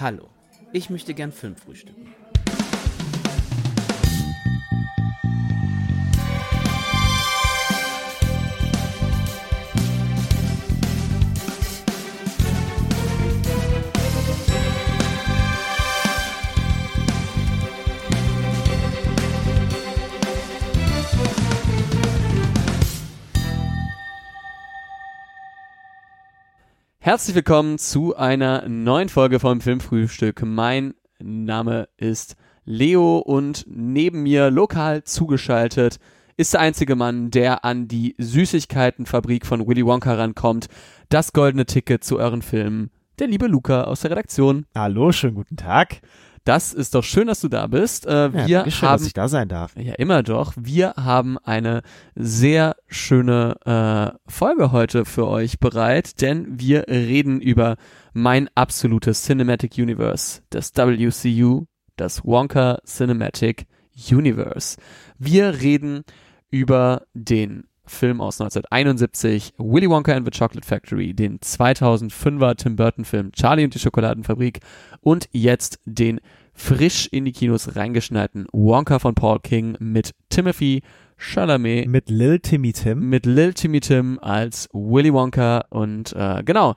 Hallo, 0.00 0.28
ich 0.72 0.90
möchte 0.90 1.12
gern 1.12 1.32
Film 1.32 1.56
frühstücken. 1.56 2.14
Herzlich 27.08 27.36
willkommen 27.36 27.78
zu 27.78 28.16
einer 28.16 28.68
neuen 28.68 29.08
Folge 29.08 29.40
vom 29.40 29.62
Filmfrühstück. 29.62 30.42
Mein 30.44 30.92
Name 31.18 31.88
ist 31.96 32.36
Leo 32.66 33.16
und 33.16 33.64
neben 33.66 34.24
mir 34.24 34.50
lokal 34.50 35.04
zugeschaltet 35.04 36.00
ist 36.36 36.52
der 36.52 36.60
einzige 36.60 36.96
Mann, 36.96 37.30
der 37.30 37.64
an 37.64 37.88
die 37.88 38.14
Süßigkeitenfabrik 38.18 39.46
von 39.46 39.66
Willy 39.66 39.86
Wonka 39.86 40.12
rankommt. 40.16 40.66
Das 41.08 41.32
goldene 41.32 41.64
Ticket 41.64 42.04
zu 42.04 42.18
euren 42.18 42.42
Filmen. 42.42 42.90
Der 43.18 43.26
liebe 43.26 43.46
Luca 43.46 43.84
aus 43.84 44.00
der 44.00 44.10
Redaktion. 44.10 44.66
Hallo, 44.74 45.10
schönen 45.10 45.34
guten 45.34 45.56
Tag. 45.56 46.02
Das 46.48 46.72
ist 46.72 46.94
doch 46.94 47.04
schön, 47.04 47.26
dass 47.26 47.42
du 47.42 47.48
da 47.48 47.66
bist. 47.66 48.06
Äh, 48.06 48.32
wir 48.32 48.46
ja, 48.46 48.70
schön, 48.70 48.88
haben, 48.88 48.98
dass 49.00 49.06
ich 49.06 49.12
da 49.12 49.28
sein 49.28 49.50
darf. 49.50 49.76
Ja, 49.76 49.92
immer 49.96 50.22
doch. 50.22 50.54
Wir 50.56 50.94
haben 50.96 51.36
eine 51.36 51.82
sehr 52.14 52.74
schöne 52.86 53.56
äh, 53.66 54.18
Folge 54.30 54.72
heute 54.72 55.04
für 55.04 55.28
euch 55.28 55.58
bereit, 55.60 56.22
denn 56.22 56.58
wir 56.58 56.88
reden 56.88 57.42
über 57.42 57.76
mein 58.14 58.48
absolutes 58.54 59.24
Cinematic 59.24 59.76
Universe, 59.76 60.40
das 60.48 60.72
WCU, 60.74 61.66
das 61.96 62.24
Wonka 62.24 62.78
Cinematic 62.86 63.66
Universe. 64.10 64.78
Wir 65.18 65.60
reden 65.60 66.02
über 66.50 67.02
den 67.12 67.64
Film 67.84 68.22
aus 68.22 68.40
1971, 68.40 69.52
Willy 69.58 69.90
Wonka 69.90 70.14
and 70.14 70.24
the 70.24 70.38
Chocolate 70.38 70.66
Factory, 70.66 71.12
den 71.12 71.40
2005er 71.40 72.56
Tim 72.56 72.76
Burton 72.76 73.04
Film 73.04 73.32
Charlie 73.32 73.64
und 73.64 73.74
die 73.74 73.78
Schokoladenfabrik 73.78 74.60
und 75.02 75.28
jetzt 75.32 75.78
den 75.84 76.20
frisch 76.58 77.08
in 77.10 77.24
die 77.24 77.32
Kinos 77.32 77.76
reingeschneiten 77.76 78.46
Wonka 78.52 78.98
von 78.98 79.14
Paul 79.14 79.38
King 79.40 79.76
mit 79.78 80.12
Timothy 80.28 80.82
Chalamet. 81.16 81.88
Mit 81.88 82.10
Lil 82.10 82.40
Timmy 82.40 82.72
Tim. 82.72 83.08
Mit 83.08 83.26
Lil 83.26 83.54
Timmy 83.54 83.80
Tim 83.80 84.18
als 84.20 84.68
Willy 84.72 85.12
Wonka 85.12 85.64
und 85.70 86.12
äh, 86.14 86.42
genau. 86.44 86.74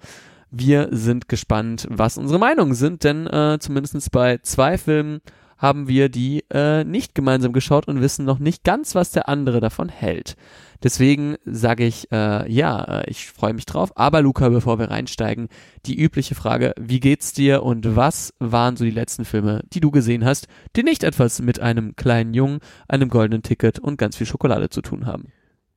Wir 0.51 0.89
sind 0.91 1.29
gespannt, 1.29 1.87
was 1.89 2.17
unsere 2.17 2.37
Meinungen 2.37 2.73
sind, 2.73 3.03
denn 3.03 3.25
äh, 3.25 3.57
zumindest 3.59 4.11
bei 4.11 4.37
zwei 4.39 4.77
Filmen 4.77 5.21
haben 5.61 5.87
wir 5.87 6.09
die 6.09 6.43
äh, 6.49 6.83
nicht 6.83 7.13
gemeinsam 7.13 7.53
geschaut 7.53 7.87
und 7.87 8.01
wissen 8.01 8.25
noch 8.25 8.39
nicht 8.39 8.63
ganz, 8.63 8.95
was 8.95 9.11
der 9.11 9.29
andere 9.29 9.59
davon 9.59 9.89
hält. 9.89 10.35
Deswegen 10.83 11.35
sage 11.45 11.85
ich, 11.85 12.11
äh, 12.11 12.51
ja, 12.51 13.01
äh, 13.01 13.09
ich 13.09 13.27
freue 13.27 13.53
mich 13.53 13.67
drauf. 13.67 13.91
Aber 13.95 14.23
Luca, 14.23 14.49
bevor 14.49 14.79
wir 14.79 14.89
reinsteigen, 14.89 15.49
die 15.85 15.99
übliche 15.99 16.33
Frage, 16.33 16.73
wie 16.79 16.99
geht's 16.99 17.33
dir 17.33 17.61
und 17.61 17.95
was 17.95 18.33
waren 18.39 18.75
so 18.75 18.83
die 18.83 18.89
letzten 18.89 19.23
Filme, 19.23 19.61
die 19.71 19.79
du 19.79 19.91
gesehen 19.91 20.25
hast, 20.25 20.47
die 20.75 20.81
nicht 20.81 21.03
etwas 21.03 21.39
mit 21.41 21.59
einem 21.59 21.95
kleinen 21.95 22.33
Jungen, 22.33 22.59
einem 22.87 23.09
goldenen 23.09 23.43
Ticket 23.43 23.77
und 23.77 23.97
ganz 23.97 24.17
viel 24.17 24.25
Schokolade 24.25 24.69
zu 24.69 24.81
tun 24.81 25.05
haben? 25.05 25.31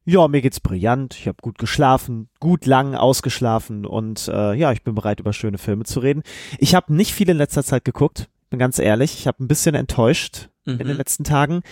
Ja, 0.07 0.29
mir 0.29 0.43
geht's 0.43 0.61
brillant. 0.61 1.15
Ich 1.15 1.29
habe 1.29 1.39
gut 1.41 1.59
geschlafen, 1.59 2.29
gut 2.39 2.67
lang 2.67 2.95
ausgeschlafen 2.95 3.87
und 3.87 4.29
äh, 4.29 4.55
ja, 4.55 4.73
ich 4.73 4.83
bin 4.83 4.95
bereit, 4.95 5.21
über 5.21 5.33
schöne 5.33 5.57
Filme 5.57 5.85
zu 5.85 6.01
reden. 6.01 6.23
Ich 6.59 6.75
habe 6.75 6.95
nicht 6.95 7.15
viel 7.15 7.29
in 7.31 7.39
letzter 7.39 7.65
Zeit 7.65 7.87
geguckt, 7.87 8.29
bin 8.55 8.61
ganz 8.61 8.79
ehrlich. 8.79 9.19
Ich 9.19 9.27
habe 9.27 9.43
ein 9.43 9.49
bisschen 9.49 9.75
enttäuscht 9.75 10.49
mhm. 10.65 10.73
in 10.73 10.79
den 10.79 10.89
mhm. 10.93 10.97
letzten 10.97 11.25
Tagen. 11.25 11.63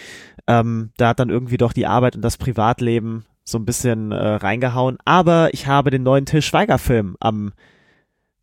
Ähm, 0.48 0.91
da 0.97 1.09
hat 1.09 1.20
dann 1.20 1.31
irgendwie 1.31 1.56
doch 1.56 1.72
die 1.72 1.87
Arbeit 1.87 2.16
und 2.16 2.22
das 2.22 2.38
Privatleben 2.38 3.25
so 3.44 3.59
ein 3.59 3.65
bisschen 3.65 4.10
äh, 4.10 4.16
reingehauen. 4.16 4.98
Aber 5.04 5.54
ich 5.54 5.69
habe 5.69 5.91
den 5.91 6.03
neuen 6.03 6.26
Till 6.26 6.42
Schweiger-Film 6.42 7.16
am 7.21 7.53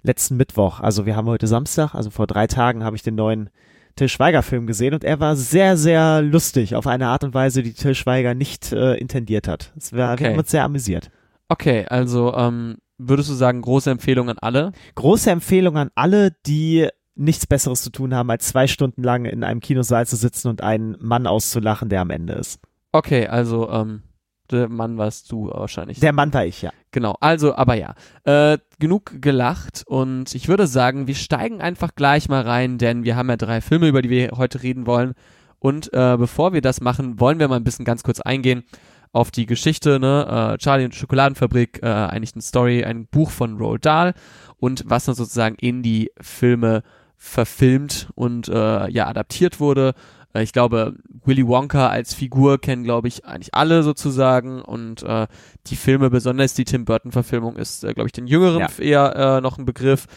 letzten 0.04 0.38
Mittwoch, 0.38 0.80
also 0.80 1.06
wir 1.06 1.18
haben 1.18 1.28
heute 1.28 1.46
Samstag, 1.48 1.94
also 1.94 2.10
vor 2.10 2.26
drei 2.26 2.48
Tagen 2.48 2.86
habe 2.86 2.96
ich 2.96 3.04
den 3.04 3.16
neuen 3.16 3.50
Till 3.98 4.08
Schweiger-Film 4.08 4.66
gesehen 4.66 4.94
und 4.94 5.04
er 5.04 5.20
war 5.20 5.36
sehr, 5.36 5.76
sehr 5.76 6.22
lustig 6.22 6.76
auf 6.76 6.88
eine 6.88 7.08
Art 7.08 7.26
und 7.26 7.34
Weise, 7.34 7.62
die 7.64 7.74
Till 7.74 7.96
Schweiger 7.96 8.34
nicht 8.34 8.72
äh, 8.72 8.96
intendiert 8.96 9.50
hat. 9.50 9.74
Es 9.76 9.92
war 9.92 10.14
okay. 10.14 10.38
uns 10.38 10.52
sehr 10.52 10.64
amüsiert. 10.64 11.12
Okay, 11.50 11.86
also 11.90 12.34
ähm, 12.34 12.78
würdest 12.98 13.30
du 13.30 13.34
sagen, 13.34 13.62
große 13.62 13.92
Empfehlung 13.92 14.30
an 14.30 14.38
alle? 14.40 14.72
Große 14.96 15.30
Empfehlung 15.30 15.76
an 15.76 15.90
alle, 15.96 16.32
die 16.46 16.88
nichts 17.20 17.46
Besseres 17.46 17.82
zu 17.84 17.92
tun 17.92 18.16
haben, 18.16 18.30
als 18.32 18.48
zwei 18.48 18.68
Stunden 18.68 19.04
lang 19.04 19.26
in 19.26 19.44
einem 19.44 19.60
Kinosaal 19.60 20.08
zu 20.08 20.16
sitzen 20.16 20.48
und 20.48 20.64
einen 20.64 20.96
Mann 21.00 21.28
auszulachen, 21.28 21.90
der 21.90 22.02
am 22.02 22.10
Ende 22.10 22.34
ist. 22.34 22.60
Okay, 22.92 23.28
also 23.28 23.70
ähm, 23.70 24.04
der 24.50 24.70
Mann 24.70 24.98
warst 24.98 25.32
du 25.32 25.50
wahrscheinlich. 25.50 26.00
Der 26.00 26.14
Mann 26.14 26.34
war 26.34 26.46
ich, 26.46 26.62
ja. 26.62 26.72
Genau, 26.92 27.16
also, 27.20 27.56
aber 27.56 27.76
ja. 27.76 27.94
Äh, 28.24 28.58
genug 28.80 29.22
gelacht 29.22 29.84
und 29.86 30.34
ich 30.34 30.48
würde 30.48 30.66
sagen, 30.66 31.08
wir 31.08 31.16
steigen 31.16 31.62
einfach 31.62 31.94
gleich 31.94 32.30
mal 32.30 32.42
rein, 32.42 32.78
denn 32.78 33.04
wir 33.04 33.16
haben 33.16 33.30
ja 33.30 33.38
drei 33.38 33.62
Filme, 33.62 33.88
über 33.88 34.02
die 34.02 34.10
wir 34.10 34.32
heute 34.38 34.64
reden 34.64 34.88
wollen. 34.88 35.14
Und 35.60 35.94
äh, 35.94 36.16
bevor 36.18 36.54
wir 36.54 36.62
das 36.62 36.80
machen, 36.80 37.20
wollen 37.20 37.40
wir 37.40 37.50
mal 37.50 37.58
ein 37.58 37.66
bisschen 37.66 37.86
ganz 37.86 38.02
kurz 38.02 38.22
eingehen 38.22 38.64
auf 39.12 39.30
die 39.30 39.46
Geschichte, 39.46 40.00
ne? 40.00 40.54
Äh, 40.54 40.58
Charlie 40.58 40.86
und 40.86 40.96
Schokoladenfabrik, 40.96 41.82
äh, 41.84 41.88
eigentlich 41.88 42.34
eine 42.34 42.42
Story, 42.42 42.86
ein 42.86 43.08
Buch 43.08 43.30
von 43.30 43.58
Roald 43.58 43.86
Dahl 43.86 44.14
und 44.58 44.84
was 44.88 45.06
dann 45.06 45.16
sozusagen 45.16 45.56
in 45.56 45.84
die 45.84 46.12
Filme 46.22 46.84
verfilmt 47.20 48.08
und 48.16 48.48
äh, 48.48 48.90
ja 48.90 49.08
adaptiert 49.08 49.60
wurde. 49.60 49.94
Äh, 50.34 50.42
ich 50.42 50.54
glaube, 50.54 50.96
Willy 51.26 51.46
Wonka 51.46 51.90
als 51.90 52.14
Figur 52.14 52.60
kennen, 52.60 52.84
glaube 52.84 53.10
ich, 53.10 53.26
eigentlich 53.26 53.54
alle 53.54 53.84
sozusagen 53.84 54.62
und 54.62 55.04
äh, 55.04 55.28
die 55.68 55.76
Filme, 55.76 56.10
besonders 56.10 56.54
die 56.54 56.64
Tim 56.64 56.86
Burton-Verfilmung, 56.86 57.58
ist, 57.58 57.84
äh, 57.84 57.94
glaube 57.94 58.08
ich, 58.08 58.14
den 58.14 58.26
Jüngeren 58.26 58.62
ja. 58.62 58.70
eher 58.80 59.16
äh, 59.16 59.42
noch 59.42 59.58
ein 59.58 59.66
Begriff. 59.66 60.08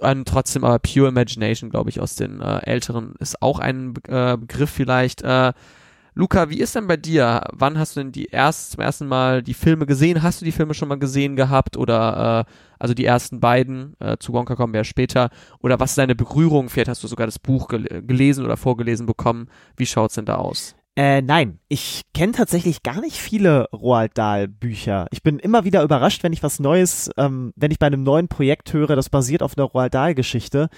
Und 0.00 0.26
trotzdem 0.26 0.64
aber 0.64 0.78
Pure 0.78 1.08
Imagination, 1.08 1.70
glaube 1.70 1.90
ich, 1.90 2.00
aus 2.00 2.14
den 2.14 2.40
äh, 2.40 2.58
Älteren 2.64 3.14
ist 3.18 3.42
auch 3.42 3.58
ein 3.58 3.94
äh, 4.08 4.36
Begriff 4.36 4.70
vielleicht. 4.70 5.22
Äh, 5.22 5.52
Luca, 6.16 6.48
wie 6.48 6.60
ist 6.60 6.76
denn 6.76 6.86
bei 6.86 6.96
dir? 6.96 7.42
Wann 7.52 7.76
hast 7.76 7.96
du 7.96 8.00
denn 8.00 8.12
die 8.12 8.26
erst 8.26 8.72
zum 8.72 8.82
ersten 8.82 9.08
Mal 9.08 9.42
die 9.42 9.52
Filme 9.52 9.84
gesehen? 9.84 10.22
Hast 10.22 10.40
du 10.40 10.44
die 10.44 10.52
Filme 10.52 10.72
schon 10.72 10.88
mal 10.88 10.98
gesehen 10.98 11.34
gehabt 11.34 11.76
oder 11.76 12.46
äh, 12.46 12.52
also 12.78 12.94
die 12.94 13.04
ersten 13.04 13.40
beiden? 13.40 13.96
Äh, 13.98 14.18
zu 14.18 14.32
Wonka 14.32 14.54
kommen 14.54 14.72
wir 14.72 14.80
ja 14.80 14.84
später. 14.84 15.30
Oder 15.60 15.80
was 15.80 15.90
ist 15.90 15.98
deine 15.98 16.14
Berührung? 16.14 16.68
Vielleicht 16.68 16.88
hast 16.88 17.02
du 17.02 17.08
sogar 17.08 17.26
das 17.26 17.40
Buch 17.40 17.66
gel 17.66 18.02
gelesen 18.06 18.44
oder 18.44 18.56
vorgelesen 18.56 19.06
bekommen. 19.06 19.48
Wie 19.76 19.86
schaut's 19.86 20.14
denn 20.14 20.24
da 20.24 20.36
aus? 20.36 20.76
Äh, 20.96 21.20
nein, 21.22 21.58
ich 21.66 22.02
kenne 22.14 22.30
tatsächlich 22.30 22.84
gar 22.84 23.00
nicht 23.00 23.16
viele 23.16 23.68
Roald 23.72 24.16
Dahl 24.16 24.46
Bücher. 24.46 25.08
Ich 25.10 25.24
bin 25.24 25.40
immer 25.40 25.64
wieder 25.64 25.82
überrascht, 25.82 26.22
wenn 26.22 26.32
ich 26.32 26.44
was 26.44 26.60
Neues, 26.60 27.10
ähm, 27.16 27.52
wenn 27.56 27.72
ich 27.72 27.80
bei 27.80 27.88
einem 27.88 28.04
neuen 28.04 28.28
Projekt 28.28 28.72
höre, 28.72 28.94
das 28.94 29.10
basiert 29.10 29.42
auf 29.42 29.58
einer 29.58 29.66
Roald 29.66 29.94
Dahl 29.94 30.14
Geschichte 30.14 30.68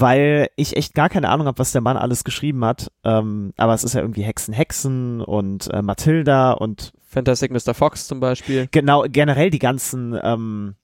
weil 0.00 0.48
ich 0.56 0.76
echt 0.76 0.94
gar 0.94 1.08
keine 1.08 1.28
Ahnung 1.28 1.46
habe, 1.46 1.58
was 1.58 1.72
der 1.72 1.80
Mann 1.80 1.96
alles 1.96 2.24
geschrieben 2.24 2.64
hat. 2.64 2.90
Ähm, 3.04 3.52
aber 3.56 3.74
es 3.74 3.84
ist 3.84 3.94
ja 3.94 4.00
irgendwie 4.00 4.22
Hexen, 4.22 4.54
Hexen 4.54 5.20
und 5.20 5.72
äh, 5.72 5.82
Matilda 5.82 6.52
und 6.52 6.92
Fantastic 7.06 7.52
Mr. 7.52 7.74
Fox 7.74 8.06
zum 8.06 8.20
Beispiel. 8.20 8.68
Genau, 8.70 9.04
generell 9.08 9.50
die 9.50 9.58
ganzen 9.58 10.18
ähm, 10.22 10.74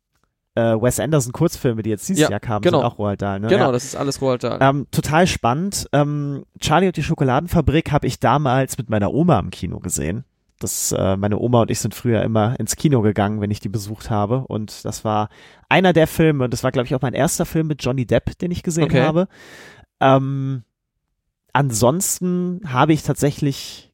äh, 0.55 0.61
Wes 0.61 1.01
Anderson 1.01 1.33
Kurzfilme, 1.33 1.83
die 1.83 1.91
jetzt 1.91 2.09
dieses 2.09 2.23
ja, 2.23 2.31
Jahr 2.31 2.41
kamen, 2.41 2.63
genau. 2.63 2.79
sind 2.79 2.87
auch 2.87 2.99
Roald 2.99 3.23
Dahl. 3.23 3.41
Ne? 3.41 3.49
Genau, 3.49 3.67
ja. 3.67 3.73
das 3.73 3.85
ist 3.85 3.97
alles 3.97 4.21
Roald 4.21 4.45
Dahl. 4.45 4.59
Ähm, 4.61 4.87
total 4.91 5.27
spannend. 5.27 5.89
Ähm, 5.93 6.45
Charlie 6.61 6.87
und 6.87 6.97
die 6.97 7.03
Schokoladenfabrik 7.03 7.93
habe 7.93 8.07
ich 8.07 8.21
damals 8.21 8.79
mit 8.79 8.91
meiner 8.91 9.13
Oma 9.13 9.39
im 9.39 9.51
Kino 9.51 9.81
gesehen. 9.81 10.25
Das, 10.61 10.93
äh, 10.93 11.17
meine 11.17 11.39
Oma 11.39 11.63
und 11.63 11.71
ich 11.71 11.81
sind 11.81 11.95
früher 11.95 12.23
immer 12.23 12.59
ins 12.61 12.77
Kino 12.77 13.01
gegangen, 13.01 13.41
wenn 13.41 13.51
ich 13.51 13.61
die 13.61 13.69
besucht 13.69 14.11
habe. 14.11 14.47
Und 14.47 14.85
das 14.85 15.05
war 15.05 15.29
einer 15.69 15.93
der 15.93 16.07
Filme, 16.07 16.45
und 16.45 16.53
das 16.53 16.63
war, 16.63 16.71
glaube 16.71 16.87
ich, 16.87 16.95
auch 16.95 17.03
mein 17.03 17.15
erster 17.15 17.47
Film 17.47 17.67
mit 17.67 17.83
Johnny 17.83 18.07
Depp, 18.07 18.39
den 18.39 18.51
ich 18.51 18.63
gesehen 18.63 18.85
okay. 18.85 19.03
habe. 19.03 19.29
Ähm, 20.01 20.63
ansonsten 21.53 22.61
habe 22.67 22.93
ich 22.93 23.03
tatsächlich 23.03 23.93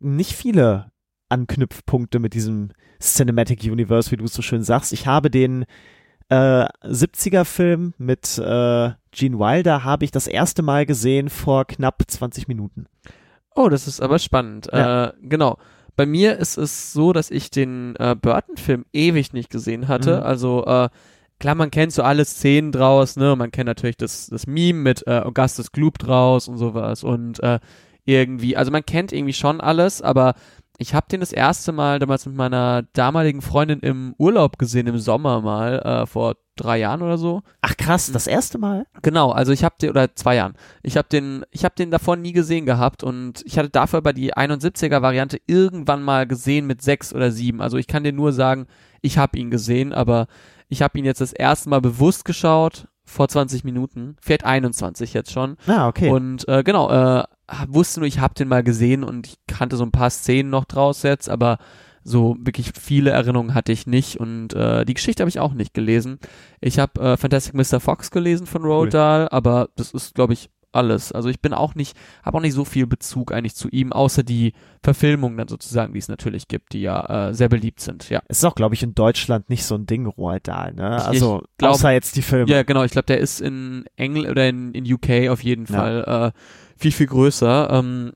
nicht 0.00 0.32
viele 0.32 0.90
Anknüpfpunkte 1.28 2.18
mit 2.18 2.34
diesem 2.34 2.70
Cinematic 3.00 3.62
Universe, 3.64 4.10
wie 4.10 4.16
du 4.16 4.24
es 4.24 4.34
so 4.34 4.42
schön 4.42 4.62
sagst. 4.62 4.92
Ich 4.92 5.06
habe 5.06 5.30
den 5.30 5.64
äh, 6.28 6.66
70er-Film 6.82 7.94
mit 7.98 8.38
äh, 8.38 8.90
Gene 9.12 9.38
Wilder 9.38 9.84
habe 9.84 10.04
ich 10.04 10.10
das 10.10 10.26
erste 10.26 10.62
Mal 10.62 10.86
gesehen 10.86 11.30
vor 11.30 11.66
knapp 11.66 12.02
20 12.06 12.48
Minuten. 12.48 12.86
Oh, 13.54 13.68
das 13.68 13.86
ist 13.86 14.00
aber 14.00 14.18
spannend. 14.18 14.68
Ja. 14.72 15.06
Äh, 15.06 15.12
genau. 15.22 15.58
Bei 15.96 16.06
mir 16.06 16.38
ist 16.38 16.58
es 16.58 16.92
so, 16.92 17.12
dass 17.12 17.30
ich 17.30 17.50
den 17.50 17.96
äh, 17.96 18.14
Burton-Film 18.14 18.84
ewig 18.92 19.32
nicht 19.32 19.50
gesehen 19.50 19.88
hatte. 19.88 20.18
Mhm. 20.18 20.22
Also 20.22 20.64
äh, 20.66 20.88
klar, 21.40 21.54
man 21.54 21.70
kennt 21.70 21.92
so 21.92 22.02
alle 22.02 22.24
Szenen 22.24 22.70
draus, 22.70 23.16
ne? 23.16 23.34
Man 23.36 23.50
kennt 23.50 23.66
natürlich 23.66 23.96
das, 23.96 24.26
das 24.28 24.46
Meme 24.46 24.80
mit 24.80 25.06
äh, 25.06 25.20
Augustus 25.20 25.72
Gloop 25.72 25.98
draus 25.98 26.48
und 26.48 26.58
sowas 26.58 27.02
und 27.02 27.42
äh, 27.42 27.58
irgendwie, 28.04 28.56
also 28.56 28.70
man 28.70 28.86
kennt 28.86 29.12
irgendwie 29.12 29.32
schon 29.32 29.60
alles, 29.60 30.00
aber 30.00 30.34
ich 30.78 30.94
habe 30.94 31.06
den 31.10 31.20
das 31.20 31.32
erste 31.32 31.72
Mal 31.72 31.98
damals 31.98 32.26
mit 32.26 32.36
meiner 32.36 32.82
damaligen 32.92 33.42
Freundin 33.42 33.80
im 33.80 34.14
Urlaub 34.18 34.58
gesehen, 34.58 34.86
im 34.86 34.98
Sommer 34.98 35.40
mal, 35.40 35.78
äh, 35.78 36.06
vor 36.06 36.36
drei 36.56 36.78
Jahren 36.78 37.02
oder 37.02 37.18
so. 37.18 37.42
Ach 37.60 37.76
krass, 37.76 38.10
das 38.12 38.26
erste 38.26 38.58
Mal? 38.58 38.86
Genau, 39.02 39.30
also 39.30 39.52
ich 39.52 39.64
habe 39.64 39.76
den, 39.80 39.90
oder 39.90 40.14
zwei 40.14 40.36
Jahren, 40.36 40.54
ich 40.82 40.96
habe 40.96 41.08
den, 41.08 41.44
ich 41.50 41.64
habe 41.64 41.74
den 41.74 41.90
davor 41.90 42.16
nie 42.16 42.32
gesehen 42.32 42.66
gehabt 42.66 43.02
und 43.02 43.42
ich 43.46 43.58
hatte 43.58 43.70
dafür 43.70 43.98
aber 43.98 44.12
die 44.12 44.34
71er 44.34 45.02
Variante 45.02 45.40
irgendwann 45.46 46.02
mal 46.02 46.26
gesehen 46.26 46.66
mit 46.66 46.82
sechs 46.82 47.14
oder 47.14 47.30
sieben. 47.30 47.60
Also 47.60 47.76
ich 47.76 47.86
kann 47.86 48.04
dir 48.04 48.12
nur 48.12 48.32
sagen, 48.32 48.66
ich 49.02 49.18
habe 49.18 49.38
ihn 49.38 49.50
gesehen, 49.50 49.92
aber 49.92 50.26
ich 50.68 50.82
habe 50.82 50.98
ihn 50.98 51.04
jetzt 51.04 51.20
das 51.20 51.32
erste 51.32 51.68
Mal 51.68 51.80
bewusst 51.80 52.24
geschaut, 52.24 52.88
vor 53.04 53.28
20 53.28 53.62
Minuten, 53.62 54.16
vielleicht 54.20 54.44
21 54.44 55.14
jetzt 55.14 55.30
schon. 55.30 55.56
Ah, 55.68 55.88
okay. 55.88 56.10
Und 56.10 56.46
äh, 56.48 56.64
genau, 56.64 56.90
äh, 56.90 57.24
wusste 57.68 58.00
nur, 58.00 58.06
ich 58.06 58.18
habe 58.18 58.34
den 58.34 58.48
mal 58.48 58.62
gesehen 58.62 59.04
und 59.04 59.26
ich 59.26 59.36
kannte 59.46 59.76
so 59.76 59.84
ein 59.84 59.92
paar 59.92 60.10
Szenen 60.10 60.50
noch 60.50 60.64
draus 60.64 61.02
jetzt, 61.02 61.28
aber 61.28 61.58
so 62.02 62.36
wirklich 62.38 62.72
viele 62.80 63.10
Erinnerungen 63.10 63.54
hatte 63.54 63.72
ich 63.72 63.86
nicht 63.86 64.18
und 64.20 64.54
äh, 64.54 64.84
die 64.84 64.94
Geschichte 64.94 65.22
habe 65.22 65.28
ich 65.28 65.40
auch 65.40 65.54
nicht 65.54 65.74
gelesen. 65.74 66.20
Ich 66.60 66.78
habe 66.78 67.00
äh, 67.00 67.16
Fantastic 67.16 67.54
Mr. 67.54 67.80
Fox 67.80 68.12
gelesen 68.12 68.46
von 68.46 68.62
Roald 68.62 68.86
Cool. 68.86 68.90
Dahl, 68.90 69.28
aber 69.30 69.68
das 69.74 69.90
ist, 69.90 70.14
glaube 70.14 70.32
ich, 70.32 70.50
alles. 70.76 71.10
Also 71.10 71.28
ich 71.28 71.40
bin 71.40 71.52
auch 71.52 71.74
nicht, 71.74 71.96
habe 72.22 72.38
auch 72.38 72.42
nicht 72.42 72.52
so 72.54 72.64
viel 72.64 72.86
Bezug 72.86 73.32
eigentlich 73.32 73.56
zu 73.56 73.68
ihm, 73.68 73.92
außer 73.92 74.22
die 74.22 74.52
Verfilmungen 74.82 75.36
dann 75.36 75.48
sozusagen, 75.48 75.92
die 75.92 75.98
es 75.98 76.08
natürlich 76.08 76.46
gibt, 76.46 76.72
die 76.74 76.82
ja 76.82 77.28
äh, 77.30 77.34
sehr 77.34 77.48
beliebt 77.48 77.80
sind. 77.80 78.08
Ja. 78.08 78.20
Es 78.28 78.38
ist 78.38 78.44
auch, 78.44 78.54
glaube 78.54 78.74
ich, 78.76 78.82
in 78.84 78.94
Deutschland 78.94 79.50
nicht 79.50 79.64
so 79.64 79.74
ein 79.74 79.86
Ding, 79.86 80.06
Roald 80.06 80.46
Dahl, 80.46 80.72
ne? 80.74 80.96
Ich 81.00 81.04
Also, 81.06 81.42
glaub- 81.58 81.72
außer 81.72 81.90
jetzt 81.90 82.14
die 82.16 82.22
Filme. 82.22 82.50
Ja, 82.50 82.62
genau. 82.62 82.84
Ich 82.84 82.92
glaube, 82.92 83.06
der 83.06 83.18
ist 83.18 83.40
in 83.40 83.84
England 83.96 84.28
oder 84.30 84.48
in, 84.48 84.72
in 84.72 84.84
UK 84.92 85.28
auf 85.30 85.42
jeden 85.42 85.66
Ja. 85.66 85.76
Fall 85.78 86.32
äh, 86.34 86.38
viel, 86.78 86.92
viel 86.92 87.06
größer. 87.06 87.70
Ähm, 87.70 88.12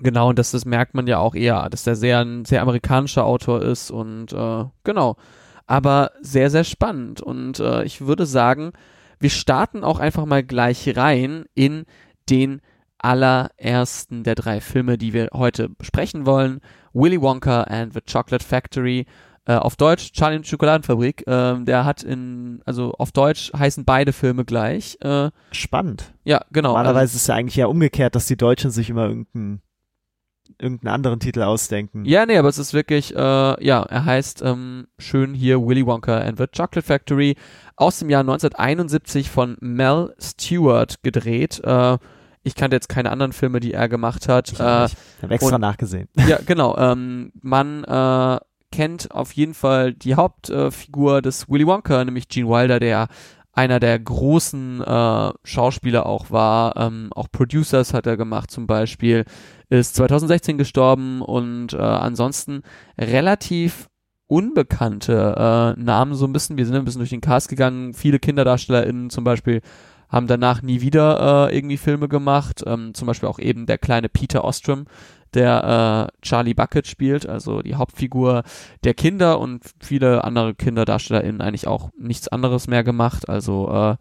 genau, 0.00 0.28
und 0.28 0.38
das, 0.38 0.50
das 0.52 0.64
merkt 0.64 0.94
man 0.94 1.06
ja 1.06 1.18
auch 1.18 1.34
eher, 1.34 1.68
dass 1.70 1.84
der 1.84 1.96
sehr 1.96 2.20
ein 2.20 2.44
sehr 2.44 2.62
amerikanischer 2.62 3.24
Autor 3.24 3.62
ist 3.62 3.90
und 3.90 4.32
äh, 4.32 4.64
genau. 4.84 5.16
Aber 5.66 6.10
sehr, 6.20 6.50
sehr 6.50 6.64
spannend. 6.64 7.20
Und 7.22 7.60
äh, 7.60 7.84
ich 7.84 8.00
würde 8.02 8.26
sagen, 8.26 8.72
wir 9.22 9.30
starten 9.30 9.84
auch 9.84 9.98
einfach 9.98 10.26
mal 10.26 10.42
gleich 10.42 10.96
rein 10.96 11.44
in 11.54 11.84
den 12.28 12.60
allerersten 12.98 14.22
der 14.22 14.34
drei 14.34 14.60
Filme, 14.60 14.96
die 14.98 15.12
wir 15.12 15.28
heute 15.32 15.68
besprechen 15.68 16.26
wollen. 16.26 16.60
Willy 16.92 17.20
Wonka 17.20 17.62
and 17.64 17.92
the 17.94 18.00
Chocolate 18.00 18.44
Factory. 18.44 19.06
Äh, 19.44 19.54
auf 19.54 19.74
Deutsch 19.74 20.12
Charlie 20.12 20.36
und 20.36 20.46
Schokoladenfabrik. 20.46 21.24
Ähm, 21.26 21.64
der 21.64 21.84
hat 21.84 22.04
in, 22.04 22.62
also 22.64 22.92
auf 22.92 23.10
Deutsch 23.10 23.52
heißen 23.52 23.84
beide 23.84 24.12
Filme 24.12 24.44
gleich. 24.44 24.96
Äh, 25.00 25.30
Spannend. 25.50 26.14
ja, 26.22 26.44
genau. 26.52 26.70
Normalerweise 26.70 27.16
ist 27.16 27.22
es 27.22 27.26
ja 27.26 27.34
eigentlich 27.34 27.56
ja 27.56 27.66
umgekehrt, 27.66 28.14
dass 28.14 28.26
die 28.26 28.36
Deutschen 28.36 28.70
sich 28.70 28.88
immer 28.88 29.08
irgendeinen, 29.08 29.60
irgendeinen 30.60 30.94
anderen 30.94 31.20
Titel 31.20 31.42
ausdenken. 31.42 32.04
Ja, 32.04 32.26
nee, 32.26 32.36
aber 32.38 32.48
es 32.48 32.58
ist 32.58 32.74
wirklich, 32.74 33.14
äh, 33.14 33.18
ja, 33.18 33.82
er 33.82 34.04
heißt 34.04 34.42
ähm, 34.42 34.86
schön 34.98 35.34
hier 35.34 35.64
Willy 35.64 35.86
Wonka 35.86 36.18
and 36.18 36.38
the 36.38 36.46
Chocolate 36.46 36.82
Factory 36.82 37.36
aus 37.76 37.98
dem 37.98 38.10
Jahr 38.10 38.20
1971 38.20 39.30
von 39.30 39.56
Mel 39.60 40.14
Stewart 40.20 41.02
gedreht. 41.02 41.60
Äh, 41.64 41.98
ich 42.44 42.54
kannte 42.56 42.76
jetzt 42.76 42.88
keine 42.88 43.10
anderen 43.10 43.32
Filme, 43.32 43.60
die 43.60 43.72
er 43.72 43.88
gemacht 43.88 44.28
hat. 44.28 44.50
Ich 44.52 44.58
Äh, 44.60 44.62
habe 44.64 44.90
extra 45.30 45.54
und- 45.56 45.60
nachgesehen. 45.60 46.08
ja, 46.26 46.38
genau. 46.44 46.76
Ähm, 46.76 47.32
man 47.40 47.84
äh, 47.84 48.38
kennt 48.72 49.10
auf 49.12 49.32
jeden 49.32 49.54
Fall 49.54 49.92
die 49.92 50.14
Hauptfigur 50.14 51.18
äh, 51.18 51.22
des 51.22 51.48
Willy 51.48 51.66
Wonka, 51.66 52.04
nämlich 52.04 52.28
Gene 52.28 52.48
Wilder, 52.48 52.80
der 52.80 53.08
einer 53.52 53.80
der 53.80 53.98
großen 53.98 54.80
äh, 54.80 55.30
Schauspieler 55.44 56.06
auch 56.06 56.30
war. 56.30 56.76
Ähm, 56.76 57.10
auch 57.14 57.28
Producers 57.30 57.92
hat 57.92 58.06
er 58.06 58.16
gemacht 58.16 58.50
zum 58.50 58.66
Beispiel. 58.66 59.24
Ist 59.68 59.94
2016 59.96 60.58
gestorben 60.58 61.20
und 61.22 61.74
äh, 61.74 61.78
ansonsten 61.78 62.62
relativ 62.98 63.88
unbekannte 64.26 65.74
äh, 65.76 65.80
Namen 65.80 66.14
so 66.14 66.26
ein 66.26 66.32
bisschen. 66.32 66.56
Wir 66.56 66.64
sind 66.64 66.76
ein 66.76 66.84
bisschen 66.84 67.00
durch 67.00 67.10
den 67.10 67.20
Cast 67.20 67.50
gegangen. 67.50 67.92
Viele 67.92 68.18
KinderdarstellerInnen 68.18 69.10
zum 69.10 69.24
Beispiel 69.24 69.60
haben 70.08 70.26
danach 70.26 70.62
nie 70.62 70.80
wieder 70.80 71.48
äh, 71.48 71.56
irgendwie 71.56 71.76
Filme 71.76 72.08
gemacht. 72.08 72.62
Ähm, 72.66 72.94
zum 72.94 73.06
Beispiel 73.06 73.28
auch 73.28 73.38
eben 73.38 73.66
der 73.66 73.78
kleine 73.78 74.08
Peter 74.08 74.44
Ostrom, 74.44 74.86
der 75.34 76.10
äh, 76.12 76.18
Charlie 76.22 76.54
Bucket 76.54 76.86
spielt, 76.86 77.28
also 77.28 77.62
die 77.62 77.74
Hauptfigur 77.74 78.42
der 78.84 78.94
Kinder 78.94 79.38
und 79.40 79.62
viele 79.80 80.24
andere 80.24 80.54
KinderdarstellerInnen 80.54 81.40
eigentlich 81.40 81.66
auch 81.66 81.90
nichts 81.98 82.28
anderes 82.28 82.68
mehr 82.68 82.84
gemacht. 82.84 83.28
Also 83.28 83.68
äh, 83.70 83.96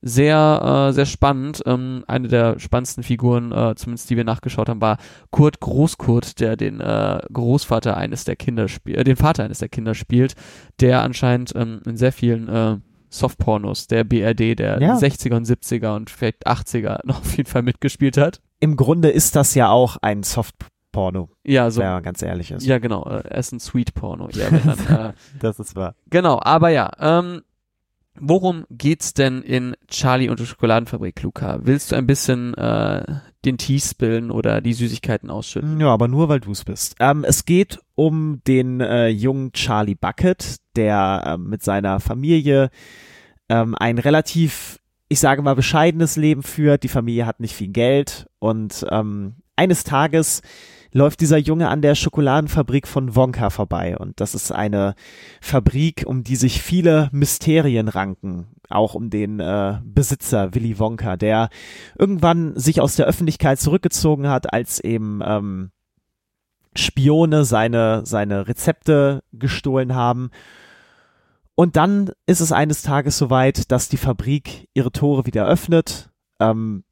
sehr, 0.00 0.88
äh, 0.88 0.92
sehr 0.92 1.06
spannend. 1.06 1.62
Ähm, 1.66 2.04
eine 2.06 2.28
der 2.28 2.58
spannendsten 2.60 3.02
Figuren, 3.02 3.50
äh, 3.52 3.74
zumindest 3.74 4.08
die 4.10 4.16
wir 4.16 4.24
nachgeschaut 4.24 4.68
haben, 4.68 4.80
war 4.80 4.98
Kurt 5.30 5.60
Großkurt, 5.60 6.40
der 6.40 6.56
den 6.56 6.80
äh, 6.80 7.18
Großvater 7.32 7.96
eines 7.96 8.24
der 8.24 8.36
Kinder 8.36 8.68
spielt, 8.68 8.98
äh, 8.98 9.04
den 9.04 9.16
Vater 9.16 9.44
eines 9.44 9.58
der 9.58 9.68
Kinder 9.68 9.94
spielt, 9.94 10.34
der 10.80 11.02
anscheinend 11.02 11.52
ähm, 11.56 11.80
in 11.84 11.96
sehr 11.96 12.12
vielen 12.12 12.48
äh, 12.48 12.76
Softpornos 13.10 13.86
der 13.88 14.04
BRD 14.04 14.58
der 14.58 14.80
Ja. 14.80 14.96
60er 14.96 15.34
und 15.34 15.46
70er 15.46 15.96
und 15.96 16.10
vielleicht 16.10 16.46
80er 16.46 17.00
noch 17.04 17.20
auf 17.20 17.36
jeden 17.36 17.48
Fall 17.48 17.62
mitgespielt 17.62 18.16
hat. 18.16 18.40
Im 18.60 18.76
Grunde 18.76 19.08
ist 19.10 19.36
das 19.36 19.54
ja 19.54 19.68
auch 19.70 19.96
ein 20.02 20.22
Softporno, 20.22 21.30
Ja, 21.44 21.70
so. 21.70 21.80
wenn 21.80 21.88
man 21.90 22.02
ganz 22.02 22.22
ehrlich 22.22 22.50
ist. 22.50 22.66
Ja, 22.66 22.78
genau. 22.78 23.04
Äh, 23.04 23.22
er 23.28 23.38
ist 23.38 23.52
ein 23.52 23.60
Sweet 23.60 23.94
Porno. 23.94 24.28
Ja, 24.32 24.50
dann, 24.50 25.10
äh, 25.10 25.12
Das 25.40 25.58
ist 25.60 25.76
wahr. 25.76 25.94
genau, 26.10 26.40
aber 26.42 26.70
ja. 26.70 26.90
Ähm, 26.98 27.42
worum 28.20 28.64
geht's 28.70 29.14
denn 29.14 29.42
in 29.42 29.76
Charlie 29.88 30.28
und 30.28 30.40
die 30.40 30.46
Schokoladenfabrik, 30.46 31.22
Luca? 31.22 31.60
Willst 31.62 31.92
du 31.92 31.96
ein 31.96 32.06
bisschen 32.06 32.54
äh, 32.54 33.04
den 33.44 33.58
Tee 33.58 33.78
spillen 33.78 34.32
oder 34.32 34.60
die 34.60 34.72
Süßigkeiten 34.72 35.30
ausschütten? 35.30 35.78
Ja, 35.80 35.88
aber 35.88 36.08
nur 36.08 36.28
weil 36.28 36.40
du 36.40 36.50
es 36.50 36.64
bist. 36.64 36.96
Ähm, 36.98 37.24
es 37.24 37.44
geht 37.44 37.78
um 37.94 38.42
den 38.48 38.80
äh, 38.80 39.06
jungen 39.08 39.52
Charlie 39.52 39.94
Bucket, 39.94 40.56
der 40.74 41.22
ähm, 41.26 41.48
mit 41.48 41.62
seiner 41.62 42.00
Familie 42.00 42.70
ähm, 43.48 43.76
ein 43.78 43.98
relativ, 43.98 44.80
ich 45.08 45.20
sage 45.20 45.42
mal, 45.42 45.54
bescheidenes 45.54 46.16
Leben 46.16 46.42
führt. 46.42 46.82
Die 46.82 46.88
Familie 46.88 47.26
hat 47.26 47.40
nicht 47.40 47.54
viel 47.54 47.68
Geld 47.68 48.26
und 48.38 48.86
ähm, 48.90 49.36
eines 49.56 49.84
Tages 49.84 50.42
läuft 50.92 51.20
dieser 51.20 51.38
Junge 51.38 51.68
an 51.68 51.82
der 51.82 51.94
Schokoladenfabrik 51.94 52.86
von 52.86 53.14
Wonka 53.14 53.50
vorbei 53.50 53.96
und 53.98 54.20
das 54.20 54.34
ist 54.34 54.52
eine 54.52 54.94
Fabrik, 55.40 56.04
um 56.06 56.24
die 56.24 56.36
sich 56.36 56.62
viele 56.62 57.10
Mysterien 57.12 57.88
ranken, 57.88 58.48
auch 58.70 58.94
um 58.94 59.10
den 59.10 59.38
äh, 59.40 59.80
Besitzer 59.84 60.54
Willy 60.54 60.78
Wonka, 60.78 61.16
der 61.16 61.50
irgendwann 61.98 62.56
sich 62.58 62.80
aus 62.80 62.96
der 62.96 63.06
Öffentlichkeit 63.06 63.60
zurückgezogen 63.60 64.28
hat, 64.28 64.52
als 64.52 64.80
eben 64.80 65.20
ähm, 65.22 65.70
Spione 66.74 67.44
seine, 67.44 68.06
seine 68.06 68.48
Rezepte 68.48 69.22
gestohlen 69.32 69.94
haben. 69.94 70.30
Und 71.58 71.74
dann 71.74 72.12
ist 72.24 72.38
es 72.38 72.52
eines 72.52 72.82
Tages 72.82 73.18
soweit, 73.18 73.72
dass 73.72 73.88
die 73.88 73.96
Fabrik 73.96 74.68
ihre 74.74 74.92
Tore 74.92 75.26
wieder 75.26 75.44
öffnet. 75.44 76.08
Ähm, 76.38 76.84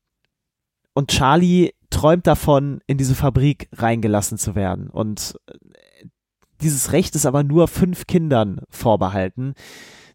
und 0.93 1.13
Charlie 1.13 1.71
träumt 1.89 2.27
davon, 2.27 2.81
in 2.89 2.99
diese 2.99 3.15
Fabrik 3.15 3.69
reingelassen 3.71 4.39
zu 4.39 4.57
werden. 4.57 4.91
Und 4.91 5.39
äh, 5.47 6.09
dieses 6.61 6.91
Recht 6.91 7.15
ist 7.15 7.27
aber 7.27 7.45
nur 7.45 7.69
fünf 7.69 8.09
Kindern 8.09 8.63
vorbehalten, 8.69 9.55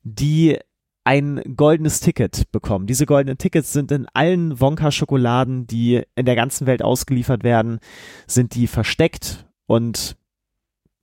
die 0.04 0.60
ein 1.06 1.42
goldenes 1.56 2.02
Ticket 2.02 2.52
bekommen. 2.52 2.88
Diese 2.88 3.06
goldenen 3.06 3.38
Tickets 3.38 3.72
sind 3.72 3.90
in 3.94 4.06
allen 4.14 4.60
Wonka-Schokoladen, 4.60 5.66
die 5.66 6.04
in 6.16 6.26
der 6.26 6.36
ganzen 6.36 6.68
Welt 6.68 6.82
ausgeliefert 6.82 7.46
werden, 7.46 7.80
sind 8.28 8.54
die 8.56 8.68
versteckt 8.68 9.48
und 9.66 10.18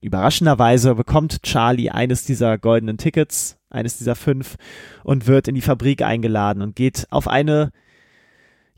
überraschenderweise 0.00 0.94
bekommt 0.94 1.42
Charlie 1.42 1.90
eines 1.90 2.24
dieser 2.24 2.58
goldenen 2.58 2.98
Tickets, 2.98 3.58
eines 3.70 3.98
dieser 3.98 4.14
fünf 4.14 4.56
und 5.04 5.26
wird 5.26 5.48
in 5.48 5.54
die 5.54 5.60
Fabrik 5.60 6.02
eingeladen 6.02 6.62
und 6.62 6.76
geht 6.76 7.06
auf 7.10 7.28
eine 7.28 7.70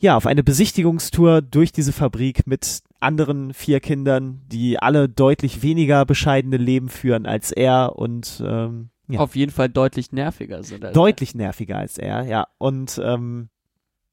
ja, 0.03 0.17
auf 0.17 0.27
eine 0.27 0.43
Besichtigungstour 0.43 1.43
durch 1.43 1.73
diese 1.73 1.93
Fabrik 1.93 2.47
mit 2.47 2.81
anderen 3.01 3.53
vier 3.53 3.81
Kindern, 3.81 4.41
die 4.47 4.79
alle 4.79 5.11
deutlich 5.11 5.63
weniger 5.63 6.07
bescheidene 6.07 6.57
Leben 6.57 6.89
führen 6.89 7.27
als 7.27 7.53
er 7.53 7.97
und 7.97 8.43
ähm, 8.47 8.89
ja. 9.09 9.21
Auf 9.21 9.35
jeden 9.37 9.51
Fall 9.53 9.69
deutlich 9.69 10.13
nerviger 10.13 10.63
sind. 10.63 10.85
als- 10.85 10.95
deutlich 10.95 11.35
nerviger 11.35 11.77
als 11.77 11.99
er, 11.99 12.23
ja. 12.23 12.47
Und 12.59 12.99
ähm, 13.05 13.49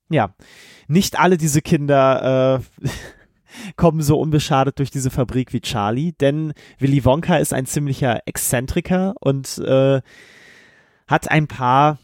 ja, 0.10 0.34
nicht 0.88 1.20
alle 1.20 1.38
diese 1.38 1.62
Kinder 1.62 2.60
äh, 2.84 2.88
kommen 3.76 4.02
so 4.02 4.20
unbeschadet 4.20 4.80
durch 4.80 4.92
diese 4.92 5.10
Fabrik 5.10 5.54
wie 5.54 5.62
Charlie, 5.62 6.14
denn 6.14 6.54
Willy 6.80 7.04
Wonka 7.06 7.38
ist 7.38 7.54
ein 7.54 7.66
ziemlicher 7.66 8.22
Exzentriker 8.26 9.16
und 9.20 9.58
äh, 9.60 10.02
hat 11.08 11.32
ein 11.32 11.48
paar, 11.48 11.98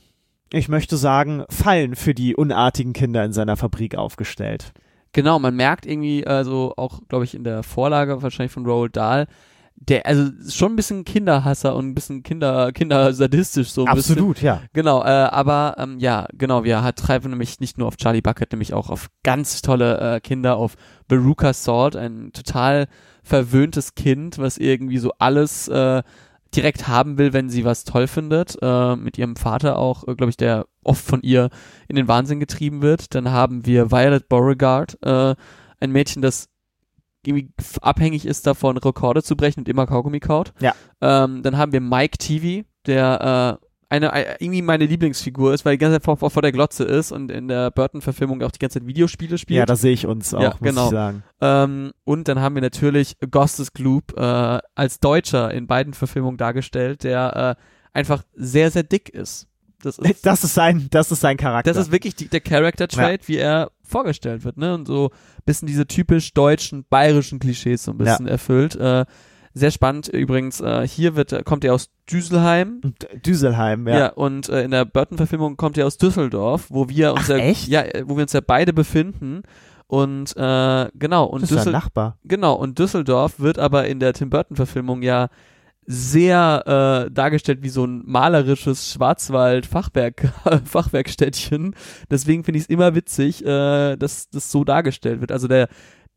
ich 0.51 0.69
möchte 0.69 0.97
sagen, 0.97 1.43
Fallen 1.49 1.95
für 1.95 2.13
die 2.13 2.35
unartigen 2.35 2.93
Kinder 2.93 3.23
in 3.23 3.33
seiner 3.33 3.57
Fabrik 3.57 3.95
aufgestellt. 3.95 4.73
Genau, 5.11 5.37
man 5.37 5.55
merkt 5.55 5.85
irgendwie, 5.85 6.25
also 6.25 6.73
auch, 6.75 7.01
glaube 7.07 7.25
ich, 7.25 7.35
in 7.35 7.43
der 7.43 7.61
Vorlage 7.61 8.23
wahrscheinlich 8.23 8.51
von 8.51 8.65
Roald 8.65 8.95
Dahl, 8.95 9.27
der, 9.75 10.05
also 10.05 10.31
schon 10.49 10.73
ein 10.73 10.75
bisschen 10.75 11.03
Kinderhasser 11.03 11.75
und 11.75 11.87
ein 11.87 11.95
bisschen 11.95 12.23
Kinder, 12.23 12.71
Kindersadistisch 12.71 13.71
so. 13.71 13.85
Ein 13.85 13.95
bisschen. 13.95 14.13
Absolut, 14.13 14.41
ja. 14.41 14.61
Genau, 14.73 15.03
äh, 15.03 15.07
aber 15.07 15.75
ähm, 15.77 15.99
ja, 15.99 16.27
genau, 16.33 16.63
wir 16.63 16.83
hat 16.83 16.97
treiben 16.97 17.29
nämlich 17.29 17.59
nicht 17.59 17.77
nur 17.77 17.87
auf 17.87 17.97
Charlie 17.97 18.21
Bucket, 18.21 18.51
nämlich 18.51 18.73
auch 18.73 18.89
auf 18.89 19.09
ganz 19.23 19.61
tolle 19.61 20.15
äh, 20.15 20.19
Kinder, 20.21 20.57
auf 20.57 20.75
Baruka 21.07 21.53
Salt, 21.53 21.95
ein 21.95 22.31
total 22.33 22.87
verwöhntes 23.23 23.95
Kind, 23.95 24.37
was 24.37 24.57
irgendwie 24.57 24.97
so 24.97 25.11
alles 25.19 25.67
äh, 25.67 26.03
direkt 26.55 26.87
haben 26.87 27.17
will, 27.17 27.33
wenn 27.33 27.49
sie 27.49 27.65
was 27.65 27.83
toll 27.83 28.07
findet. 28.07 28.57
Äh, 28.61 28.95
mit 28.95 29.17
ihrem 29.17 29.35
Vater 29.35 29.77
auch, 29.77 30.07
äh, 30.07 30.15
glaube 30.15 30.29
ich, 30.29 30.37
der 30.37 30.65
oft 30.83 31.03
von 31.03 31.21
ihr 31.21 31.49
in 31.87 31.95
den 31.95 32.07
Wahnsinn 32.07 32.39
getrieben 32.39 32.81
wird. 32.81 33.15
Dann 33.15 33.31
haben 33.31 33.65
wir 33.65 33.91
Violet 33.91 34.29
Beauregard, 34.29 34.97
äh, 35.03 35.35
ein 35.79 35.91
Mädchen, 35.91 36.21
das 36.21 36.47
irgendwie 37.25 37.49
abhängig 37.81 38.25
ist 38.25 38.47
davon, 38.47 38.77
Rekorde 38.77 39.23
zu 39.23 39.35
brechen 39.35 39.61
und 39.61 39.69
immer 39.69 39.85
Kaugummi 39.85 40.19
kaut. 40.19 40.53
Ja. 40.59 40.73
Ähm, 41.01 41.43
dann 41.43 41.57
haben 41.57 41.71
wir 41.71 41.81
Mike 41.81 42.17
TV, 42.17 42.67
der 42.85 43.59
äh, 43.61 43.65
eine, 43.93 44.11
äh, 44.11 44.35
irgendwie 44.39 44.63
meine 44.63 44.85
Lieblingsfigur 44.85 45.53
ist, 45.53 45.65
weil 45.65 45.73
er 45.73 45.77
die 45.77 45.81
ganze 45.81 45.95
Zeit 45.97 46.05
vor, 46.05 46.17
vor, 46.17 46.31
vor 46.31 46.41
der 46.41 46.51
Glotze 46.51 46.83
ist 46.83 47.11
und 47.11 47.31
in 47.31 47.47
der 47.47 47.69
Burton-Verfilmung 47.69 48.41
auch 48.41 48.51
die 48.51 48.57
ganze 48.59 48.79
Zeit 48.79 48.87
Videospiele 48.87 49.37
spielt. 49.37 49.59
Ja, 49.59 49.65
da 49.65 49.75
sehe 49.75 49.93
ich 49.93 50.07
uns 50.07 50.33
auch, 50.33 50.41
Ja, 50.41 50.49
muss 50.49 50.59
genau. 50.59 50.85
ich 50.85 50.91
sagen. 50.91 51.23
Ähm, 51.41 51.91
und 52.03 52.27
dann 52.27 52.39
haben 52.39 52.55
wir 52.55 52.63
natürlich 52.63 53.15
Augustus 53.23 53.71
Gloop 53.71 54.17
äh, 54.17 54.59
als 54.73 54.99
Deutscher 54.99 55.53
in 55.53 55.67
beiden 55.67 55.93
Verfilmungen 55.93 56.37
dargestellt, 56.37 57.03
der 57.03 57.57
äh, 57.59 57.63
einfach 57.93 58.23
sehr, 58.33 58.71
sehr 58.71 58.83
dick 58.83 59.09
ist. 59.09 59.47
Das 59.85 59.97
ist, 59.97 60.25
Das 60.25 60.43
ist 60.43 60.53
sein, 60.53 60.87
das 60.91 61.11
ist 61.11 61.21
sein 61.21 61.37
Charakter. 61.37 61.71
das 61.73 61.85
ist 61.87 61.91
wirklich 61.91 62.15
die, 62.15 62.27
der 62.27 62.41
Character 62.41 62.87
Trait, 62.87 63.27
wie 63.27 63.37
er 63.37 63.71
vorgestellt 63.83 64.43
wird, 64.43 64.57
ne? 64.57 64.73
Und 64.73 64.87
so 64.87 65.09
ein 65.11 65.43
bisschen 65.45 65.67
diese 65.67 65.85
typisch 65.87 66.33
deutschen, 66.33 66.85
bayerischen 66.89 67.39
Klischees 67.39 67.83
so 67.83 67.91
ein 67.91 67.97
bisschen 67.97 68.27
erfüllt. 68.27 68.75
Äh, 68.75 69.05
sehr 69.53 69.69
spannend 69.71 70.07
übrigens. 70.07 70.61
Äh, 70.61 70.87
hier 70.87 71.15
wird, 71.15 71.45
kommt 71.45 71.63
er 71.63 71.75
aus 71.75 71.89
Düsselheim. 72.11 72.81
Und 72.83 72.95
Düsselheim, 73.25 73.87
ja. 73.87 73.97
Ja, 73.99 74.07
und 74.13 74.49
äh, 74.49 74.63
in 74.63 74.71
der 74.71 74.83
Burton-Verfilmung 74.85 75.57
kommt 75.57 75.77
er 75.77 75.85
aus 75.85 75.97
Düsseldorf, 75.97 76.65
wo 76.69 76.89
wir 76.89 77.13
uns 77.13 77.25
Ach, 77.25 77.29
ja, 77.29 77.37
echt? 77.37 77.67
ja, 77.67 77.81
äh, 77.81 78.03
wo 78.07 78.15
wir 78.17 78.23
uns 78.23 78.33
ja 78.33 78.41
beide 78.41 78.73
befinden. 78.73 79.43
Und 79.85 80.35
äh, 80.37 80.87
genau, 80.95 81.25
und 81.25 81.43
das 81.43 81.51
ist 81.51 81.55
ja 81.57 81.61
Düssel 81.61 81.73
Nachbar. 81.73 82.17
genau, 82.23 82.55
und 82.55 82.79
Düsseldorf 82.79 83.39
wird 83.39 83.59
aber 83.59 83.85
in 83.87 83.99
der 83.99 84.13
Tim 84.13 84.31
Burton-Verfilmung 84.31 85.03
ja 85.03 85.27
sehr 85.85 87.05
äh, 87.07 87.11
dargestellt 87.11 87.59
wie 87.61 87.69
so 87.69 87.85
ein 87.85 88.03
malerisches 88.05 88.91
Schwarzwald-Fachwerk, 88.93 90.31
Fachwerkstädtchen. 90.65 91.75
Deswegen 92.09 92.43
finde 92.43 92.57
ich 92.57 92.63
es 92.65 92.69
immer 92.69 92.95
witzig, 92.95 93.45
äh, 93.45 93.95
dass 93.95 94.29
das 94.29 94.51
so 94.51 94.63
dargestellt 94.63 95.21
wird. 95.21 95.31
Also 95.31 95.47
der 95.47 95.67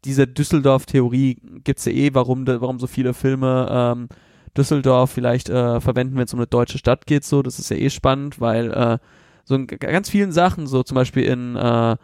diese 0.05 0.27
Düsseldorf-Theorie 0.27 1.39
gibt's 1.65 1.85
ja 1.85 1.93
eh, 1.93 2.11
warum, 2.13 2.47
warum 2.47 2.79
so 2.79 2.87
viele 2.87 3.13
Filme 3.13 3.67
ähm, 3.71 4.09
Düsseldorf 4.57 5.11
vielleicht 5.11 5.49
äh, 5.49 5.81
verwenden, 5.81 6.17
wenn 6.17 6.25
es 6.25 6.33
um 6.33 6.39
eine 6.39 6.47
deutsche 6.47 6.79
Stadt 6.79 7.07
geht. 7.07 7.25
So, 7.25 7.43
das 7.43 7.59
ist 7.59 7.71
ja 7.71 7.77
eh 7.77 7.91
spannend, 7.91 8.41
weil 8.41 8.73
äh, 8.73 8.99
so 9.45 9.55
in 9.55 9.67
ganz 9.67 10.09
vielen 10.09 10.33
Sachen, 10.33 10.67
so 10.67 10.83
zum 10.83 10.95
Beispiel 10.95 11.25
in 11.25 11.57
äh, 11.57 11.97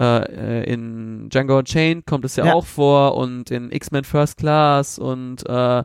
äh, 0.00 0.72
in 0.72 1.28
Django 1.28 1.58
Unchained 1.58 2.06
kommt 2.06 2.24
es 2.24 2.36
ja, 2.36 2.46
Ja. 2.46 2.54
auch 2.54 2.64
vor 2.66 3.16
und 3.16 3.50
in 3.50 3.70
X-Men 3.70 4.04
First 4.04 4.38
Class 4.38 4.98
und 4.98 5.46
äh, 5.46 5.84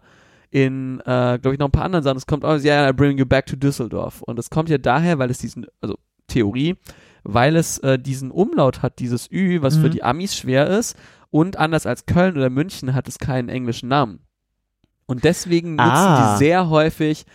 in, 0.50 1.00
äh, 1.02 1.40
glaube 1.42 1.54
ich, 1.54 1.60
noch 1.60 1.68
ein 1.68 1.72
paar 1.72 1.84
anderen 1.86 2.04
Sachen. 2.04 2.18
Es 2.18 2.26
kommt 2.26 2.46
auch, 2.46 2.58
ja, 2.58 2.82
yeah, 2.84 2.90
I 2.90 2.94
bring 2.94 3.18
you 3.18 3.26
back 3.26 3.46
to 3.48 3.56
Düsseldorf. 3.56 4.22
Und 4.22 4.40
es 4.40 4.50
kommt 4.50 4.70
ja 4.70 4.78
daher, 4.78 5.20
weil 5.20 5.30
es 5.30 5.40
diesen, 5.40 5.66
also 5.82 5.96
Theorie, 6.28 6.76
weil 7.24 7.56
es 7.56 7.78
äh, 7.80 7.98
diesen 8.00 8.32
Umlaut 8.32 8.82
hat, 8.82 9.00
dieses 9.00 9.30
Ü, 9.32 9.62
was 9.62 9.78
für 9.78 9.88
Mhm. 9.88 9.92
die 9.92 10.04
Amis 10.04 10.36
schwer 10.36 10.68
ist. 10.68 10.96
Und 11.30 11.58
anders 11.58 11.86
als 11.86 12.06
Köln 12.06 12.38
oder 12.38 12.50
München 12.50 12.94
hat 12.94 13.08
es 13.08 13.20
keinen 13.20 13.50
englischen 13.50 13.90
Namen. 13.90 14.20
Und 15.06 15.24
deswegen 15.24 15.72
nutzen 15.76 15.90
Ah. 15.92 16.34
die 16.34 16.40
sehr 16.40 16.70
häufig 16.70 17.26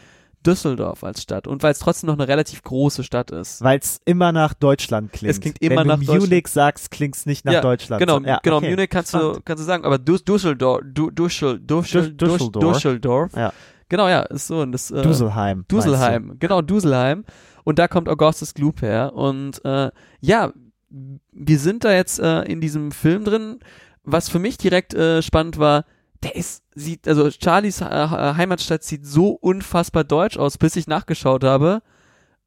Düsseldorf 0.43 1.05
als 1.05 1.23
Stadt. 1.23 1.47
Und 1.47 1.63
weil 1.63 1.73
es 1.73 1.79
trotzdem 1.79 2.09
noch 2.09 2.15
eine 2.15 2.29
relativ 2.29 2.63
große 2.63 3.05
Stadt 3.05 3.31
ist. 3.31 3.63
Weil 3.63 3.79
es 3.79 4.01
immer 4.05 4.33
nach 4.33 4.55
Deutschland 4.55 5.13
klingt. 5.13 5.31
Es 5.31 5.41
klingt 5.41 5.61
immer 5.63 5.81
Wenn 5.81 5.87
nach 5.87 5.99
du 5.99 6.07
Deutschland. 6.07 6.31
Munich 6.31 6.47
sagst, 6.49 6.91
klingt 6.91 7.17
es 7.17 7.27
nicht 7.27 7.45
nach 7.45 7.53
Ja, 7.55 7.61
Deutschland. 7.61 8.01
Genau, 8.01 8.19
ja, 8.21 8.41
genau, 8.43 8.57
okay. 8.59 8.71
Munich 8.71 8.91
kannst 8.91 9.15
du, 9.15 9.41
kannst 9.45 9.63
du 9.63 9.67
sagen, 9.67 9.85
aber 9.85 9.99
Düsseldorf, 9.99 10.81
Du- 10.85 11.11
Düssel, 11.11 11.59
Düssel, 11.61 12.03
Düs- 12.03 12.17
Düsseldorf, 12.17 12.39
Düsseldorf. 12.39 12.75
Düsseldorf. 12.77 13.33
Ja. 13.37 13.53
Genau, 13.89 14.09
ja, 14.09 14.23
ist 14.23 14.47
so. 14.47 14.61
Und 14.61 14.73
das, 14.73 14.91
äh, 14.91 15.03
Duselheim. 15.03 15.65
du? 15.69 15.77
Duselheim, 15.77 16.37
genau, 16.39 16.63
Duselheim. 16.63 17.25
Und 17.65 17.79
da 17.79 17.89
kommt 17.89 18.09
Augustus 18.09 18.55
Gloop 18.55 18.83
her. 18.83 19.13
Und 19.15 19.65
äh, 19.65 19.91
ja, 20.21 20.53
wir 20.91 21.59
sind 21.59 21.85
da 21.85 21.93
jetzt 21.93 22.19
äh, 22.19 22.43
in 22.43 22.61
diesem 22.61 22.91
Film 22.93 23.25
drin. 23.25 23.59
Was 24.05 24.29
für 24.29 24.39
mich 24.39 24.59
direkt 24.59 24.95
äh, 24.95 25.23
spannend 25.23 25.59
war, 25.59 25.85
der 26.23 26.37
ist, 26.37 26.63
sieht, 26.75 27.09
also 27.09 27.29
Charlies 27.31 27.81
äh, 27.81 27.85
Heimatstadt 27.85 28.83
sieht 28.83 29.07
so 29.07 29.31
unfassbar 29.31 30.05
deutsch 30.05 30.37
aus, 30.37 30.59
bis 30.59 30.77
ich 30.77 30.87
nachgeschaut 30.87 31.45
habe. 31.45 31.83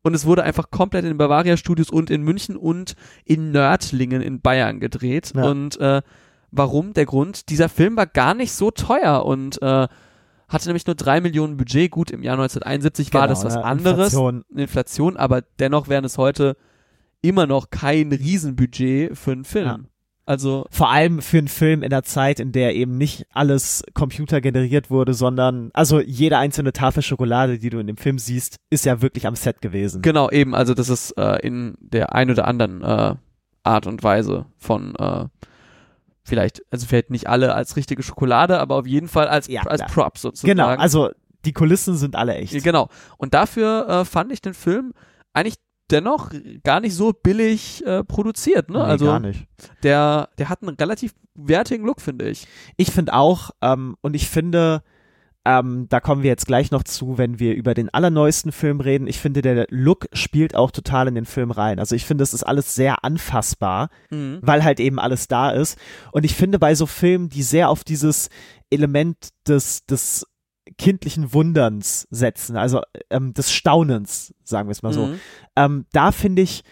Und 0.01 0.13
es 0.13 0.25
wurde 0.25 0.43
einfach 0.43 0.69
komplett 0.69 1.03
in 1.03 1.11
den 1.11 1.17
Bavaria 1.17 1.57
Studios 1.57 1.89
und 1.89 2.11
in 2.11 2.21
München 2.21 2.55
und 2.55 2.95
in 3.25 3.51
Nördlingen 3.51 4.21
in 4.21 4.39
Bayern 4.39 4.79
gedreht. 4.79 5.33
Ja. 5.35 5.45
Und 5.45 5.79
äh, 5.79 6.03
warum? 6.51 6.93
Der 6.93 7.05
Grund, 7.05 7.49
dieser 7.49 7.69
Film 7.69 7.97
war 7.97 8.05
gar 8.05 8.35
nicht 8.35 8.53
so 8.53 8.69
teuer 8.69 9.25
und 9.25 9.59
äh, 9.61 9.87
hatte 10.47 10.67
nämlich 10.67 10.85
nur 10.85 10.95
drei 10.95 11.21
Millionen 11.21 11.57
Budget. 11.57 11.89
Gut, 11.89 12.11
im 12.11 12.21
Jahr 12.21 12.35
1971 12.35 13.13
war 13.13 13.21
Genau, 13.23 13.33
das 13.33 13.43
was 13.43 13.55
ne, 13.55 13.63
anderes. 13.63 14.13
Inflation. 14.13 14.45
Inflation, 14.55 15.17
aber 15.17 15.41
dennoch 15.59 15.87
wären 15.87 16.05
es 16.05 16.19
heute 16.19 16.55
immer 17.21 17.47
noch 17.47 17.71
kein 17.71 18.11
Riesenbudget 18.11 19.17
für 19.17 19.31
einen 19.31 19.43
Film. 19.43 19.67
Ja. 19.67 19.79
Also, 20.27 20.65
Vor 20.71 20.89
allem 20.89 21.21
für 21.21 21.37
einen 21.37 21.47
Film 21.47 21.83
in 21.83 21.91
der 21.91 22.01
Zeit, 22.03 22.39
in 22.39 22.51
der 22.51 22.75
eben 22.75 22.97
nicht 22.97 23.25
alles 23.31 23.83
Computer 23.93 24.41
generiert 24.41 24.89
wurde, 24.89 25.13
sondern 25.13 25.69
also 25.73 25.99
jede 26.01 26.37
einzelne 26.39 26.73
Tafel 26.73 27.03
Schokolade, 27.03 27.59
die 27.59 27.69
du 27.69 27.77
in 27.79 27.85
dem 27.85 27.97
Film 27.97 28.17
siehst, 28.17 28.57
ist 28.71 28.85
ja 28.85 29.01
wirklich 29.03 29.27
am 29.27 29.35
Set 29.35 29.61
gewesen. 29.61 30.01
genau, 30.01 30.29
eben, 30.31 30.55
also 30.55 30.73
das 30.73 30.89
ist 30.89 31.11
äh, 31.17 31.37
in 31.45 31.75
der 31.79 32.15
ein 32.15 32.31
oder 32.31 32.47
anderen 32.47 32.81
äh, 32.81 33.15
Art 33.63 33.85
und 33.87 34.01
Weise 34.03 34.45
von 34.57 34.95
äh, 34.95 35.25
vielleicht, 36.23 36.63
also 36.71 36.87
vielleicht 36.87 37.11
nicht 37.11 37.27
alle 37.27 37.53
als 37.53 37.75
richtige 37.75 38.01
Schokolade, 38.01 38.59
aber 38.59 38.75
auf 38.77 38.87
jeden 38.87 39.07
Fall 39.07 39.27
als, 39.27 39.47
Ja, 39.47 39.61
als 39.63 39.81
klar. 39.81 39.89
Prop 39.91 40.17
sozusagen. 40.17 40.49
genau, 40.57 40.67
also 40.69 41.11
die 41.45 41.53
Kulissen 41.53 41.95
sind 41.97 42.15
alle 42.15 42.33
echt. 42.33 42.63
Genau. 42.63 42.89
Und 43.17 43.35
dafür 43.35 43.87
äh, 43.87 44.05
fand 44.05 44.31
ich 44.31 44.41
den 44.41 44.55
Film 44.55 44.93
eigentlich 45.33 45.55
dennoch 45.91 46.31
gar 46.63 46.79
nicht 46.79 46.95
so 46.95 47.13
billig 47.13 47.85
äh, 47.85 48.03
produziert. 48.03 48.69
Ne? 48.69 48.79
Nee, 48.79 48.83
also 48.83 49.05
gar 49.05 49.19
nicht. 49.19 49.45
der, 49.83 50.29
der 50.37 50.49
hat 50.49 50.61
einen 50.63 50.75
relativ 50.75 51.13
wertigen 51.35 51.85
Look, 51.85 52.01
finde 52.01 52.29
ich. 52.29 52.47
Ich 52.77 52.91
finde 52.91 53.13
auch, 53.13 53.51
ähm, 53.61 53.95
und 54.01 54.15
ich 54.15 54.29
finde, 54.29 54.81
ähm, 55.47 55.85
da 55.89 55.99
kommen 55.99 56.23
wir 56.23 56.29
jetzt 56.31 56.47
gleich 56.47 56.71
noch 56.71 56.83
zu, 56.83 57.19
wenn 57.19 57.37
wir 57.37 57.53
über 57.53 57.75
den 57.75 57.93
allerneuesten 57.93 58.51
Film 58.51 58.79
reden. 58.79 59.05
Ich 59.05 59.19
finde, 59.19 59.43
der 59.43 59.67
Look 59.69 60.07
spielt 60.11 60.55
auch 60.55 60.71
total 60.71 61.07
in 61.07 61.13
den 61.13 61.25
Film 61.25 61.51
rein. 61.51 61.77
Also 61.77 61.95
ich 61.95 62.05
finde, 62.05 62.23
es 62.23 62.33
ist 62.33 62.41
alles 62.43 62.73
sehr 62.73 63.03
anfassbar, 63.03 63.89
Mhm. 64.09 64.39
weil 64.41 64.63
halt 64.63 64.79
eben 64.79 64.97
alles 64.99 65.27
da 65.27 65.51
ist. 65.51 65.77
Und 66.11 66.23
ich 66.25 66.33
finde, 66.33 66.57
bei 66.57 66.73
so 66.73 66.87
Filmen, 66.87 67.29
die 67.29 67.43
sehr 67.43 67.69
auf 67.69 67.83
dieses 67.83 68.29
Element 68.71 69.17
des, 69.47 69.85
des 69.85 70.25
kindlichen 70.77 71.33
Wunderns 71.33 72.07
setzen, 72.09 72.57
also 72.57 72.81
ähm, 73.09 73.33
des 73.33 73.51
Staunens, 73.51 74.33
sagen 74.43 74.67
wir 74.67 74.71
es 74.71 74.81
mal 74.83 74.93
so, 74.93 75.07
Mhm. 75.07 75.19
ähm, 75.55 75.85
da 75.91 76.11
finde 76.11 76.41
ich, 76.41 76.63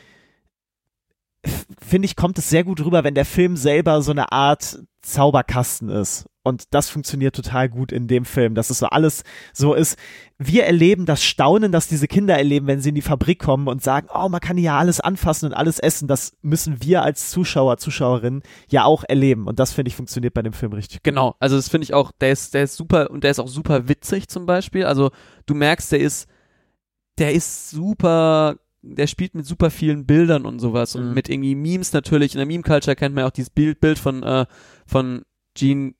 finde 1.80 2.06
ich, 2.06 2.16
kommt 2.16 2.38
es 2.38 2.50
sehr 2.50 2.64
gut 2.64 2.84
rüber, 2.84 3.04
wenn 3.04 3.16
der 3.16 3.26
Film 3.26 3.58
selber 3.58 4.02
so 4.02 4.12
eine 4.12 4.32
Art 4.32 4.80
Zauberkasten 5.02 5.90
ist. 5.90 6.26
Und 6.46 6.74
das 6.74 6.90
funktioniert 6.90 7.34
total 7.36 7.70
gut 7.70 7.94
in 7.94 8.08
dem 8.08 8.26
Film, 8.26 8.54
dass 8.54 8.70
es 8.70 8.80
so 8.80 8.88
alles 8.88 9.24
so 9.54 9.74
ist. 9.74 9.98
Wir 10.38 10.66
erleben 10.66 11.06
das 11.06 11.24
Staunen, 11.24 11.72
das 11.72 11.88
diese 11.88 12.06
Kinder 12.08 12.38
erleben, 12.38 12.68
wenn 12.68 12.82
sie 12.82 12.90
in 12.90 12.96
die 12.96 13.02
Fabrik 13.02 13.40
kommen 13.40 13.70
und 13.70 13.82
sagen, 13.82 14.08
oh, 14.14 14.28
man 14.28 14.42
kann 14.42 14.58
ja 14.58 14.78
alles 14.78 15.00
anfassen 15.00 15.46
und 15.46 15.54
alles 15.54 15.80
essen. 15.80 16.10
Das 16.10 16.34
müssen 16.42 16.84
wir 16.84 17.02
als 17.02 17.30
Zuschauer, 17.30 17.78
Zuschauerinnen 17.78 18.44
ja 18.70 18.84
auch 18.84 19.06
erleben. 19.08 19.48
Und 19.48 19.60
das 19.60 19.72
finde 19.72 19.88
ich 19.88 19.96
funktioniert 19.96 20.34
bei 20.34 20.42
dem 20.42 20.52
Film 20.52 20.74
richtig 20.74 20.98
gut. 20.98 21.04
Genau, 21.06 21.36
also 21.40 21.56
das 21.56 21.70
finde 21.70 21.86
ich 21.86 21.94
auch, 21.94 22.12
der 22.20 22.34
ist, 22.34 22.54
der 22.54 22.64
ist 22.64 22.76
super 22.76 23.10
und 23.10 23.24
der 23.24 23.32
ist 23.32 23.40
auch 23.40 23.48
super 23.48 23.88
witzig 23.88 24.28
zum 24.28 24.46
Beispiel. 24.46 24.84
Also 24.84 25.12
du 25.46 25.56
merkst, 25.56 25.94
der 25.94 26.02
ist, 26.02 26.28
der 27.20 27.32
ist 27.32 27.70
super, 27.70 28.58
der 28.82 29.08
spielt 29.08 29.34
mit 29.34 29.46
super 29.46 29.70
vielen 29.72 30.06
Bildern 30.06 30.46
und 30.46 30.60
sowas 30.60 30.94
und 30.98 31.08
Mhm. 31.08 31.14
mit 31.14 31.30
irgendwie 31.30 31.56
Memes 31.56 31.94
natürlich. 31.94 32.34
In 32.34 32.40
der 32.40 32.48
Meme-Culture 32.48 32.98
kennt 32.98 33.16
man 33.16 33.22
ja 33.22 33.28
auch 33.28 33.32
dieses 33.32 33.50
Bild, 33.50 33.80
Bild 33.80 33.98
von, 33.98 34.24
äh, 34.24 34.46
von 34.86 35.24
Gene 35.56 35.94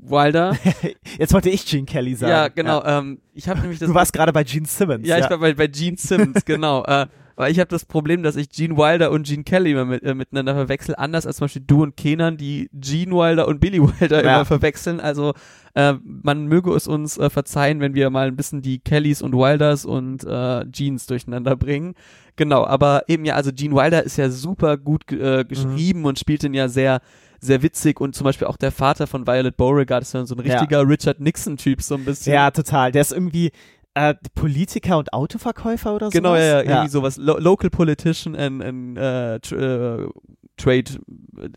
Wilder. 0.00 0.56
Jetzt 1.18 1.32
wollte 1.32 1.50
ich 1.50 1.66
Gene 1.66 1.84
Kelly 1.86 2.14
sagen. 2.14 2.30
ja, 2.30 2.48
genau. 2.48 2.82
Ähm, 2.84 3.20
ich 3.34 3.48
habe 3.48 3.60
nämlich 3.60 3.78
das 3.78 3.88
Du 3.88 3.94
warst 3.94 4.12
gerade 4.12 4.32
bei 4.32 4.44
Gene 4.44 4.66
Simmons. 4.66 5.06
Ja, 5.06 5.18
ich 5.18 5.28
war 5.28 5.38
bei, 5.38 5.54
bei 5.54 5.66
Gene 5.66 5.96
Simmons, 5.98 6.44
genau. 6.46 6.84
Äh, 6.84 7.06
weil 7.36 7.52
ich 7.52 7.58
habe 7.58 7.68
das 7.68 7.86
Problem, 7.86 8.22
dass 8.22 8.36
ich 8.36 8.50
Gene 8.50 8.76
Wilder 8.76 9.10
und 9.10 9.26
Gene 9.26 9.44
Kelly 9.44 9.72
immer 9.72 9.86
mit, 9.86 10.02
äh, 10.02 10.14
miteinander 10.14 10.54
verwechsel, 10.54 10.94
anders 10.96 11.26
als 11.26 11.36
zum 11.38 11.44
Beispiel 11.46 11.62
du 11.66 11.82
und 11.82 11.96
Kenan, 11.96 12.36
die 12.36 12.68
Gene 12.74 13.12
Wilder 13.12 13.48
und 13.48 13.60
Billy 13.60 13.80
Wilder 14.00 14.22
Ja. 14.24 14.36
immer 14.36 14.44
verwechseln. 14.44 15.00
Also 15.00 15.32
äh, 15.74 15.94
man 16.02 16.46
möge 16.46 16.72
es 16.74 16.86
uns 16.86 17.16
äh, 17.18 17.30
verzeihen, 17.30 17.80
wenn 17.80 17.94
wir 17.94 18.10
mal 18.10 18.26
ein 18.28 18.36
bisschen 18.36 18.60
die 18.62 18.78
Kellys 18.78 19.22
und 19.22 19.32
Wilders 19.32 19.84
und 19.86 20.24
äh, 20.24 20.70
Jeans 20.70 21.06
durcheinander 21.06 21.56
bringen. 21.56 21.94
Genau, 22.36 22.64
aber 22.66 23.04
eben 23.08 23.24
ja, 23.24 23.34
also 23.34 23.52
Gene 23.54 23.74
Wilder 23.74 24.02
ist 24.02 24.16
ja 24.18 24.28
super 24.30 24.76
gut 24.76 25.10
äh, 25.12 25.44
geschrieben 25.44 26.04
und 26.04 26.18
spielt 26.18 26.42
den 26.42 26.54
ja 26.54 26.68
sehr 26.68 27.00
sehr 27.40 27.62
witzig 27.62 28.00
und 28.00 28.14
zum 28.14 28.24
Beispiel 28.24 28.46
auch 28.46 28.56
der 28.56 28.70
Vater 28.72 29.06
von 29.06 29.26
Violet 29.26 29.56
Beauregard 29.56 30.02
ist 30.02 30.14
dann 30.14 30.26
so 30.26 30.34
ein 30.36 30.44
Ja. 30.46 30.54
richtiger 30.54 30.86
Richard 30.86 31.20
Nixon-Typ, 31.20 31.80
so 31.82 31.94
ein 31.94 32.04
bisschen. 32.04 32.32
Ja, 32.34 32.50
total. 32.50 32.92
Der 32.92 33.00
ist 33.02 33.12
irgendwie 33.12 33.50
äh, 33.94 34.14
Politiker 34.34 34.98
und 34.98 35.12
Autoverkäufer 35.12 35.94
oder 35.94 36.06
so. 36.06 36.10
Genau, 36.12 36.34
ja, 36.36 36.40
ja, 36.42 36.46
ja. 36.46 36.60
irgendwie 36.62 36.88
sowas. 36.90 37.16
Lo 37.16 37.38
Local 37.38 37.70
Politician 37.70 38.36
and, 38.36 38.62
and 38.62 38.96
äh, 38.98 39.40
tr 39.40 39.58
äh, 40.04 40.08
Trade, 40.56 40.84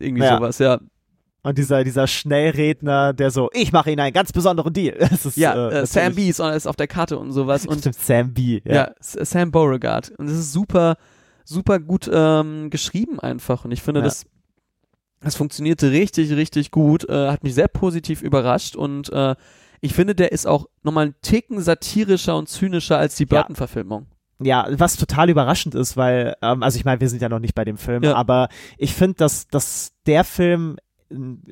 irgendwie 0.00 0.22
Ja. 0.22 0.38
sowas, 0.38 0.58
ja. 0.58 0.80
Und 1.42 1.58
dieser, 1.58 1.84
dieser 1.84 2.06
Schnellredner, 2.06 3.12
der 3.12 3.30
so, 3.30 3.50
ich 3.52 3.70
mache 3.70 3.90
Ihnen 3.90 4.00
einen 4.00 4.14
ganz 4.14 4.32
besonderen 4.32 4.72
Deal. 4.72 4.96
Das 5.10 5.26
ist, 5.26 5.36
Ja, 5.36 5.68
äh, 5.68 5.80
äh, 5.82 5.86
Sam 5.86 6.14
B 6.14 6.28
ist, 6.30 6.40
ist 6.40 6.66
auf 6.66 6.76
der 6.76 6.86
Karte 6.86 7.18
und 7.18 7.32
sowas. 7.32 7.66
Und 7.66 7.80
Stimmt, 7.80 7.96
Sam 7.96 8.32
B. 8.32 8.62
ja, 8.64 8.74
Ja. 8.74 8.90
Sam 9.00 9.50
Beauregard. 9.50 10.10
Und 10.16 10.26
es 10.28 10.38
ist 10.38 10.52
super, 10.54 10.96
super 11.44 11.78
gut 11.80 12.10
ähm, 12.12 12.70
geschrieben 12.70 13.20
einfach. 13.20 13.66
Und 13.66 13.72
ich 13.72 13.82
finde, 13.82 14.00
Ja. 14.00 14.04
das, 14.06 14.24
das 15.24 15.34
funktionierte 15.36 15.90
richtig, 15.90 16.32
richtig 16.32 16.70
gut. 16.70 17.08
Äh, 17.08 17.28
hat 17.30 17.42
mich 17.42 17.54
sehr 17.54 17.68
positiv 17.68 18.22
überrascht. 18.22 18.76
Und 18.76 19.10
äh, 19.12 19.34
ich 19.80 19.94
finde, 19.94 20.14
der 20.14 20.32
ist 20.32 20.46
auch 20.46 20.66
nochmal 20.82 21.06
einen 21.06 21.14
Ticken 21.22 21.60
satirischer 21.60 22.36
und 22.36 22.48
zynischer 22.48 22.98
als 22.98 23.16
die 23.16 23.24
Ja. 23.24 23.40
Burton-Verfilmung. 23.40 24.06
Ja, 24.40 24.66
was 24.70 24.96
total 24.96 25.30
überraschend 25.30 25.74
ist, 25.74 25.96
weil, 25.96 26.34
ähm, 26.42 26.62
also 26.62 26.76
ich 26.76 26.84
meine, 26.84 27.00
wir 27.00 27.08
sind 27.08 27.22
ja 27.22 27.28
noch 27.28 27.38
nicht 27.38 27.54
bei 27.54 27.64
dem 27.64 27.76
Film, 27.78 28.02
Ja. 28.02 28.14
aber 28.14 28.48
ich 28.78 28.92
finde, 28.94 29.14
dass, 29.14 29.46
dass 29.48 29.92
der 30.06 30.24
Film 30.24 30.76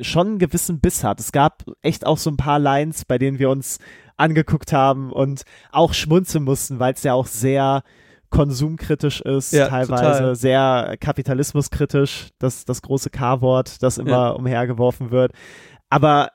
schon 0.00 0.26
einen 0.26 0.38
gewissen 0.38 0.81
Biss 0.81 1.05
hat. 1.05 1.21
Es 1.21 1.31
gab 1.31 1.64
echt 1.83 2.05
auch 2.07 2.19
so 2.19 2.31
ein 2.31 2.37
paar 2.37 2.59
Lines, 2.59 3.05
bei 3.05 3.19
denen 3.19 3.38
wir 3.38 3.50
uns 3.50 3.79
angeguckt 4.17 4.73
haben 4.73 5.12
und 5.12 5.43
auch 5.71 5.95
schmunzeln 5.95 6.43
mussten, 6.45 6.81
weil 6.81 6.95
es 6.95 7.02
ja 7.05 7.14
auch 7.14 7.26
sehr 7.26 7.83
konsumkritisch 8.33 9.21
ist, 9.21 9.53
Ja, 9.53 9.69
teilweise 9.69 10.03
total. 10.19 10.35
sehr 10.35 10.97
kapitalismuskritisch, 10.99 12.31
das, 12.41 12.65
das 12.65 12.83
große 12.83 13.11
K-Wort, 13.11 13.83
das 13.83 13.99
immer 13.99 14.11
Ja. 14.11 14.29
umhergeworfen 14.31 15.12
wird. 15.12 15.33
Aber 15.89 16.31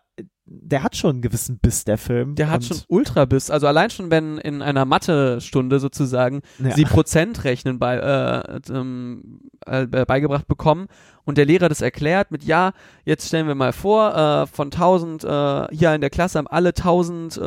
der 0.45 0.81
hat 0.83 0.95
schon 0.95 1.09
einen 1.11 1.21
gewissen 1.21 1.59
Biss, 1.59 1.83
der 1.83 1.97
Film. 1.97 2.35
Der 2.35 2.49
hat 2.49 2.63
schon 2.63 2.77
Ultrabiss. 2.87 3.51
Also 3.51 3.67
allein 3.67 3.89
schon, 3.89 4.09
wenn 4.11 4.37
in 4.37 4.61
einer 4.61 4.85
Mathestunde 4.85 5.79
sozusagen 5.79 6.41
ja. 6.59 6.71
sie 6.71 6.85
Prozentrechnen 6.85 7.79
bei, 7.79 7.97
äh, 7.97 8.59
ähm, 8.71 9.41
äh, 9.65 9.85
beigebracht 9.85 10.47
bekommen 10.47 10.87
und 11.25 11.37
der 11.37 11.45
Lehrer 11.45 11.67
das 11.67 11.81
erklärt 11.81 12.31
mit, 12.31 12.45
ja, 12.45 12.71
jetzt 13.03 13.27
stellen 13.27 13.47
wir 13.47 13.55
mal 13.55 13.73
vor, 13.73 14.15
äh, 14.15 14.47
von 14.47 14.71
1000, 14.71 15.25
äh, 15.25 15.75
hier 15.75 15.93
in 15.93 15.99
der 16.01 16.09
Klasse 16.09 16.37
haben 16.37 16.47
alle 16.47 16.73
1000 16.73 17.37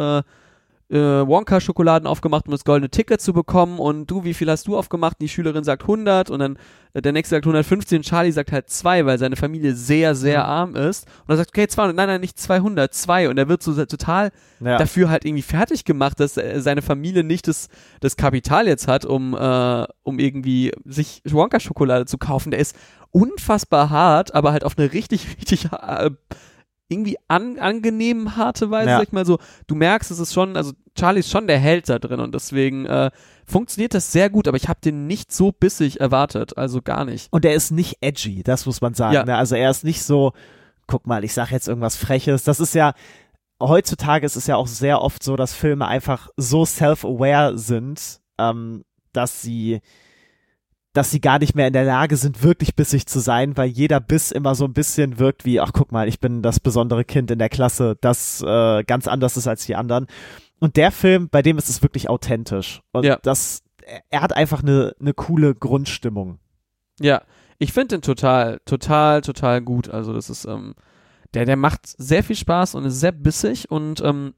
äh, 0.91 0.97
Wonka-Schokoladen 0.97 2.07
aufgemacht, 2.07 2.47
um 2.47 2.53
das 2.53 2.65
goldene 2.65 2.91
Ticket 2.91 3.21
zu 3.21 3.33
bekommen 3.33 3.79
und 3.79 4.07
du, 4.11 4.25
wie 4.25 4.35
viel 4.35 4.51
hast 4.51 4.67
du 4.67 4.77
aufgemacht? 4.77 5.17
Die 5.21 5.29
Schülerin 5.29 5.65
sagt 5.65 5.83
100 5.83 6.31
und 6.31 6.41
dann 6.41 6.59
äh, 6.95 7.03
der 7.03 7.13
nächste 7.13 7.37
sagt 7.37 7.45
150 7.45 7.99
und 7.99 8.05
Charlie 8.05 8.33
sagt 8.33 8.53
halt 8.53 8.69
2, 8.69 9.07
weil 9.07 9.19
seine 9.19 9.37
Familie 9.37 9.75
sehr, 9.75 10.15
sehr 10.15 10.41
Mhm. 10.41 10.51
arm 10.51 10.77
ist 10.77 11.07
und 11.27 11.33
er 11.33 11.37
sagt, 11.37 11.51
okay, 11.51 11.69
200, 11.69 11.97
nein, 11.97 12.09
nein, 12.09 12.21
nicht 12.21 12.39
200, 12.39 12.93
2 12.93 13.29
und 13.29 13.39
er 13.39 13.49
wird 13.49 13.63
so 13.63 13.73
total 13.85 14.31
ja. 14.61 14.79
dafür 14.79 15.11
halt 15.11 15.25
irgendwie 15.25 15.43
fertig 15.43 15.85
gemacht, 15.85 16.19
dass 16.19 16.37
äh, 16.37 16.61
seine 16.61 16.83
Familie 16.83 17.25
nicht 17.25 17.47
das, 17.47 17.69
das 18.01 18.17
Kapital 18.17 18.67
jetzt 18.67 18.89
hat, 18.89 19.05
um, 19.05 19.35
äh, 19.35 19.87
um 20.03 20.19
irgendwie 20.19 20.73
sich 20.85 21.23
Wonka-Schokolade 21.25 22.07
zu 22.07 22.19
kaufen. 22.19 22.51
Der 22.51 22.61
ist 22.61 22.75
unfassbar 23.13 23.91
hart, 23.91 24.35
aber 24.35 24.53
halt 24.53 24.65
auf 24.65 24.79
eine 24.79 24.93
richtig, 24.93 25.27
richtig 25.41 25.67
äh, 25.73 26.11
irgendwie 26.91 27.17
an, 27.29 27.59
angenehm 27.59 28.37
harte 28.37 28.71
Weise, 28.71 28.91
Ja. 28.91 28.97
sag 28.99 29.07
ich 29.09 29.13
mal 29.13 29.25
so. 29.25 29.39
Du 29.67 29.75
merkst, 29.75 30.11
es 30.11 30.19
ist 30.19 30.35
schon, 30.35 30.57
also 30.57 30.73
Charlie 30.95 31.21
ist 31.21 31.31
schon 31.31 31.47
der 31.47 31.59
Held 31.59 31.89
da 31.89 31.99
drin 31.99 32.21
und 32.21 32.35
deswegen 32.35 32.85
äh, 32.87 33.11
funktioniert 33.47 33.95
das 33.95 34.13
sehr 34.13 34.29
gut, 34.31 34.49
aber 34.49 34.57
ich 34.57 34.69
habe 34.69 34.81
den 34.85 35.07
nicht 35.07 35.33
so 35.33 35.53
bissig 35.53 36.01
erwartet, 36.01 36.59
also 36.59 36.83
gar 36.83 37.05
nicht. 37.05 37.29
Und 37.31 37.45
er 37.45 37.55
ist 37.55 37.71
nicht 37.71 37.99
edgy, 38.01 38.43
das 38.43 38.67
muss 38.67 38.81
man 38.81 38.95
sagen. 38.95 39.15
Ja. 39.15 39.25
Ne? 39.25 39.37
Also 39.37 39.55
er 39.57 39.71
ist 39.71 39.85
nicht 39.85 40.03
so, 40.03 40.33
guck 40.87 41.07
mal, 41.07 41.25
ich 41.25 41.33
sag 41.33 41.51
jetzt 41.53 41.69
irgendwas 41.69 41.97
Freches. 41.97 42.45
Das 42.45 42.61
ist 42.61 42.75
ja, 42.75 42.93
heutzutage 43.63 44.27
ist 44.27 44.37
es 44.37 44.47
ja 44.47 44.57
auch 44.57 44.67
sehr 44.67 45.01
oft 45.01 45.23
so, 45.23 45.37
dass 45.37 45.55
Filme 45.55 45.87
einfach 45.87 46.29
so 46.37 46.65
self-aware 46.65 47.57
sind, 47.59 48.21
ähm, 48.39 48.85
dass 49.13 49.43
sie 49.43 49.81
dass 50.93 51.11
sie 51.11 51.21
gar 51.21 51.39
nicht 51.39 51.55
mehr 51.55 51.67
in 51.69 51.73
der 51.73 51.85
Lage 51.85 52.17
sind, 52.17 52.43
wirklich 52.43 52.75
bissig 52.75 53.07
zu 53.07 53.21
sein, 53.21 53.57
weil 53.57 53.69
jeder 53.69 54.01
Biss 54.01 54.33
immer 54.33 54.55
so 54.55 54.65
ein 54.65 54.73
bisschen 54.73 55.19
wirkt 55.19 55.45
wie, 55.45 55.61
ach 55.61 55.73
guck 55.73 55.93
mal, 55.93 56.09
ich 56.09 56.19
bin 56.19 56.43
das 56.43 56.59
besondere 56.59 57.05
Kind 57.05 57.31
in 57.31 57.39
der 57.39 57.49
Klasse, 57.49 57.97
das 58.01 58.43
äh, 58.43 58.83
ganz 58.85 59.07
anders 59.07 59.37
ist 59.37 59.47
als 59.47 59.67
die 59.67 59.77
anderen. 59.77 60.07
Und 60.59 60.77
der 60.77 60.91
Film, 60.91 61.29
bei 61.31 61.43
dem 61.43 61.59
ist 61.59 61.69
es 61.71 61.83
wirklich 61.83 62.09
authentisch. 62.09 62.81
Und 62.93 63.05
Ja. 63.05 63.19
das, 63.23 63.63
er 64.11 64.21
hat 64.21 64.35
einfach 64.37 64.63
eine, 64.63 64.95
eine 65.01 65.15
coole 65.15 65.55
Grundstimmung. 65.55 66.39
Ja, 67.01 67.23
ich 67.59 67.73
finde 67.73 67.97
den 67.97 68.03
total, 68.03 68.61
total, 68.65 69.21
total 69.21 69.61
gut. 69.63 69.89
Also 69.89 70.13
das 70.13 70.29
ist, 70.29 70.45
ähm, 70.45 70.75
der, 71.35 71.45
der 71.45 71.57
macht 71.57 71.87
sehr 71.87 72.25
viel 72.25 72.37
Spaß 72.37 72.75
und 72.75 72.85
ist 72.85 73.01
sehr 73.01 73.13
bissig 73.13 73.71
und 73.71 74.01
ähm, 74.01 74.35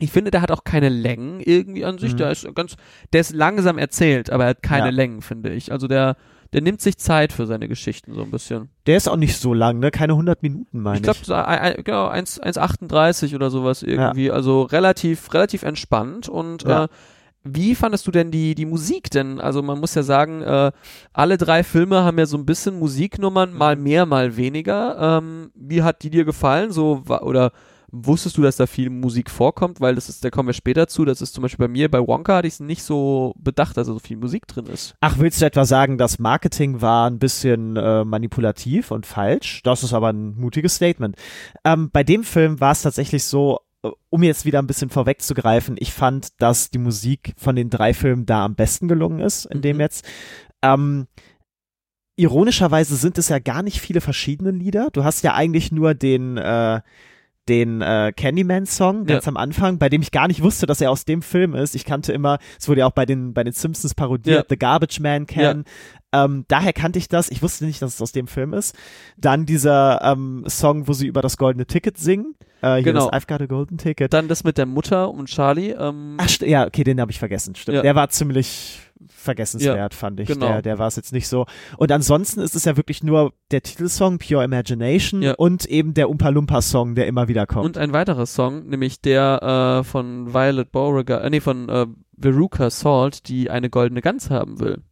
ich 0.00 0.10
finde, 0.12 0.30
der 0.30 0.42
hat 0.42 0.50
auch 0.50 0.64
keine 0.64 0.88
Längen 0.88 1.40
irgendwie 1.40 1.84
an 1.84 1.98
sich. 1.98 2.12
Mhm. 2.12 2.16
Der 2.18 2.30
ist 2.30 2.54
ganz, 2.54 2.76
der 3.12 3.20
ist 3.20 3.34
langsam 3.34 3.78
erzählt, 3.78 4.30
aber 4.30 4.44
er 4.44 4.50
hat 4.50 4.62
keine 4.62 4.86
Ja. 4.86 4.92
Längen, 4.92 5.22
finde 5.22 5.50
ich. 5.52 5.72
Also 5.72 5.88
der, 5.88 6.16
der 6.52 6.62
nimmt 6.62 6.80
sich 6.80 6.96
Zeit 6.96 7.32
für 7.32 7.46
seine 7.46 7.68
Geschichten 7.68 8.14
so 8.14 8.22
ein 8.22 8.30
bisschen. 8.30 8.70
Der 8.86 8.96
ist 8.96 9.08
auch 9.08 9.16
nicht 9.16 9.36
so 9.36 9.52
lang, 9.54 9.78
ne? 9.78 9.90
Keine 9.90 10.14
100 10.14 10.42
Minuten, 10.42 10.80
meine 10.80 10.96
Ich 11.00 11.06
ich. 11.08 11.22
glaube, 11.24 11.82
genau, 11.82 12.06
1 12.08 12.40
1,38 12.42 13.34
oder 13.34 13.50
sowas 13.50 13.82
irgendwie. 13.82 14.30
Also 14.30 14.62
relativ, 14.62 15.32
relativ 15.34 15.62
entspannt. 15.62 16.28
Und 16.28 16.62
Ja. 16.64 16.84
äh, 16.84 16.88
wie 17.44 17.74
fandest 17.74 18.06
du 18.06 18.10
denn 18.10 18.30
die, 18.30 18.54
die 18.54 18.66
Musik? 18.66 19.10
Denn, 19.10 19.40
also 19.40 19.62
man 19.62 19.78
muss 19.78 19.94
ja 19.94 20.02
sagen, 20.02 20.42
äh, 20.42 20.72
alle 21.12 21.38
drei 21.38 21.62
Filme 21.64 22.02
haben 22.02 22.18
ja 22.18 22.26
so 22.26 22.36
ein 22.36 22.44
bisschen 22.44 22.78
Musiknummern, 22.78 23.52
mal 23.54 23.76
mehr, 23.76 24.06
mal 24.06 24.36
weniger. 24.36 25.18
Ähm, 25.18 25.50
wie 25.54 25.82
hat 25.82 26.02
die 26.02 26.10
dir 26.10 26.24
gefallen? 26.24 26.72
So, 26.72 27.02
oder 27.06 27.52
wusstest 27.90 28.36
du, 28.36 28.42
dass 28.42 28.56
da 28.56 28.66
viel 28.66 28.90
Musik 28.90 29.30
vorkommt? 29.30 29.80
Weil 29.80 29.94
das 29.94 30.08
ist, 30.08 30.24
da 30.24 30.30
kommen 30.30 30.48
wir 30.48 30.52
später 30.54 30.88
zu. 30.88 31.04
Das 31.04 31.20
ist 31.22 31.34
zum 31.34 31.42
Beispiel 31.42 31.66
bei 31.66 31.72
mir, 31.72 31.90
bei 31.90 31.98
Wonka 32.00 32.36
hatte 32.36 32.48
ich 32.48 32.54
es 32.54 32.60
nicht 32.60 32.82
so 32.82 33.34
bedacht, 33.38 33.76
dass 33.76 33.86
da 33.86 33.92
so 33.94 33.98
viel 33.98 34.16
Musik 34.16 34.46
drin 34.46 34.66
ist. 34.66 34.94
Ach, 35.00 35.18
willst 35.18 35.40
du 35.40 35.46
etwa 35.46 35.64
sagen, 35.64 35.98
das 35.98 36.18
Marketing 36.18 36.80
war 36.80 37.08
ein 37.08 37.18
bisschen 37.18 37.76
äh, 37.76 38.04
manipulativ 38.04 38.90
und 38.90 39.06
falsch? 39.06 39.62
Das 39.64 39.82
ist 39.82 39.92
aber 39.92 40.08
ein 40.12 40.36
mutiges 40.36 40.76
Statement. 40.76 41.16
Ähm, 41.64 41.90
bei 41.90 42.04
dem 42.04 42.24
Film 42.24 42.60
war 42.60 42.72
es 42.72 42.82
tatsächlich 42.82 43.24
so, 43.24 43.60
äh, 43.82 43.90
um 44.10 44.22
jetzt 44.22 44.44
wieder 44.44 44.58
ein 44.58 44.66
bisschen 44.66 44.90
vorwegzugreifen, 44.90 45.76
ich 45.78 45.92
fand, 45.92 46.40
dass 46.40 46.70
die 46.70 46.78
Musik 46.78 47.32
von 47.36 47.56
den 47.56 47.70
drei 47.70 47.94
Filmen 47.94 48.26
da 48.26 48.44
am 48.44 48.54
besten 48.54 48.88
gelungen 48.88 49.20
ist, 49.20 49.46
in 49.46 49.62
dem 49.62 49.76
Mhm. 49.76 49.80
jetzt. 49.80 50.04
Ähm, 50.62 51.06
ironischerweise 52.16 52.96
sind 52.96 53.16
es 53.18 53.28
ja 53.28 53.38
gar 53.38 53.62
nicht 53.62 53.80
viele 53.80 54.00
verschiedene 54.00 54.50
Lieder. 54.50 54.88
Du 54.92 55.04
hast 55.04 55.22
ja 55.22 55.34
eigentlich 55.34 55.70
nur 55.70 55.94
den, 55.94 56.36
äh, 56.36 56.80
den 57.48 57.80
äh, 57.82 58.12
Candyman-Song 58.16 59.06
ganz 59.06 59.26
am 59.26 59.36
Anfang, 59.36 59.78
bei 59.78 59.88
dem 59.88 60.02
ich 60.02 60.10
gar 60.10 60.28
nicht 60.28 60.42
wusste, 60.42 60.66
dass 60.66 60.80
er 60.80 60.90
aus 60.90 61.04
dem 61.04 61.22
Film 61.22 61.54
ist. 61.54 61.74
Ich 61.74 61.84
kannte 61.84 62.12
immer, 62.12 62.38
es 62.58 62.68
wurde 62.68 62.80
ja 62.80 62.86
auch 62.86 62.92
bei 62.92 63.06
den, 63.06 63.32
bei 63.34 63.44
den 63.44 63.52
Simpsons 63.52 63.94
parodiert, 63.94 64.44
Ja. 64.44 64.46
The 64.48 64.58
Garbage 64.58 65.00
Man 65.00 65.26
Can. 65.26 65.64
Ähm, 66.12 66.44
daher 66.48 66.72
kannte 66.72 66.98
ich 66.98 67.08
das. 67.08 67.30
Ich 67.30 67.42
wusste 67.42 67.66
nicht, 67.66 67.82
dass 67.82 67.94
es 67.94 68.02
aus 68.02 68.12
dem 68.12 68.28
Film 68.28 68.54
ist. 68.54 68.74
Dann 69.18 69.44
dieser 69.44 70.00
ähm, 70.02 70.44
Song, 70.46 70.88
wo 70.88 70.92
sie 70.94 71.06
über 71.06 71.20
das 71.20 71.36
goldene 71.36 71.66
Ticket 71.66 71.98
singen. 71.98 72.34
Äh, 72.62 72.76
hier 72.76 72.84
Genau. 72.84 73.10
I've 73.10 73.26
got 73.28 73.42
a 73.42 73.46
golden 73.46 73.76
ticket. 73.78 74.12
Dann 74.12 74.26
das 74.26 74.42
mit 74.42 74.56
der 74.58 74.66
Mutter 74.66 75.10
und 75.10 75.26
Charlie. 75.26 75.70
Ähm, 75.72 76.16
Ach, 76.18 76.28
ja, 76.40 76.66
okay, 76.66 76.82
den 76.82 77.00
habe 77.00 77.10
ich 77.10 77.18
vergessen. 77.18 77.54
Stimmt. 77.54 77.76
Ja. 77.76 77.82
Der 77.82 77.94
war 77.94 78.08
ziemlich 78.08 78.80
vergessenswert, 79.08 79.94
fand 79.94 80.20
ich. 80.20 80.28
genau. 80.28 80.46
Der, 80.48 80.62
der 80.62 80.78
war 80.78 80.88
es 80.88 80.96
jetzt 80.96 81.12
nicht 81.12 81.28
so. 81.28 81.46
Und 81.76 81.92
ansonsten 81.92 82.40
ist 82.40 82.54
es 82.54 82.64
ja 82.64 82.76
wirklich 82.76 83.02
nur 83.02 83.32
der 83.50 83.62
Titelsong 83.62 84.18
Pure 84.18 84.44
Imagination 84.44 85.22
Ja. 85.22 85.34
und 85.34 85.66
eben 85.66 85.94
der 85.94 86.10
Umpa 86.10 86.28
Lumpa 86.30 86.62
Song, 86.62 86.94
der 86.94 87.06
immer 87.06 87.28
wieder 87.28 87.46
kommt. 87.46 87.64
Und 87.66 87.78
ein 87.78 87.92
weiterer 87.92 88.26
Song, 88.26 88.66
nämlich 88.68 89.00
der 89.00 89.80
äh, 89.80 89.84
von 89.84 90.32
Violet 90.34 90.70
Beauregard, 90.72 91.24
äh, 91.24 91.30
nee, 91.30 91.40
von 91.40 91.68
äh, 91.68 91.86
Veruca 92.20 92.70
Salt, 92.70 93.28
die 93.28 93.50
eine 93.50 93.70
goldene 93.70 94.00
Gans 94.02 94.30
haben 94.30 94.60
will. 94.60 94.82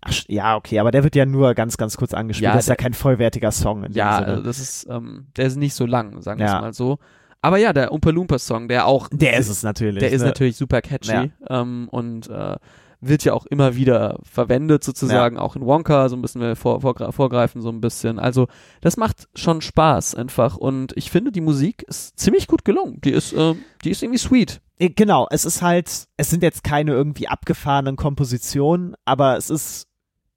Ach, 0.00 0.12
ja, 0.28 0.56
okay, 0.56 0.78
aber 0.78 0.90
der 0.90 1.04
wird 1.04 1.14
ja 1.16 1.26
nur 1.26 1.52
ganz, 1.54 1.76
ganz 1.76 1.96
kurz 1.98 2.14
angespielt. 2.14 2.44
Ja, 2.48 2.54
das 2.54 2.64
ist 2.64 2.68
ja 2.68 2.76
kein 2.76 2.94
vollwertiger 2.94 3.50
Song 3.50 3.84
in 3.84 3.92
Ja, 3.92 4.18
Sinne. 4.24 4.42
das 4.42 4.58
ist, 4.58 4.86
ähm, 4.88 5.26
der 5.36 5.46
ist 5.46 5.56
nicht 5.56 5.74
so 5.74 5.84
lang, 5.84 6.22
sagen 6.22 6.38
wir 6.40 6.46
Ja. 6.46 6.56
es 6.56 6.62
mal 6.62 6.72
so. 6.72 6.98
Aber 7.42 7.58
ja, 7.58 7.72
der 7.74 7.92
Umpa 7.92 8.10
Loompa 8.10 8.38
Song, 8.38 8.68
der 8.68 8.86
auch, 8.86 9.08
der 9.12 9.36
ist 9.36 9.50
es 9.50 9.62
natürlich. 9.62 10.00
der 10.00 10.10
ist 10.10 10.22
ne? 10.22 10.28
natürlich 10.28 10.56
super 10.56 10.80
catchy 10.80 11.12
Ja. 11.12 11.26
ähm, 11.50 11.88
und 11.90 12.28
äh, 12.30 12.56
wird 13.00 13.24
ja 13.24 13.32
auch 13.34 13.46
immer 13.46 13.76
wieder 13.76 14.18
verwendet 14.22 14.82
sozusagen, 14.84 15.36
auch 15.38 15.56
in 15.56 15.64
Wonka, 15.64 16.08
so 16.08 16.16
ein 16.16 16.22
bisschen 16.22 16.40
wir 16.40 16.56
vor, 16.56 16.80
vorgre- 16.80 17.12
vorgreifen, 17.12 17.60
so 17.62 17.68
ein 17.68 17.80
bisschen. 17.80 18.18
Also 18.18 18.48
das 18.80 18.96
macht 18.96 19.28
schon 19.34 19.60
Spaß 19.60 20.14
einfach 20.14 20.56
und 20.56 20.92
ich 20.96 21.10
finde, 21.10 21.30
die 21.32 21.40
Musik 21.40 21.82
ist 21.88 22.18
ziemlich 22.18 22.46
gut 22.46 22.64
gelungen. 22.64 23.00
Die 23.02 23.10
ist, 23.12 23.32
ähm, 23.32 23.58
die 23.84 23.90
ist 23.90 24.02
irgendwie 24.02 24.18
sweet. 24.18 24.60
Äh, 24.78 24.90
Genau, 24.90 25.26
es 25.30 25.44
ist 25.44 25.62
halt, 25.62 26.06
es 26.16 26.30
sind 26.30 26.42
jetzt 26.42 26.64
keine 26.64 26.92
irgendwie 26.92 27.28
abgefahrenen 27.28 27.96
Kompositionen, 27.96 28.94
aber 29.04 29.36
es 29.36 29.50
ist, 29.50 29.86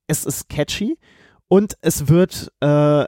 es 0.08 0.26
ist 0.26 0.50
catchy 0.50 0.98
und 1.48 1.74
es 1.82 2.08
wird 2.08 2.52
äh, 2.62 3.06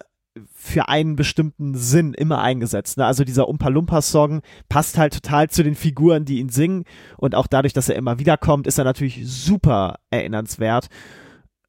für 0.53 0.87
einen 0.87 1.15
bestimmten 1.15 1.75
Sinn 1.75 2.13
immer 2.13 2.41
eingesetzt. 2.41 2.97
Ne? 2.97 3.05
Also 3.05 3.23
dieser 3.23 3.49
Umpa 3.49 3.67
Lumpa 3.67 4.01
Song 4.01 4.41
passt 4.69 4.97
halt 4.97 5.13
total 5.13 5.49
zu 5.49 5.63
den 5.63 5.75
Figuren, 5.75 6.23
die 6.25 6.39
ihn 6.39 6.49
singen 6.49 6.85
und 7.17 7.35
auch 7.35 7.47
dadurch, 7.47 7.73
dass 7.73 7.89
er 7.89 7.95
immer 7.95 8.17
wieder 8.19 8.37
kommt, 8.37 8.65
ist 8.67 8.77
er 8.77 8.85
natürlich 8.85 9.21
super 9.25 9.99
erinnernswert. 10.09 10.87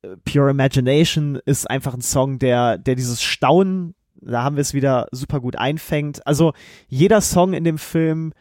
Äh, 0.02 0.16
Pure 0.24 0.50
Imagination 0.50 1.40
ist 1.44 1.68
einfach 1.68 1.94
ein 1.94 2.02
Song, 2.02 2.38
der, 2.38 2.78
der 2.78 2.94
dieses 2.94 3.22
Staunen 3.22 3.94
da 4.24 4.44
haben 4.44 4.54
wir 4.54 4.60
es 4.60 4.72
wieder 4.72 5.08
super 5.10 5.40
gut 5.40 5.56
einfängt. 5.56 6.24
Also 6.26 6.52
jeder 6.86 7.20
Song 7.20 7.54
in 7.54 7.64
dem 7.64 7.76
Film, 7.76 8.32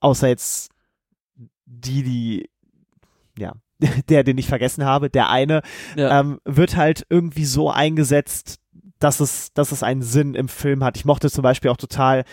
außer 0.00 0.26
jetzt 0.26 0.72
die, 1.66 2.02
die, 2.02 2.50
ja, 3.38 3.52
der, 4.08 4.24
den 4.24 4.38
ich 4.38 4.48
vergessen 4.48 4.84
habe, 4.84 5.08
der 5.08 5.30
eine, 5.30 5.62
Ja. 5.96 6.18
ähm, 6.20 6.40
wird 6.44 6.74
halt 6.76 7.06
irgendwie 7.08 7.44
so 7.44 7.70
eingesetzt, 7.70 8.59
dass 9.00 9.18
es, 9.20 9.52
dass 9.54 9.72
es 9.72 9.82
einen 9.82 10.02
Sinn 10.02 10.34
im 10.34 10.48
Film 10.48 10.84
hat. 10.84 10.96
Ich 10.96 11.04
mochte 11.04 11.30
zum 11.30 11.42
Beispiel 11.42 11.70
auch 11.70 11.76
total, 11.76 12.24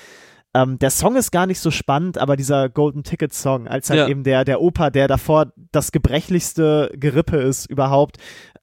ähm, 0.54 0.78
der 0.80 0.92
Song 0.92 1.16
ist 1.16 1.32
gar 1.32 1.46
nicht 1.48 1.60
so 1.60 1.72
spannend, 1.72 2.18
aber 2.18 2.36
dieser 2.36 2.70
Golden 2.70 3.04
Ticket 3.04 3.34
Song, 3.34 3.68
als 3.68 3.90
halt 3.90 4.00
Ja. 4.02 4.08
eben 4.08 4.24
der, 4.24 4.46
der 4.46 4.62
Opa, 4.62 4.90
der 4.90 5.08
davor 5.08 5.52
das 5.72 5.92
gebrechlichste 5.92 6.92
Gerippe 6.96 7.38
ist 7.38 7.70
überhaupt, 7.70 8.18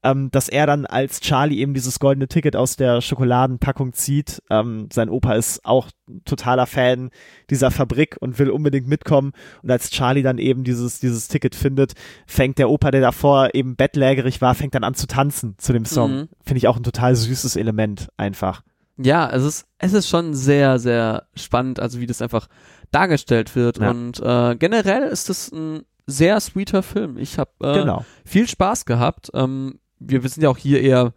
ähm, 0.05 0.29
dass 0.29 0.49
er 0.49 0.67
dann 0.67 0.85
als 0.85 1.19
Charlie 1.19 1.57
eben 1.59 1.73
dieses 1.73 1.99
goldene 1.99 2.27
Ticket 2.27 2.55
aus 2.55 2.75
der 2.75 3.01
Schokoladenpackung 3.01 3.93
zieht. 3.93 4.39
Ähm, 4.51 4.87
sein 4.93 5.09
Opa 5.09 5.33
ist 5.33 5.65
auch 5.65 5.89
totaler 6.25 6.67
Fan 6.67 7.09
dieser 7.49 7.71
Fabrik 7.71 8.15
und 8.19 8.37
will 8.37 8.51
unbedingt 8.51 8.87
mitkommen. 8.87 9.31
Und 9.63 9.71
als 9.71 9.89
Charlie 9.89 10.21
dann 10.21 10.37
eben 10.37 10.63
dieses, 10.63 10.99
dieses 10.99 11.27
Ticket 11.27 11.55
findet, 11.55 11.93
fängt 12.27 12.59
der 12.59 12.69
Opa, 12.69 12.91
der 12.91 13.01
davor 13.01 13.55
eben 13.55 13.75
bettlägerig 13.75 14.41
war, 14.41 14.53
fängt 14.53 14.75
dann 14.75 14.83
an 14.83 14.93
zu 14.93 15.07
tanzen 15.07 15.55
zu 15.57 15.73
dem 15.73 15.85
Song. 15.85 16.11
Mhm. 16.11 16.29
Finde 16.45 16.59
ich 16.59 16.67
auch 16.67 16.77
ein 16.77 16.83
total 16.83 17.15
süßes 17.15 17.55
Element 17.55 18.09
einfach. 18.15 18.61
Ja, 18.97 19.27
es 19.31 19.43
ist, 19.43 19.65
es 19.79 19.93
ist 19.93 20.07
schon 20.07 20.35
sehr, 20.35 20.77
sehr 20.77 21.27
spannend, 21.35 21.79
also 21.79 21.99
wie 21.99 22.05
das 22.05 22.21
einfach 22.21 22.47
dargestellt 22.91 23.55
wird. 23.55 23.79
Ja. 23.79 23.89
Und 23.89 24.21
äh, 24.21 24.55
generell 24.55 25.03
ist 25.03 25.31
es 25.31 25.51
ein 25.51 25.81
sehr 26.05 26.39
sweeter 26.39 26.83
Film. 26.83 27.17
Ich 27.17 27.39
habe 27.39 27.51
äh, 27.61 27.79
genau. 27.79 28.05
viel 28.23 28.47
Spaß 28.47 28.85
gehabt. 28.85 29.31
Ähm, 29.33 29.79
wir, 29.99 30.21
sind 30.27 30.43
ja 30.43 30.49
auch 30.49 30.57
hier 30.57 30.81
eher 30.81 31.13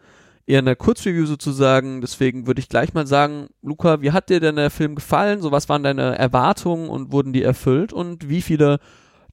eher 0.47 0.61
eine 0.61 0.77
Kurzreview 0.77 1.27
sozusagen, 1.27 2.01
deswegen 2.01 2.47
würde 2.47 2.61
ich 2.61 2.71
gleich 2.71 2.95
mal 2.95 3.07
sagen, 3.07 3.49
Luca, 3.61 4.01
wie 4.01 4.13
hat 4.13 4.31
dir 4.31 4.41
denn 4.41 4.57
der 4.57 4.71
Film 4.71 4.95
gefallen? 4.95 5.43
So, 5.43 5.53
was 5.53 5.69
waren 5.69 5.83
deine 5.83 6.19
Erwartungen 6.19 6.89
und 6.89 7.13
wurden 7.13 7.35
die 7.35 7.43
erfüllt? 7.43 7.93
Und 7.93 8.31
wie 8.31 8.41
viele 8.41 8.81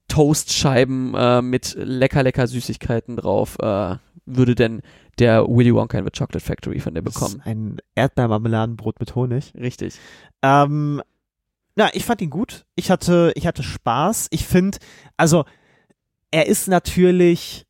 Toastscheiben 0.08 1.14
äh, 1.14 1.40
mit 1.40 1.74
lecker, 1.78 2.22
lecker 2.22 2.46
Süßigkeiten 2.46 3.16
drauf 3.16 3.56
äh, 3.60 3.96
würde 4.26 4.54
denn 4.54 4.82
der 5.18 5.46
Willy 5.48 5.74
Wonka 5.74 5.98
and 5.98 6.06
the 6.06 6.18
Chocolate 6.18 6.44
Factory 6.44 6.80
von 6.80 6.94
dir 6.94 7.02
Das 7.02 7.14
bekommen? 7.14 7.36
ist 7.36 7.46
ein 7.46 7.78
Erdbeermarmeladenbrot 7.94 9.00
mit 9.00 9.14
Honig. 9.14 9.52
Richtig. 9.58 9.98
Ähm, 10.42 11.02
na, 11.76 11.88
ich 11.94 12.04
fand 12.04 12.20
ihn 12.20 12.30
gut. 12.30 12.66
Ich 12.74 12.90
hatte, 12.90 13.32
ich 13.36 13.46
hatte 13.46 13.62
Spaß. 13.62 14.28
Ich 14.30 14.46
finde, 14.46 14.78
also 15.16 15.44
er 16.30 16.46
ist 16.46 16.68
natürlich 16.68 17.65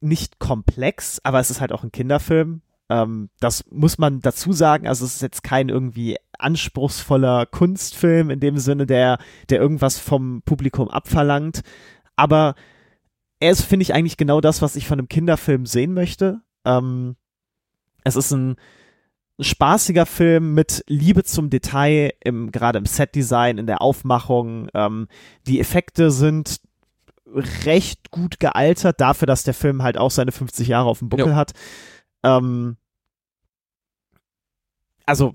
nicht 0.00 0.38
komplex, 0.38 1.20
aber 1.24 1.40
es 1.40 1.50
ist 1.50 1.60
halt 1.60 1.72
auch 1.72 1.84
ein 1.84 1.92
Kinderfilm. 1.92 2.62
Ähm, 2.88 3.30
das 3.40 3.64
muss 3.70 3.98
man 3.98 4.20
dazu 4.20 4.52
sagen. 4.52 4.86
Also 4.86 5.04
es 5.04 5.16
ist 5.16 5.22
jetzt 5.22 5.42
kein 5.42 5.68
irgendwie 5.68 6.16
anspruchsvoller 6.38 7.46
Kunstfilm 7.46 8.30
in 8.30 8.40
dem 8.40 8.58
Sinne, 8.58 8.86
der, 8.86 9.18
der 9.48 9.60
irgendwas 9.60 9.98
vom 9.98 10.42
Publikum 10.42 10.88
abverlangt. 10.88 11.62
Aber 12.14 12.54
er 13.40 13.50
ist, 13.50 13.62
finde 13.62 13.82
ich, 13.82 13.94
eigentlich 13.94 14.16
genau 14.16 14.40
das, 14.40 14.62
was 14.62 14.76
ich 14.76 14.86
von 14.86 14.98
einem 14.98 15.08
Kinderfilm 15.08 15.66
sehen 15.66 15.92
möchte. 15.92 16.40
Ähm, 16.64 17.16
es 18.04 18.16
ist 18.16 18.32
ein 18.32 18.56
spaßiger 19.40 20.06
Film 20.06 20.54
mit 20.54 20.82
Liebe 20.86 21.24
zum 21.24 21.50
Detail, 21.50 22.14
im, 22.24 22.50
gerade 22.52 22.78
im 22.78 22.86
Setdesign, 22.86 23.58
in 23.58 23.66
der 23.66 23.82
Aufmachung. 23.82 24.68
Ähm, 24.72 25.08
die 25.46 25.60
Effekte 25.60 26.10
sind 26.10 26.60
recht 27.26 28.10
gut 28.10 28.40
gealtert, 28.40 29.00
dafür, 29.00 29.26
dass 29.26 29.42
der 29.42 29.54
Film 29.54 29.82
halt 29.82 29.98
auch 29.98 30.10
seine 30.10 30.32
50 30.32 30.68
Jahre 30.68 30.88
auf 30.88 31.00
dem 31.00 31.08
Buckel 31.08 31.28
Jo. 31.28 31.34
hat. 31.34 31.52
Ähm, 32.22 32.76
also, 35.04 35.34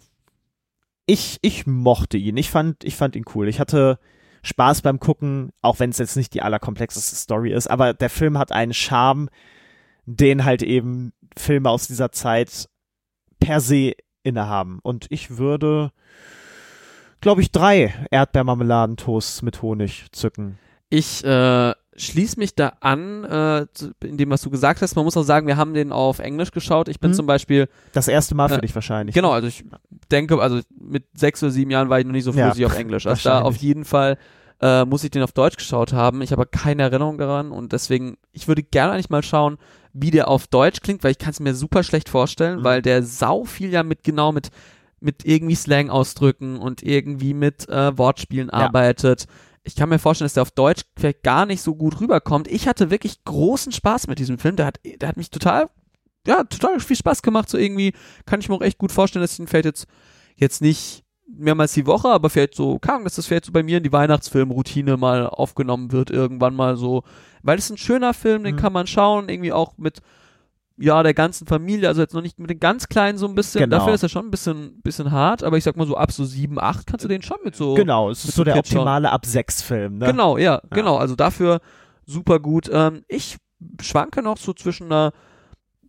ich, 1.06 1.40
ich 1.42 1.68
mochte 1.68 2.18
ihn. 2.18 2.38
Ich 2.38 2.50
fand, 2.50 2.84
ich 2.84 2.96
fand 2.96 3.16
ihn 3.16 3.26
cool. 3.36 3.48
Ich 3.48 3.60
hatte 3.60 4.00
Spaß 4.44 4.82
beim 4.82 5.00
Gucken, 5.00 5.52
auch 5.62 5.80
wenn 5.80 5.90
es 5.90 5.98
jetzt 5.98 6.16
nicht 6.16 6.34
die 6.34 6.42
allerkomplexeste 6.42 7.16
Story 7.16 7.52
ist, 7.52 7.68
aber 7.68 7.94
der 7.94 8.10
Film 8.10 8.38
hat 8.38 8.52
einen 8.52 8.74
Charme, 8.74 9.30
den 10.06 10.46
halt 10.46 10.64
eben 10.64 11.14
Filme 11.38 11.70
aus 11.70 11.88
dieser 11.88 12.12
Zeit 12.12 12.70
per 13.40 13.60
se 13.60 13.94
innehaben. 14.24 14.80
Und 14.82 15.08
ich 15.10 15.38
würde, 15.38 15.92
glaube 17.22 17.42
ich, 17.42 17.52
drei 17.52 17.94
Erdbeermarmeladentoasts 18.10 19.42
mit 19.42 19.62
Honig 19.62 20.08
zücken. 20.12 20.58
Ich 20.90 21.24
äh, 21.24 21.74
schließe 22.04 22.40
mich 22.40 22.56
da 22.56 22.74
an, 22.80 23.24
äh, 23.26 23.66
in 24.04 24.18
dem, 24.18 24.30
was 24.30 24.42
du 24.42 24.50
gesagt 24.50 24.82
hast. 24.82 24.96
Man 24.96 25.06
muss 25.06 25.16
auch 25.18 25.24
sagen, 25.24 25.48
wir 25.48 25.58
haben 25.58 25.74
den 25.74 25.92
auf 25.92 26.20
Englisch 26.20 26.52
geschaut. 26.52 26.88
Ich 26.88 27.00
bin 27.00 27.12
Mhm. 27.12 27.16
zum 27.16 27.26
Beispiel, 27.26 27.68
Das 27.94 28.08
erste 28.08 28.36
Mal 28.36 28.50
für 28.50 28.56
Äh, 28.56 28.62
dich 28.62 28.74
wahrscheinlich. 28.76 29.14
genau, 29.14 29.32
also 29.32 29.48
ich 29.48 29.64
denke, 30.12 30.42
also 30.42 30.60
mit 30.80 31.06
sechs 31.14 31.42
oder 31.44 31.52
sieben 31.52 31.72
Jahren 31.72 31.90
war 31.90 32.00
ich 32.00 32.06
noch 32.06 32.12
nicht 32.14 32.24
so 32.24 32.32
Ja, 32.32 32.46
flüssig 32.46 32.66
auf 32.66 32.78
Englisch. 32.78 33.06
Also 33.08 33.30
da 33.30 33.42
auf 33.42 33.56
jeden 33.58 33.86
Fall 33.86 34.18
äh, 34.64 34.86
muss 34.86 35.04
ich 35.04 35.10
den 35.10 35.24
auf 35.24 35.32
Deutsch 35.32 35.58
geschaut 35.58 35.92
haben. 35.92 36.22
Ich 36.22 36.32
habe 36.32 36.46
keine 36.46 36.84
Erinnerung 36.84 37.18
daran 37.18 37.52
und 37.52 37.74
deswegen, 37.74 38.18
ich 38.32 38.48
würde 38.48 38.62
gerne 38.62 38.94
eigentlich 38.94 39.10
mal 39.10 39.24
schauen, 39.24 39.58
wie 39.94 40.12
der 40.12 40.28
auf 40.28 40.46
Deutsch 40.48 40.82
klingt, 40.82 41.04
weil 41.04 41.10
ich 41.12 41.18
kann 41.18 41.32
es 41.32 41.40
mir 41.40 41.56
super 41.56 41.82
schlecht 41.82 42.10
vorstellen, 42.10 42.60
Mhm. 42.60 42.64
weil 42.64 42.82
der 42.84 43.02
sau 43.02 43.44
viel 43.44 43.72
ja 43.72 43.82
mit 43.84 44.04
genau 44.04 44.32
mit 44.32 44.50
mit 45.04 45.26
irgendwie 45.26 45.56
Slang 45.56 45.90
ausdrücken 45.90 46.58
und 46.60 46.84
irgendwie 46.84 47.34
mit 47.34 47.68
äh, 47.70 47.98
Wortspielen 47.98 48.50
Ja. 48.54 48.66
arbeitet. 48.68 49.26
Ich 49.63 49.76
kann 49.76 49.89
mir 49.89 50.00
vorstellen, 50.00 50.26
dass 50.26 50.34
der 50.34 50.41
auf 50.43 50.52
Deutsch 50.52 50.84
vielleicht 50.97 51.24
gar 51.24 51.45
nicht 51.45 51.62
so 51.62 51.76
gut 51.76 52.00
rüberkommt. 52.02 52.47
Ich 52.47 52.67
hatte 52.67 52.89
wirklich 52.89 53.24
großen 53.26 53.71
Spaß 53.71 54.08
mit 54.08 54.17
diesem 54.19 54.39
Film. 54.39 54.56
Der 54.56 54.65
hat, 54.65 54.80
der 54.84 55.08
hat 55.08 55.17
mich 55.17 55.30
total, 55.30 55.69
ja, 56.26 56.43
total 56.43 56.80
viel 56.80 56.95
Spaß 56.95 57.21
gemacht. 57.21 57.50
So 57.50 57.58
irgendwie 57.58 57.93
kann 58.26 58.39
ich 58.39 58.50
mir 58.50 58.56
auch 58.56 58.62
echt 58.62 58.80
gut 58.80 58.91
vorstellen, 58.91 59.21
dass 59.21 59.34
ich 59.34 59.39
ihn 59.39 59.47
vielleicht 59.47 59.65
jetzt, 59.65 59.88
jetzt 60.36 60.62
nicht 60.62 61.04
mehrmals 61.28 61.74
die 61.74 61.86
Woche, 61.86 62.10
aber 62.10 62.30
vielleicht 62.30 62.56
so, 62.56 62.80
Ahnung, 62.88 63.04
dass 63.06 63.15
das 63.15 63.28
vielleicht 63.28 63.45
so 63.45 63.52
bei 63.52 63.63
mir 63.63 63.78
in 63.78 63.84
die 63.84 63.93
Weihnachtsfilmroutine 63.93 64.97
mal 64.97 65.28
aufgenommen 65.28 65.91
wird, 65.91 66.10
irgendwann 66.10 66.56
mal 66.56 66.76
so. 66.76 67.04
Weil 67.43 67.58
es 67.58 67.65
ist 67.65 67.71
ein 67.71 67.78
schöner 67.78 68.13
Film, 68.13 68.43
den 68.43 68.56
Mhm. 68.56 68.60
kann 68.60 68.74
man 68.74 68.88
schauen, 68.88 69.30
irgendwie 69.30 69.54
auch 69.54 69.78
mit, 69.78 70.02
ja, 70.78 71.04
der 71.04 71.14
ganzen 71.14 71.46
Familie, 71.48 71.88
also 71.88 72.02
jetzt 72.02 72.14
noch 72.14 72.22
nicht 72.22 72.40
mit 72.40 72.50
den 72.50 72.60
ganz 72.60 72.88
Kleinen 72.88 73.18
so 73.18 73.28
ein 73.28 73.36
bisschen. 73.36 73.62
Genau. 73.62 73.78
Dafür 73.78 73.94
ist 73.94 74.04
er 74.04 74.10
schon 74.10 74.26
ein 74.26 74.32
bisschen, 74.32 74.82
bisschen 74.82 75.12
hart, 75.12 75.44
aber 75.44 75.58
ich 75.58 75.64
sag 75.64 75.78
mal 75.78 75.86
so 75.86 75.96
ab 75.96 76.12
so 76.12 76.26
sieben, 76.26 76.60
acht 76.60 76.88
kannst 76.88 77.06
du 77.06 77.10
den 77.10 77.22
schon 77.22 77.38
mit 77.44 77.56
so. 77.56 77.76
Genau, 77.76 78.10
es 78.10 78.26
ist 78.26 78.36
so 78.36 78.44
der 78.44 78.56
Kids 78.56 78.70
schauen. 78.70 78.80
optimale 78.80 79.12
ab 79.12 79.26
sechs 79.26 79.62
Film. 79.62 80.00
Ne? 80.00 80.08
Genau, 80.08 80.38
ja, 80.38 80.62
genau. 80.72 80.98
Also 80.98 81.16
dafür 81.16 81.60
super 82.06 82.40
gut. 82.40 82.70
Ähm, 82.72 83.04
ich 83.08 83.38
schwanke 83.82 84.22
noch 84.22 84.38
so 84.38 84.54
zwischen 84.54 84.86
einer 84.86 85.14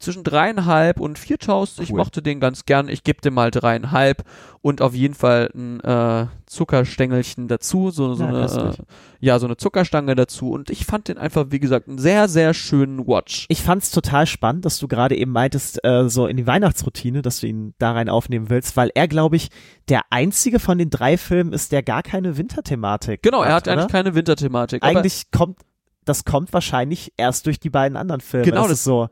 zwischen 0.03 0.25
dreieinhalb 0.25 1.01
und 1.01 1.19
vier. 1.19 1.37
Ich 1.41 1.49
Cool. 1.49 1.97
mochte 1.97 2.21
den 2.23 2.41
ganz 2.41 2.67
gern. 2.67 2.89
Ich 2.89 3.05
gebe 3.05 3.21
dem 3.21 3.35
mal 3.35 3.51
dreieinhalb 3.51 4.25
und 4.61 4.83
auf 4.83 4.95
jeden 4.95 5.15
Fall 5.15 5.49
ein 5.55 5.81
äh, 5.81 6.27
Zuckerstängelchen 6.47 7.49
dazu, 7.49 7.91
so, 7.91 8.15
so 8.15 8.23
Ja, 8.25 8.29
eine 8.29 8.71
äh, 8.71 8.83
ja 9.21 9.39
so 9.39 9.47
eine 9.47 9.57
Zuckerstange 9.57 10.15
dazu. 10.15 10.51
Und 10.51 10.71
ich 10.71 10.85
fand 10.87 11.09
den 11.09 11.19
einfach 11.19 11.47
wie 11.51 11.61
gesagt 11.61 11.89
einen 11.89 11.99
sehr 11.99 12.29
sehr 12.29 12.55
schönen 12.55 13.07
Watch. 13.07 13.47
Ich 13.49 13.63
fand's 13.63 13.91
total 13.91 14.27
spannend, 14.27 14.65
dass 14.65 14.79
du 14.79 14.89
gerade 14.89 15.17
eben 15.17 15.33
meintest, 15.33 15.85
äh, 15.85 16.09
so 16.09 16.27
in 16.27 16.37
die 16.37 16.47
Weihnachtsroutine, 16.47 17.23
dass 17.23 17.41
du 17.41 17.47
ihn 17.47 17.75
da 17.79 17.93
rein 17.93 18.09
aufnehmen 18.09 18.51
willst, 18.51 18.77
weil 18.77 18.91
er, 18.95 19.09
glaube 19.09 19.37
ich, 19.37 19.49
der 19.89 20.03
einzige 20.11 20.59
von 20.61 20.79
den 20.79 20.91
drei 20.91 21.17
Filmen 21.17 21.53
ist, 21.53 21.73
der 21.73 21.83
gar 21.83 22.03
keine 22.03 22.37
Winterthematik 22.37 23.23
Genau, 23.23 23.43
er 23.43 23.55
hat 23.55 23.67
oder? 23.69 23.73
eigentlich 23.79 23.93
keine 23.93 24.15
Winterthematik. 24.15 24.83
Eigentlich 24.83 25.31
kommt, 25.31 25.59
das 26.05 26.25
kommt 26.25 26.53
wahrscheinlich 26.53 27.13
erst 27.17 27.47
durch 27.47 27.61
die 27.61 27.71
beiden 27.71 27.97
anderen 27.97 28.21
Filme, 28.21 28.45
Genau, 28.47 28.63
dass 28.63 28.71
das- 28.71 28.79
es 28.81 28.85
so, 28.85 29.09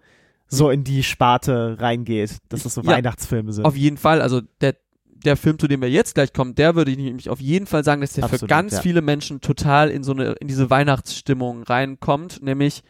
so 0.51 0.71
in 0.71 0.85
die 0.85 1.03
Sparte 1.03 1.77
reingeht, 1.81 2.39
dass 2.49 2.65
es 2.65 2.75
so 2.75 2.83
Ja. 2.83 2.89
Weihnachtsfilme 2.89 3.53
sind. 3.53 3.65
Auf 3.65 3.77
jeden 3.77 3.97
Fall, 3.97 4.21
also 4.21 4.41
der, 4.61 4.75
der 5.07 5.37
Film, 5.37 5.59
zu 5.59 5.69
dem 5.69 5.81
wir 5.81 5.91
jetzt 5.91 6.15
gleich 6.15 6.33
kommen, 6.33 6.55
der 6.55 6.75
würde 6.75 6.91
ich 6.91 6.97
nämlich 6.99 7.31
auf 7.31 7.41
jeden 7.41 7.67
Fall 7.67 7.85
sagen, 7.85 8.01
dass 8.01 8.15
der 8.15 8.25
für 8.25 8.35
Absolut, 8.35 8.49
ganz 8.51 8.73
ja. 8.75 8.81
viele 8.81 9.01
Menschen 9.01 9.41
total 9.41 9.91
in 9.91 10.03
so 10.03 10.13
eine, 10.13 10.33
in 10.33 10.49
diese 10.49 10.69
Weihnachtsstimmung 10.71 11.63
reinkommt, 11.63 12.43
nämlich 12.43 12.83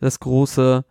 das 0.00 0.20
große 0.20 0.84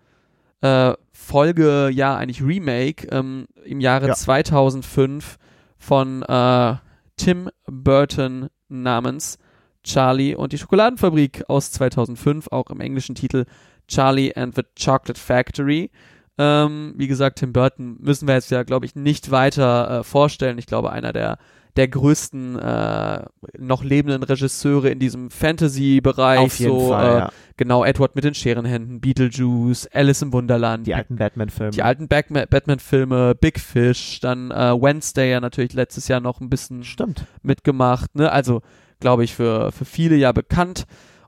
äh, 0.61 0.93
Folge, 1.11 1.89
ja, 1.93 2.17
eigentlich 2.17 2.41
Remake 2.43 3.07
ähm, 3.11 3.47
im 3.63 3.79
Jahre 3.79 4.07
Ja. 4.07 4.15
2005 4.15 5.37
von 5.77 6.23
äh, 6.23 6.75
Tim 7.17 7.49
Burton 7.67 8.47
namens 8.69 9.37
Charlie 9.83 10.35
und 10.35 10.51
die 10.51 10.57
Schokoladenfabrik 10.57 11.45
aus 11.47 11.71
2005, 11.71 12.47
auch 12.51 12.69
im 12.69 12.81
englischen 12.81 13.15
Titel 13.15 13.45
Charlie 13.87 14.33
and 14.35 14.55
the 14.55 14.63
Chocolate 14.77 15.19
Factory. 15.19 15.89
Ähm, 16.37 16.93
wie 16.97 17.07
gesagt, 17.07 17.39
Tim 17.39 17.51
Burton 17.53 17.97
müssen 17.99 18.27
wir 18.27 18.35
jetzt 18.35 18.51
ja, 18.51 18.63
glaube 18.63 18.85
ich, 18.85 18.95
nicht 18.95 19.31
weiter 19.31 19.99
äh, 19.99 20.03
vorstellen. 20.03 20.59
Ich 20.59 20.67
glaube, 20.67 20.91
einer 20.91 21.11
der, 21.11 21.39
der 21.77 21.87
größten 21.87 22.59
äh, 22.59 23.25
noch 23.57 23.83
lebenden 23.83 24.21
Regisseure 24.21 24.89
in 24.89 24.99
diesem 24.99 25.31
Fantasy-Bereich. 25.31 26.39
Auf 26.39 26.59
jeden 26.59 26.79
so, 26.79 26.89
Fall, 26.89 27.15
äh, 27.15 27.19
ja. 27.19 27.31
Genau, 27.57 27.83
Edward 27.83 28.13
mit 28.15 28.23
den 28.23 28.35
Scherenhänden, 28.35 28.99
Beetlejuice, 29.01 29.87
Alice 29.93 30.21
im 30.21 30.31
Wunderland, 30.31 30.85
Die 30.85 30.93
alten 30.93 31.15
Batman-Filme. 31.15 31.71
die 31.71 31.81
alten 31.81 32.07
Batman- 32.07 32.45
Batman-Filme, 32.47 33.33
Big 33.33 33.59
Fish, 33.59 34.19
dann 34.19 34.51
äh, 34.51 34.79
Wednesday 34.79 35.31
ja 35.31 35.39
natürlich 35.39 35.73
letztes 35.73 36.07
Jahr 36.07 36.19
noch 36.19 36.39
ein 36.39 36.49
bisschen 36.51 36.83
Stimmt. 36.83 37.25
mitgemacht. 37.41 38.13
Ne? 38.15 38.31
Also, 38.31 38.61
glaube 38.99 39.23
ich, 39.23 39.33
für, 39.33 39.71
für 39.71 39.85
viele 39.85 40.15
ja 40.17 40.31
bekannt. 40.33 40.85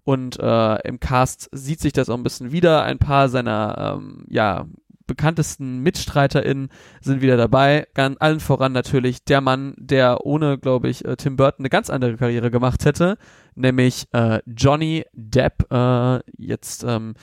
Und 0.10 0.40
äh, 0.40 0.88
im 0.88 1.00
Cast 1.00 1.50
sieht 1.52 1.80
sich 1.80 1.94
das 1.94 2.10
auch 2.10 2.18
ein 2.18 2.24
bisschen 2.24 2.52
wieder. 2.52 2.82
Ein 2.82 2.98
paar 2.98 3.30
seiner 3.30 4.00
ähm, 4.00 4.26
ja, 4.28 4.66
bekanntesten 5.06 5.84
MitstreiterInnen 5.84 6.70
sind 7.00 7.22
wieder 7.22 7.38
dabei. 7.38 7.86
Ganz 7.94 8.18
allen 8.20 8.40
voran 8.40 8.72
natürlich 8.72 9.24
der 9.24 9.40
Mann, 9.40 9.76
der 9.78 10.26
ohne, 10.26 10.58
glaube 10.58 10.90
ich, 10.90 11.06
äh, 11.06 11.16
Tim 11.16 11.36
Burton 11.36 11.62
eine 11.62 11.70
ganz 11.70 11.92
andere 11.92 12.18
Karriere 12.18 12.50
gemacht 12.50 12.86
hätte, 12.86 13.20
nämlich 13.54 14.08
äh, 14.14 14.40
Johnny 14.48 15.06
Depp. 15.14 15.72
Äh, 15.72 16.22
jetzt 16.40 16.84
ähm, 16.84 17.14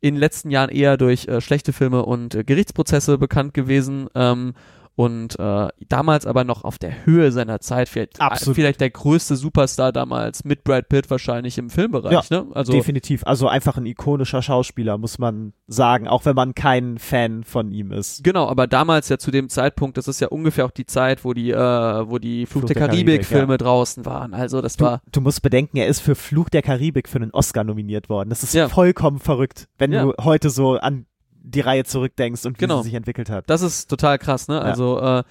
in 0.00 0.14
den 0.14 0.20
letzten 0.20 0.50
Jahren 0.52 0.70
eher 0.70 0.96
durch 0.96 1.26
äh, 1.26 1.40
schlechte 1.40 1.72
Filme 1.72 2.04
und 2.04 2.36
äh, 2.36 2.44
Gerichtsprozesse 2.44 3.18
bekannt 3.18 3.54
gewesen. 3.54 4.06
Ähm, 4.14 4.54
und 4.96 5.38
äh, 5.38 5.68
damals 5.88 6.26
aber 6.26 6.44
noch 6.44 6.64
auf 6.64 6.78
der 6.78 7.06
Höhe 7.06 7.32
seiner 7.32 7.60
Zeit, 7.60 7.88
vielleicht, 7.88 8.20
Absolut. 8.20 8.56
vielleicht 8.56 8.80
der 8.80 8.90
größte 8.90 9.36
Superstar 9.36 9.92
damals 9.92 10.44
mit 10.44 10.64
Brad 10.64 10.88
Pitt 10.88 11.10
wahrscheinlich 11.10 11.56
im 11.58 11.70
Filmbereich. 11.70 12.12
Ja, 12.12 12.22
ne? 12.42 12.46
Also 12.52 12.72
Definitiv. 12.72 13.22
Also 13.24 13.48
einfach 13.48 13.76
ein 13.76 13.86
ikonischer 13.86 14.42
Schauspieler, 14.42 14.98
muss 14.98 15.18
man 15.18 15.52
sagen, 15.66 16.06
auch 16.08 16.24
wenn 16.26 16.34
man 16.36 16.54
kein 16.54 16.98
Fan 16.98 17.44
von 17.44 17.72
ihm 17.72 17.92
ist. 17.92 18.22
Genau, 18.24 18.46
aber 18.48 18.66
damals 18.66 19.08
ja 19.08 19.18
zu 19.18 19.30
dem 19.30 19.48
Zeitpunkt, 19.48 19.96
das 19.96 20.08
ist 20.08 20.20
ja 20.20 20.28
ungefähr 20.28 20.66
auch 20.66 20.70
die 20.70 20.86
Zeit, 20.86 21.24
wo 21.24 21.32
die, 21.32 21.50
äh, 21.50 21.56
wo 21.56 22.18
die 22.18 22.44
Fluch, 22.46 22.60
Fluch 22.62 22.68
der 22.68 22.74
der 22.76 22.86
Karibik, 22.88 23.06
Karibik-Filme 23.22 23.56
draußen 23.58 24.04
waren. 24.04 24.34
Also 24.34 24.60
das 24.60 24.76
Du, 24.76 24.84
war 24.84 25.00
du 25.10 25.20
musst 25.20 25.42
bedenken, 25.42 25.76
er 25.78 25.86
ist 25.86 26.00
für 26.00 26.14
Fluch 26.14 26.48
der 26.50 26.62
Karibik 26.62 27.08
für 27.08 27.16
einen 27.16 27.30
Oscar 27.30 27.64
nominiert 27.64 28.08
worden. 28.08 28.28
Das 28.30 28.42
ist 28.42 28.52
Ja. 28.54 28.68
vollkommen 28.68 29.18
verrückt, 29.18 29.68
wenn 29.78 29.92
Ja. 29.92 30.02
du 30.04 30.14
heute 30.22 30.50
so 30.50 30.72
an 30.76 31.06
die 31.42 31.60
Reihe 31.60 31.84
zurückdenkst 31.84 32.44
und 32.46 32.56
wie 32.58 32.60
Genau. 32.60 32.78
sie 32.78 32.84
sich 32.88 32.94
entwickelt 32.94 33.30
hat. 33.30 33.48
Das 33.48 33.62
ist 33.62 33.88
total 33.88 34.18
krass, 34.18 34.48
ne? 34.48 34.60
Also 34.60 35.00
äh, 35.00 35.22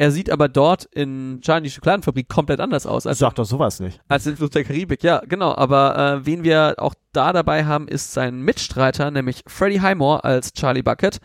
er 0.00 0.10
sieht 0.12 0.30
aber 0.30 0.48
dort 0.48 0.84
in 0.84 1.40
Charlie 1.42 1.64
die 1.64 1.70
Schokoladenfabrik 1.70 2.28
komplett 2.28 2.60
anders 2.60 2.86
aus 2.86 3.06
als, 3.06 3.18
Sag 3.18 3.34
doch 3.34 3.44
sowas 3.44 3.80
nicht. 3.80 4.00
als 4.08 4.26
in 4.26 4.36
Fluch 4.36 4.48
der 4.50 4.64
Karibik. 4.64 5.02
Ja, 5.02 5.20
genau. 5.26 5.54
Aber 5.56 5.98
äh, 6.20 6.26
wen 6.26 6.44
wir 6.44 6.76
auch 6.78 6.94
da 7.12 7.32
dabei 7.32 7.64
haben, 7.64 7.88
ist 7.88 8.12
sein 8.12 8.40
Mitstreiter, 8.42 9.10
nämlich 9.10 9.42
Freddie 9.48 9.80
Highmore 9.80 10.22
als 10.24 10.52
Charlie 10.52 10.82
Bucket, 10.82 11.18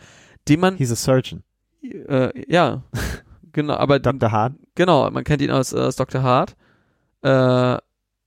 den 0.48 0.58
man 0.60 0.76
He's 0.76 0.90
a 0.92 0.96
surgeon. 0.96 1.42
äh, 1.82 2.30
ja 2.52 2.82
genau, 3.52 3.74
aber 3.74 4.00
Dr. 4.00 4.32
Hahn. 4.32 4.58
genau, 4.74 5.08
man 5.10 5.22
kennt 5.24 5.40
ihn 5.42 5.52
aus, 5.52 5.72
äh, 5.72 5.78
aus 5.78 5.94
Dr. 5.96 6.22
Hart. 6.24 6.56
Äh, 7.22 7.78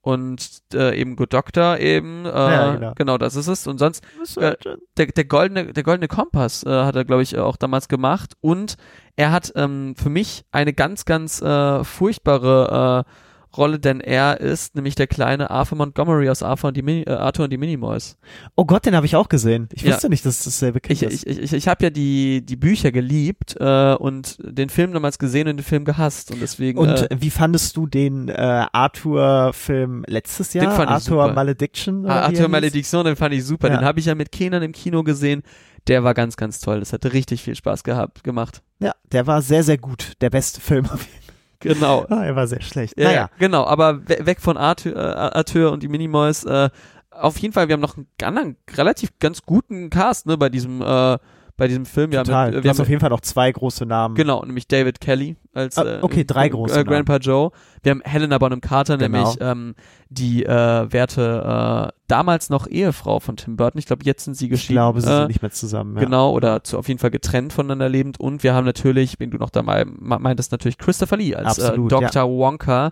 und 0.08 0.62
äh, 0.74 0.98
eben 0.98 1.17
Good 1.17 1.34
Doctor 1.34 1.80
eben, 1.80 2.26
äh, 2.26 2.30
Ja, 2.30 2.76
genau. 2.76 2.93
genau, 2.96 3.17
das 3.17 3.36
ist 3.36 3.48
es. 3.48 3.67
Und 3.67 3.78
sonst 3.78 4.02
Surgeon. 4.24 4.78
der, 4.96 5.08
der 5.08 5.26
goldene, 5.26 5.74
der 5.74 5.84
goldene 5.84 6.08
Kompass 6.08 6.63
äh, 6.63 6.70
hat 6.70 6.96
er, 6.96 7.04
glaube 7.04 7.24
ich, 7.24 7.38
auch 7.38 7.58
damals 7.58 7.89
gemacht. 7.89 8.36
Und 8.39 8.78
er 9.17 9.34
hat 9.34 9.52
ähm, 9.58 9.96
für 9.98 10.10
mich 10.10 10.46
eine 10.54 10.72
ganz, 10.72 11.04
ganz 11.04 11.41
äh, 11.41 11.84
furchtbare 11.84 13.06
äh, 13.06 13.12
Rolle, 13.58 13.80
denn 13.80 14.00
er 14.02 14.39
ist 14.39 14.76
nämlich 14.76 14.96
der 14.96 15.08
kleine 15.08 15.50
Arthur 15.50 15.78
Montgomery 15.78 16.30
aus 16.30 16.43
Arthur 16.43 16.70
und 16.70 16.78
die, 16.78 16.82
Mini, 16.82 17.02
äh, 17.04 17.12
Arthur 17.12 17.46
und 17.46 17.52
die 17.52 17.58
Minimoys. 17.58 18.17
Oh 18.56 18.65
Gott, 18.65 18.86
den 18.86 18.96
habe 18.96 19.06
ich 19.06 19.15
auch 19.15 19.30
gesehen. 19.30 19.67
Ich 19.74 19.82
Ja. 19.84 19.93
wusste 19.93 20.10
nicht, 20.10 20.26
dass 20.26 20.38
das 20.38 20.46
dasselbe 20.46 20.80
Kind 20.80 21.02
Ich, 21.02 21.08
ist. 21.08 21.26
ich, 21.28 21.39
ich, 21.39 21.54
ich 21.54 21.67
habe 21.67 21.84
ja 21.84 21.89
die, 21.89 22.46
die 22.46 22.56
Bücher 22.56 22.91
geliebt 22.91 23.56
äh, 23.60 23.93
und 23.96 24.38
den 24.41 24.70
Film 24.70 24.93
damals 24.93 25.20
gesehen 25.20 25.48
und 25.48 25.58
den 25.58 25.63
Film 25.63 25.86
gehasst. 25.86 26.32
Und 26.32 26.41
deswegen. 26.41 26.78
und 26.80 27.10
äh, 27.12 27.17
wie 27.20 27.30
fandest 27.30 27.76
du 27.78 27.88
den 27.88 28.30
äh, 28.30 28.65
Arthur-Film 28.72 30.04
letztes 30.08 30.54
Jahr? 30.54 30.65
Den 30.65 30.72
fand 30.76 30.89
ich 30.89 30.96
Arthur 30.96 31.24
super. 31.24 31.34
Malediction? 31.34 32.06
Ah, 32.06 32.22
Arthur? 32.24 32.48
Malediction, 32.48 33.06
den 33.06 33.15
fand 33.15 33.34
ich 33.34 33.43
super. 33.46 33.70
Ja. 33.70 33.78
Den 33.78 33.86
habe 33.86 34.00
ich 34.00 34.06
ja 34.06 34.15
mit 34.15 34.32
Kindern 34.32 34.63
im 34.63 34.72
Kino 34.72 35.04
gesehen. 35.04 35.43
Der 35.88 36.04
war 36.04 36.13
ganz, 36.13 36.36
ganz 36.36 36.60
toll. 36.60 36.80
Das 36.80 36.91
hatte 36.93 37.13
richtig 37.13 37.41
viel 37.41 37.56
Spaß 37.56 37.84
gehabt, 37.84 38.24
gemacht. 38.24 38.62
Ja, 38.80 38.93
der 39.12 39.26
war 39.26 39.41
sehr, 39.41 39.63
sehr 39.63 39.78
gut. 39.78 40.13
Der 40.22 40.30
beste 40.30 40.60
Film. 40.62 40.86
auf 40.86 41.02
jeden 41.06 41.27
Genau. 41.60 42.06
Ah, 42.10 42.24
er 42.24 42.36
war 42.36 42.48
sehr 42.48 42.62
schlecht. 42.62 42.98
Ja, 42.98 43.06
naja. 43.06 43.20
ja, 43.22 43.30
genau, 43.38 43.65
aber 43.65 44.08
we 44.08 44.26
weg 44.26 44.39
von 44.39 44.58
Arthur, 44.58 44.96
äh, 44.96 44.98
Arthur 44.98 45.72
und 45.72 45.84
die 45.84 45.88
Minimoys. 45.88 46.43
Äh, 46.43 46.70
auf 47.12 47.38
jeden 47.39 47.54
Fall, 47.54 47.67
wir 47.67 47.74
haben 47.74 47.82
noch 47.82 47.98
einen 47.98 48.08
anderen, 48.24 48.58
relativ 48.76 49.10
ganz 49.20 49.41
guten 49.41 49.89
Cast 49.89 50.26
ne, 50.28 50.38
bei 50.38 50.50
diesem 50.50 50.82
äh, 50.82 51.17
bei 51.58 51.67
diesem 51.67 51.86
Film. 51.86 52.12
Wir 52.12 52.24
Total. 52.24 52.36
haben, 52.36 52.46
mit, 52.52 52.60
du 52.60 52.63
wir 52.63 52.70
haben 52.72 52.80
auf 52.80 52.88
jeden 52.89 53.02
Fall 53.02 53.10
noch 53.10 53.22
zwei 53.22 53.52
große 53.52 53.86
Namen. 53.86 54.15
Genau, 54.15 54.46
nämlich 54.46 54.67
David 54.67 55.02
Kelly 55.02 55.36
als 55.54 55.78
Ah, 55.78 55.98
äh, 55.98 56.00
okay, 56.02 56.24
drei 56.24 56.50
große 56.50 56.80
äh, 56.80 56.84
Grandpa 56.84 57.17
Joe. 57.17 57.50
Wir 57.84 57.91
haben 57.91 58.02
Helena 58.06 58.38
Bonham 58.38 58.62
Carter, 58.62 58.98
Genau. 58.98 59.17
nämlich 59.17 59.38
ähm, 59.41 59.74
die 60.10 60.46
äh, 60.46 60.50
werte 60.93 61.89
äh, 61.91 62.00
damals 62.08 62.50
noch 62.50 62.67
Ehefrau 62.67 63.20
von 63.20 63.36
Tim 63.38 63.58
Burton. 63.58 63.80
Ich 63.80 63.88
glaube, 63.88 64.04
jetzt 64.06 64.24
sind 64.26 64.36
sie 64.36 64.46
Ich 64.46 64.52
geschieden. 64.52 64.76
glaube, 64.76 65.02
sie 65.02 65.10
äh, 65.10 65.17
sind 65.17 65.28
nicht 65.30 65.41
mehr 65.41 65.52
zusammen. 65.52 65.96
Ja. 65.98 66.04
Genau, 66.04 66.32
oder 66.32 66.63
zu, 66.63 66.78
auf 66.78 66.88
jeden 66.88 67.00
Fall 67.00 67.12
getrennt 67.12 67.54
voneinander 67.54 67.89
lebend. 67.89 68.20
Und 68.20 68.43
wir 68.43 68.54
haben 68.54 68.65
natürlich, 68.65 69.20
wenn 69.20 69.32
du 69.32 69.38
noch 69.38 69.50
dabei 69.50 69.84
me- 69.86 70.20
meintest, 70.20 70.52
natürlich 70.52 70.78
Christopher 70.78 71.17
Lee 71.17 71.36
als 71.36 71.60
Absolut, 71.60 71.91
äh, 71.91 71.96
Dr. 72.00 72.30
Wonka. 72.30 72.91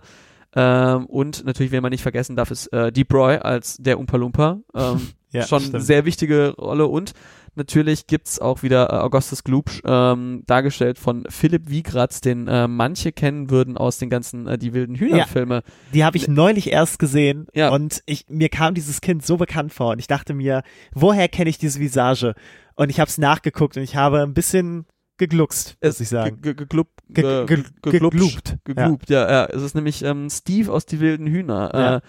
Ähm, 0.54 1.06
und 1.06 1.44
natürlich, 1.44 1.70
wen 1.70 1.82
man 1.82 1.90
nicht 1.90 2.02
vergessen 2.02 2.34
darf, 2.34 2.50
ist 2.50 2.72
äh, 2.72 2.90
Deep 2.90 3.12
Roy 3.12 3.36
als 3.36 3.76
der 3.76 3.98
Umpa 3.98 4.16
Lumpa. 4.16 4.58
Ähm, 4.74 5.00
Ja, 5.32 5.42
schon 5.42 5.60
stimmt. 5.60 5.82
sehr 5.82 6.04
wichtige 6.06 6.54
Rolle. 6.56 6.86
Und 6.86 7.12
natürlich 7.56 8.06
gibt's 8.06 8.38
auch 8.38 8.62
wieder 8.62 8.90
äh, 8.90 8.96
Augustus 8.96 9.44
Gloop, 9.44 9.70
ähm, 9.84 10.42
dargestellt 10.46 10.98
von 10.98 11.24
Philipp 11.28 11.68
Wiegratz, 11.68 12.20
den 12.20 12.46
äh, 12.48 12.68
manche 12.68 13.12
kennen 13.12 13.50
würden 13.50 13.76
aus 13.76 13.98
den 13.98 14.10
ganzen 14.10 14.46
äh, 14.46 14.58
Die 14.58 14.72
wilden 14.74 14.94
Hühner-Filme. 14.96 15.62
Die 15.92 16.04
habe 16.04 16.16
ich 16.16 16.28
neulich 16.28 16.70
erst 16.72 16.98
gesehen 16.98 17.46
Ja. 17.54 17.70
und 17.70 18.02
ich, 18.06 18.26
mir 18.28 18.48
kam 18.48 18.74
dieses 18.74 19.00
Kind 19.00 19.24
so 19.24 19.36
bekannt 19.36 19.72
vor 19.72 19.92
und 19.92 19.98
ich 19.98 20.06
dachte 20.06 20.34
mir, 20.34 20.62
woher 20.94 21.28
kenne 21.28 21.50
ich 21.50 21.58
diese 21.58 21.80
Visage? 21.80 22.34
Und 22.74 22.90
ich 22.90 23.00
habe 23.00 23.08
es 23.08 23.18
nachgeguckt 23.18 23.76
und 23.76 23.82
ich 23.82 23.96
habe 23.96 24.20
ein 24.22 24.34
bisschen 24.34 24.86
gegluckst, 25.18 25.78
muss 25.82 25.98
ich 26.00 26.08
sagen. 26.10 26.42
Ge- 26.42 26.54
ge- 26.54 26.66
geglup- 26.66 26.88
Ge- 27.08 27.42
äh, 27.42 27.46
ge- 27.46 27.62
geglupscht. 27.82 28.10
gegloopt. 28.20 28.64
Gegloopt, 28.64 29.10
ja. 29.10 29.30
ja, 29.30 29.44
Es 29.46 29.62
ist 29.62 29.74
nämlich 29.74 30.02
ähm, 30.02 30.28
Steve 30.30 30.70
aus 30.70 30.84
Die 30.84 31.00
wilden 31.00 31.26
Hühner. 31.26 31.70
Ja. 31.72 31.96
Äh, 31.96 32.00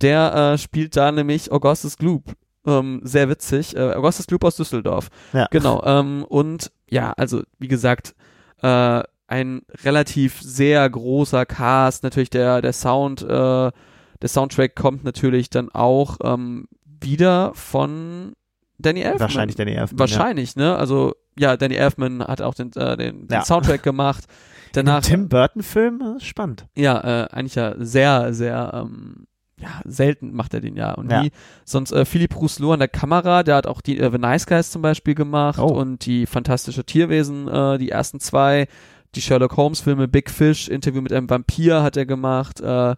der 0.00 0.34
äh, 0.54 0.58
spielt 0.58 0.96
da 0.96 1.10
nämlich 1.12 1.50
Augustus 1.52 1.96
Gloop. 1.96 2.32
Ähm, 2.66 3.00
sehr 3.02 3.28
witzig. 3.28 3.74
Äh, 3.76 3.92
Augustus 3.94 4.26
Gloop 4.26 4.44
aus 4.44 4.56
Düsseldorf. 4.56 5.08
Ja. 5.32 5.48
Genau. 5.50 5.82
Ähm, 5.84 6.24
und 6.28 6.70
ja, 6.88 7.12
also 7.16 7.42
wie 7.58 7.68
gesagt, 7.68 8.14
äh, 8.62 9.02
ein 9.26 9.62
relativ 9.84 10.40
sehr 10.42 10.88
großer 10.88 11.46
Cast. 11.46 12.04
Natürlich 12.04 12.30
der, 12.30 12.60
der 12.62 12.72
Sound, 12.72 13.22
äh, 13.22 13.26
der 13.26 14.28
Soundtrack 14.28 14.76
kommt 14.76 15.04
natürlich 15.04 15.50
dann 15.50 15.70
auch 15.70 16.18
ähm, 16.22 16.68
wieder 16.84 17.52
von 17.54 18.34
Danny 18.78 19.00
Elfman. 19.00 19.20
Wahrscheinlich 19.20 19.56
Danny 19.56 19.72
Elfman. 19.72 19.98
Wahrscheinlich, 19.98 20.54
ne? 20.56 20.76
Also 20.76 21.14
ja, 21.38 21.56
Danny 21.56 21.74
Elfman 21.76 22.22
hat 22.22 22.42
auch 22.42 22.54
den, 22.54 22.72
äh, 22.76 22.96
den, 22.96 23.26
den 23.26 23.28
Ja. 23.30 23.44
Soundtrack 23.44 23.82
gemacht. 23.82 24.24
Ja. 24.74 24.82
Danach, 24.82 25.02
Tim 25.02 25.28
Burton-Film, 25.28 26.16
äh, 26.16 26.20
spannend. 26.24 26.64
ja, 26.74 27.24
äh, 27.24 27.28
eigentlich 27.30 27.56
ja 27.56 27.74
sehr, 27.76 28.32
sehr, 28.32 28.70
ähm, 28.72 29.26
ja, 29.62 29.68
selten 29.84 30.32
macht 30.34 30.52
er 30.54 30.60
den 30.60 30.76
ja. 30.76 30.92
Und 30.92 31.10
Ja. 31.10 31.22
wie 31.22 31.30
sonst 31.64 31.92
äh, 31.92 32.04
Philipp 32.04 32.36
Rousselot 32.36 32.74
an 32.74 32.78
der 32.80 32.88
Kamera, 32.88 33.42
der 33.42 33.54
hat 33.56 33.66
auch 33.66 33.80
die 33.80 33.98
äh, 33.98 34.10
The 34.10 34.18
Nice 34.18 34.46
Guys 34.46 34.70
zum 34.70 34.82
Beispiel 34.82 35.14
gemacht 35.14 35.58
Oh. 35.58 35.66
und 35.66 36.04
die 36.04 36.26
Fantastische 36.26 36.84
Tierwesen, 36.84 37.48
äh, 37.48 37.78
die 37.78 37.90
ersten 37.90 38.18
zwei, 38.20 38.66
die 39.14 39.20
Sherlock 39.22 39.56
Holmes 39.56 39.80
Filme, 39.80 40.08
Big 40.08 40.30
Fish, 40.30 40.68
Interview 40.68 41.00
mit 41.02 41.12
einem 41.12 41.28
Vampir 41.30 41.82
hat 41.82 41.96
er 41.96 42.06
gemacht. 42.06 42.60
Äh, 42.60 42.96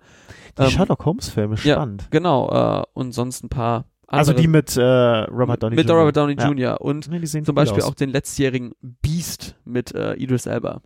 Die 0.58 0.62
ähm, 0.62 0.70
Sherlock 0.70 1.04
Holmes-Filme, 1.04 1.56
ja, 1.64 1.74
spannend. 1.74 2.06
Genau, 2.10 2.48
äh, 2.50 2.82
und 2.94 3.12
sonst 3.12 3.42
ein 3.44 3.48
paar. 3.48 3.84
Also 4.16 4.32
die 4.32 4.48
mit 4.48 4.76
äh, 4.76 4.82
Robert 4.82 5.62
Downey 5.62 5.76
mit 5.76 5.86
Jr. 5.88 5.98
Robert 5.98 6.16
Downey 6.16 6.36
Ja. 6.38 6.48
Jr. 6.48 6.80
Und 6.80 7.08
Nee, 7.08 7.24
zum 7.24 7.54
Beispiel 7.54 7.82
auch 7.82 7.94
den 7.94 8.10
letztjährigen 8.10 8.72
Beast 8.80 9.56
mit 9.64 9.94
äh, 9.94 10.14
Idris 10.14 10.46
Elba. 10.46 10.80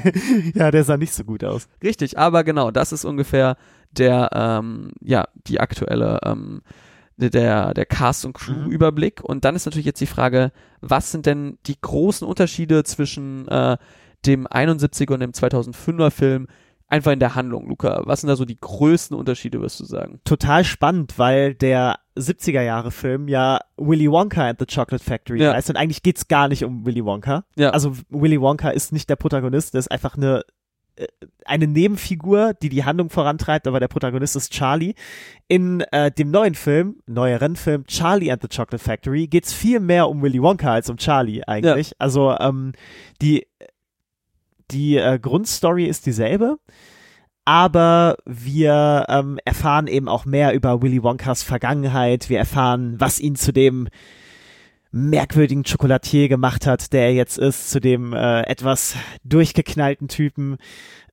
ja, 0.54 0.70
der 0.70 0.84
sah 0.84 0.96
nicht 0.96 1.14
so 1.14 1.24
gut 1.24 1.44
aus. 1.44 1.68
Richtig, 1.82 2.18
aber 2.18 2.44
genau, 2.44 2.70
das 2.70 2.92
ist 2.92 3.04
ungefähr 3.04 3.56
der, 3.90 4.30
ähm, 4.32 4.92
ja, 5.00 5.26
die 5.46 5.60
aktuelle, 5.60 6.20
ähm, 6.24 6.62
der, 7.16 7.74
der 7.74 7.86
Cast- 7.86 8.24
und 8.24 8.30
Mhm. 8.32 8.54
Crew-Überblick. 8.64 9.22
Und 9.22 9.44
dann 9.44 9.54
ist 9.54 9.66
natürlich 9.66 9.86
jetzt 9.86 10.00
die 10.00 10.06
Frage, 10.06 10.50
was 10.80 11.12
sind 11.12 11.26
denn 11.26 11.58
die 11.66 11.80
großen 11.80 12.26
Unterschiede 12.26 12.84
zwischen 12.84 13.46
äh, 13.48 13.76
dem 14.26 14.46
71er 14.46 15.14
und 15.14 15.20
dem 15.20 15.32
2005er 15.32 16.10
Film 16.10 16.46
einfach 16.92 17.12
in 17.12 17.18
der 17.20 17.34
Handlung, 17.34 17.68
Luca? 17.68 18.02
Was 18.04 18.20
sind 18.20 18.28
da 18.28 18.36
so 18.36 18.44
die 18.44 18.60
größten 18.60 19.16
Unterschiede, 19.16 19.60
wirst 19.60 19.80
du 19.80 19.84
sagen? 19.84 20.20
Total 20.24 20.62
spannend, 20.64 21.18
weil 21.18 21.54
der 21.54 21.98
70er 22.16 22.60
Jahre 22.62 22.90
Film 22.90 23.28
ja 23.28 23.60
Willy 23.78 24.10
Wonka 24.10 24.46
and 24.48 24.58
the 24.58 24.66
Chocolate 24.66 25.02
Factory 25.02 25.42
Ja. 25.42 25.54
heißt 25.54 25.70
und 25.70 25.76
eigentlich 25.76 26.02
geht's 26.02 26.28
gar 26.28 26.48
nicht 26.48 26.64
um 26.64 26.84
Willy 26.84 27.04
Wonka. 27.04 27.44
Ja. 27.56 27.70
Also 27.70 27.96
Willy 28.10 28.40
Wonka 28.40 28.68
ist 28.70 28.92
nicht 28.92 29.08
der 29.08 29.16
Protagonist, 29.16 29.72
der 29.74 29.78
ist 29.80 29.90
einfach 29.90 30.16
eine 30.16 30.42
äh, 30.96 31.06
eine 31.46 31.66
Nebenfigur, 31.66 32.52
die 32.54 32.68
die 32.68 32.84
Handlung 32.84 33.08
vorantreibt, 33.08 33.66
aber 33.66 33.80
der 33.80 33.88
Protagonist 33.88 34.36
ist 34.36 34.52
Charlie. 34.52 34.94
In 35.48 35.80
äh, 35.90 36.10
dem 36.12 36.30
neuen 36.30 36.54
Film, 36.54 36.96
neueren 37.06 37.56
Film 37.56 37.86
Charlie 37.86 38.30
and 38.30 38.42
the 38.42 38.48
Chocolate 38.48 38.78
Factory 38.84 39.26
geht's 39.26 39.52
viel 39.54 39.80
mehr 39.80 40.08
um 40.10 40.20
Willy 40.22 40.42
Wonka 40.42 40.70
als 40.72 40.90
um 40.90 40.98
Charlie 40.98 41.42
eigentlich. 41.46 41.92
Also 41.98 42.36
ähm, 42.38 42.72
die 43.22 43.46
die 44.72 44.96
äh, 44.96 45.18
Grundstory 45.18 45.86
ist 45.86 46.06
dieselbe, 46.06 46.58
aber 47.44 48.16
wir 48.24 49.06
ähm, 49.08 49.38
erfahren 49.44 49.86
eben 49.86 50.08
auch 50.08 50.24
mehr 50.24 50.54
über 50.54 50.82
Willy 50.82 51.02
Wonkas 51.02 51.42
Vergangenheit. 51.42 52.28
Wir 52.28 52.38
erfahren, 52.38 52.94
was 52.98 53.18
ihn 53.18 53.34
zu 53.36 53.52
dem 53.52 53.88
merkwürdigen 54.92 55.64
Chocolatier 55.64 56.28
gemacht 56.28 56.66
hat, 56.66 56.92
der 56.92 57.06
er 57.06 57.14
jetzt 57.14 57.38
ist, 57.38 57.70
zu 57.70 57.80
dem 57.80 58.12
äh, 58.12 58.42
etwas 58.42 58.94
durchgeknallten 59.24 60.08
Typen. 60.08 60.58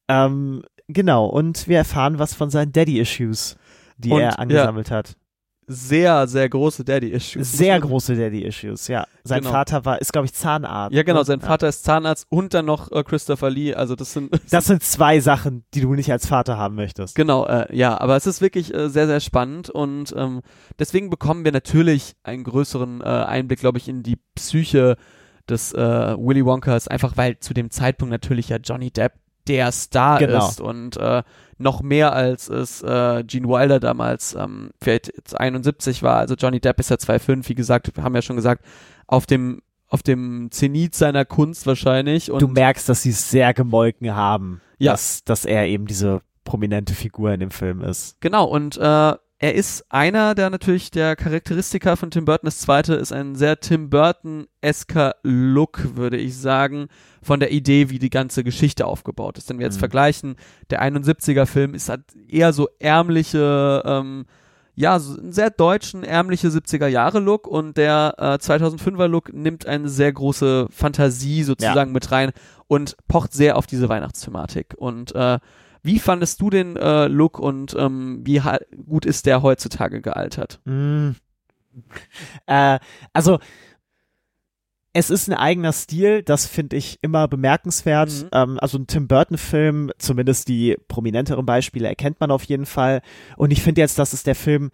Ähm, 0.07 0.63
genau, 0.87 1.25
und 1.25 1.67
wir 1.67 1.77
erfahren 1.77 2.19
was 2.19 2.33
von 2.33 2.49
seinen 2.49 2.73
Daddy-Issues, 2.73 3.57
die 3.97 4.11
Und, 4.11 4.21
er 4.21 4.39
angesammelt 4.39 4.91
hat. 4.91 5.15
Sehr, 5.71 6.27
sehr 6.27 6.49
große 6.49 6.83
Daddy-Issues. 6.83 7.51
Sehr 7.53 7.79
große 7.79 8.15
Daddy-Issues, 8.15 8.87
ja. 8.87 9.05
Sein 9.23 9.41
Genau. 9.41 9.51
Vater 9.51 9.85
war, 9.85 10.01
ist, 10.01 10.11
glaube 10.11 10.25
ich, 10.25 10.33
Zahnarzt. 10.33 10.95
Ja, 10.95 11.03
genau, 11.03 11.21
sein 11.23 11.41
Vater 11.41 11.67
ist 11.69 11.83
Zahnarzt 11.83 12.25
und 12.29 12.55
dann 12.55 12.65
noch 12.65 12.91
äh, 12.91 13.03
Christopher 13.03 13.51
Lee, 13.51 13.75
also 13.75 13.95
das 13.95 14.13
sind 14.13 14.31
Das 14.51 14.65
sind 14.65 14.81
zwei 14.81 15.19
Sachen, 15.19 15.63
die 15.75 15.81
du 15.81 15.93
nicht 15.93 16.11
als 16.11 16.25
Vater 16.27 16.57
haben 16.57 16.73
möchtest. 16.75 17.13
Genau, 17.15 17.45
äh, 17.45 17.67
ja, 17.75 17.99
aber 18.01 18.15
es 18.15 18.25
ist 18.25 18.41
wirklich 18.41 18.73
äh, 18.73 18.89
sehr, 18.89 19.05
sehr 19.05 19.19
spannend 19.19 19.69
und 19.69 20.11
ähm, 20.17 20.41
deswegen 20.79 21.11
bekommen 21.11 21.45
wir 21.45 21.51
natürlich 21.51 22.15
einen 22.23 22.43
größeren 22.43 23.01
äh, 23.01 23.03
Einblick, 23.03 23.59
glaube 23.59 23.77
ich, 23.77 23.87
in 23.87 24.01
die 24.01 24.17
Psyche 24.35 24.97
des 25.47 25.71
äh, 25.73 25.77
Willy 26.17 26.43
Wonkas, 26.45 26.87
einfach 26.87 27.15
weil 27.15 27.37
zu 27.39 27.53
dem 27.53 27.69
Zeitpunkt 27.69 28.11
natürlich 28.11 28.49
ja 28.49 28.57
Johnny 28.57 28.89
Depp 28.91 29.13
der 29.47 29.71
Star 29.71 30.19
Genau. 30.19 30.47
ist 30.47 30.61
und 30.61 30.97
äh, 30.97 31.23
noch 31.59 31.81
mehr 31.81 32.13
als 32.13 32.47
es 32.49 32.81
äh, 32.81 33.23
Gene 33.25 33.47
Wilder 33.47 33.79
damals 33.79 34.33
ähm, 34.35 34.71
vielleicht 34.81 35.07
jetzt 35.15 35.39
71 35.39 36.01
war. 36.03 36.17
Also 36.17 36.35
Johnny 36.35 36.59
Depp 36.59 36.79
ist 36.79 36.89
ja 36.89 36.95
2,5, 36.95 37.49
wie 37.49 37.55
gesagt, 37.55 37.95
wir 37.95 38.03
haben 38.03 38.15
ja 38.15 38.21
schon 38.21 38.35
gesagt, 38.37 38.65
auf 39.07 39.25
dem 39.25 39.61
auf 39.91 40.03
dem 40.03 40.51
Zenit 40.51 40.93
seiner 40.93 41.25
Kunst 41.25 41.65
wahrscheinlich 41.65 42.31
und 42.31 42.41
Du 42.43 42.47
merkst, 42.47 42.87
dass 42.87 43.01
sie 43.01 43.09
es 43.09 43.31
sehr 43.31 43.55
gemolken 43.55 44.15
haben, 44.15 44.61
Ja. 44.77 44.91
dass, 44.91 45.23
dass 45.23 45.45
er 45.45 45.65
eben 45.67 45.87
diese 45.87 46.21
prominente 46.43 46.93
Figur 46.93 47.31
in 47.33 47.39
dem 47.39 47.49
Film 47.51 47.81
ist. 47.81 48.15
Genau, 48.21 48.45
und 48.45 48.77
äh, 48.77 49.13
er 49.41 49.55
ist 49.55 49.85
einer 49.89 50.35
der 50.35 50.49
natürlich 50.49 50.91
der 50.91 51.15
Charakteristika 51.15 51.95
von 51.95 52.11
Tim 52.11 52.25
Burton. 52.25 52.47
Das 52.47 52.59
zweite 52.59 52.95
ist 52.95 53.13
ein 53.13 53.35
sehr 53.35 53.59
Tim 53.61 53.89
Burton-esker 53.89 55.15
Look, 55.23 55.95
würde 55.95 56.17
ich 56.17 56.37
sagen, 56.37 56.87
von 57.21 57.39
der 57.39 57.51
Idee, 57.51 57.89
wie 57.89 57.99
die 57.99 58.09
ganze 58.09 58.43
Geschichte 58.43 58.85
aufgebaut 58.85 59.37
ist. 59.37 59.49
Wenn 59.49 59.59
wir 59.59 59.65
jetzt 59.65 59.75
Mhm. 59.75 59.79
vergleichen, 59.79 60.35
der 60.69 60.81
71er-Film 60.81 61.73
ist 61.73 61.87
halt 61.87 62.01
eher 62.27 62.51
so 62.51 62.67
ärmliche, 62.79 63.81
ähm, 63.85 64.25
ja, 64.75 64.99
so 64.99 65.17
einen 65.19 65.31
sehr 65.31 65.49
deutschen, 65.49 66.03
ärmliche 66.03 66.49
70er-Jahre-Look 66.49 67.47
und 67.47 67.77
der 67.77 68.15
äh, 68.17 68.37
2005er-Look 68.39 69.33
nimmt 69.33 69.65
eine 69.65 69.87
sehr 69.89 70.11
große 70.11 70.67
Fantasie 70.69 71.43
sozusagen 71.43 71.91
mit 71.93 72.11
rein 72.11 72.31
und 72.67 72.97
pocht 73.07 73.33
sehr 73.33 73.57
auf 73.57 73.67
diese 73.67 73.87
Weihnachtsthematik. 73.89 74.75
Und 74.77 75.15
äh, 75.15 75.39
wie 75.81 75.99
fandest 75.99 76.41
du 76.41 76.49
den 76.49 76.75
äh, 76.75 77.07
Look 77.07 77.39
und 77.39 77.75
ähm, 77.77 78.21
wie 78.23 78.41
gut 78.85 79.05
ist 79.05 79.25
der 79.25 79.41
heutzutage 79.41 80.01
gealtert? 80.01 80.59
Mm. 80.65 81.11
Äh, 82.47 82.79
also, 83.13 83.39
es 84.91 85.09
ist 85.09 85.29
ein 85.29 85.35
eigener 85.35 85.71
Stil, 85.71 86.23
das 86.23 86.45
finde 86.47 86.75
ich 86.75 86.97
immer 87.01 87.27
bemerkenswert. 87.27 88.09
Mhm. 88.09 88.29
Ähm, 88.31 88.59
also 88.59 88.77
ein 88.77 88.87
Tim 88.87 89.07
Burton-Film, 89.07 89.91
zumindest 89.97 90.47
die 90.47 90.77
prominenteren 90.87 91.45
Beispiele 91.45 91.87
erkennt 91.87 92.19
man 92.19 92.31
auf 92.31 92.43
jeden 92.43 92.65
Fall. 92.65 93.01
Und 93.37 93.51
ich 93.51 93.61
finde 93.61 93.81
jetzt, 93.81 93.99
dass 93.99 94.13
es 94.13 94.23
der 94.23 94.35
Film 94.35 94.71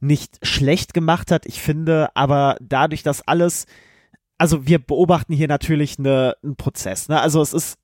nicht 0.00 0.38
schlecht 0.46 0.94
gemacht 0.94 1.30
hat. 1.30 1.46
Ich 1.46 1.60
finde 1.60 2.10
aber 2.14 2.56
dadurch, 2.60 3.02
dass 3.02 3.26
alles, 3.26 3.66
also 4.38 4.66
wir 4.66 4.78
beobachten 4.78 5.32
hier 5.32 5.48
natürlich 5.48 5.98
eine, 5.98 6.36
einen 6.42 6.56
Prozess. 6.56 7.08
Ne? 7.08 7.20
Also 7.20 7.42
es 7.42 7.52
ist 7.52 7.78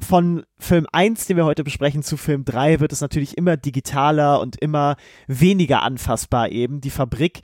von 0.00 0.44
Film 0.58 0.86
1, 0.92 1.26
den 1.26 1.36
wir 1.36 1.44
heute 1.44 1.64
besprechen, 1.64 2.02
zu 2.02 2.16
Film 2.16 2.44
3 2.44 2.80
wird 2.80 2.92
es 2.92 3.00
natürlich 3.00 3.36
immer 3.36 3.56
digitaler 3.56 4.40
und 4.40 4.60
immer 4.60 4.96
weniger 5.26 5.82
anfassbar 5.82 6.50
eben. 6.50 6.80
Die 6.80 6.90
Fabrik 6.90 7.40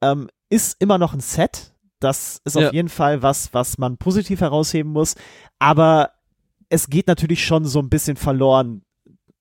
ähm, 0.00 0.28
ist 0.48 0.80
immer 0.80 0.98
noch 0.98 1.12
ein 1.12 1.20
Set. 1.20 1.74
Das 2.00 2.40
ist 2.44 2.56
Ja. 2.56 2.68
auf 2.68 2.72
jeden 2.72 2.88
Fall 2.88 3.22
was, 3.22 3.52
was 3.52 3.76
man 3.76 3.98
positiv 3.98 4.40
herausheben 4.40 4.92
muss. 4.92 5.14
Aber 5.58 6.12
es 6.70 6.88
geht 6.88 7.06
natürlich 7.06 7.44
schon 7.44 7.66
so 7.66 7.80
ein 7.80 7.90
bisschen 7.90 8.16
verloren, 8.16 8.82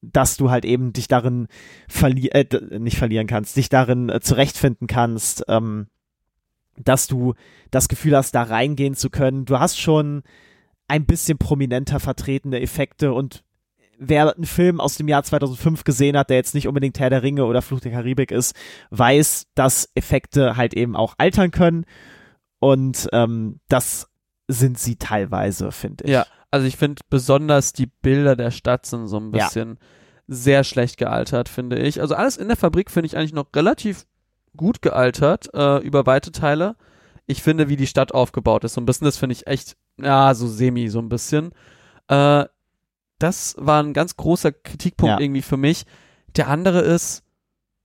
dass 0.02 0.36
du 0.38 0.50
halt 0.50 0.65
eben 0.65 0.91
dich 0.93 1.08
darin 1.08 1.48
verli 1.88 2.28
äh, 2.30 2.45
nicht 2.80 2.98
verlieren 2.98 3.28
kannst, 3.28 3.56
dich 3.56 3.69
darin 3.69 4.10
äh, 4.10 4.19
zurechtfinden 4.19 4.88
kannst, 4.88 5.43
ähm, 5.48 5.88
dass 6.78 7.08
du 7.08 7.34
das 7.72 7.88
Gefühl 7.89 8.15
hast, 8.15 8.34
da 8.36 8.43
reingehen 8.43 8.95
zu 8.95 9.10
können. 9.10 9.45
Du 9.45 9.60
hast 9.60 9.80
schon 9.80 10.24
ein 10.89 11.06
bisschen 11.06 11.38
prominenter 11.38 11.99
vertretene 11.99 12.60
Effekte 12.62 13.13
und 13.13 13.43
wer 13.97 14.34
einen 14.36 14.45
Film 14.45 14.80
aus 14.80 14.95
dem 14.95 15.08
Jahr 15.08 15.23
2005 15.23 15.84
gesehen 15.84 16.17
hat, 16.17 16.30
der 16.30 16.38
jetzt 16.38 16.54
nicht 16.56 16.67
unbedingt 16.67 16.99
Herr 16.99 17.10
der 17.10 17.23
Ringe 17.23 17.45
oder 17.45 17.62
Fluch 17.62 17.80
der 17.82 17.91
Karibik 17.91 18.32
ist, 18.32 18.56
weiß, 18.91 19.47
dass 19.56 19.89
Effekte 19.95 20.56
halt 20.58 20.73
eben 20.73 20.95
auch 20.95 21.15
altern 21.17 21.52
können 21.52 21.86
und 22.60 23.08
ähm, 23.13 23.60
das 23.69 24.10
sind 24.47 24.80
sie 24.80 24.95
teilweise, 24.95 25.71
finde 25.71 26.06
ich. 26.06 26.12
Ja, 26.12 26.25
also 26.52 26.65
ich 26.65 26.78
finde 26.78 27.02
besonders 27.10 27.73
die 27.73 27.86
Bilder 27.88 28.36
der 28.36 28.52
Stadt 28.52 28.86
sind 28.86 29.08
so 29.08 29.17
ein 29.19 29.34
Ja. 29.36 29.45
bisschen 29.45 29.78
sehr 30.28 30.63
schlecht 30.63 30.97
gealtert, 30.97 31.49
finde 31.49 31.78
ich. 31.80 32.02
Also 32.02 32.15
alles 32.15 32.38
in 32.38 32.47
der 32.47 32.58
Fabrik 32.58 32.89
finde 32.91 33.08
ich 33.08 33.17
eigentlich 33.17 33.34
noch 33.34 33.47
relativ 33.56 34.06
gut 34.56 34.82
gealtert, 34.82 35.54
äh, 35.54 35.78
über 35.80 36.06
weite 36.06 36.32
Teile. 36.32 36.75
Ich 37.28 37.43
finde, 37.43 37.69
wie 37.69 37.75
die 37.75 37.88
Stadt 37.88 38.13
aufgebaut 38.13 38.63
ist, 38.63 38.73
so 38.73 38.82
ein 38.82 38.86
bisschen, 38.86 39.06
das 39.06 39.17
finde 39.17 39.34
ich 39.34 39.45
echt, 39.47 39.75
ja, 40.03 40.33
so 40.33 40.47
semi, 40.47 40.89
so 40.89 40.99
ein 40.99 41.09
bisschen. 41.09 41.51
Äh, 42.07 42.45
das 43.19 43.55
war 43.57 43.83
ein 43.83 43.93
ganz 43.93 44.15
großer 44.15 44.51
Kritikpunkt 44.51 45.19
Ja. 45.19 45.19
irgendwie 45.19 45.41
für 45.41 45.57
mich. 45.57 45.83
Der 46.35 46.47
andere 46.47 46.79
ist, 46.81 47.23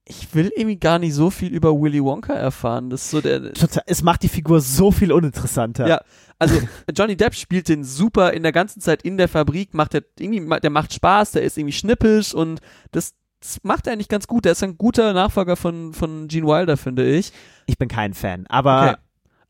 ich 0.07 0.35
will 0.35 0.53
irgendwie 0.55 0.77
gar 0.77 0.99
nicht 0.99 1.15
so 1.15 1.31
viel 1.31 1.53
über 1.53 1.73
Willy 1.81 2.03
Wonka 2.05 2.35
erfahren. 2.35 2.91
Das 2.91 3.03
ist 3.05 3.11
so 3.11 3.21
der, 3.21 3.53
es 3.87 4.03
macht 4.03 4.23
die 4.23 4.29
Figur 4.29 4.61
so 4.61 4.91
viel 4.91 5.11
uninteressanter. 5.13 5.89
Ja. 5.89 6.01
also 6.39 6.61
Johnny 6.97 7.17
Depp 7.17 7.35
spielt 7.35 7.69
den 7.69 7.85
super 7.85 8.33
in 8.33 8.43
der 8.43 8.53
ganzen 8.53 8.81
Zeit 8.81 9.03
in 9.03 9.17
der 9.17 9.29
Fabrik, 9.29 9.73
macht 9.75 9.95
er 9.95 10.03
irgendwie, 10.19 10.61
der 10.61 10.71
macht 10.71 10.93
Spaß, 10.93 11.33
der 11.33 11.43
ist 11.43 11.57
irgendwie 11.59 11.73
schnippisch 11.73 12.35
und 12.35 12.61
das, 12.93 13.15
das 13.41 13.59
macht 13.63 13.87
er 13.87 13.95
eigentlich 13.95 14.09
ganz 14.09 14.27
gut. 14.27 14.45
Der 14.45 14.53
ist 14.53 14.63
ein 14.63 14.77
guter 14.79 15.13
Nachfolger 15.15 15.57
von, 15.57 15.95
von 15.95 16.29
Gene 16.29 16.47
Wilder, 16.47 16.77
finde 16.77 17.11
ich. 17.11 17.33
Ich 17.67 17.79
bin 17.79 17.89
kein 17.89 18.15
Fan, 18.15 18.47
aber 18.49 18.83
Okay. 18.91 18.97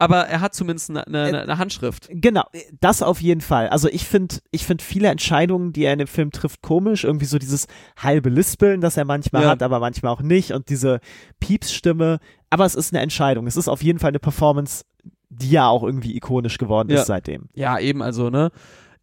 Aber 0.05 0.27
er 0.27 0.41
hat 0.41 0.55
zumindest 0.55 0.91
eine, 0.91 1.07
eine, 1.07 1.43
eine 1.43 1.59
Handschrift. 1.59 2.09
Genau, 2.11 2.45
das 2.81 3.03
auf 3.03 3.21
jeden 3.21 3.41
Fall. 3.41 3.69
Also 3.69 3.89
ich 3.89 4.05
finde, 4.05 4.37
ich 4.51 4.65
finde 4.67 4.85
viele 4.85 5.09
Entscheidungen, 5.09 5.73
die 5.73 5.85
er 5.85 5.93
in 5.93 5.99
dem 5.99 6.09
Film 6.09 6.31
trifft, 6.31 6.63
komisch. 6.63 7.05
Irgendwie 7.05 7.27
so 7.27 7.39
dieses 7.39 7.67
halbe 7.99 8.29
Lispeln, 8.31 8.81
das 8.81 8.97
er 8.97 9.05
manchmal 9.05 9.43
Ja. 9.43 9.49
hat, 9.51 9.63
aber 9.63 9.81
manchmal 9.81 10.13
auch 10.13 10.23
nicht. 10.23 10.53
Und 10.53 10.69
diese 10.69 11.01
Piepsstimme. 11.41 12.19
Aber 12.51 12.65
es 12.65 12.75
ist 12.75 12.93
eine 12.93 13.03
Entscheidung. 13.03 13.47
Es 13.47 13.57
ist 13.57 13.69
auf 13.69 13.83
jeden 13.83 13.99
Fall 13.99 14.09
eine 14.11 14.19
Performance, 14.21 14.85
die 15.31 15.51
ja 15.51 15.69
auch 15.69 15.83
irgendwie 15.83 16.17
ikonisch 16.17 16.59
geworden 16.59 16.91
Ja. 16.91 17.01
ist 17.01 17.07
seitdem. 17.07 17.49
Ja, 17.55 17.79
eben, 17.79 18.03
also, 18.03 18.31
ne? 18.31 18.51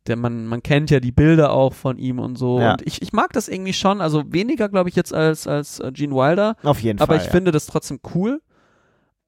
Der 0.07 0.15
man, 0.15 0.47
man 0.47 0.63
kennt 0.63 0.89
ja 0.89 0.99
die 0.99 1.11
Bilder 1.11 1.51
auch 1.51 1.73
von 1.73 1.99
ihm 1.99 2.17
und 2.17 2.35
so. 2.35 2.59
Ja. 2.59 2.71
Und 2.71 2.81
ich, 2.87 3.01
ich 3.03 3.13
mag 3.13 3.33
das 3.33 3.47
irgendwie 3.47 3.73
schon. 3.73 4.01
Also 4.01 4.23
weniger, 4.33 4.67
glaube 4.67 4.89
ich, 4.89 4.95
jetzt 4.95 5.13
als, 5.13 5.45
als 5.45 5.79
äh, 5.79 5.91
Gene 5.91 6.15
Wilder. 6.15 6.55
Auf 6.63 6.79
jeden 6.81 6.99
aber 6.99 7.13
Fall. 7.13 7.17
ich 7.17 7.25
ja. 7.25 7.31
finde 7.31 7.51
das 7.51 7.67
trotzdem 7.67 7.99
cool. 8.15 8.41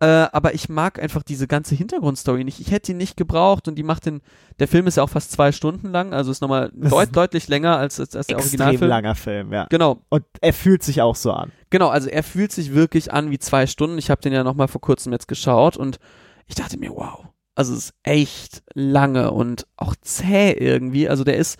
Äh, 0.03 0.27
aber 0.33 0.53
ich 0.53 0.67
mag 0.67 1.01
einfach 1.01 1.23
diese 1.23 1.47
ganze 1.47 1.75
Hintergrundstory 1.75 2.43
nicht. 2.43 2.59
Ich 2.59 2.71
hätte 2.71 2.87
die 2.87 2.97
nicht 2.97 3.15
gebraucht 3.15 3.69
und 3.69 3.75
die 3.75 3.83
macht 3.83 4.05
den. 4.05 4.21
Der 4.59 4.67
Film 4.67 4.85
ist 4.85 4.97
ja 4.97 5.03
auch 5.03 5.09
fast 5.09 5.31
zwei 5.31 5.53
Stunden 5.53 5.91
lang, 5.91 6.13
also 6.13 6.29
ist 6.29 6.41
nochmal 6.41 6.71
deut 6.75 7.03
ist 7.03 7.15
deutlich 7.15 7.47
länger 7.47 7.77
als, 7.77 8.01
als, 8.01 8.13
als 8.13 8.27
der 8.27 8.37
extrem 8.37 8.59
Originalfilm. 8.59 8.89
langer 8.89 9.15
Film, 9.15 9.53
ja. 9.53 9.65
Genau, 9.69 10.01
Und 10.09 10.25
er 10.41 10.51
fühlt 10.51 10.83
sich 10.83 11.01
auch 11.01 11.15
so 11.15 11.31
an. 11.31 11.53
genau. 11.69 11.87
Also 11.87 12.09
er 12.09 12.21
fühlt 12.23 12.51
sich 12.51 12.73
wirklich 12.73 13.13
an 13.13 13.31
wie 13.31 13.39
zwei 13.39 13.65
Stunden. 13.65 13.97
Ich 13.97 14.09
habe 14.09 14.19
den 14.21 14.33
ja 14.33 14.43
nochmal 14.43 14.67
vor 14.67 14.81
kurzem 14.81 15.13
jetzt 15.13 15.29
geschaut 15.29 15.77
und 15.77 15.99
ich 16.47 16.55
dachte 16.55 16.77
mir, 16.77 16.89
wow. 16.89 17.25
Also 17.55 17.71
es 17.71 17.85
ist 17.85 17.93
echt 18.03 18.61
lange 18.73 19.31
und 19.31 19.67
auch 19.77 19.95
zäh 20.01 20.51
irgendwie. 20.51 21.07
Also 21.07 21.23
der 21.23 21.37
ist 21.37 21.57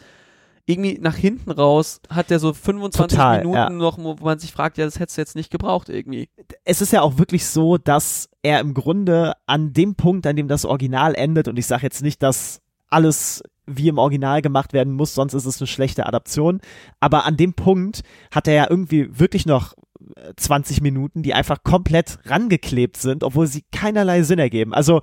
irgendwie 0.65 0.97
nach 0.99 1.15
hinten 1.15 1.51
raus, 1.51 1.99
hat 2.09 2.29
der 2.29 2.39
so 2.39 2.53
25 2.53 3.17
Total, 3.17 3.39
Minuten 3.39 3.55
ja. 3.55 3.69
noch, 3.69 3.97
wo 3.97 4.15
man 4.21 4.39
sich 4.39 4.51
fragt, 4.53 4.77
ja, 4.77 4.85
das 4.85 4.99
hättest 4.99 5.17
du 5.17 5.21
jetzt 5.21 5.35
nicht 5.35 5.51
gebraucht 5.51 5.89
irgendwie. 5.89 6.29
es 6.63 6.81
ist 6.81 6.93
ja 6.93 7.01
auch 7.01 7.17
wirklich 7.17 7.45
so, 7.45 7.77
dass 7.77 8.29
er 8.43 8.59
im 8.61 8.73
Grunde 8.73 9.33
an 9.45 9.73
dem 9.73 9.95
Punkt, 9.95 10.25
an 10.25 10.35
dem 10.37 10.47
das 10.47 10.63
Original 10.65 11.15
endet, 11.15 11.47
und 11.49 11.59
ich 11.59 11.65
sage 11.65 11.83
jetzt 11.83 12.01
nicht, 12.01 12.23
dass 12.23 12.61
alles 12.89 13.43
wie 13.65 13.87
im 13.87 13.97
Original 13.97 14.41
gemacht 14.41 14.71
werden 14.73 14.93
muss, 14.93 15.13
sonst 15.15 15.33
ist 15.33 15.45
es 15.45 15.59
eine 15.59 15.67
schlechte 15.67 16.05
Adaption, 16.05 16.61
aber 16.99 17.25
an 17.25 17.37
dem 17.37 17.53
Punkt 17.53 18.01
hat 18.31 18.47
er 18.47 18.53
ja 18.53 18.67
irgendwie 18.69 19.19
wirklich 19.19 19.45
noch 19.45 19.73
äh, 20.15 20.33
20 20.35 20.81
Minuten, 20.81 21.23
die 21.23 21.33
einfach 21.33 21.63
komplett 21.63 22.19
rangeklebt 22.25 22.97
sind, 22.97 23.23
obwohl 23.23 23.47
sie 23.47 23.63
keinerlei 23.71 24.23
Sinn 24.23 24.39
ergeben. 24.39 24.73
Also 24.73 24.99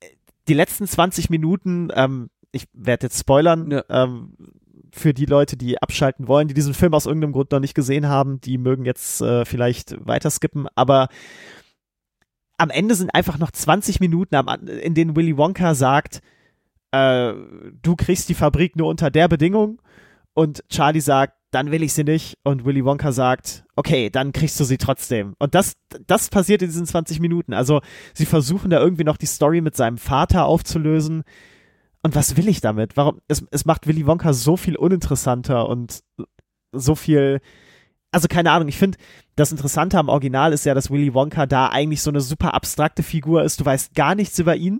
äh, 0.00 0.06
die 0.48 0.54
letzten 0.54 0.86
20 0.86 1.30
Minuten, 1.30 1.88
ähm, 1.94 2.28
ich 2.52 2.66
werde 2.72 3.06
jetzt 3.06 3.20
spoilern, 3.20 3.70
Ja. 3.70 3.84
ähm, 3.90 4.34
für 4.96 5.14
die 5.14 5.26
Leute, 5.26 5.56
die 5.56 5.80
abschalten 5.80 6.28
wollen, 6.28 6.48
die 6.48 6.54
diesen 6.54 6.74
Film 6.74 6.94
aus 6.94 7.06
irgendeinem 7.06 7.32
Grund 7.32 7.52
noch 7.52 7.60
nicht 7.60 7.74
gesehen 7.74 8.08
haben, 8.08 8.40
die 8.40 8.58
mögen 8.58 8.84
jetzt 8.84 9.20
äh, 9.20 9.44
vielleicht 9.44 9.96
weiter 10.06 10.30
skippen, 10.30 10.66
aber 10.74 11.08
am 12.58 12.70
Ende 12.70 12.94
sind 12.94 13.14
einfach 13.14 13.38
noch 13.38 13.50
20 13.50 14.00
Minuten, 14.00 14.34
am, 14.34 14.48
in 14.66 14.94
denen 14.94 15.14
Willy 15.16 15.36
Wonka 15.36 15.74
sagt, 15.74 16.20
äh, 16.90 17.34
du 17.82 17.96
kriegst 17.96 18.28
die 18.28 18.34
Fabrik 18.34 18.76
nur 18.76 18.88
unter 18.88 19.10
der 19.10 19.28
Bedingung 19.28 19.80
und 20.34 20.64
Charlie 20.68 21.00
sagt, 21.00 21.34
dann 21.50 21.70
will 21.70 21.82
ich 21.82 21.92
sie 21.92 22.04
nicht 22.04 22.38
und 22.42 22.64
Willy 22.64 22.84
Wonka 22.84 23.12
sagt, 23.12 23.64
okay, 23.76 24.10
dann 24.10 24.32
kriegst 24.32 24.58
du 24.60 24.64
sie 24.64 24.78
trotzdem. 24.78 25.34
Und 25.38 25.54
das, 25.54 25.74
das 26.06 26.28
passiert 26.28 26.60
in 26.60 26.68
diesen 26.68 26.86
20 26.86 27.20
Minuten. 27.20 27.54
Also 27.54 27.80
sie 28.14 28.26
versuchen 28.26 28.70
da 28.70 28.80
irgendwie 28.80 29.04
noch 29.04 29.16
die 29.16 29.26
Story 29.26 29.60
mit 29.60 29.76
seinem 29.76 29.96
Vater 29.96 30.44
aufzulösen. 30.44 31.24
Und 32.06 32.14
was 32.14 32.36
will 32.36 32.46
ich 32.46 32.60
damit? 32.60 32.96
Warum? 32.96 33.20
Es, 33.26 33.44
es 33.50 33.64
macht 33.64 33.88
Willy 33.88 34.06
Wonka 34.06 34.32
so 34.32 34.56
viel 34.56 34.76
uninteressanter 34.76 35.68
und 35.68 36.04
so 36.70 36.94
viel. 36.94 37.40
also 38.12 38.28
keine 38.28 38.52
Ahnung, 38.52 38.68
ich 38.68 38.78
finde, 38.78 38.96
das 39.34 39.50
Interessante 39.50 39.98
am 39.98 40.08
Original 40.08 40.52
ist 40.52 40.64
ja, 40.66 40.72
dass 40.72 40.88
Willy 40.88 41.14
Wonka 41.14 41.46
da 41.46 41.66
eigentlich 41.70 42.02
so 42.02 42.10
eine 42.10 42.20
super 42.20 42.54
abstrakte 42.54 43.02
Figur 43.02 43.42
ist. 43.42 43.58
Du 43.58 43.64
weißt 43.64 43.92
gar 43.96 44.14
nichts 44.14 44.38
über 44.38 44.54
ihn. 44.54 44.78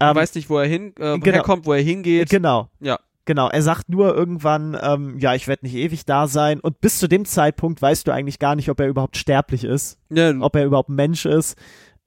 Du 0.00 0.06
Ähm, 0.06 0.16
weißt 0.16 0.34
nicht, 0.34 0.50
wo 0.50 0.58
er 0.58 0.66
hin, 0.66 0.88
äh, 0.98 1.20
genau. 1.20 1.22
herkommt, 1.36 1.66
wo 1.66 1.72
er 1.72 1.82
hingeht. 1.82 2.30
Genau. 2.30 2.68
Ja. 2.80 2.98
Genau, 3.26 3.48
er 3.48 3.62
sagt 3.62 3.88
nur 3.88 4.12
irgendwann, 4.16 4.76
ähm, 4.82 5.20
ja, 5.20 5.36
ich 5.36 5.46
werde 5.46 5.66
nicht 5.66 5.76
ewig 5.76 6.04
da 6.04 6.26
sein. 6.26 6.58
Und 6.58 6.80
bis 6.80 6.98
zu 6.98 7.06
dem 7.08 7.26
Zeitpunkt 7.26 7.80
weißt 7.80 8.08
du 8.08 8.10
eigentlich 8.10 8.40
gar 8.40 8.56
nicht, 8.56 8.70
ob 8.70 8.80
er 8.80 8.88
überhaupt 8.88 9.16
sterblich 9.16 9.62
ist, 9.62 9.98
Ja, 10.10 10.32
ob 10.40 10.56
er 10.56 10.64
überhaupt 10.64 10.88
Mensch 10.88 11.26
ist. 11.26 11.56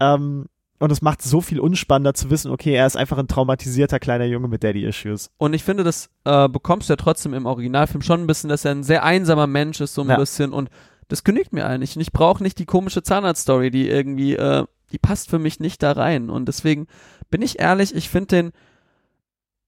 Ähm, 0.02 0.48
und 0.80 0.92
es 0.92 1.02
macht 1.02 1.22
so 1.22 1.42
viel 1.42 1.60
unspannender 1.60 2.14
zu 2.14 2.30
wissen, 2.30 2.52
okay, 2.52 2.74
er 2.74 2.88
ist 2.88 2.96
einfach 2.98 3.18
ein 3.18 3.28
traumatisierter 3.28 4.00
kleiner 4.00 4.26
Junge 4.26 4.48
mit 4.48 4.64
Daddy-Issues. 4.64 5.30
Und 5.38 5.54
ich 5.54 5.64
finde, 5.64 5.84
das 5.84 6.10
äh, 6.26 6.48
bekommst 6.50 6.90
du 6.90 6.94
ja 6.94 6.98
trotzdem 6.98 7.34
im 7.34 7.46
Originalfilm 7.46 8.02
schon 8.02 8.22
ein 8.22 8.28
bisschen, 8.28 8.50
dass 8.50 8.66
er 8.66 8.72
ein 8.72 8.84
sehr 8.84 9.04
einsamer 9.04 9.46
Mensch 9.48 9.82
ist, 9.82 9.94
so 9.94 10.02
ein 10.04 10.10
Ja. 10.10 10.18
bisschen. 10.18 10.54
Und 10.54 10.70
das 11.10 11.24
genügt 11.24 11.54
mir 11.54 11.66
eigentlich. 11.66 11.96
Und 11.96 12.02
ich 12.02 12.12
brauche 12.12 12.42
nicht 12.42 12.58
die 12.60 12.66
komische 12.66 13.04
Zahnarzt-Story, 13.04 13.72
die 13.72 13.90
irgendwie, 13.90 14.36
äh, 14.36 14.66
die 14.92 14.98
passt 15.00 15.30
für 15.30 15.40
mich 15.40 15.60
nicht 15.60 15.84
da 15.84 15.92
rein. 15.92 16.30
Und 16.30 16.46
deswegen 16.48 16.88
bin 17.30 17.42
ich 17.42 17.60
ehrlich, 17.60 17.94
ich 17.94 18.10
finde 18.10 18.28
den, 18.28 18.52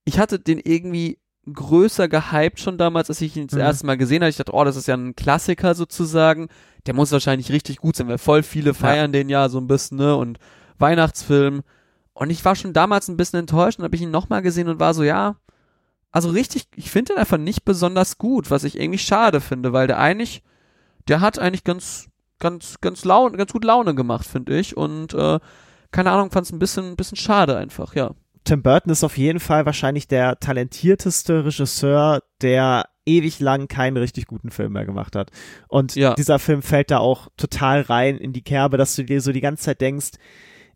ich 0.04 0.18
hatte 0.18 0.38
den 0.38 0.58
irgendwie 0.58 1.18
größer 1.52 2.08
gehypt 2.08 2.60
schon 2.60 2.78
damals, 2.78 3.08
als 3.10 3.20
ich 3.20 3.36
ihn 3.36 3.48
das 3.48 3.56
Mhm. 3.56 3.60
erste 3.62 3.86
Mal 3.86 3.96
gesehen 3.98 4.22
habe. 4.22 4.30
Ich 4.30 4.36
dachte, 4.36 4.54
oh, 4.54 4.64
das 4.64 4.76
ist 4.76 4.86
ja 4.88 4.94
ein 4.96 5.16
Klassiker 5.16 5.74
sozusagen. 5.74 6.48
Der 6.86 6.94
muss 6.94 7.12
wahrscheinlich 7.12 7.50
richtig 7.52 7.78
gut 7.78 7.96
sein, 7.96 8.08
weil 8.08 8.18
voll 8.18 8.42
viele 8.42 8.74
feiern 8.74 9.12
den 9.12 9.28
ja 9.28 9.48
so 9.48 9.58
ein 9.58 9.66
bisschen, 9.66 9.98
ne? 9.98 10.16
Und 10.16 10.38
Weihnachtsfilm. 10.82 11.62
Und 12.12 12.28
ich 12.30 12.44
war 12.44 12.54
schon 12.54 12.74
damals 12.74 13.08
ein 13.08 13.16
bisschen 13.16 13.40
enttäuscht 13.40 13.78
und 13.78 13.84
habe 13.84 13.96
ich 13.96 14.02
ihn 14.02 14.10
nochmal 14.10 14.42
gesehen 14.42 14.68
und 14.68 14.78
war 14.78 14.92
so, 14.92 15.02
ja, 15.02 15.36
also 16.10 16.28
richtig, 16.28 16.66
ich 16.76 16.90
finde 16.90 17.14
den 17.14 17.20
einfach 17.20 17.38
nicht 17.38 17.64
besonders 17.64 18.18
gut, 18.18 18.50
was 18.50 18.64
ich 18.64 18.78
irgendwie 18.78 18.98
schade 18.98 19.40
finde, 19.40 19.72
weil 19.72 19.86
der 19.86 19.98
eigentlich, 19.98 20.42
der 21.08 21.22
hat 21.22 21.38
eigentlich 21.38 21.64
ganz, 21.64 22.08
ganz, 22.38 22.76
ganz 22.82 23.06
Laune, 23.06 23.38
ganz 23.38 23.52
gut 23.52 23.64
Laune 23.64 23.94
gemacht, 23.94 24.26
finde 24.26 24.58
ich. 24.58 24.76
Und 24.76 25.14
äh, 25.14 25.38
keine 25.90 26.10
Ahnung, 26.10 26.30
fand 26.30 26.46
es 26.46 26.52
ein 26.52 26.58
bisschen, 26.58 26.96
bisschen 26.96 27.16
schade 27.16 27.56
einfach, 27.56 27.94
ja. 27.94 28.10
Tim 28.44 28.62
Burton 28.62 28.92
ist 28.92 29.04
auf 29.04 29.16
jeden 29.16 29.40
Fall 29.40 29.64
wahrscheinlich 29.66 30.08
der 30.08 30.38
talentierteste 30.40 31.44
Regisseur, 31.46 32.22
der 32.42 32.88
ewig 33.06 33.40
lang 33.40 33.68
keinen 33.68 33.96
richtig 33.96 34.26
guten 34.26 34.50
Film 34.50 34.72
mehr 34.72 34.84
gemacht 34.84 35.16
hat. 35.16 35.30
Und 35.68 35.94
Ja. 35.94 36.14
dieser 36.14 36.38
Film 36.38 36.62
fällt 36.62 36.90
da 36.90 36.98
auch 36.98 37.28
total 37.36 37.80
rein 37.82 38.18
in 38.18 38.32
die 38.32 38.42
Kerbe, 38.42 38.76
dass 38.76 38.96
du 38.96 39.04
dir 39.04 39.20
so 39.20 39.32
die 39.32 39.40
ganze 39.40 39.64
Zeit 39.64 39.80
denkst, 39.80 40.10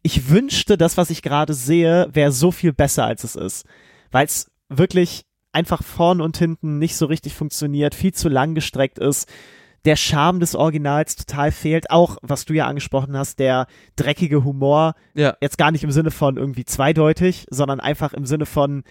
ich 0.02 0.30
wünschte, 0.30 0.76
das, 0.78 0.96
was 0.96 1.10
ich 1.10 1.22
gerade 1.22 1.54
sehe, 1.54 2.08
wäre 2.12 2.32
so 2.32 2.50
viel 2.50 2.72
besser, 2.72 3.04
als 3.04 3.24
es 3.24 3.36
ist. 3.36 3.66
Weil 4.10 4.26
es 4.26 4.50
wirklich 4.68 5.24
einfach 5.52 5.82
vorn 5.82 6.20
und 6.20 6.36
hinten 6.36 6.78
nicht 6.78 6.96
so 6.96 7.06
richtig 7.06 7.34
funktioniert, 7.34 7.94
viel 7.94 8.12
zu 8.12 8.28
lang 8.28 8.54
gestreckt 8.54 8.98
ist. 8.98 9.28
Der 9.84 9.96
Charme 9.96 10.40
des 10.40 10.54
Originals 10.54 11.16
total 11.16 11.52
fehlt. 11.52 11.90
Auch, 11.90 12.18
was 12.20 12.44
du 12.44 12.54
ja 12.54 12.66
angesprochen 12.66 13.16
hast, 13.16 13.38
der 13.38 13.66
dreckige 13.94 14.42
Humor, 14.44 14.94
Ja. 15.14 15.36
jetzt 15.40 15.58
gar 15.58 15.70
nicht 15.70 15.84
im 15.84 15.92
Sinne 15.92 16.10
von 16.10 16.36
irgendwie 16.36 16.64
zweideutig, 16.64 17.46
sondern 17.50 17.80
einfach 17.80 18.12
im 18.12 18.26
Sinne 18.26 18.46
von 18.46 18.82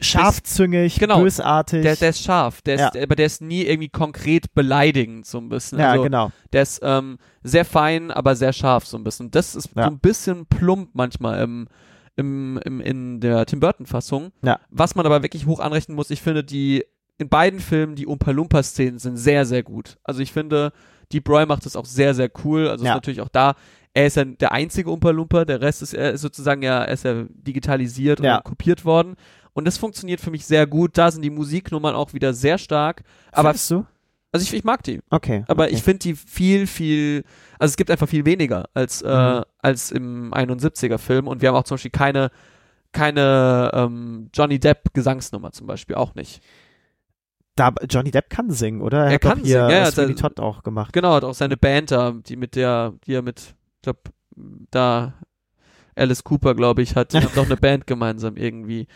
scharfzüngig, 0.00 0.98
Genau. 0.98 1.22
bösartig. 1.22 1.82
Der, 1.82 1.96
der 1.96 2.10
ist 2.10 2.22
scharf, 2.22 2.62
der 2.62 2.74
ist, 2.76 2.94
Ja. 2.94 3.02
aber 3.02 3.16
der 3.16 3.26
ist 3.26 3.40
nie 3.42 3.62
irgendwie 3.62 3.88
konkret 3.88 4.54
beleidigend, 4.54 5.26
so 5.26 5.38
ein 5.38 5.48
bisschen. 5.48 5.78
ja, 5.78 5.92
also, 5.92 6.04
genau. 6.04 6.30
Der 6.52 6.62
ist 6.62 6.80
ähm, 6.82 7.18
sehr 7.42 7.64
fein, 7.64 8.10
aber 8.10 8.34
sehr 8.36 8.52
scharf, 8.52 8.86
so 8.86 8.96
ein 8.96 9.04
bisschen. 9.04 9.30
Das 9.30 9.54
ist 9.54 9.70
Ja. 9.76 9.84
so 9.84 9.90
ein 9.90 9.98
bisschen 9.98 10.46
plump 10.46 10.90
manchmal 10.94 11.42
im, 11.42 11.68
im, 12.16 12.58
im, 12.64 12.80
in 12.80 13.20
der 13.20 13.46
Tim 13.46 13.60
Burton-Fassung. 13.60 14.32
Ja. 14.42 14.58
Was 14.70 14.94
man 14.94 15.06
aber 15.06 15.22
wirklich 15.22 15.46
hoch 15.46 15.60
anrechnen 15.60 15.94
muss, 15.96 16.10
ich 16.10 16.22
finde, 16.22 16.44
die 16.44 16.84
in 17.18 17.28
beiden 17.28 17.58
Filmen, 17.60 17.96
die 17.96 18.06
Umpa 18.06 18.30
Lumpa-Szenen 18.30 18.98
sind 18.98 19.16
sehr, 19.16 19.44
sehr 19.44 19.62
gut. 19.62 19.98
Also 20.04 20.20
ich 20.20 20.32
finde, 20.32 20.72
Deep 21.12 21.28
Roy 21.28 21.46
macht 21.46 21.66
das 21.66 21.74
auch 21.74 21.84
sehr, 21.84 22.14
sehr 22.14 22.30
cool. 22.44 22.68
Also 22.68 22.84
Ja. 22.84 22.92
ist 22.92 22.96
natürlich 22.96 23.20
auch 23.20 23.28
da, 23.28 23.54
er 23.94 24.06
ist 24.06 24.16
ja 24.16 24.24
der 24.24 24.52
einzige 24.52 24.90
Umpa 24.90 25.10
Lumpa, 25.10 25.44
der 25.44 25.60
Rest 25.60 25.82
ist, 25.82 25.94
ist 25.94 26.20
sozusagen 26.20 26.62
ja, 26.62 26.84
er 26.84 26.92
ist 26.92 27.04
ja 27.04 27.24
digitalisiert 27.28 28.20
Ja. 28.20 28.36
und 28.36 28.44
kopiert 28.44 28.84
worden. 28.84 29.16
Und 29.58 29.64
das 29.64 29.76
funktioniert 29.76 30.20
für 30.20 30.30
mich 30.30 30.46
sehr 30.46 30.66
gut. 30.66 30.96
Da 30.96 31.10
sind 31.10 31.22
die 31.22 31.30
Musiknummern 31.30 31.94
auch 31.94 32.14
wieder 32.14 32.32
sehr 32.32 32.58
stark. 32.58 33.02
Aber, 33.32 33.50
Findest 33.50 33.70
du? 33.72 33.86
also 34.32 34.44
ich, 34.44 34.54
ich 34.54 34.64
mag 34.64 34.82
die. 34.84 35.00
Okay. 35.10 35.44
Aber 35.48 35.64
okay. 35.64 35.74
ich 35.74 35.82
finde 35.82 35.98
die 35.98 36.14
viel, 36.14 36.66
viel, 36.66 37.24
also 37.58 37.72
es 37.72 37.76
gibt 37.76 37.90
einfach 37.90 38.08
viel 38.08 38.24
weniger 38.24 38.68
als, 38.74 39.02
äh, 39.02 39.08
Mhm. 39.08 39.42
als 39.58 39.90
im 39.90 40.32
71er 40.32 40.98
Film 40.98 41.26
und 41.26 41.42
wir 41.42 41.48
haben 41.48 41.56
auch 41.56 41.64
zum 41.64 41.74
Beispiel 41.74 41.90
keine, 41.90 42.30
keine 42.92 43.70
ähm, 43.74 44.30
Johnny 44.32 44.58
Depp 44.58 44.94
Gesangsnummer 44.94 45.52
zum 45.52 45.66
Beispiel 45.66 45.96
auch 45.96 46.14
nicht. 46.14 46.42
da, 47.56 47.74
Johnny 47.90 48.10
Depp 48.12 48.30
kann 48.30 48.50
singen, 48.50 48.80
oder? 48.80 49.06
Er 49.06 49.14
hat 49.14 49.20
kann 49.20 49.38
hier 49.40 49.66
singen, 49.66 49.70
ja, 49.70 49.78
ja, 49.78 49.90
Sweeney 49.90 50.14
Todd 50.14 50.38
auch 50.40 50.62
gemacht. 50.62 50.92
Genau, 50.92 51.14
hat 51.14 51.24
auch 51.24 51.34
seine 51.34 51.56
Band 51.56 51.90
da, 51.90 52.12
die 52.12 52.36
mit 52.36 52.54
der, 52.54 52.94
die 53.04 53.14
er 53.14 53.22
mit, 53.22 53.40
ich 53.40 53.82
glaube, 53.82 54.00
da 54.70 55.14
Alice 55.98 56.24
Cooper, 56.24 56.54
glaube 56.54 56.82
ich, 56.82 56.96
hat, 56.96 57.14
doch 57.36 57.46
eine 57.46 57.56
Band 57.56 57.86
gemeinsam 57.86 58.36
irgendwie. 58.36 58.86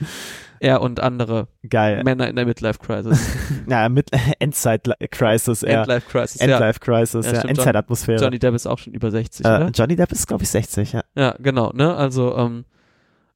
Er 0.61 0.81
und 0.81 1.01
andere 1.01 1.49
Geil. 1.69 2.03
Männer 2.05 2.29
in 2.29 2.37
der 2.37 2.47
Midlife 2.47 2.79
Crisis. 2.79 3.21
Ja, 3.69 3.89
mit 3.89 4.11
Endzeit 4.39 4.89
Crisis, 5.11 5.63
eher. 5.63 5.81
Endlife 5.81 6.09
Crisis, 6.09 6.41
Endlife 6.41 6.81
Crisis, 6.81 7.27
Ja, 7.27 7.33
ja, 7.33 7.39
stimmt, 7.41 7.59
Endzeitatmosphäre. 7.59 8.19
ja. 8.19 8.25
Johnny 8.25 8.39
Depp 8.39 8.55
ist 8.55 8.67
auch 8.67 8.79
schon 8.79 8.93
über 8.93 9.11
60, 9.11 9.45
äh, 9.45 9.49
oder? 9.49 9.71
Johnny 9.71 9.97
Depp 9.97 10.13
ist, 10.13 10.27
glaube 10.27 10.45
ich, 10.45 10.51
60, 10.51 10.93
ja. 10.93 11.03
Ja, 11.17 11.35
genau, 11.39 11.73
ne? 11.73 11.95
Also, 11.95 12.37
ähm, 12.37 12.65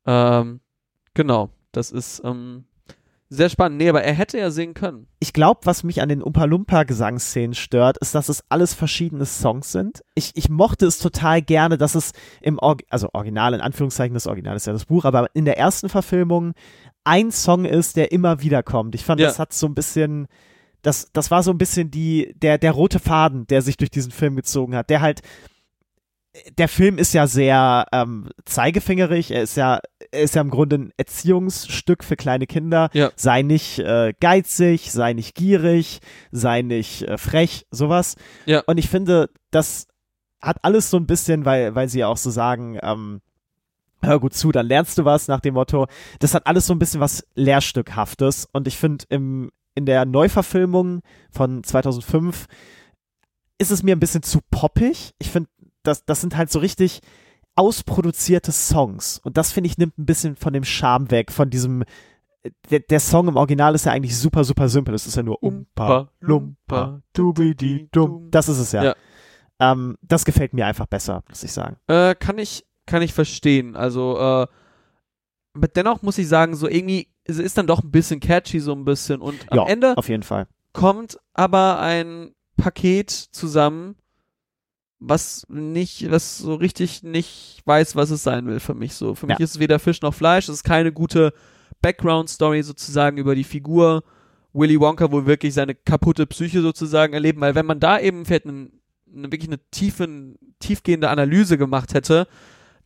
ähm, 0.06 0.60
genau, 1.14 1.50
das 1.72 1.90
ist 1.90 2.22
ähm, 2.24 2.64
sehr 3.28 3.48
spannend. 3.48 3.78
Nee, 3.78 3.88
aber 3.88 4.02
er 4.04 4.14
hätte 4.14 4.38
ja 4.38 4.50
singen 4.50 4.74
können. 4.74 5.08
Ich 5.18 5.32
glaube, 5.32 5.60
was 5.64 5.82
mich 5.82 6.00
an 6.00 6.08
den 6.08 6.22
Umpa 6.22 6.44
Lumpa 6.44 6.84
Gesangsszenen 6.84 7.54
stört, 7.54 7.98
ist, 7.98 8.14
dass 8.14 8.28
es 8.28 8.44
alles 8.48 8.72
verschiedene 8.74 9.26
Songs 9.26 9.72
sind. 9.72 10.02
Ich, 10.14 10.32
ich 10.34 10.48
mochte 10.48 10.86
es 10.86 10.98
total 10.98 11.42
gerne, 11.42 11.76
dass 11.78 11.94
es 11.94 12.12
im, 12.40 12.58
Or 12.60 12.76
also 12.88 13.08
Original, 13.12 13.54
in 13.54 13.60
Anführungszeichen, 13.60 14.14
das 14.14 14.26
Original 14.26 14.54
ist 14.56 14.66
ja 14.66 14.72
das 14.72 14.84
Buch, 14.84 15.04
aber 15.04 15.28
in 15.34 15.44
der 15.44 15.58
ersten 15.58 15.88
Verfilmung 15.88 16.52
ein 17.04 17.30
Song 17.32 17.64
ist, 17.64 17.96
der 17.96 18.12
immer 18.12 18.42
wieder 18.42 18.62
kommt. 18.62 18.94
Ich 18.94 19.04
fand, 19.04 19.20
Ja. 19.20 19.26
das 19.28 19.38
hat 19.38 19.52
so 19.52 19.66
ein 19.66 19.74
bisschen, 19.74 20.26
das, 20.82 21.10
das 21.12 21.30
war 21.30 21.42
so 21.42 21.50
ein 21.50 21.58
bisschen 21.58 21.90
die, 21.90 22.32
der, 22.36 22.58
der 22.58 22.72
rote 22.72 22.98
Faden, 23.00 23.46
der 23.48 23.62
sich 23.62 23.76
durch 23.76 23.90
diesen 23.90 24.12
Film 24.12 24.36
gezogen 24.36 24.74
hat, 24.76 24.88
der 24.90 25.00
halt, 25.00 25.20
der 26.58 26.68
Film 26.68 26.98
ist 26.98 27.14
ja 27.14 27.26
sehr 27.26 27.86
ähm, 27.92 28.28
zeigefingerig, 28.44 29.30
er 29.30 29.42
ist 29.42 29.56
ja, 29.56 29.80
er 30.10 30.22
ist 30.22 30.34
ja 30.34 30.42
im 30.42 30.50
Grunde 30.50 30.76
ein 30.76 30.92
Erziehungsstück 30.96 32.04
für 32.04 32.16
kleine 32.16 32.46
Kinder. 32.46 32.90
Ja. 32.92 33.10
Sei 33.16 33.42
nicht 33.42 33.78
äh, 33.78 34.14
geizig, 34.20 34.92
sei 34.92 35.12
nicht 35.12 35.34
gierig, 35.34 36.00
sei 36.30 36.62
nicht 36.62 37.02
äh, 37.02 37.18
frech, 37.18 37.66
sowas. 37.70 38.16
Ja. 38.44 38.62
Und 38.66 38.78
ich 38.78 38.88
finde, 38.88 39.30
das 39.50 39.86
hat 40.40 40.58
alles 40.62 40.90
so 40.90 40.96
ein 40.96 41.06
bisschen, 41.06 41.44
weil, 41.44 41.74
weil 41.74 41.88
sie 41.88 42.00
ja 42.00 42.08
auch 42.08 42.16
so 42.16 42.30
sagen, 42.30 42.78
ähm, 42.82 43.20
hör 44.02 44.20
gut 44.20 44.34
zu, 44.34 44.52
dann 44.52 44.66
lernst 44.66 44.98
du 44.98 45.04
was 45.04 45.28
nach 45.28 45.40
dem 45.40 45.54
Motto. 45.54 45.86
Das 46.20 46.34
hat 46.34 46.46
alles 46.46 46.66
so 46.66 46.74
ein 46.74 46.78
bisschen 46.78 47.00
was 47.00 47.26
Lehrstückhaftes. 47.34 48.48
Und 48.52 48.68
ich 48.68 48.76
finde, 48.76 49.04
im, 49.08 49.50
in 49.74 49.86
der 49.86 50.04
Neuverfilmung 50.04 51.00
von 51.30 51.64
2005 51.64 52.46
ist 53.58 53.70
es 53.70 53.82
mir 53.82 53.96
ein 53.96 54.00
bisschen 54.00 54.22
zu 54.22 54.40
poppig. 54.50 55.14
Ich 55.18 55.30
finde, 55.30 55.48
das, 55.86 56.04
das 56.04 56.20
sind 56.20 56.36
halt 56.36 56.50
so 56.50 56.58
richtig 56.58 57.00
ausproduzierte 57.54 58.52
Songs. 58.52 59.18
Und 59.24 59.36
das, 59.36 59.52
finde 59.52 59.68
ich, 59.68 59.78
nimmt 59.78 59.98
ein 59.98 60.06
bisschen 60.06 60.36
von 60.36 60.52
dem 60.52 60.64
Charme 60.64 61.10
weg, 61.10 61.32
von 61.32 61.50
diesem. 61.50 61.84
Der, 62.70 62.78
der 62.78 63.00
Song 63.00 63.26
im 63.26 63.36
Original 63.36 63.74
ist 63.74 63.86
ja 63.86 63.92
eigentlich 63.92 64.16
super, 64.16 64.44
super 64.44 64.68
simpel. 64.68 64.94
Es 64.94 65.06
ist 65.06 65.16
ja 65.16 65.22
nur 65.24 65.42
Umpa, 65.42 66.10
Lumpa, 66.20 67.00
Dubidi-Dum. 67.12 68.30
Das 68.30 68.48
ist 68.48 68.58
es 68.58 68.70
ja. 68.72 68.84
Ja. 68.84 68.94
Ähm, 69.58 69.96
das 70.02 70.24
gefällt 70.24 70.52
mir 70.52 70.66
einfach 70.66 70.86
besser, 70.86 71.24
muss 71.28 71.42
ich 71.42 71.50
sagen. 71.52 71.76
Äh, 71.88 72.14
kann 72.14 72.38
ich, 72.38 72.64
kann 72.84 73.02
ich 73.02 73.12
verstehen. 73.14 73.74
Also, 73.74 74.16
äh, 74.16 74.46
aber 75.54 75.68
dennoch 75.74 76.02
muss 76.02 76.18
ich 76.18 76.28
sagen, 76.28 76.54
so 76.54 76.68
irgendwie, 76.68 77.08
es 77.24 77.38
ist 77.38 77.58
dann 77.58 77.66
doch 77.66 77.82
ein 77.82 77.90
bisschen 77.90 78.20
catchy, 78.20 78.60
so 78.60 78.72
ein 78.72 78.84
bisschen. 78.84 79.20
Und 79.20 79.50
am 79.50 79.58
Ja, 79.58 79.66
Ende 79.66 79.96
Auf 79.96 80.08
jeden 80.08 80.22
Fall. 80.22 80.46
kommt 80.72 81.18
aber 81.32 81.80
ein 81.80 82.32
Paket 82.56 83.10
zusammen, 83.10 83.96
was 84.98 85.46
nicht, 85.48 86.10
was 86.10 86.38
so 86.38 86.54
richtig 86.54 87.02
nicht 87.02 87.60
weiß, 87.66 87.96
was 87.96 88.10
es 88.10 88.22
sein 88.22 88.46
will 88.46 88.60
für 88.60 88.74
mich 88.74 88.94
so. 88.94 89.14
Für 89.14 89.26
mich 89.26 89.38
Ja. 89.38 89.44
ist 89.44 89.50
es 89.52 89.58
weder 89.58 89.78
Fisch 89.78 90.00
noch 90.02 90.14
Fleisch, 90.14 90.48
es 90.48 90.56
ist 90.56 90.64
keine 90.64 90.92
gute 90.92 91.32
Background-Story 91.82 92.62
sozusagen 92.62 93.18
über 93.18 93.34
die 93.34 93.44
Figur 93.44 94.02
Willy 94.52 94.80
Wonka, 94.80 95.10
wo 95.12 95.18
wir 95.18 95.26
wirklich 95.26 95.52
seine 95.52 95.74
kaputte 95.74 96.26
Psyche 96.26 96.62
sozusagen 96.62 97.12
erleben, 97.12 97.40
weil 97.40 97.54
wenn 97.54 97.66
man 97.66 97.78
da 97.78 98.00
eben 98.00 98.24
vielleicht 98.24 98.46
einen, 98.46 98.80
eine, 99.14 99.30
wirklich 99.30 99.48
eine 99.50 99.60
tiefen, 99.70 100.38
tiefgehende 100.60 101.10
Analyse 101.10 101.58
gemacht 101.58 101.92
hätte, 101.92 102.26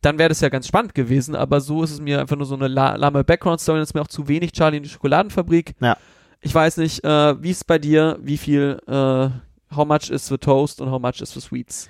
dann 0.01 0.17
wäre 0.17 0.29
das 0.29 0.41
ja 0.41 0.49
ganz 0.49 0.67
spannend 0.67 0.95
gewesen, 0.95 1.35
aber 1.35 1.61
so 1.61 1.83
ist 1.83 1.91
es 1.91 2.01
mir 2.01 2.19
einfach 2.19 2.35
nur 2.35 2.45
so 2.45 2.55
eine 2.55 2.67
la 2.67 2.95
lahme 2.95 3.23
Background-Story, 3.23 3.79
das 3.79 3.89
ist 3.89 3.93
mir 3.93 4.01
auch 4.01 4.07
zu 4.07 4.27
wenig 4.27 4.51
Charlie 4.51 4.77
in 4.77 4.83
die 4.83 4.89
Schokoladenfabrik. 4.89 5.75
Ja. 5.79 5.95
Ich 6.41 6.53
weiß 6.53 6.77
nicht, 6.77 7.03
äh, 7.05 7.41
wie 7.41 7.51
ist 7.51 7.67
bei 7.67 7.77
dir, 7.79 8.17
wie 8.21 8.37
viel, 8.37 8.79
äh, 8.87 9.29
how 9.75 9.85
much 9.85 10.09
is 10.09 10.27
the 10.27 10.37
toast 10.37 10.81
und 10.81 10.91
how 10.91 11.01
much 11.01 11.21
is 11.21 11.33
the 11.33 11.41
sweets? 11.41 11.89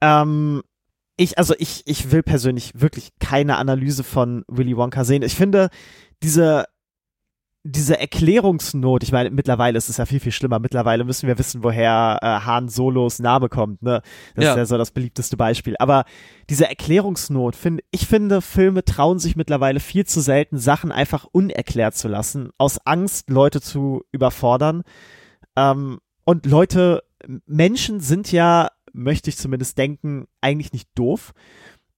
Ähm, 0.00 0.62
ich, 1.16 1.38
also 1.38 1.54
ich, 1.58 1.82
ich 1.86 2.10
will 2.12 2.22
persönlich 2.22 2.72
wirklich 2.80 3.10
keine 3.18 3.56
Analyse 3.56 4.04
von 4.04 4.44
Willy 4.48 4.76
Wonka 4.76 5.04
sehen. 5.04 5.22
Ich 5.22 5.34
finde, 5.34 5.68
diese, 6.22 6.66
diese 7.64 7.98
Erklärungsnot, 7.98 9.02
ich 9.02 9.10
meine, 9.10 9.30
mittlerweile 9.30 9.76
ist 9.76 9.88
es 9.88 9.96
ja 9.96 10.06
viel, 10.06 10.20
viel 10.20 10.30
schlimmer. 10.32 10.60
Mittlerweile 10.60 11.02
müssen 11.04 11.26
wir 11.26 11.36
wissen, 11.38 11.64
woher 11.64 12.18
äh, 12.22 12.26
Han 12.46 12.68
Solos 12.68 13.18
Name 13.18 13.48
kommt, 13.48 13.82
ne? 13.82 14.00
Das 14.36 14.44
Ja. 14.44 14.50
ist 14.52 14.56
ja 14.58 14.64
so 14.66 14.78
das 14.78 14.92
beliebteste 14.92 15.36
Beispiel. 15.36 15.74
Aber 15.80 16.04
diese 16.48 16.68
Erklärungsnot, 16.68 17.56
finde 17.56 17.82
ich 17.90 18.06
finde, 18.06 18.40
Filme 18.40 18.84
trauen 18.84 19.18
sich 19.18 19.34
mittlerweile 19.34 19.80
viel 19.80 20.06
zu 20.06 20.20
selten, 20.20 20.56
Sachen 20.56 20.92
einfach 20.92 21.26
unerklärt 21.32 21.96
zu 21.96 22.06
lassen, 22.06 22.50
aus 22.58 22.78
Angst, 22.86 23.28
Leute 23.28 23.60
zu 23.60 24.04
überfordern. 24.12 24.82
Ähm, 25.56 25.98
und 26.24 26.46
Leute, 26.46 27.02
Menschen 27.46 28.00
sind 28.00 28.32
ja, 28.32 28.70
möchte 28.92 29.30
ich 29.30 29.36
zumindest 29.36 29.78
denken, 29.78 30.26
eigentlich 30.40 30.72
nicht 30.72 30.88
doof 30.94 31.32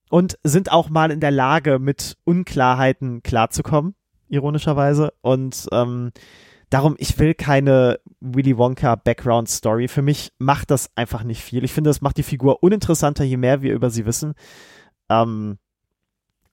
und 0.09 0.37
sind 0.43 0.71
auch 0.71 0.89
mal 0.89 1.11
in 1.11 1.19
der 1.19 1.31
Lage, 1.31 1.79
mit 1.79 2.17
Unklarheiten 2.23 3.23
klarzukommen, 3.23 3.95
ironischerweise. 4.27 5.13
Und 5.21 5.67
ähm, 5.71 6.11
darum, 6.69 6.95
ich 6.97 7.17
will 7.19 7.33
keine 7.33 7.99
Willy 8.19 8.57
Wonka 8.57 8.95
Background 8.95 9.49
Story. 9.49 9.87
Für 9.87 10.01
mich 10.01 10.31
macht 10.37 10.71
das 10.71 10.89
einfach 10.95 11.23
nicht 11.23 11.41
viel. 11.41 11.63
Ich 11.63 11.73
finde, 11.73 11.89
das 11.89 12.01
macht 12.01 12.17
die 12.17 12.23
Figur 12.23 12.63
uninteressanter, 12.63 13.23
je 13.23 13.37
mehr 13.37 13.61
wir 13.61 13.73
über 13.73 13.89
sie 13.89 14.05
wissen. 14.05 14.33
Ähm, 15.09 15.57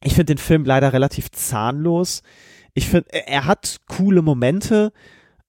ich 0.03 0.15
finde 0.15 0.35
den 0.35 0.39
Film 0.39 0.65
leider 0.65 0.93
relativ 0.93 1.31
zahnlos. 1.31 2.23
Ich 2.75 2.89
finde, 2.89 3.09
er 3.13 3.47
hat 3.47 3.79
coole 3.89 4.23
Momente. 4.23 4.93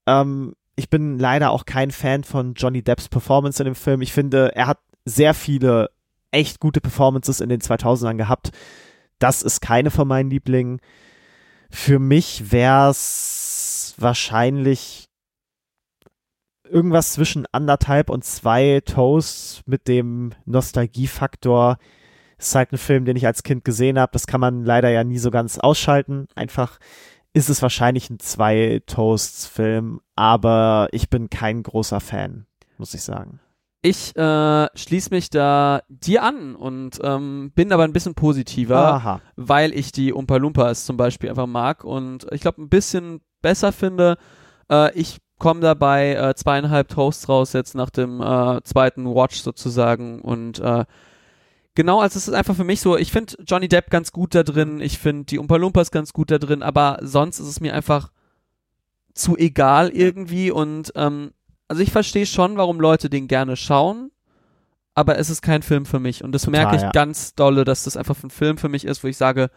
Ähm, 0.07 0.55
ich 0.79 0.89
bin 0.89 1.19
leider 1.19 1.51
auch 1.51 1.65
kein 1.65 1.91
Fan 1.91 2.23
von 2.23 2.53
Johnny 2.53 2.81
Depps 2.81 3.09
Performance 3.09 3.61
in 3.61 3.65
dem 3.65 3.75
Film. 3.75 4.01
Ich 4.01 4.13
finde, 4.13 4.55
er 4.55 4.67
hat 4.67 4.79
sehr 5.03 5.33
viele 5.33 5.89
echt 6.31 6.61
gute 6.61 6.79
Performances 6.79 7.41
in 7.41 7.49
den 7.49 7.59
2000ern 7.59 8.15
gehabt. 8.15 8.51
Das 9.19 9.41
ist 9.41 9.59
keine 9.59 9.91
von 9.91 10.07
meinen 10.07 10.29
Lieblingen. 10.29 10.79
Für 11.69 11.99
mich 11.99 12.53
wär's 12.53 13.93
wahrscheinlich 13.97 15.09
irgendwas 16.63 17.11
zwischen 17.11 17.45
anderthalb 17.51 18.09
und 18.09 18.23
zwei 18.23 18.81
Toasts 18.85 19.61
mit 19.65 19.89
dem 19.89 20.31
Nostalgiefaktor. 20.45 21.77
Ist 22.37 22.55
halt 22.55 22.71
ein 22.71 22.77
Film, 22.77 23.03
den 23.03 23.17
ich 23.17 23.27
als 23.27 23.43
Kind 23.43 23.65
gesehen 23.65 23.99
habe. 23.99 24.13
Das 24.13 24.27
kann 24.27 24.39
man 24.39 24.63
leider 24.63 24.89
ja 24.89 25.03
nie 25.03 25.17
so 25.17 25.29
ganz 25.29 25.57
ausschalten. 25.57 26.27
Einfach 26.35 26.79
ist 27.39 27.49
es 27.49 27.61
wahrscheinlich 27.61 28.09
ein 28.09 28.19
zwei 28.19 28.81
Toasts 28.85 29.47
Film, 29.47 30.01
aber 30.15 30.89
ich 30.91 31.09
bin 31.09 31.29
kein 31.29 31.63
großer 31.63 32.01
Fan, 32.01 32.45
muss 32.77 32.93
ich 32.93 33.01
sagen. 33.01 33.39
Ich 33.81 34.13
äh, 34.17 34.67
schließe 34.75 35.09
mich 35.11 35.29
da 35.29 35.81
dir 35.87 36.23
an 36.23 36.53
und 36.53 36.99
ähm, 37.01 37.53
bin 37.55 37.71
aber 37.71 37.85
ein 37.85 37.93
bisschen 37.93 38.13
positiver, 38.13 38.93
Aha. 38.95 39.21
weil 39.37 39.73
ich 39.73 39.93
die 39.93 40.11
Umpa 40.11 40.35
Lumpas 40.35 40.85
zum 40.85 40.97
Beispiel 40.97 41.29
einfach 41.29 41.47
mag 41.47 41.85
und 41.85 42.27
ich 42.31 42.41
glaube 42.41 42.61
ein 42.61 42.67
bisschen 42.67 43.21
besser 43.41 43.71
finde. 43.71 44.17
Äh, 44.69 44.93
ich 44.99 45.19
komme 45.37 45.61
dabei 45.61 46.15
äh, 46.15 46.35
zweieinhalb 46.35 46.89
Toasts 46.89 47.29
raus 47.29 47.53
jetzt 47.53 47.73
nach 47.73 47.89
dem 47.89 48.21
äh, 48.21 48.61
zweiten 48.63 49.05
Watch 49.05 49.37
sozusagen 49.39 50.19
und 50.21 50.59
äh, 50.59 50.83
genau, 51.79 52.01
also 52.01 52.17
es 52.17 52.27
ist 52.27 52.33
einfach 52.33 52.57
für 52.57 52.65
mich 52.65 52.81
so, 52.81 52.97
ich 52.97 53.09
finde 53.09 53.35
Johnny 53.47 53.69
Depp 53.69 53.89
ganz 53.89 54.11
gut 54.11 54.35
da 54.35 54.43
drin, 54.43 54.81
ich 54.81 54.99
finde 54.99 55.23
die 55.23 55.39
Umpa 55.39 55.55
Lumpas 55.55 55.91
ganz 55.91 56.11
gut 56.11 56.29
da 56.29 56.37
drin, 56.37 56.61
aber 56.61 56.97
sonst 57.01 57.39
ist 57.39 57.47
es 57.47 57.61
mir 57.61 57.73
einfach 57.73 58.11
zu 59.13 59.37
egal 59.37 59.87
irgendwie 59.87 60.51
und 60.51 60.91
ähm, 60.95 61.31
also 61.69 61.81
ich 61.81 61.91
verstehe 61.93 62.25
schon, 62.25 62.57
warum 62.57 62.81
Leute 62.81 63.09
den 63.09 63.29
gerne 63.29 63.55
schauen, 63.55 64.11
aber 64.93 65.17
es 65.19 65.29
ist 65.29 65.41
kein 65.41 65.61
Film 65.61 65.85
für 65.85 66.01
mich 66.01 66.21
und 66.21 66.33
das 66.33 66.41
Total, 66.41 66.63
merke 66.63 66.75
ich 66.75 66.81
ja. 66.81 66.91
ganz 66.91 67.33
dolle, 67.33 67.63
dass 67.63 67.85
das 67.85 67.95
einfach 67.95 68.21
ein 68.25 68.29
Film 68.29 68.57
für 68.57 68.67
mich 68.67 68.83
ist, 68.83 69.01
wo 69.01 69.07
ich 69.07 69.15
sage, 69.15 69.49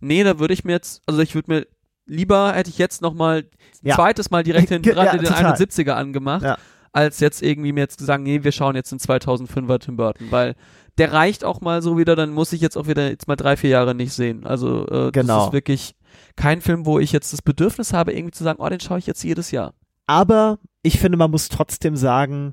nee, 0.00 0.22
da 0.22 0.38
würde 0.38 0.52
ich 0.52 0.64
mir 0.64 0.72
jetzt, 0.72 1.00
also 1.06 1.22
ich 1.22 1.34
würde 1.34 1.50
mir 1.50 1.66
lieber 2.04 2.52
hätte 2.52 2.68
ich 2.68 2.76
jetzt 2.76 3.00
noch 3.00 3.14
mal 3.14 3.46
Ja. 3.80 3.94
zweites 3.94 4.30
Mal 4.30 4.42
direkt 4.42 4.68
hinten 4.68 4.94
Ja, 4.94 5.12
den 5.16 5.24
total. 5.24 5.54
71er 5.54 5.92
angemacht, 5.92 6.42
Ja. 6.42 6.58
als 6.92 7.20
jetzt 7.20 7.42
irgendwie 7.42 7.72
mir 7.72 7.80
jetzt 7.80 8.00
sagen, 8.00 8.22
nee, 8.22 8.44
wir 8.44 8.52
schauen 8.52 8.76
jetzt 8.76 8.92
den 8.92 8.98
2005er 8.98 9.78
Tim 9.78 9.96
Burton, 9.96 10.30
weil 10.30 10.54
der 10.98 11.12
reicht 11.12 11.44
auch 11.44 11.60
mal 11.60 11.82
so 11.82 11.98
wieder, 11.98 12.14
dann 12.16 12.30
muss 12.30 12.52
ich 12.52 12.60
jetzt 12.60 12.76
auch 12.76 12.86
wieder 12.86 13.08
jetzt 13.10 13.26
mal 13.28 13.36
drei, 13.36 13.56
vier 13.56 13.70
Jahre 13.70 13.94
nicht 13.94 14.12
sehen. 14.12 14.46
Also 14.46 14.86
äh, 14.88 15.10
Genau. 15.10 15.38
das 15.38 15.46
ist 15.48 15.52
wirklich 15.52 15.96
kein 16.36 16.60
Film, 16.60 16.86
wo 16.86 16.98
ich 16.98 17.12
jetzt 17.12 17.32
das 17.32 17.42
Bedürfnis 17.42 17.92
habe, 17.92 18.12
irgendwie 18.12 18.32
zu 18.32 18.44
sagen, 18.44 18.60
oh, 18.62 18.68
den 18.68 18.80
schaue 18.80 18.98
ich 18.98 19.06
jetzt 19.06 19.22
jedes 19.24 19.50
Jahr. 19.50 19.74
Aber 20.06 20.58
ich 20.82 20.98
finde, 20.98 21.18
man 21.18 21.30
muss 21.30 21.48
trotzdem 21.48 21.96
sagen, 21.96 22.52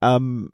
ähm, 0.00 0.50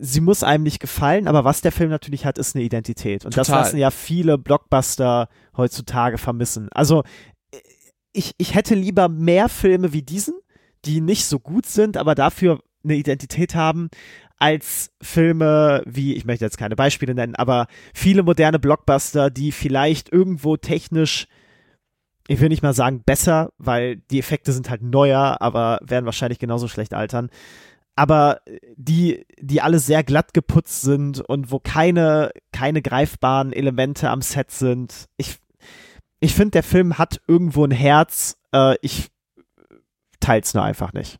sie 0.00 0.20
muss 0.20 0.42
einem 0.42 0.64
nicht 0.64 0.80
gefallen, 0.80 1.28
aber 1.28 1.44
was 1.44 1.60
der 1.60 1.72
Film 1.72 1.90
natürlich 1.90 2.24
hat, 2.24 2.38
ist 2.38 2.54
eine 2.54 2.64
Identität. 2.64 3.24
Und 3.24 3.36
das 3.36 3.48
Total. 3.48 3.62
lassen 3.62 3.78
ja 3.78 3.90
viele 3.90 4.38
Blockbuster 4.38 5.28
heutzutage 5.56 6.18
vermissen. 6.18 6.68
Also 6.72 7.02
äh, 7.50 7.58
ich, 8.12 8.34
ich 8.38 8.54
hätte 8.54 8.74
lieber 8.74 9.08
mehr 9.08 9.48
Filme 9.48 9.92
wie 9.92 10.02
diesen, 10.02 10.34
die 10.84 11.00
nicht 11.00 11.26
so 11.26 11.38
gut 11.40 11.66
sind, 11.66 11.96
aber 11.96 12.14
dafür 12.14 12.60
eine 12.84 12.94
Identität 12.94 13.54
haben, 13.54 13.88
als 14.38 14.90
Filme 15.00 15.82
wie, 15.86 16.14
ich 16.14 16.24
möchte 16.24 16.44
jetzt 16.44 16.58
keine 16.58 16.76
Beispiele 16.76 17.14
nennen, 17.14 17.34
aber 17.34 17.66
viele 17.94 18.22
moderne 18.22 18.58
Blockbuster, 18.58 19.30
die 19.30 19.52
vielleicht 19.52 20.12
irgendwo 20.12 20.56
technisch 20.56 21.26
ich 22.28 22.40
will 22.40 22.48
nicht 22.48 22.62
mal 22.62 22.74
sagen 22.74 23.02
besser, 23.04 23.52
weil 23.58 23.96
die 24.10 24.18
Effekte 24.18 24.52
sind 24.52 24.68
halt 24.70 24.82
neuer, 24.82 25.36
aber 25.40 25.78
werden 25.82 26.06
wahrscheinlich 26.06 26.38
genauso 26.38 26.68
schlecht 26.68 26.94
altern. 26.94 27.30
Aber 27.94 28.40
die, 28.76 29.24
die 29.40 29.62
alle 29.62 29.78
sehr 29.78 30.04
glatt 30.04 30.34
geputzt 30.34 30.82
sind 30.82 31.20
und 31.20 31.50
wo 31.50 31.58
keine, 31.58 32.30
keine 32.52 32.82
greifbaren 32.82 33.52
Elemente 33.52 34.10
am 34.10 34.20
Set 34.20 34.50
sind. 34.50 35.06
Ich, 35.16 35.38
ich 36.20 36.34
finde, 36.34 36.50
der 36.52 36.62
Film 36.62 36.98
hat 36.98 37.20
irgendwo 37.26 37.64
ein 37.64 37.70
Herz. 37.70 38.36
Äh, 38.52 38.76
ich 38.82 39.08
teil's 40.20 40.52
nur 40.52 40.62
einfach 40.62 40.92
nicht. 40.92 41.18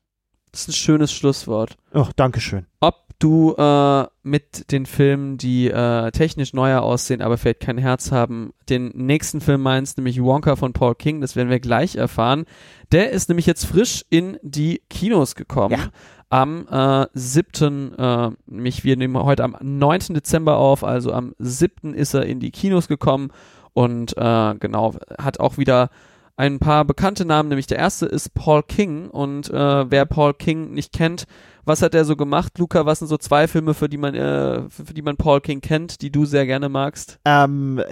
Das 0.53 0.63
ist 0.63 0.69
ein 0.69 0.73
schönes 0.73 1.13
Schlusswort. 1.13 1.77
Oh, 1.95 2.09
Dankeschön. 2.17 2.67
Ob 2.81 3.06
du 3.19 3.55
äh, 3.55 4.07
mit 4.23 4.71
den 4.71 4.87
Filmen, 4.87 5.39
die 5.39 5.69
äh, 5.69 6.11
technisch 6.11 6.53
neuer 6.53 6.83
aussehen, 6.83 7.23
aber 7.23 7.39
vielleicht 7.39 7.61
kein 7.61 7.79
Herz 7.79 8.13
haben, 8.13 8.53
den 8.69 8.89
nächsten 8.95 9.41
Film 9.41 9.63
meinst, 9.63 9.97
nämlich 9.97 10.23
Wonka 10.23 10.57
von 10.57 10.73
Paul 10.73 10.95
King, 10.95 11.21
das 11.21 11.37
werden 11.37 11.49
wir 11.49 11.61
gleich 11.61 11.97
erfahren. 11.97 12.45
Der 12.93 13.11
ist 13.11 13.29
nämlich 13.29 13.47
jetzt 13.47 13.65
frisch 13.65 14.05
in 14.11 14.39
die 14.43 14.83
Kinos 14.91 15.35
gekommen. 15.35 15.73
Ja. 15.79 15.91
Am 16.29 16.67
äh, 16.69 17.07
7., 17.15 17.95
äh, 17.97 18.31
nämlich 18.47 18.85
wir 18.85 18.97
nehmen 18.97 19.17
heute 19.23 19.45
am 19.45 19.57
9. 19.61 20.15
Dezember 20.15 20.57
auf, 20.57 20.85
also 20.85 21.13
am 21.13 21.35
7. 21.39 21.95
ist 21.95 22.15
er 22.15 22.27
in 22.27 22.41
die 22.41 22.51
Kinos 22.51 22.89
gekommen 22.89 23.31
und 23.73 24.17
äh, 24.17 24.55
genau, 24.59 24.95
hat 25.19 25.39
auch 25.39 25.59
wieder 25.59 25.91
ein 26.37 26.59
paar 26.59 26.85
bekannte 26.85 27.25
Namen, 27.25 27.49
nämlich 27.49 27.67
der 27.67 27.79
erste 27.79 28.07
ist 28.07 28.35
Paul 28.35 28.63
King 28.63 29.09
und 29.09 29.51
äh, 29.51 29.91
wer 29.91 30.05
Paul 30.05 30.35
King 30.35 30.73
nicht 30.75 30.93
kennt, 30.93 31.27
was 31.65 31.83
hat 31.83 31.95
er 31.95 32.05
so 32.05 32.15
gemacht? 32.15 32.59
Luca, 32.59 32.87
was 32.87 33.01
sind 33.01 33.09
so 33.09 33.17
zwei 33.17 33.49
Filme, 33.49 33.75
für 33.75 33.89
die 33.89 33.97
man, 33.97 34.15
äh, 34.15 34.69
für, 34.69 34.87
für 34.87 34.95
die 34.95 35.03
man 35.03 35.17
Paul 35.17 35.41
King 35.41 35.61
kennt, 35.61 36.03
die 36.03 36.11
du 36.11 36.25
sehr 36.25 36.47
gerne 36.47 36.69
magst? 36.69 37.19
Ähm, 37.25 37.83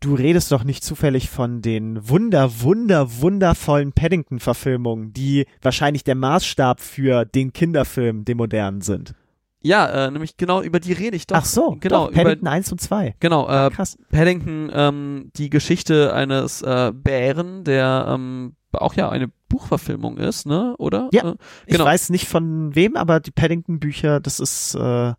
du 0.00 0.14
redest 0.14 0.52
doch 0.52 0.64
nicht 0.64 0.84
zufällig 0.84 1.30
von 1.30 1.62
den 1.62 2.08
wunder, 2.08 2.60
wunder, 2.60 3.20
wundervollen 3.20 3.92
Paddington-Verfilmungen, 3.92 5.12
die 5.12 5.46
wahrscheinlich 5.62 6.04
der 6.04 6.16
Maßstab 6.16 6.80
für 6.80 7.24
den 7.24 7.52
Kinderfilm, 7.52 8.24
den 8.24 8.36
modernen 8.36 8.80
sind. 8.80 9.14
Ja, 9.62 10.06
äh, 10.06 10.10
nämlich 10.10 10.36
genau 10.36 10.62
über 10.62 10.80
die 10.80 10.92
rede 10.92 11.16
ich 11.16 11.26
doch. 11.26 11.36
Ach 11.36 11.44
so, 11.44 11.76
genau, 11.80 12.06
doch, 12.06 12.12
Paddington 12.14 12.48
1 12.48 12.72
und 12.72 12.80
2. 12.80 13.14
Genau, 13.20 13.48
äh, 13.48 13.70
Krass. 13.70 13.96
Paddington, 14.10 14.70
ähm, 14.74 15.30
die 15.36 15.50
Geschichte 15.50 16.12
eines 16.14 16.62
äh, 16.62 16.92
Bären, 16.94 17.64
der 17.64 18.06
ähm, 18.08 18.56
auch 18.72 18.94
ja 18.94 19.08
eine 19.10 19.28
Buchverfilmung 19.48 20.16
ist, 20.18 20.46
ne? 20.46 20.74
Oder? 20.78 21.08
Ja. 21.12 21.32
Äh, 21.32 21.34
Ich 21.66 21.72
genau. 21.74 21.84
weiß 21.84 22.10
nicht 22.10 22.26
von 22.28 22.74
wem, 22.74 22.96
aber 22.96 23.20
die 23.20 23.30
Paddington-Bücher, 23.30 24.20
das 24.20 24.40
ist, 24.40 24.74
äh, 24.74 25.10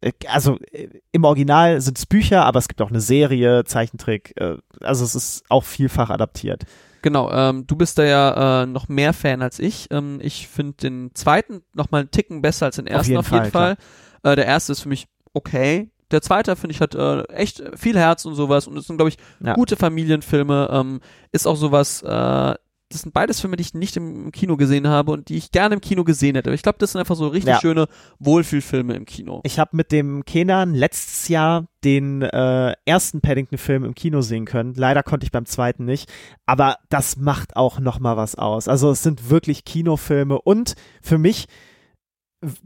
äh, 0.00 0.12
also 0.28 0.58
äh, 0.70 0.88
im 1.12 1.24
Original 1.24 1.80
sind 1.80 1.98
es 1.98 2.06
Bücher, 2.06 2.44
aber 2.44 2.58
es 2.60 2.68
gibt 2.68 2.80
auch 2.80 2.90
eine 2.90 3.00
Serie, 3.00 3.64
Zeichentrick, 3.64 4.32
äh, 4.36 4.56
also 4.80 5.04
es 5.04 5.14
ist 5.14 5.44
auch 5.48 5.64
vielfach 5.64 6.10
adaptiert. 6.10 6.64
Genau, 7.02 7.30
ähm, 7.32 7.66
du 7.66 7.76
bist 7.76 7.98
da 7.98 8.04
ja 8.04 8.62
äh, 8.62 8.66
noch 8.66 8.88
mehr 8.88 9.12
Fan 9.12 9.42
als 9.42 9.58
ich. 9.58 9.88
Ähm, 9.90 10.18
ich 10.22 10.48
finde 10.48 10.74
den 10.74 11.10
zweiten 11.14 11.62
noch 11.74 11.90
mal 11.90 12.00
einen 12.00 12.10
Ticken 12.10 12.42
besser 12.42 12.66
als 12.66 12.76
den 12.76 12.86
ersten 12.86 13.10
jeden 13.12 13.18
auf 13.20 13.30
jeden 13.30 13.50
Fall, 13.50 13.76
Fall. 14.22 14.32
Äh, 14.32 14.36
der 14.36 14.46
erste 14.46 14.72
ist 14.72 14.80
für 14.80 14.88
mich 14.88 15.06
okay. 15.32 15.90
Der 16.10 16.22
zweite, 16.22 16.56
finde 16.56 16.74
ich, 16.74 16.80
hat 16.80 16.94
äh, 16.94 17.22
echt 17.28 17.62
viel 17.76 17.96
Herz 17.96 18.24
und 18.24 18.34
sowas 18.34 18.66
und 18.66 18.76
es 18.76 18.86
sind, 18.86 18.96
glaube 18.96 19.10
ich, 19.10 19.16
Ja. 19.44 19.54
gute 19.54 19.76
Familienfilme. 19.76 20.68
Ähm, 20.72 21.00
ist 21.32 21.46
auch 21.46 21.56
sowas, 21.56 22.02
äh, 22.02 22.54
das 22.90 23.02
sind 23.02 23.14
beides 23.14 23.40
Filme, 23.40 23.56
die 23.56 23.62
ich 23.62 23.72
nicht 23.72 23.96
im 23.96 24.32
Kino 24.32 24.56
gesehen 24.56 24.88
habe 24.88 25.12
und 25.12 25.28
die 25.28 25.36
ich 25.36 25.52
gerne 25.52 25.76
im 25.76 25.80
Kino 25.80 26.02
gesehen 26.04 26.34
hätte. 26.34 26.50
Aber 26.50 26.54
ich 26.54 26.62
glaube, 26.62 26.78
das 26.78 26.92
sind 26.92 26.98
einfach 26.98 27.14
so 27.16 27.28
richtig 27.28 27.50
Ja. 27.54 27.60
schöne 27.60 27.86
Wohlfühlfilme 28.18 28.94
im 28.94 29.04
Kino. 29.06 29.40
Ich 29.44 29.58
habe 29.58 29.76
mit 29.76 29.92
dem 29.92 30.24
Kenan 30.24 30.74
letztes 30.74 31.28
Jahr 31.28 31.66
den 31.84 32.22
äh, 32.22 32.74
ersten 32.84 33.20
Paddington-Film 33.20 33.84
im 33.84 33.94
Kino 33.94 34.20
sehen 34.20 34.44
können. 34.44 34.74
Leider 34.74 35.02
konnte 35.02 35.24
ich 35.24 35.30
beim 35.32 35.46
zweiten 35.46 35.84
nicht, 35.84 36.10
aber 36.46 36.76
das 36.88 37.16
macht 37.16 37.56
auch 37.56 37.78
noch 37.78 38.00
mal 38.00 38.16
was 38.16 38.34
aus. 38.34 38.66
Also 38.68 38.90
es 38.90 39.02
sind 39.02 39.30
wirklich 39.30 39.64
Kinofilme 39.64 40.40
und 40.40 40.74
für 41.00 41.16
mich 41.18 41.46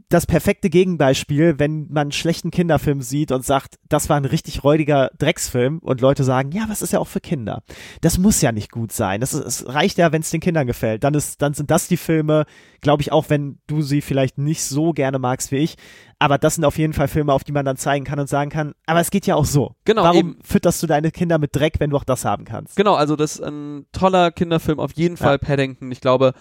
das 0.07 0.25
perfekte 0.25 0.69
Gegenbeispiel, 0.69 1.59
wenn 1.59 1.87
man 1.89 2.03
einen 2.03 2.11
schlechten 2.13 2.49
Kinderfilm 2.49 3.01
sieht 3.01 3.33
und 3.33 3.43
sagt, 3.43 3.75
das 3.89 4.07
war 4.07 4.15
ein 4.15 4.25
richtig 4.25 4.63
räudiger 4.63 5.11
Drecksfilm 5.17 5.79
und 5.79 5.99
Leute 5.99 6.23
sagen, 6.23 6.51
ja, 6.51 6.63
was 6.69 6.81
ist 6.81 6.93
ja 6.93 6.99
auch 6.99 7.07
für 7.07 7.19
Kinder. 7.19 7.61
Das 7.99 8.17
muss 8.17 8.41
ja 8.41 8.53
nicht 8.53 8.71
gut 8.71 8.93
sein. 8.93 9.19
Das 9.19 9.33
ist, 9.33 9.43
es 9.45 9.67
reicht 9.67 9.97
ja, 9.97 10.13
wenn 10.13 10.21
es 10.21 10.29
den 10.29 10.39
Kindern 10.39 10.65
gefällt. 10.65 11.03
Dann 11.03 11.13
ist, 11.13 11.41
dann 11.41 11.53
sind 11.53 11.71
das 11.71 11.89
die 11.89 11.97
Filme, 11.97 12.45
glaube 12.79 13.01
ich, 13.01 13.11
auch 13.11 13.29
wenn 13.29 13.59
du 13.67 13.81
sie 13.81 13.99
vielleicht 13.99 14.37
nicht 14.37 14.63
so 14.63 14.93
gerne 14.93 15.19
magst 15.19 15.51
wie 15.51 15.57
ich. 15.57 15.75
Aber 16.19 16.37
das 16.37 16.55
sind 16.55 16.63
auf 16.63 16.77
jeden 16.77 16.93
Fall 16.93 17.09
Filme, 17.09 17.33
auf 17.33 17.43
die 17.43 17.51
man 17.51 17.65
dann 17.65 17.75
zeigen 17.75 18.05
kann 18.05 18.19
und 18.19 18.29
sagen 18.29 18.49
kann, 18.49 18.73
aber 18.85 19.01
es 19.01 19.11
geht 19.11 19.27
ja 19.27 19.35
auch 19.35 19.43
so. 19.45 19.75
Genau, 19.83 20.03
Warum 20.03 20.17
eben. 20.17 20.37
fütterst 20.41 20.81
du 20.81 20.87
deine 20.87 21.11
Kinder 21.11 21.37
mit 21.37 21.53
Dreck, 21.53 21.75
wenn 21.79 21.89
du 21.89 21.97
auch 21.97 22.05
das 22.05 22.23
haben 22.23 22.45
kannst? 22.45 22.77
Genau, 22.77 22.95
also 22.95 23.17
das 23.17 23.35
ist 23.35 23.43
ein 23.43 23.85
toller 23.91 24.31
Kinderfilm, 24.31 24.79
auf 24.79 24.93
jeden 24.93 25.17
Fall 25.17 25.37
Paddington. 25.37 25.91
Ich 25.91 25.99
glaube, 25.99 26.33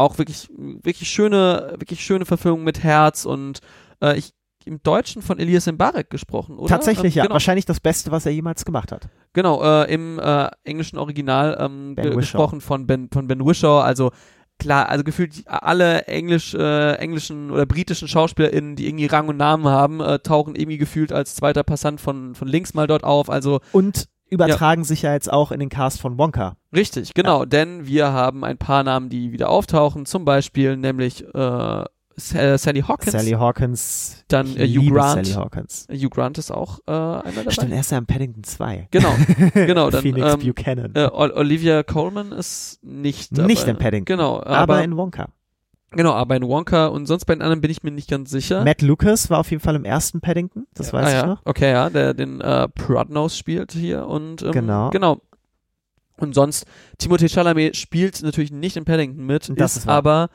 auch 0.00 0.18
wirklich, 0.18 0.48
wirklich 0.56 1.08
schöne, 1.08 1.74
wirklich 1.78 2.00
schöne 2.04 2.24
Verfilmung 2.26 2.64
mit 2.64 2.82
Herz 2.82 3.24
und 3.24 3.60
äh, 4.02 4.16
ich 4.18 4.32
im 4.66 4.82
Deutschen 4.82 5.22
von 5.22 5.38
Elias 5.38 5.66
Mbarek 5.66 6.10
gesprochen, 6.10 6.58
oder? 6.58 6.68
Tatsächlich, 6.68 7.14
Ähm, 7.14 7.18
ja. 7.18 7.22
Genau, 7.24 7.34
Wahrscheinlich 7.34 7.64
das 7.64 7.80
Beste, 7.80 8.10
was 8.10 8.26
er 8.26 8.32
jemals 8.32 8.64
gemacht 8.64 8.92
hat. 8.92 9.08
genau 9.32 9.62
äh, 9.62 9.92
im 9.92 10.18
äh, 10.18 10.48
englischen 10.64 10.98
Original 10.98 11.56
ähm, 11.58 11.94
ge 11.96 12.14
gesprochen 12.14 12.60
von 12.60 12.86
Ben, 12.86 13.08
von 13.10 13.26
Ben 13.26 13.44
Wishaw, 13.44 13.80
also 13.80 14.10
klar, 14.58 14.90
also 14.90 15.02
gefühlt 15.02 15.42
alle 15.46 16.02
englisch, 16.02 16.52
äh, 16.52 16.92
englischen 16.96 17.50
oder 17.50 17.64
britischen 17.64 18.06
SchauspielerInnen, 18.06 18.76
die 18.76 18.86
irgendwie 18.86 19.06
Rang 19.06 19.28
und 19.28 19.38
Namen 19.38 19.64
haben, 19.64 20.00
äh, 20.00 20.18
tauchen 20.18 20.54
irgendwie 20.54 20.76
gefühlt 20.76 21.10
als 21.12 21.34
zweiter 21.34 21.62
Passant 21.64 21.98
von, 21.98 22.34
von 22.34 22.46
links 22.46 22.74
mal 22.74 22.86
dort 22.86 23.02
auf, 23.02 23.30
also 23.30 23.60
Und 23.72 24.08
übertragen 24.30 24.84
sich 24.84 25.02
ja 25.02 25.12
jetzt 25.12 25.32
auch 25.32 25.52
in 25.52 25.60
den 25.60 25.68
Cast 25.68 26.00
von 26.00 26.18
Wonka. 26.18 26.56
Richtig, 26.74 27.14
genau, 27.14 27.44
denn 27.44 27.86
wir 27.86 28.12
haben 28.12 28.44
ein 28.44 28.58
paar 28.58 28.82
Namen, 28.84 29.08
die 29.08 29.32
wieder 29.32 29.48
auftauchen, 29.50 30.06
zum 30.06 30.24
Beispiel 30.24 30.76
nämlich 30.76 31.24
äh, 31.34 31.84
Sa- 32.16 32.58
Sally 32.58 32.82
Hawkins, 32.82 33.12
Sally 33.12 33.30
Hawkins. 33.30 34.24
dann 34.28 34.54
äh, 34.56 34.66
Hugh 34.68 34.92
Grant. 34.92 35.26
Sally 35.26 35.36
Hawkins. 35.42 35.86
Hugh 35.90 36.10
Grant 36.10 36.36
ist 36.38 36.50
auch 36.50 36.78
äh, 36.86 36.90
einer 36.90 37.22
dabei. 37.34 37.50
Stimmt, 37.50 37.72
er 37.72 37.80
ist 37.80 37.90
ja 37.92 37.98
in 37.98 38.06
Paddington 38.06 38.44
2. 38.44 38.88
Genau, 38.90 39.14
genau, 39.54 39.88
dann 39.90 40.02
Phoenix 40.02 40.34
ähm, 40.34 40.40
Buchanan. 40.40 40.92
äh, 40.94 41.08
Ol- 41.12 41.32
Olivia 41.32 41.82
Colman 41.82 42.32
ist 42.32 42.78
nicht 42.82 43.36
dabei. 43.36 43.46
Nicht 43.46 43.66
in 43.66 43.78
Paddington. 43.78 44.04
Genau, 44.16 44.36
aber, 44.38 44.48
aber, 44.58 44.84
in 44.84 44.96
Wonka. 44.96 45.28
Genau, 45.90 46.12
aber 46.12 46.36
in 46.36 46.46
Wonka 46.46 46.86
und 46.86 47.06
sonst 47.06 47.24
bei 47.24 47.34
den 47.34 47.42
anderen 47.42 47.60
bin 47.60 47.70
ich 47.70 47.82
mir 47.82 47.90
nicht 47.90 48.10
ganz 48.10 48.30
sicher. 48.30 48.64
Matt 48.64 48.82
Lucas 48.82 49.30
war 49.30 49.38
auf 49.38 49.50
jeden 49.50 49.62
Fall 49.62 49.74
im 49.74 49.84
ersten 49.84 50.20
Paddington, 50.20 50.66
das 50.74 50.92
weiß 50.92 51.06
ah, 51.06 51.08
ich 51.08 51.14
ja. 51.14 51.26
noch. 51.26 51.42
Okay, 51.44 51.70
ja, 51.70 51.90
der 51.90 52.14
den 52.14 52.40
äh, 52.40 52.68
Prodnose 52.68 53.36
spielt 53.36 53.72
hier 53.72 54.06
und 54.06 54.42
ähm, 54.42 54.52
Genau. 54.52 54.90
genau. 54.90 55.20
Und 56.16 56.34
sonst, 56.34 56.66
Timothée 57.00 57.32
Chalamet 57.32 57.76
spielt 57.76 58.22
natürlich 58.22 58.52
nicht 58.52 58.76
in 58.76 58.84
Paddington 58.84 59.24
mit, 59.24 59.50
Das 59.56 59.76
ist, 59.76 59.88
aber 59.88 60.28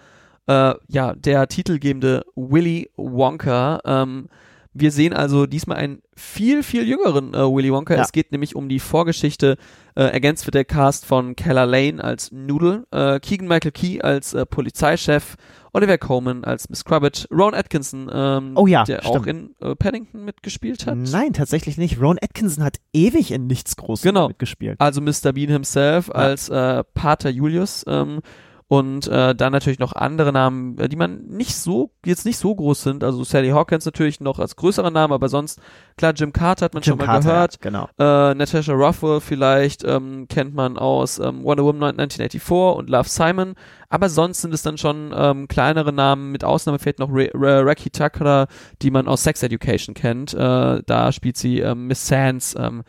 äh, 0.47 0.73
ja 0.87 1.13
der 1.13 1.47
titelgebende 1.47 2.25
Willy 2.35 2.89
Wonka. 2.95 3.81
Ähm, 3.85 4.29
wir 4.77 4.91
sehen 4.91 5.13
also 5.13 5.45
diesmal 5.45 5.77
einen 5.77 6.01
viel, 6.17 6.61
viel 6.61 6.85
jüngeren 6.87 7.33
äh, 7.33 7.37
Willy 7.39 7.71
Wonka. 7.71 7.95
Ja. 7.95 8.01
Es 8.01 8.11
geht 8.11 8.31
nämlich 8.33 8.55
um 8.55 8.67
die 8.69 8.79
Vorgeschichte. 8.79 9.55
Äh, 9.95 10.03
ergänzt 10.03 10.45
wird 10.45 10.55
der 10.55 10.65
Cast 10.65 11.05
von 11.05 11.37
Keller 11.37 11.65
Lane 11.65 12.03
als 12.03 12.29
Noodle, 12.33 12.85
äh, 12.91 13.19
Keegan 13.21 13.47
Michael 13.47 13.71
Key 13.71 14.01
als 14.01 14.33
äh, 14.33 14.45
Polizeichef, 14.45 15.35
Oliver 15.71 15.97
Coleman 15.97 16.43
als 16.43 16.67
Miss 16.69 16.83
Crubbage, 16.83 17.25
Ron 17.31 17.53
Atkinson, 17.53 18.09
ähm, 18.13 18.51
Oh 18.55 18.67
ja, 18.67 18.83
der 18.83 18.99
stimmt. 19.01 19.15
auch 19.15 19.25
in 19.25 19.55
äh, 19.61 19.73
Paddington 19.75 20.25
mitgespielt 20.25 20.85
hat. 20.85 20.97
Nein, 20.97 21.31
tatsächlich 21.31 21.77
nicht. 21.77 22.01
Ron 22.01 22.17
Atkinson 22.21 22.65
hat 22.65 22.77
ewig 22.93 23.31
in 23.31 23.47
nichts 23.47 23.77
Großem 23.77 24.09
Genau. 24.09 24.27
mitgespielt. 24.27 24.75
Also 24.81 24.99
Mr. 24.99 25.31
Bean 25.33 25.49
himself 25.49 26.11
als 26.11 26.49
äh, 26.49 26.83
Pater 26.93 27.29
Julius 27.29 27.85
ähm, 27.87 28.19
und 28.67 29.07
äh, 29.07 29.35
dann 29.35 29.51
natürlich 29.51 29.77
noch 29.77 29.93
andere 29.93 30.33
Namen, 30.33 30.77
äh, 30.79 30.89
die 30.89 30.95
man 30.95 31.23
nicht 31.27 31.55
so, 31.55 31.91
jetzt 32.03 32.25
nicht 32.25 32.37
so 32.37 32.55
groß 32.55 32.81
sind. 32.81 33.03
Also 33.03 33.23
Sally 33.23 33.49
Hawkins 33.49 33.85
natürlich 33.85 34.21
noch 34.21 34.39
als 34.39 34.55
größerer 34.55 34.89
Name, 34.89 35.13
aber 35.13 35.29
sonst, 35.29 35.59
klar, 35.97 36.13
Jim 36.15 36.33
Carter 36.33 36.65
hat 36.65 36.73
man 36.73 36.81
Jim 36.81 36.93
schon 36.93 36.97
mal 36.97 37.05
Carter, 37.05 37.29
gehört. 37.29 37.61
Genau. 37.61 37.87
Äh, 37.99 38.33
Natasha 38.33 38.73
Rothwell 38.73 39.21
vielleicht 39.21 39.83
ähm, 39.83 40.27
kennt 40.27 40.55
man 40.55 40.79
aus 40.79 41.19
ähm, 41.19 41.43
Wonder 41.43 41.63
Woman 41.63 41.99
1984 41.99 42.77
und 42.77 42.89
Love 42.89 43.07
Simon. 43.07 43.53
Aber 43.89 44.09
sonst 44.09 44.41
sind 44.41 44.53
es 44.53 44.63
dann 44.63 44.79
schon 44.79 45.13
ähm, 45.15 45.47
kleinere 45.47 45.93
Namen, 45.93 46.31
mit 46.31 46.43
Ausnahme 46.43 46.79
fehlt 46.79 46.97
noch 46.97 47.09
Raki 47.11 47.91
Takara, 47.91 48.47
die 48.81 48.89
man 48.89 49.07
aus 49.07 49.23
Sex 49.23 49.43
Education 49.43 49.93
kennt. 49.93 50.33
Äh, 50.33 50.81
da 50.83 51.11
spielt 51.11 51.37
sie 51.37 51.59
ähm, 51.59 51.85
Miss 51.85 52.07
Sands. 52.07 52.55
Ähm, 52.57 52.83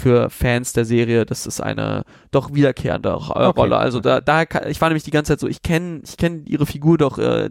für 0.00 0.30
Fans 0.30 0.72
der 0.72 0.84
Serie, 0.84 1.26
das 1.26 1.46
ist 1.46 1.60
eine 1.60 2.04
doch 2.30 2.52
wiederkehrende 2.54 3.10
äh, 3.10 3.12
Okay. 3.12 3.60
Rolle. 3.60 3.76
Also 3.76 4.00
da, 4.00 4.20
da, 4.20 4.42
ich 4.68 4.80
war 4.80 4.88
nämlich 4.88 5.04
die 5.04 5.10
ganze 5.10 5.32
Zeit 5.32 5.40
so, 5.40 5.46
ich 5.46 5.62
kenne, 5.62 6.00
ich 6.04 6.16
kenne 6.16 6.42
ihre 6.46 6.66
Figur 6.66 6.98
doch, 6.98 7.18
äh, 7.18 7.50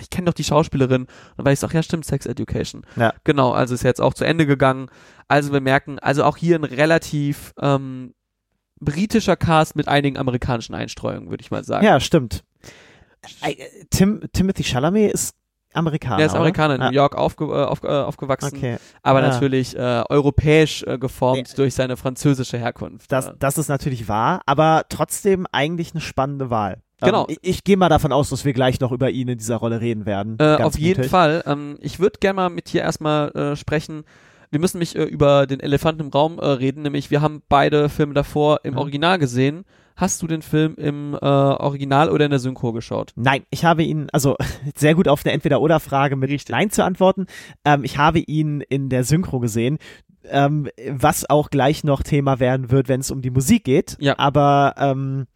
ich 0.00 0.10
kenne 0.10 0.26
doch 0.26 0.34
die 0.34 0.44
Schauspielerin. 0.44 1.02
Und 1.02 1.08
dann 1.36 1.46
war 1.46 1.52
ich 1.52 1.62
ach 1.62 1.72
ja, 1.72 1.82
stimmt, 1.82 2.04
Sex 2.04 2.26
Education. 2.26 2.84
Ja. 2.96 3.12
Genau, 3.24 3.52
also 3.52 3.74
ist 3.74 3.84
jetzt 3.84 4.00
auch 4.00 4.14
zu 4.14 4.24
Ende 4.24 4.46
gegangen. 4.46 4.88
Also 5.28 5.52
wir 5.52 5.60
merken, 5.60 5.98
also 5.98 6.24
auch 6.24 6.36
hier 6.36 6.56
ein 6.56 6.64
relativ 6.64 7.52
ähm, 7.60 8.14
britischer 8.80 9.36
Cast 9.36 9.76
mit 9.76 9.88
einigen 9.88 10.18
amerikanischen 10.18 10.74
Einstreuungen, 10.74 11.30
würde 11.30 11.42
ich 11.42 11.50
mal 11.50 11.64
sagen. 11.64 11.84
Ja, 11.84 12.00
stimmt. 12.00 12.44
Äh, 13.42 13.54
Tim, 13.90 14.22
Timothy 14.32 14.64
Chalamet 14.64 15.12
ist 15.12 15.36
Amerikaner. 15.74 16.20
Er 16.20 16.26
ist 16.26 16.34
Amerikaner 16.34 16.74
in 16.74 16.80
oder? 16.80 16.90
New 16.90 16.94
York 16.96 17.14
aufge, 17.16 17.44
äh, 17.44 17.64
auf, 17.64 17.82
äh, 17.82 17.86
aufgewachsen, 17.88 18.56
Okay. 18.56 18.76
aber 19.02 19.20
Ja. 19.22 19.28
natürlich 19.28 19.76
äh, 19.76 20.02
europäisch 20.08 20.82
äh, 20.84 20.98
geformt 20.98 21.48
Ja. 21.48 21.54
durch 21.56 21.74
seine 21.74 21.96
französische 21.96 22.58
Herkunft. 22.58 23.10
Das, 23.12 23.32
das 23.38 23.58
ist 23.58 23.68
natürlich 23.68 24.08
wahr, 24.08 24.42
aber 24.46 24.84
trotzdem 24.88 25.46
eigentlich 25.52 25.92
eine 25.92 26.00
spannende 26.00 26.50
Wahl. 26.50 26.82
Genau. 27.00 27.26
Ähm, 27.28 27.36
ich 27.42 27.48
ich 27.56 27.64
gehe 27.64 27.76
mal 27.76 27.88
davon 27.88 28.12
aus, 28.12 28.30
dass 28.30 28.44
wir 28.44 28.52
gleich 28.52 28.78
noch 28.80 28.92
über 28.92 29.10
ihn 29.10 29.28
in 29.28 29.38
dieser 29.38 29.56
Rolle 29.56 29.80
reden 29.80 30.06
werden. 30.06 30.36
Äh, 30.38 30.56
auf 30.62 30.78
jeden 30.78 30.98
mutig. 31.00 31.10
Fall. 31.10 31.42
Ähm, 31.46 31.76
ich 31.80 31.98
würde 31.98 32.18
gerne 32.20 32.36
mal 32.36 32.48
mit 32.50 32.72
dir 32.72 32.82
erstmal 32.82 33.30
äh, 33.32 33.56
sprechen. 33.56 34.04
Wir 34.50 34.60
müssen 34.60 34.78
mich 34.78 34.94
äh, 34.94 35.02
über 35.04 35.46
den 35.46 35.60
Elefanten 35.60 36.02
im 36.02 36.08
Raum 36.08 36.38
äh, 36.38 36.44
reden, 36.46 36.82
nämlich 36.82 37.10
wir 37.10 37.20
haben 37.22 37.42
beide 37.48 37.88
Filme 37.88 38.14
davor 38.14 38.60
im 38.64 38.74
Mhm. 38.74 38.78
Original 38.78 39.18
gesehen. 39.18 39.64
Hast 40.02 40.20
du 40.20 40.26
den 40.26 40.42
Film 40.42 40.74
im 40.78 41.14
äh, 41.14 41.24
Original 41.24 42.10
oder 42.10 42.24
in 42.24 42.32
der 42.32 42.40
Synchro 42.40 42.72
geschaut? 42.72 43.12
Nein, 43.14 43.44
ich 43.50 43.64
habe 43.64 43.84
ihn, 43.84 44.08
also 44.12 44.34
sehr 44.74 44.96
gut 44.96 45.06
auf 45.06 45.24
eine 45.24 45.32
Entweder-Oder-Frage 45.32 46.16
mit 46.16 46.28
Nein 46.28 46.70
zu 46.70 46.84
antworten. 46.84 47.26
Ähm, 47.64 47.84
ich 47.84 47.98
habe 47.98 48.18
ihn 48.18 48.62
in 48.62 48.88
der 48.88 49.04
Synchro 49.04 49.38
gesehen, 49.38 49.78
ähm, 50.28 50.68
was 50.88 51.30
auch 51.30 51.50
gleich 51.50 51.84
noch 51.84 52.02
Thema 52.02 52.40
werden 52.40 52.72
wird, 52.72 52.88
wenn 52.88 52.98
es 52.98 53.12
um 53.12 53.22
die 53.22 53.30
Musik 53.30 53.62
geht. 53.62 53.96
Ja. 54.00 54.18
Aber 54.18 54.74
ähm, 54.76 55.28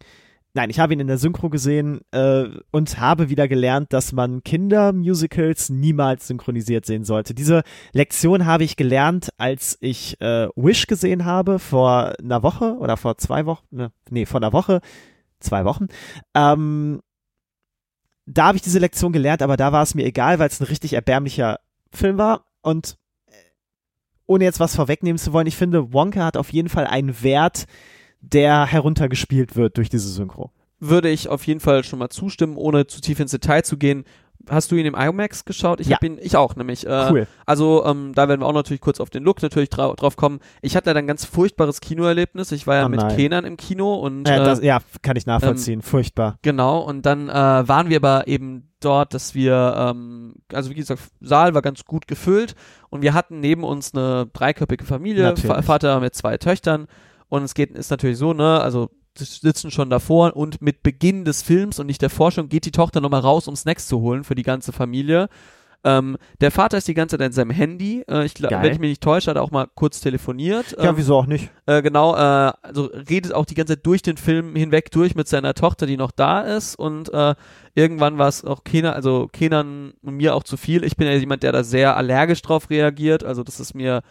nein, 0.57 0.71
ich 0.71 0.81
habe 0.81 0.95
ihn 0.95 1.01
in 1.01 1.07
der 1.07 1.19
Synchro 1.19 1.51
gesehen 1.51 2.01
äh, 2.11 2.47
und 2.73 2.99
habe 2.99 3.29
wieder 3.29 3.47
gelernt, 3.47 3.93
dass 3.93 4.13
man 4.13 4.43
Kindermusicals 4.43 5.69
niemals 5.69 6.27
synchronisiert 6.27 6.87
sehen 6.87 7.05
sollte. 7.05 7.35
Diese 7.35 7.63
Lektion 7.93 8.47
habe 8.47 8.65
ich 8.65 8.77
gelernt, 8.77 9.29
als 9.37 9.77
ich 9.81 10.21
äh, 10.21 10.49
Wish 10.57 10.87
gesehen 10.87 11.27
habe 11.27 11.59
vor 11.59 12.15
einer 12.19 12.43
Woche 12.43 12.77
oder 12.79 12.97
vor 12.97 13.19
zwei 13.19 13.45
Wochen, 13.47 13.67
ne, 13.71 13.93
nee, 14.11 14.25
vor 14.25 14.41
einer 14.41 14.55
Woche, 14.55 14.81
zwei 15.41 15.67
Wochen. 15.67 15.89
Ähm, 16.35 17.01
da 18.25 18.47
habe 18.47 18.57
ich 18.57 18.63
diese 18.63 18.79
Lektion 18.79 19.13
gelernt, 19.13 19.43
aber 19.43 19.59
da 19.59 19.73
war 19.73 19.83
es 19.83 19.95
mir 19.95 20.07
egal, 20.07 20.39
weil 20.39 20.49
es 20.49 20.61
ein 20.61 20.67
richtig 20.67 20.95
erbärmlicher 20.95 21.61
Film 21.93 22.17
war. 22.17 22.47
Und 22.63 22.97
äh, 23.27 23.33
ohne 24.25 24.45
jetzt 24.45 24.59
was 24.59 24.75
vorwegnehmen 24.75 25.19
zu 25.19 25.35
wollen, 25.35 25.47
ich 25.47 25.57
finde, 25.57 25.93
Wonka 25.93 26.25
hat 26.25 26.39
auf 26.39 26.51
jeden 26.51 26.71
Fall 26.71 26.87
einen 26.87 27.23
Wert, 27.23 27.67
der 28.33 28.67
heruntergespielt 28.67 29.57
wird 29.57 29.77
durch 29.77 29.89
diese 29.89 30.09
Synchro. 30.09 30.51
Würde 30.79 31.09
ich 31.09 31.29
auf 31.29 31.47
jeden 31.47 31.61
Fall 31.61 31.85
schon 31.85 31.99
mal 31.99 32.11
zustimmen, 32.11 32.57
ohne 32.57 32.87
zu 32.87 33.01
tief 33.01 33.19
ins 33.21 33.31
Detail 33.31 33.63
zu 33.63 33.77
gehen. 33.79 34.05
Hast 34.49 34.71
du 34.71 34.77
ihn 34.77 34.87
im 34.87 34.95
IMAX 34.95 35.45
geschaut? 35.45 35.81
Ich 35.81 35.89
Ja. 35.89 35.97
hab 35.97 36.05
ihn, 36.05 36.19
ich 36.21 36.37
auch, 36.37 36.55
nämlich. 36.55 36.87
Äh, 36.87 37.09
Cool. 37.11 37.27
Also 37.47 37.85
ähm, 37.85 38.13
da 38.15 38.29
werden 38.29 38.43
wir 38.43 38.47
auch 38.47 38.53
natürlich 38.53 38.81
kurz 38.81 39.01
auf 39.01 39.11
den 39.11 39.25
Look 39.25 39.43
natürlich 39.43 39.71
drau 39.71 39.95
drauf 39.95 40.15
kommen. 40.17 40.39
Ich 40.63 40.77
hatte 40.77 40.93
da 40.93 40.99
ein 40.99 41.07
ganz 41.09 41.25
furchtbares 41.25 41.81
Kinoerlebnis. 41.81 42.53
Ich 42.53 42.67
war 42.67 42.77
ja 42.77 42.87
Oh 42.87 42.89
mit 42.89 43.01
nein. 43.01 43.17
Kenan 43.17 43.45
im 43.45 43.57
Kino 43.57 43.95
und 43.95 44.29
Äh, 44.29 44.37
äh, 44.37 44.45
das, 44.45 44.63
ja, 44.63 44.79
kann 45.03 45.17
ich 45.17 45.27
nachvollziehen. 45.27 45.83
Furchtbar. 45.83 46.39
Genau, 46.43 46.79
und 46.81 47.07
dann 47.07 47.29
äh, 47.29 47.33
waren 47.33 47.89
wir 47.89 47.97
aber 47.97 48.29
eben 48.29 48.69
dort, 48.79 49.15
dass 49.15 49.35
wir, 49.35 49.75
ähm, 49.77 50.35
also 50.53 50.71
wie 50.71 50.75
gesagt, 50.75 51.01
Saal 51.21 51.55
war 51.55 51.63
ganz 51.63 51.85
gut 51.85 52.07
gefüllt 52.07 52.55
und 52.91 53.03
wir 53.03 53.15
hatten 53.15 53.41
neben 53.41 53.65
uns 53.65 53.95
eine 53.95 54.27
dreiköpfige 54.33 54.85
Familie, 54.85 55.35
Vater 55.37 55.99
mit 55.99 56.15
zwei 56.15 56.37
Töchtern 56.37 56.87
und 57.29 57.43
es 57.43 57.55
geht, 57.55 57.71
ist 57.73 57.91
natürlich 57.91 58.19
so, 58.19 58.33
ne, 58.33 58.61
also 58.61 58.91
sitzen 59.19 59.71
schon 59.71 59.89
davor 59.91 60.37
und 60.37 60.61
mit 60.61 60.83
Beginn 60.83 61.25
des 61.25 61.43
Films 61.43 61.79
und 61.79 61.87
nicht 61.87 62.03
der 62.03 62.11
Forschung 62.11 62.49
geht 62.49 62.67
die 62.67 62.71
Tochter 62.71 63.01
nochmal 63.01 63.21
raus, 63.21 63.49
um 63.49 63.57
Snacks 63.57 63.89
zu 63.89 64.01
holen 64.01 64.25
für 64.25 64.35
die 64.35 64.43
ganze 64.43 64.73
Familie. 64.73 65.29
Ähm, 65.85 66.17
der 66.41 66.51
Vater 66.51 66.79
ist 66.79 66.89
die 66.89 66.95
ganze 66.95 67.17
Zeit 67.17 67.27
in 67.29 67.33
seinem 67.33 67.51
Handy. 67.51 68.05
Äh, 68.09 68.27
ich 68.27 68.35
glaube, 68.35 68.57
Geil. 68.57 68.65
wenn 68.65 68.73
ich 68.73 68.79
mich 68.81 68.89
nicht 68.91 69.03
täusche, 69.03 69.31
hat 69.31 69.37
er 69.37 69.43
auch 69.43 69.53
mal 69.53 69.69
kurz 69.75 70.01
telefoniert. 70.01 70.77
Ja, 70.77 70.91
Ähm, 70.91 70.97
wieso 70.97 71.17
auch 71.17 71.27
nicht? 71.27 71.51
äh, 71.67 71.81
genau, 71.81 72.15
äh, 72.17 72.53
also 72.63 72.87
redet 73.09 73.33
auch 73.33 73.45
die 73.47 73.55
ganze 73.55 73.75
Zeit 73.75 73.87
durch 73.87 74.03
den 74.03 74.17
Film 74.17 74.57
hinweg 74.57 74.91
durch 74.91 75.15
mit 75.15 75.29
seiner 75.29 75.55
Tochter, 75.55 75.87
die 75.87 75.97
noch 75.97 76.11
da 76.11 76.41
ist 76.41 76.75
und 76.77 77.13
äh, 77.15 77.35
irgendwann 77.75 78.19
war 78.19 78.27
es 78.29 78.45
auch 78.45 78.65
Kenan, 78.65 78.95
also 78.95 79.29
Kenan 79.33 79.93
und 80.03 80.17
mir 80.17 80.35
auch 80.35 80.43
zu 80.43 80.57
viel. 80.57 80.83
Ich 80.83 80.97
bin 80.97 81.07
ja 81.07 81.15
jemand, 81.15 81.43
der 81.45 81.53
da 81.53 81.63
sehr 81.63 81.97
allergisch 81.97 82.43
drauf 82.43 82.69
reagiert, 82.69 83.23
also 83.23 83.45
das 83.45 83.61
ist 83.61 83.75
mir 83.75 84.03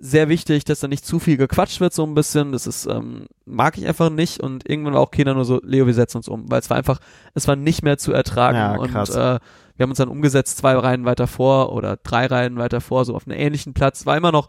sehr 0.00 0.28
wichtig, 0.28 0.64
dass 0.64 0.80
da 0.80 0.88
nicht 0.88 1.04
zu 1.04 1.18
viel 1.18 1.36
gequatscht 1.36 1.80
wird, 1.80 1.92
so 1.92 2.04
ein 2.04 2.14
bisschen. 2.14 2.52
Das 2.52 2.66
ist, 2.66 2.86
ähm, 2.86 3.26
mag 3.44 3.76
ich 3.78 3.86
einfach 3.86 4.10
nicht. 4.10 4.40
Und 4.40 4.68
irgendwann 4.68 4.94
war 4.94 5.00
auch 5.00 5.10
Kinder 5.10 5.34
nur 5.34 5.44
so, 5.44 5.60
Leo, 5.64 5.86
wir 5.86 5.94
setzen 5.94 6.18
uns 6.18 6.28
um, 6.28 6.50
weil 6.50 6.60
es 6.60 6.70
war 6.70 6.76
einfach, 6.76 7.00
es 7.34 7.48
war 7.48 7.56
nicht 7.56 7.82
mehr 7.82 7.98
zu 7.98 8.12
ertragen. 8.12 8.56
Ja, 8.56 8.76
und 8.76 8.92
krass. 8.92 9.10
äh, 9.10 9.38
wir 9.76 9.82
haben 9.82 9.90
uns 9.90 9.98
dann 9.98 10.08
umgesetzt, 10.08 10.58
zwei 10.58 10.74
Reihen 10.76 11.04
weiter 11.04 11.26
vor 11.26 11.72
oder 11.72 11.96
drei 11.96 12.26
Reihen 12.26 12.56
weiter 12.58 12.80
vor, 12.80 13.04
so 13.04 13.14
auf 13.14 13.26
einen 13.26 13.38
ähnlichen 13.38 13.74
Platz. 13.74 14.06
War 14.06 14.16
immer 14.16 14.32
noch, 14.32 14.48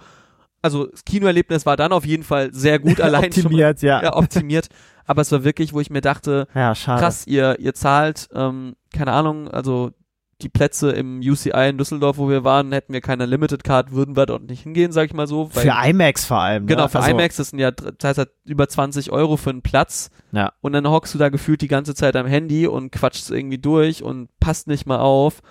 also 0.61 0.87
das 0.87 1.05
Kinoerlebnis 1.05 1.65
war 1.65 1.77
dann 1.77 1.93
auf 1.93 2.05
jeden 2.05 2.23
Fall 2.23 2.53
sehr 2.53 2.79
gut 2.79 2.99
allein 3.01 3.31
schon 3.31 3.43
mal, 3.43 3.47
Optimiert, 3.47 3.81
ja. 3.81 4.03
ja, 4.03 4.15
optimiert. 4.15 4.67
Aber 5.05 5.21
es 5.21 5.31
war 5.31 5.43
wirklich, 5.43 5.73
wo 5.73 5.79
ich 5.79 5.89
mir 5.89 6.01
dachte, 6.01 6.47
Ja, 6.53 6.73
krass, 6.73 7.25
ihr, 7.25 7.59
ihr 7.59 7.73
zahlt, 7.73 8.29
ähm, 8.33 8.75
keine 8.93 9.11
Ahnung, 9.11 9.47
also 9.47 9.91
die 10.41 10.49
Plätze 10.49 10.91
im 10.91 11.19
UCI 11.19 11.69
in 11.69 11.77
Düsseldorf, 11.77 12.17
wo 12.17 12.29
wir 12.29 12.43
waren, 12.43 12.71
hätten 12.71 12.93
wir 12.93 13.01
keine 13.01 13.25
Limited 13.25 13.63
Card, 13.63 13.91
würden 13.91 14.15
wir 14.15 14.25
dort 14.25 14.43
nicht 14.43 14.63
hingehen, 14.63 14.91
sag 14.91 15.07
ich 15.07 15.13
mal 15.13 15.27
so. 15.27 15.47
Für 15.47 15.73
IMAX 15.85 16.25
vor 16.25 16.39
allem. 16.39 16.65
Genau, 16.65 16.83
ne? 16.83 16.89
für 16.89 16.99
also, 16.99 17.11
IMAX, 17.11 17.35
das 17.35 17.49
sind 17.49 17.59
ja 17.59 17.71
das 17.71 18.17
heißt 18.17 18.29
über 18.45 18.67
20 18.67 19.11
Euro 19.11 19.37
für 19.37 19.49
einen 19.49 19.61
Platz. 19.61 20.09
Ja. 20.31 20.53
Und 20.61 20.73
dann 20.73 20.87
hockst 20.87 21.13
du 21.13 21.17
da 21.17 21.29
gefühlt 21.29 21.61
die 21.61 21.67
ganze 21.67 21.93
Zeit 21.93 22.15
am 22.15 22.25
Handy 22.25 22.67
und 22.67 22.91
quatschst 22.91 23.31
irgendwie 23.31 23.57
durch 23.57 24.01
und 24.03 24.29
passt 24.39 24.67
nicht 24.67 24.85
mal 24.85 24.99
auf. 24.99 25.41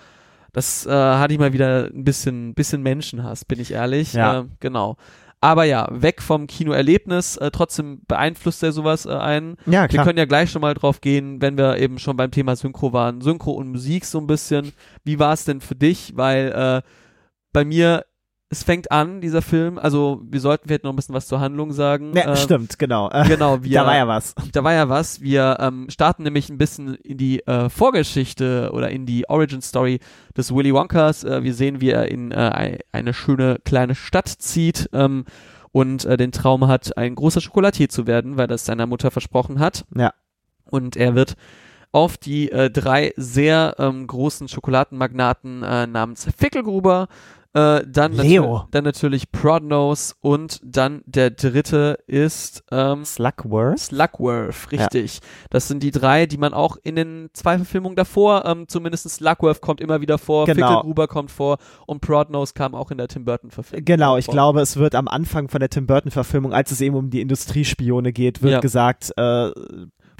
Das 0.53 0.85
äh, 0.85 0.91
hatte 0.91 1.33
ich 1.33 1.39
mal 1.39 1.53
wieder 1.53 1.85
ein 1.93 2.03
bisschen, 2.03 2.55
bisschen 2.55 2.81
Menschenhass, 2.81 3.45
bin 3.45 3.59
ich 3.59 3.71
ehrlich. 3.71 4.13
Ja. 4.13 4.39
Äh, 4.39 4.45
genau. 4.59 4.97
Aber 5.41 5.63
ja, 5.63 5.87
weg 5.89 6.21
vom 6.21 6.47
Kinoerlebnis, 6.47 7.37
äh, 7.37 7.49
trotzdem 7.49 8.01
beeinflusst 8.07 8.61
er 8.61 8.73
sowas 8.73 9.05
äh, 9.05 9.11
einen. 9.11 9.55
Ja, 9.65 9.83
Wir 9.83 9.87
klar. 9.87 10.05
können 10.05 10.17
ja 10.17 10.25
gleich 10.25 10.51
schon 10.51 10.61
mal 10.61 10.73
drauf 10.73 10.99
gehen, 10.99 11.41
wenn 11.41 11.57
wir 11.57 11.77
eben 11.77 11.97
schon 11.97 12.17
beim 12.17 12.31
Thema 12.31 12.57
Synchro 12.57 12.91
waren. 12.91 13.21
Synchro 13.21 13.51
und 13.51 13.69
Musik 13.69 14.03
so 14.03 14.19
ein 14.19 14.27
bisschen. 14.27 14.73
Wie 15.05 15.17
war 15.17 15.31
es 15.33 15.45
denn 15.45 15.61
für 15.61 15.75
dich? 15.75 16.13
Weil 16.17 16.51
äh, 16.83 16.89
bei 17.53 17.63
mir, 17.63 18.05
es 18.51 18.63
fängt 18.63 18.91
an, 18.91 19.21
dieser 19.21 19.41
Film, 19.43 19.77
also 19.77 20.21
wir 20.27 20.39
sollten 20.39 20.67
vielleicht 20.67 20.83
noch 20.83 20.91
ein 20.91 20.95
bisschen 20.95 21.13
was 21.13 21.27
zur 21.27 21.39
Handlung 21.39 21.71
sagen. 21.71 22.13
ja, 22.15 22.31
Äh, 22.31 22.35
stimmt, 22.35 22.79
genau. 22.79 23.09
Äh, 23.11 23.27
Genau, 23.27 23.59
wir, 23.63 23.71
da 23.79 23.85
war 23.85 23.95
ja 23.95 24.07
was. 24.07 24.33
da 24.53 24.63
war 24.63 24.73
ja 24.73 24.89
was. 24.89 25.21
Wir 25.21 25.57
ähm, 25.59 25.87
starten 25.89 26.23
nämlich 26.23 26.49
ein 26.49 26.57
bisschen 26.57 26.95
in 26.95 27.17
die 27.17 27.45
äh, 27.45 27.69
Vorgeschichte 27.69 28.71
oder 28.73 28.89
in 28.89 29.05
die 29.05 29.29
Origin 29.29 29.61
Story 29.61 29.99
des 30.35 30.53
Willy 30.53 30.73
Wonkas. 30.73 31.23
Äh, 31.23 31.43
wir 31.43 31.53
sehen, 31.53 31.79
wie 31.79 31.91
er 31.91 32.09
in 32.09 32.31
äh, 32.31 32.35
ei- 32.35 32.79
eine 32.91 33.13
schöne 33.13 33.59
kleine 33.65 33.93
Stadt 33.93 34.27
zieht 34.27 34.89
ähm, 34.93 35.25
und 35.71 36.05
äh, 36.05 36.17
den 36.17 36.31
Traum 36.31 36.67
hat, 36.67 36.97
ein 36.97 37.13
großer 37.13 37.41
Schokolatier 37.41 37.89
zu 37.89 38.07
werden, 38.07 38.37
weil 38.37 38.47
das 38.47 38.65
seiner 38.65 38.87
Mutter 38.87 39.11
versprochen 39.11 39.59
hat. 39.59 39.85
Ja. 39.95 40.11
Und 40.71 40.95
er 40.97 41.13
wird 41.13 41.35
auf 41.91 42.17
die 42.17 42.51
äh, 42.51 42.69
drei 42.71 43.13
sehr 43.15 43.75
ähm, 43.77 44.07
großen 44.07 44.47
Schokoladenmagnaten 44.47 45.63
äh, 45.63 45.87
namens 45.87 46.27
Fickelgruber, 46.37 47.07
äh, 47.53 47.81
dann, 47.87 48.13
Leo. 48.13 48.43
natür- 48.43 48.67
dann 48.71 48.83
natürlich 48.83 49.31
Prodnose 49.31 50.13
und 50.21 50.59
dann 50.63 51.01
der 51.05 51.31
dritte 51.31 51.97
ist 52.05 52.63
ähm, 52.71 53.03
Slugworth? 53.05 53.79
Slugworth, 53.79 54.71
richtig. 54.71 55.19
Das 55.49 55.67
sind 55.67 55.81
die 55.81 55.91
drei, 55.91 56.25
die 56.27 56.37
man 56.37 56.53
auch 56.53 56.77
in 56.83 56.95
den 56.95 57.29
zwei 57.33 57.57
Verfilmungen 57.57 57.95
davor, 57.95 58.45
ähm, 58.45 58.67
zumindest 58.67 59.09
Slugworth 59.09 59.61
kommt 59.61 59.81
immer 59.81 59.99
wieder 60.01 60.17
vor, 60.19 60.45
Genau. 60.45 60.67
Fickelgruber 60.67 61.07
kommt 61.07 61.31
vor 61.31 61.57
und 61.87 62.01
Prodnose 62.01 62.53
kam 62.53 62.75
auch 62.75 62.91
in 62.91 62.97
der 62.99 63.07
Tim 63.07 63.25
Burton 63.25 63.49
Verfilmung. 63.49 63.85
Genau, 63.85 64.17
ich 64.17 64.25
vor. 64.25 64.33
glaube, 64.33 64.61
es 64.61 64.77
wird 64.77 64.93
am 64.93 65.07
Anfang 65.07 65.49
von 65.49 65.59
der 65.59 65.69
Tim 65.69 65.87
Burton-Verfilmung, 65.87 66.53
als 66.53 66.71
es 66.71 66.81
eben 66.81 66.95
um 66.95 67.09
die 67.09 67.21
Industriespione 67.21 68.13
geht, 68.13 68.41
wird 68.43 68.53
Ja. 68.53 68.59
gesagt, 68.59 69.11
äh, 69.17 69.49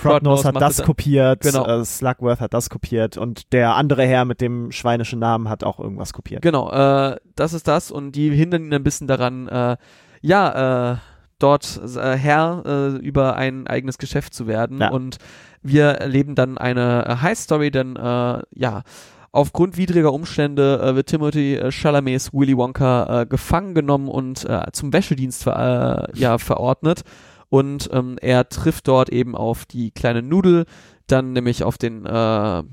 Prodnose 0.02 0.47
hat 0.47 0.62
das 0.62 0.82
kopiert, 0.84 1.41
Genau. 1.41 1.66
äh, 1.66 1.86
Slugworth 1.86 2.39
hat 2.39 2.54
das 2.54 2.70
kopiert 2.70 3.18
und 3.18 3.52
der 3.54 3.76
andere 3.76 4.04
Herr 4.06 4.26
mit 4.26 4.41
dem 4.41 4.72
schweinischen 4.72 5.20
Namen 5.20 5.50
hat 5.50 5.64
auch 5.64 5.80
irgendwas 5.80 6.14
kopiert. 6.14 6.41
Genau, 6.41 6.72
äh, 6.72 7.18
das 7.36 7.54
ist 7.54 7.68
das 7.68 7.91
und 7.91 8.14
die 8.14 8.30
hindern 8.32 8.66
ihn 8.66 8.74
ein 8.74 8.84
bisschen 8.84 9.08
daran, 9.08 9.47
äh, 9.47 9.78
ja, 10.22 10.93
äh, 10.93 10.97
dort 11.39 11.80
äh, 11.95 12.16
Herr 12.18 12.64
äh, 12.66 12.88
über 12.97 13.36
ein 13.36 13.66
eigenes 13.68 13.97
Geschäft 13.97 14.34
zu 14.34 14.47
werden 14.47 14.80
Ja. 14.82 14.89
und 14.91 15.18
wir 15.62 15.86
erleben 15.86 16.36
dann 16.36 16.58
eine 16.58 17.06
äh, 17.06 17.16
High-Story, 17.22 17.72
denn 17.72 17.95
äh, 17.95 18.39
ja, 18.54 18.84
aufgrund 19.32 19.78
widriger 19.78 20.12
Umstände 20.12 20.82
äh, 20.82 20.95
wird 20.95 21.08
Timothy 21.08 21.56
äh, 21.56 21.72
Chalamets 21.72 22.34
Willy 22.34 22.58
Wonka 22.58 23.22
äh, 23.22 23.26
gefangen 23.26 23.76
genommen 23.76 24.08
und 24.10 24.43
äh, 24.50 24.64
zum 24.74 24.91
Wäschedienst 24.91 25.43
ver 25.43 26.10
äh, 26.14 26.20
ja, 26.20 26.38
verordnet 26.39 27.04
und 27.50 27.89
ähm, 27.91 28.18
er 28.22 28.47
trifft 28.50 28.88
dort 28.88 29.10
eben 29.10 29.36
auf 29.36 29.66
die 29.66 29.91
kleine 29.91 30.22
Nudel, 30.22 30.66
dann 31.08 31.34
nämlich 31.34 31.64
auf 31.64 31.78
den 31.78 32.06
äh, 32.06 32.10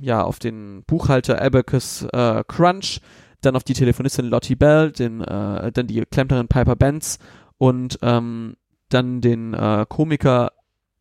ja 0.00 0.22
auf 0.22 0.38
den 0.38 0.84
Buchhalter 0.86 1.40
Abacus 1.40 2.06
äh, 2.12 2.44
Crunch, 2.46 3.00
dann 3.40 3.56
auf 3.56 3.64
die 3.64 3.74
Telefonistin 3.74 4.26
Lottie 4.26 4.56
Bell, 4.56 4.92
den 4.92 5.22
äh, 5.22 5.72
dann 5.72 5.86
die 5.86 6.02
Klempnerin 6.02 6.48
Piper 6.48 6.76
Benz 6.76 7.18
und 7.58 7.98
ähm, 8.02 8.56
dann 8.88 9.20
den 9.20 9.54
äh, 9.54 9.86
Komiker 9.88 10.52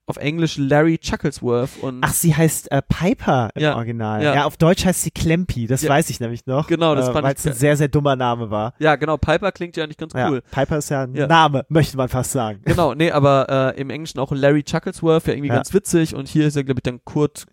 auf 0.07 0.17
Englisch 0.17 0.57
Larry 0.57 0.99
Chucklesworth 0.99 1.81
und 1.81 2.01
Ach, 2.03 2.13
sie 2.13 2.35
heißt 2.35 2.71
äh, 2.71 2.81
Piper 2.87 3.49
im 3.55 3.63
Ja, 3.63 3.75
Original. 3.75 4.21
ja. 4.23 4.35
Ja. 4.35 4.45
auf 4.45 4.55
Deutsch 4.57 4.85
heißt 4.85 5.01
sie 5.01 5.09
Klempi, 5.11 5.65
das 5.65 5.81
Ja. 5.81 5.89
weiß 5.89 6.09
ich 6.11 6.19
nämlich 6.19 6.45
noch. 6.45 6.67
Genau, 6.67 6.93
das 6.93 7.09
äh, 7.09 7.13
fand 7.13 7.25
Weil 7.25 7.33
ich 7.33 7.39
es 7.39 7.47
ein 7.47 7.53
sehr, 7.53 7.75
sehr 7.75 7.87
dummer 7.87 8.15
Name 8.15 8.51
war. 8.51 8.73
ja 8.79 8.95
genau 8.97 9.17
Piper 9.17 9.51
klingt 9.51 9.75
ja 9.77 9.83
eigentlich 9.83 9.97
ganz 9.97 10.13
Ja, 10.13 10.29
cool. 10.29 10.41
Piper 10.51 10.77
ist 10.77 10.89
ja 10.89 11.03
ein 11.03 11.15
Ja. 11.15 11.25
Name, 11.25 11.65
möchte 11.69 11.97
man 11.97 12.07
fast 12.09 12.31
sagen. 12.31 12.61
Genau, 12.65 12.93
nee, 12.93 13.09
aber 13.11 13.73
äh, 13.75 13.81
im 13.81 13.89
Englischen 13.89 14.19
auch 14.19 14.31
Larry 14.31 14.63
Chucklesworth, 14.63 15.25
ja 15.27 15.33
irgendwie 15.33 15.49
Ja. 15.49 15.55
ganz 15.55 15.73
witzig 15.73 16.13
und 16.13 16.27
hier 16.27 16.45
ist 16.47 16.55
er 16.55 16.63
glaube 16.63 16.79
ich 16.79 16.83
dann 16.83 16.99
Kurt 17.03 17.45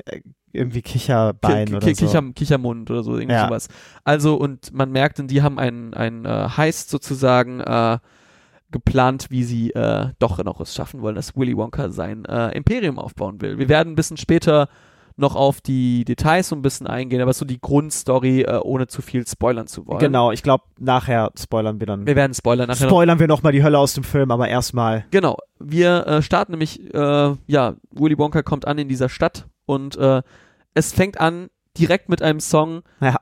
Irgendwie 0.54 0.82
Kicherbein 0.82 1.68
Ki- 1.68 1.74
oder 1.76 1.86
Ki- 1.86 1.94
so. 1.94 2.04
Kicher, 2.06 2.22
Kichermund 2.34 2.90
oder 2.90 3.02
so, 3.02 3.16
irgendwie 3.16 3.32
Ja. 3.34 3.46
sowas. 3.48 3.68
Also, 4.04 4.34
und 4.34 4.70
man 4.74 4.92
merkt, 4.92 5.18
und 5.18 5.28
die 5.30 5.40
haben 5.40 5.58
einen, 5.58 5.94
einen 5.94 6.26
äh, 6.26 6.48
Heist 6.54 6.90
sozusagen 6.90 7.60
äh, 7.60 7.98
geplant, 8.72 9.26
wie 9.30 9.44
sie 9.44 9.70
äh, 9.70 10.08
doch 10.18 10.42
noch 10.42 10.60
es 10.60 10.74
schaffen 10.74 11.02
wollen, 11.02 11.14
dass 11.14 11.36
Willy 11.36 11.56
Wonka 11.56 11.90
sein 11.90 12.24
äh, 12.24 12.48
Imperium 12.56 12.98
aufbauen 12.98 13.40
will. 13.40 13.58
Wir 13.58 13.68
werden 13.68 13.92
ein 13.92 13.96
bisschen 13.96 14.16
später 14.16 14.68
noch 15.16 15.36
auf 15.36 15.60
die 15.60 16.04
Details 16.04 16.48
so 16.48 16.56
ein 16.56 16.62
bisschen 16.62 16.86
eingehen, 16.86 17.20
aber 17.20 17.32
so 17.32 17.44
die 17.44 17.60
Grundstory, 17.60 18.42
äh, 18.42 18.58
ohne 18.62 18.86
zu 18.86 19.02
viel 19.02 19.26
spoilern 19.26 19.66
zu 19.66 19.86
wollen. 19.86 19.98
Genau, 19.98 20.32
ich 20.32 20.42
glaube, 20.42 20.64
nachher 20.78 21.30
spoilern 21.38 21.80
wir 21.80 21.86
dann. 21.86 22.06
Wir 22.06 22.16
werden 22.16 22.34
spoilern 22.34 22.68
nachher 22.68 22.84
noch. 22.84 22.90
spoilern 22.90 23.18
wir 23.18 23.28
nochmal 23.28 23.52
die 23.52 23.62
Hölle 23.62 23.78
aus 23.78 23.94
dem 23.94 24.04
Film, 24.04 24.30
aber 24.30 24.48
erstmal. 24.48 25.04
Genau. 25.10 25.36
Wir 25.58 26.06
äh, 26.06 26.22
starten 26.22 26.52
nämlich, 26.52 26.92
äh, 26.94 27.34
ja, 27.46 27.74
Willy 27.90 28.18
Wonka 28.18 28.42
kommt 28.42 28.66
an 28.66 28.78
in 28.78 28.88
dieser 28.88 29.08
Stadt 29.08 29.46
und 29.66 29.96
äh, 29.96 30.22
es 30.74 30.92
fängt 30.92 31.20
an 31.20 31.48
direkt 31.78 32.08
mit 32.08 32.22
einem 32.22 32.40
Song 32.40 32.82
Ja. 33.00 33.16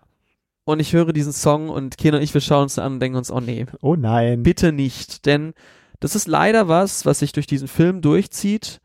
Und 0.70 0.80
ich 0.80 0.92
höre 0.92 1.12
diesen 1.12 1.32
Song 1.32 1.68
und 1.68 1.98
Ken 1.98 2.14
und 2.14 2.22
ich, 2.22 2.32
wir 2.34 2.40
schauen 2.40 2.64
uns 2.64 2.78
an 2.78 2.94
und 2.94 3.00
denken 3.00 3.18
uns, 3.18 3.30
oh 3.30 3.40
nee, 3.40 3.66
Oh 3.82 3.96
nein. 3.96 4.42
bitte 4.42 4.72
nicht. 4.72 5.26
Denn 5.26 5.52
das 6.00 6.14
ist 6.14 6.26
leider 6.28 6.68
was, 6.68 7.04
was 7.06 7.18
sich 7.18 7.32
durch 7.32 7.46
diesen 7.46 7.68
Film 7.68 8.00
durchzieht, 8.00 8.80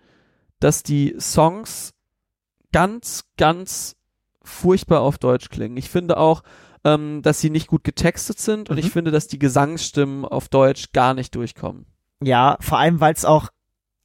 dass 0.60 0.84
die 0.84 1.16
Songs 1.20 1.94
ganz, 2.72 3.24
ganz 3.38 3.96
furchtbar 4.44 5.02
auf 5.02 5.18
Deutsch 5.18 5.50
klingen. 5.50 5.78
Ich 5.78 5.90
finde 5.90 6.18
auch, 6.18 6.44
ähm, 6.84 7.22
dass 7.22 7.40
sie 7.40 7.50
nicht 7.50 7.68
gut 7.68 7.84
getextet 7.84 8.40
sind 8.40 8.70
und 8.70 8.76
Mhm. 8.78 8.80
ich 8.86 8.92
finde, 8.92 9.12
dass 9.12 9.28
die 9.28 9.40
Gesangsstimmen 9.40 10.24
auf 10.26 10.50
Deutsch 10.50 10.92
gar 10.94 11.14
nicht 11.14 11.34
durchkommen. 11.36 11.86
Ja, 12.22 12.58
vor 12.60 12.78
allem, 12.80 13.00
weil 13.00 13.14
es 13.14 13.26
auch 13.26 13.50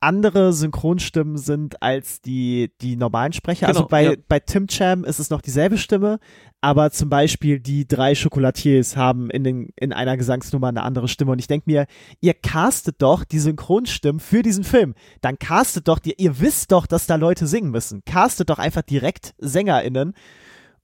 andere 0.03 0.55
Synchronstimmen 0.55 1.37
sind 1.37 1.83
als 1.83 2.23
die, 2.23 2.73
die 2.81 2.97
normalen 2.97 3.35
Sprecher. 3.35 3.67
also 3.69 3.81
Genau, 3.81 3.89
bei, 3.91 4.05
ja. 4.05 4.13
bei 4.29 4.41
Tim 4.41 4.67
Cham 4.67 5.05
ist 5.05 5.19
es 5.19 5.29
noch 5.29 5.43
dieselbe 5.43 5.77
Stimme, 5.77 6.21
aber 6.63 6.91
zum 6.91 7.09
Beispiel 7.09 7.59
die 7.59 7.89
drei 7.89 8.15
Chocolatiers 8.15 8.97
haben 8.97 9.31
in, 9.31 9.45
den, 9.45 9.71
in 9.77 9.93
einer 9.93 10.17
Gesangsnummer 10.17 10.69
eine 10.69 10.83
andere 10.83 11.09
Stimme. 11.09 11.33
Und 11.33 11.39
ich 11.39 11.47
denke 11.47 11.71
mir, 11.71 11.87
ihr 12.21 12.35
castet 12.35 12.97
doch 13.01 13.25
die 13.25 13.39
Synchronstimmen 13.39 14.21
für 14.21 14.43
diesen 14.43 14.65
Film. 14.65 14.95
Dann 15.23 15.39
castet 15.39 15.89
doch, 15.89 15.99
die, 15.99 16.15
ihr 16.19 16.39
wisst 16.41 16.73
doch, 16.73 16.87
dass 16.87 17.07
da 17.07 17.15
Leute 17.17 17.47
singen 17.47 17.71
müssen. 17.71 18.03
Castet 18.05 18.51
doch 18.51 18.59
einfach 18.59 18.83
direkt 18.83 19.35
SängerInnen. 19.39 20.13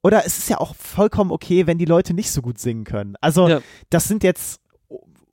Oder 0.03 0.25
es 0.25 0.39
ist 0.39 0.49
ja 0.49 0.59
auch 0.59 0.75
vollkommen 0.77 1.31
okay, 1.33 1.67
wenn 1.67 1.79
die 1.79 1.85
Leute 1.85 2.15
nicht 2.15 2.31
so 2.31 2.41
gut 2.41 2.59
singen 2.59 2.85
können. 2.85 3.17
Also, 3.21 3.49
Ja. 3.49 3.61
das 3.91 4.09
sind 4.09 4.23
jetzt, 4.23 4.61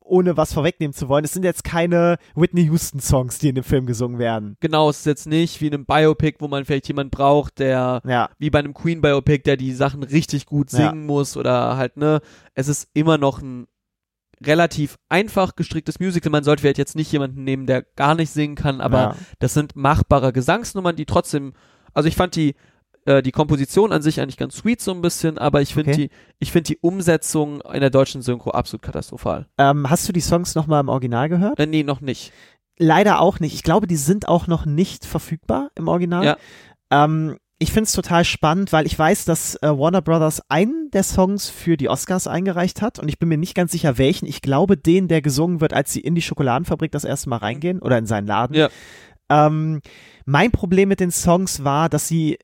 ohne 0.05 0.37
was 0.37 0.53
vorwegnehmen 0.53 0.93
zu 0.93 1.09
wollen, 1.09 1.25
es 1.25 1.33
sind 1.33 1.43
jetzt 1.43 1.63
keine 1.63 2.17
Whitney 2.35 2.65
Houston-Songs, 2.65 3.39
die 3.39 3.49
in 3.49 3.55
dem 3.55 3.63
Film 3.63 3.85
gesungen 3.85 4.19
werden. 4.19 4.57
Genau, 4.59 4.89
es 4.89 4.99
ist 4.99 5.05
jetzt 5.05 5.27
nicht 5.27 5.61
wie 5.61 5.67
in 5.67 5.73
einem 5.73 5.85
Biopic, 5.85 6.37
wo 6.39 6.47
man 6.47 6.65
vielleicht 6.65 6.87
jemanden 6.87 7.11
braucht, 7.11 7.59
der 7.59 8.01
Ja, 8.05 8.29
wie 8.37 8.49
bei 8.49 8.59
einem 8.59 8.73
Queen 8.73 9.01
Biopic, 9.01 9.43
der 9.43 9.57
die 9.57 9.73
Sachen 9.73 10.03
richtig 10.03 10.45
gut 10.45 10.71
Ja. 10.71 10.89
singen 10.89 11.05
muss 11.05 11.37
oder 11.37 11.77
halt, 11.77 11.97
ne, 11.97 12.21
es 12.53 12.67
ist 12.67 12.89
immer 12.93 13.17
noch 13.17 13.41
ein 13.41 13.67
relativ 14.45 14.97
einfach 15.09 15.55
gestricktes 15.55 15.99
Musical. 15.99 16.31
Man 16.31 16.43
sollte 16.43 16.61
vielleicht 16.61 16.77
jetzt 16.77 16.95
nicht 16.95 17.11
jemanden 17.11 17.43
nehmen, 17.43 17.65
der 17.65 17.81
gar 17.81 18.15
nicht 18.15 18.29
singen 18.31 18.55
kann, 18.55 18.81
aber 18.81 18.97
ja. 18.97 19.15
das 19.39 19.53
sind 19.53 19.75
machbare 19.75 20.33
Gesangsnummern, 20.33 20.95
die 20.95 21.05
trotzdem, 21.05 21.53
also 21.93 22.09
ich 22.09 22.15
fand 22.15 22.35
die, 22.35 22.55
äh, 23.05 23.21
die 23.21 23.31
Komposition 23.31 23.91
an 23.91 24.01
sich 24.01 24.19
eigentlich 24.21 24.37
ganz 24.37 24.55
sweet 24.57 24.81
so 24.81 24.91
ein 24.91 25.01
bisschen, 25.01 25.37
aber 25.37 25.61
ich 25.61 25.73
finde 25.73 25.91
Okay. 25.91 26.07
die, 26.07 26.15
ich 26.39 26.51
finde 26.51 26.67
die 26.67 26.77
Umsetzung 26.81 27.61
in 27.61 27.81
der 27.81 27.89
deutschen 27.89 28.21
Synchro 28.21 28.51
absolut 28.51 28.81
katastrophal. 28.81 29.47
Ähm, 29.57 29.89
hast 29.89 30.07
du 30.07 30.13
die 30.13 30.21
Songs 30.21 30.55
nochmal 30.55 30.81
im 30.81 30.89
Original 30.89 31.29
gehört? 31.29 31.59
Äh, 31.59 31.65
nee, 31.67 31.83
noch 31.83 32.01
nicht. 32.01 32.31
Leider 32.77 33.19
auch 33.21 33.39
nicht. 33.39 33.53
Ich 33.53 33.63
glaube, 33.63 33.87
die 33.87 33.95
sind 33.97 34.27
auch 34.27 34.47
noch 34.47 34.65
nicht 34.65 35.05
verfügbar 35.05 35.69
im 35.75 35.87
Original. 35.87 36.25
Ja. 36.25 36.37
Ähm, 36.91 37.37
ich 37.59 37.71
finde 37.71 37.83
es 37.83 37.93
total 37.93 38.25
spannend, 38.25 38.73
weil 38.73 38.85
ich 38.85 38.97
weiß, 38.97 39.25
dass 39.25 39.55
äh, 39.61 39.67
Warner 39.69 40.01
Brothers 40.01 40.41
einen 40.49 40.89
der 40.91 41.03
Songs 41.03 41.49
für 41.49 41.77
die 41.77 41.87
Oscars 41.87 42.27
eingereicht 42.27 42.81
hat 42.81 42.99
und 42.99 43.07
ich 43.07 43.19
bin 43.19 43.29
mir 43.29 43.37
nicht 43.37 43.55
ganz 43.55 43.71
sicher 43.71 43.97
welchen. 43.97 44.25
Ich 44.27 44.41
glaube 44.41 44.75
den, 44.75 45.07
der 45.07 45.21
gesungen 45.21 45.61
wird, 45.61 45.71
als 45.73 45.93
sie 45.93 46.01
in 46.01 46.15
die 46.15 46.21
Schokoladenfabrik 46.21 46.91
das 46.91 47.05
erste 47.05 47.29
Mal 47.29 47.37
reingehen 47.37 47.79
oder 47.79 47.97
in 47.97 48.05
seinen 48.05 48.27
Laden. 48.27 48.55
Ja. 48.55 48.69
Ähm, 49.29 49.81
mein 50.25 50.51
Problem 50.51 50.89
mit 50.89 50.99
den 50.99 51.11
Songs 51.11 51.63
war, 51.63 51.87
dass 51.89 52.07
sie, 52.07 52.37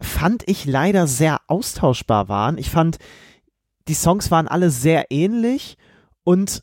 fand 0.00 0.42
ich 0.46 0.64
leider 0.64 1.06
sehr 1.06 1.40
austauschbar 1.46 2.28
waren. 2.28 2.58
Ich 2.58 2.70
fand, 2.70 2.98
die 3.88 3.94
Songs 3.94 4.30
waren 4.30 4.48
alle 4.48 4.70
sehr 4.70 5.06
ähnlich 5.10 5.76
und 6.24 6.62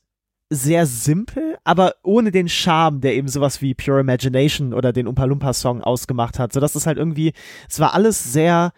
sehr 0.50 0.86
simpel, 0.86 1.58
aber 1.64 1.96
ohne 2.04 2.32
den 2.32 2.48
Charme, 2.48 3.02
der 3.02 3.16
eben 3.16 3.28
sowas 3.28 3.62
wie 3.62 3.74
Pure 3.74 4.02
Imagination 4.02 4.74
oder 4.74 4.94
den 4.94 5.08
Umpa 5.08 5.26
Lumpa 5.26 5.54
Song 5.54 5.82
ausgemacht 5.82 6.38
hat, 6.38 6.54
sodass 6.54 6.76
es 6.76 6.86
halt 6.86 6.98
irgendwie, 6.98 7.34
es 7.70 7.80
war 7.80 7.94
alles 7.94 8.32
sehr 8.32 8.72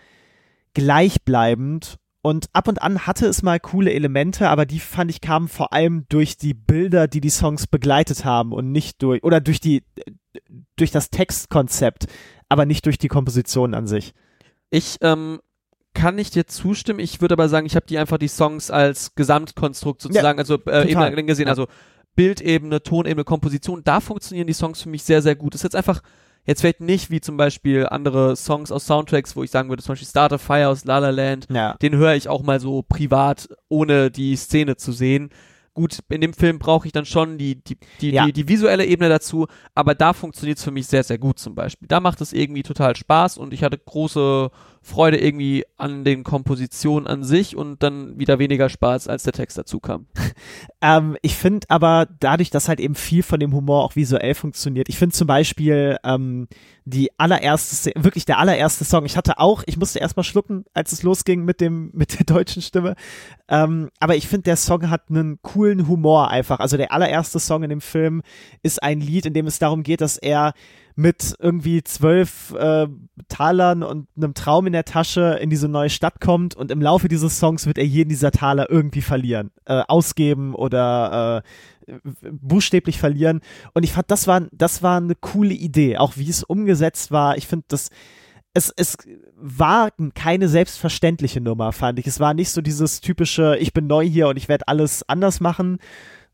gleichbleibend 0.73 1.97
und 2.25 2.49
ab 2.53 2.67
und 2.67 2.81
an 2.81 3.05
hatte 3.05 3.27
es 3.27 3.43
mal 3.43 3.59
coole 3.59 3.93
Elemente, 3.93 4.49
aber 4.49 4.65
die 4.65 4.79
fand 4.79 5.11
ich 5.11 5.21
kamen 5.21 5.47
vor 5.47 5.73
allem 5.73 6.05
durch 6.09 6.37
die 6.37 6.55
Bilder, 6.55 7.07
die 7.07 7.21
die 7.21 7.29
Songs 7.29 7.67
begleitet 7.67 8.25
haben 8.25 8.51
und 8.51 8.71
nicht 8.71 9.03
durch, 9.03 9.23
oder 9.23 9.41
durch 9.41 9.59
die, 9.59 9.83
durch 10.75 10.91
das 10.91 11.11
Textkonzept, 11.11 12.07
aber 12.49 12.65
nicht 12.65 12.85
durch 12.85 12.97
die 12.97 13.09
Komposition 13.09 13.73
an 13.73 13.85
sich. 13.85 14.13
Ich 14.69 14.97
ähm, 15.01 15.39
kann 15.93 16.17
ich 16.19 16.29
dir 16.29 16.45
zustimmen. 16.45 16.99
Ich 16.99 17.21
würde 17.21 17.33
aber 17.33 17.49
sagen, 17.49 17.65
ich 17.65 17.75
habe 17.75 17.85
die 17.85 17.97
einfach 17.97 18.17
die 18.17 18.27
Songs 18.27 18.69
als 18.69 19.15
Gesamtkonstrukt 19.15 20.01
sozusagen, 20.01 20.39
also 20.39 20.59
äh. 20.67 20.91
Ebene 20.91 21.23
gesehen, 21.23 21.45
Ja. 21.47 21.51
also 21.51 21.67
Bildebene, 22.15 22.81
Tonebene, 22.83 23.23
Komposition. 23.23 23.81
Da 23.83 23.99
funktionieren 23.99 24.47
die 24.47 24.53
Songs 24.53 24.81
für 24.81 24.89
mich 24.89 25.03
sehr, 25.03 25.21
sehr 25.21 25.35
gut. 25.35 25.53
Das 25.53 25.59
ist 25.59 25.63
jetzt 25.63 25.75
einfach 25.75 26.01
jetzt 26.45 26.61
vielleicht 26.61 26.81
nicht 26.81 27.09
wie 27.09 27.21
zum 27.21 27.37
Beispiel 27.37 27.87
andere 27.87 28.35
Songs 28.35 28.71
aus 28.71 28.85
Soundtracks, 28.85 29.35
wo 29.35 29.43
ich 29.43 29.51
sagen 29.51 29.69
würde, 29.69 29.81
zum 29.83 29.93
Beispiel 29.93 30.07
Start 30.07 30.31
a 30.33 30.37
Fire 30.37 30.67
aus 30.69 30.85
La 30.85 30.99
La 30.99 31.09
Land. 31.09 31.47
Ja. 31.49 31.73
Den 31.81 31.95
höre 31.95 32.13
ich 32.15 32.29
auch 32.29 32.43
mal 32.43 32.59
so 32.59 32.83
privat, 32.83 33.49
ohne 33.67 34.11
die 34.11 34.35
Szene 34.35 34.75
zu 34.77 34.91
sehen. 34.91 35.29
Gut, 35.75 35.99
in 36.09 36.21
dem 36.21 36.33
Film 36.33 36.57
brauche 36.57 36.87
ich 36.87 36.93
dann 36.93 37.05
schon 37.05 37.37
die, 37.37 37.61
die, 37.63 37.77
die, 37.99 38.11
Ja. 38.11 38.25
die, 38.25 38.31
die 38.33 38.47
visuelle 38.47 38.85
Ebene 38.85 39.09
dazu, 39.09 39.45
aber 39.75 39.93
da 39.93 40.13
funktioniert 40.13 40.57
es 40.57 40.63
für 40.63 40.71
mich 40.71 40.87
sehr, 40.87 41.03
sehr 41.03 41.17
gut 41.17 41.37
zum 41.37 41.53
Beispiel. 41.53 41.87
Da 41.89 41.99
macht 41.99 42.21
es 42.21 42.31
irgendwie 42.31 42.63
total 42.63 42.95
Spaß 42.95 43.37
und 43.37 43.53
ich 43.53 43.61
hatte 43.61 43.77
große 43.77 44.49
Freude 44.85 45.17
irgendwie 45.17 45.65
an 45.77 46.03
den 46.03 46.23
Kompositionen 46.23 47.07
an 47.07 47.23
sich 47.23 47.55
und 47.55 47.81
dann 47.81 48.19
wieder 48.19 48.37
weniger 48.37 48.69
Spaß, 48.69 49.07
als 49.07 49.23
der 49.23 49.33
Text 49.33 49.57
dazu 49.57 49.79
kam. 49.79 50.05
Ähm, 50.81 51.17
ich 51.23 51.35
finde 51.35 51.65
aber 51.69 52.07
dadurch, 52.19 52.51
dass 52.51 52.67
halt 52.67 52.79
eben 52.79 52.93
viel 52.93 53.23
von 53.23 53.39
dem 53.39 53.53
Humor 53.55 53.83
auch 53.83 53.95
visuell 53.95 54.35
funktioniert. 54.35 54.87
Ich 54.87 54.99
finde 54.99 55.15
zum 55.15 55.25
Beispiel 55.25 55.97
ähm, 56.03 56.47
die 56.83 57.09
allererste, 57.17 57.91
wirklich 57.95 58.25
der 58.25 58.37
allererste 58.37 58.83
Song. 58.83 59.05
Ich 59.05 59.17
hatte 59.17 59.39
auch, 59.39 59.63
ich 59.65 59.77
musste 59.77 59.97
erstmal 59.97 60.25
schlucken, 60.25 60.65
als 60.75 60.91
es 60.91 61.01
losging 61.01 61.43
mit 61.43 61.59
dem 61.59 61.89
mit 61.93 62.19
der 62.19 62.25
deutschen 62.25 62.61
Stimme. 62.61 62.95
Ähm, 63.47 63.89
aber 63.99 64.15
ich 64.15 64.27
finde, 64.27 64.43
der 64.43 64.57
Song 64.57 64.91
hat 64.91 65.09
einen 65.09 65.39
coolen 65.41 65.87
Humor 65.87 66.29
einfach. 66.29 66.59
Also 66.59 66.77
der 66.77 66.91
allererste 66.91 67.39
Song 67.39 67.63
in 67.63 67.69
dem 67.69 67.81
Film 67.81 68.21
ist 68.61 68.83
ein 68.83 69.01
Lied, 69.01 69.25
in 69.25 69.33
dem 69.33 69.47
es 69.47 69.57
darum 69.57 69.81
geht, 69.81 70.01
dass 70.01 70.17
er 70.17 70.53
mit 70.95 71.35
irgendwie 71.39 71.83
zwölf 71.83 72.53
äh, 72.53 72.87
Talern 73.27 73.83
und 73.83 74.07
einem 74.15 74.33
Traum 74.33 74.67
in 74.67 74.73
der 74.73 74.85
Tasche 74.85 75.37
in 75.41 75.49
diese 75.49 75.67
neue 75.67 75.89
Stadt 75.89 76.21
kommt 76.21 76.55
und 76.55 76.71
im 76.71 76.81
Laufe 76.81 77.07
dieses 77.07 77.37
Songs 77.37 77.65
wird 77.65 77.77
er 77.77 77.85
jeden 77.85 78.09
dieser 78.09 78.31
Taler 78.31 78.69
irgendwie 78.69 79.01
verlieren, 79.01 79.51
äh, 79.65 79.83
ausgeben 79.87 80.55
oder 80.55 81.43
äh, 81.87 81.93
buchstäblich 82.31 82.99
verlieren. 82.99 83.41
Und 83.73 83.83
ich 83.83 83.93
fand, 83.93 84.09
das 84.09 84.27
war, 84.27 84.47
das 84.51 84.81
war 84.81 84.97
eine 84.97 85.15
coole 85.15 85.53
Idee, 85.53 85.97
auch 85.97 86.17
wie 86.17 86.29
es 86.29 86.43
umgesetzt 86.43 87.11
war. 87.11 87.37
Ich 87.37 87.47
finde, 87.47 87.65
das 87.67 87.89
es, 88.55 88.73
es 88.75 88.97
war 89.35 89.89
keine 90.13 90.47
selbstverständliche 90.47 91.41
Nummer, 91.41 91.73
fand 91.73 91.99
ich. 91.99 92.07
Es 92.07 92.21
war 92.21 92.33
nicht 92.33 92.51
so 92.51 92.61
dieses 92.61 93.01
typische, 93.01 93.57
ich 93.57 93.73
bin 93.73 93.85
neu 93.85 94.07
hier 94.07 94.29
und 94.29 94.37
ich 94.37 94.47
werde 94.47 94.69
alles 94.69 95.07
anders 95.09 95.41
machen, 95.41 95.77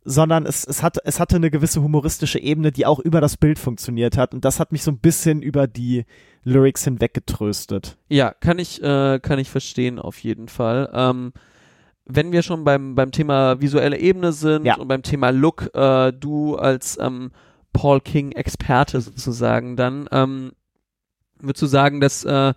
sondern 0.04 0.46
es, 0.46 0.66
es, 0.66 0.82
hat, 0.82 0.98
es 1.04 1.20
hatte 1.20 1.36
eine 1.36 1.52
gewisse 1.52 1.82
humoristische 1.82 2.40
Ebene, 2.40 2.72
die 2.72 2.86
auch 2.86 3.00
über 3.00 3.22
das 3.22 3.38
Bild 3.38 3.60
funktioniert 3.60 4.18
hat. 4.18 4.34
Und 4.34 4.46
das 4.46 4.60
hat 4.60 4.72
mich 4.72 4.84
so 4.84 4.92
ein 4.92 4.98
bisschen 4.98 5.42
über 5.42 5.68
die 5.68 6.06
Lyrics 6.44 6.84
hinweg 6.84 7.14
getröstet. 7.14 7.98
Ja, 8.10 8.32
kann 8.32 8.58
ich, 8.58 8.82
äh, 8.82 9.20
kann 9.20 9.38
ich 9.40 9.50
verstehen 9.50 10.00
auf 10.00 10.18
jeden 10.24 10.48
Fall. 10.48 10.90
Ähm, 10.94 11.34
wenn 12.06 12.32
wir 12.32 12.42
schon 12.42 12.64
beim, 12.64 12.96
beim 12.96 13.12
Thema 13.12 13.62
visuelle 13.62 13.98
Ebene 14.00 14.32
sind 14.34 14.66
Ja. 14.66 14.76
und 14.78 14.88
beim 14.88 15.04
Thema 15.04 15.30
Look, 15.30 15.70
äh, 15.76 16.12
du 16.12 16.56
als 16.56 16.98
ähm, 17.00 17.32
Paul 17.74 18.02
King-Experte 18.02 19.00
sozusagen, 19.02 19.76
dann 19.78 20.10
ähm, 20.12 20.52
würdest 21.40 21.62
du 21.62 21.68
sagen, 21.68 22.02
dass 22.02 22.26
äh, 22.26 22.54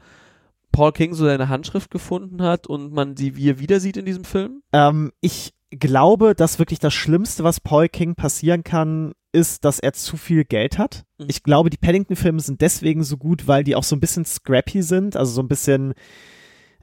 Paul 0.73 0.93
King 0.93 1.15
so 1.15 1.25
seine 1.27 1.49
Handschrift 1.51 1.91
gefunden 1.91 2.43
hat 2.43 2.67
und 2.67 2.93
man 2.93 3.17
sie 3.17 3.37
wie 3.37 3.51
er 3.51 3.61
wieder 3.61 3.81
sieht 3.81 3.97
in 3.97 4.07
diesem 4.07 4.25
Film? 4.25 4.63
Ähm, 4.73 5.13
ich 5.21 5.53
glaube, 5.79 6.35
dass 6.35 6.59
wirklich 6.59 6.79
das 6.79 6.95
Schlimmste, 6.95 7.45
was 7.45 7.61
Paul 7.61 7.89
King 7.89 8.15
passieren 8.15 8.65
kann, 8.65 9.13
ist, 9.33 9.65
dass 9.65 9.81
er 9.81 9.93
zu 9.93 10.17
viel 10.17 10.45
Geld 10.45 10.79
hat. 10.79 11.05
Mhm. 11.19 11.27
Ich 11.29 11.43
glaube, 11.43 11.71
die 11.71 11.77
Paddington-Filme 11.77 12.41
sind 12.41 12.61
deswegen 12.61 13.03
so 13.03 13.17
gut, 13.17 13.47
weil 13.47 13.65
die 13.65 13.77
auch 13.77 13.83
so 13.83 13.97
ein 13.97 14.01
bisschen 14.01 14.25
scrappy 14.25 14.83
sind, 14.83 15.17
also 15.17 15.33
so 15.33 15.43
ein 15.43 15.49
bisschen 15.49 15.95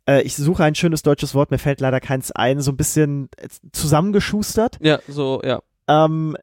äh, 0.07 0.21
ich 0.21 0.35
suche 0.35 0.63
ein 0.63 0.75
schönes 0.75 1.03
deutsches 1.03 1.33
Wort, 1.33 1.51
mir 1.51 1.59
fällt 1.59 1.81
leider 1.81 1.99
keins 1.99 2.31
ein, 2.31 2.59
so 2.61 2.71
ein 2.71 2.77
bisschen 2.77 3.29
äh, 3.37 3.47
zusammengeschustert. 3.71 4.77
Ja, 4.81 4.99
so, 5.07 5.41
ja. 5.43 5.61
Ähm, 5.87 6.35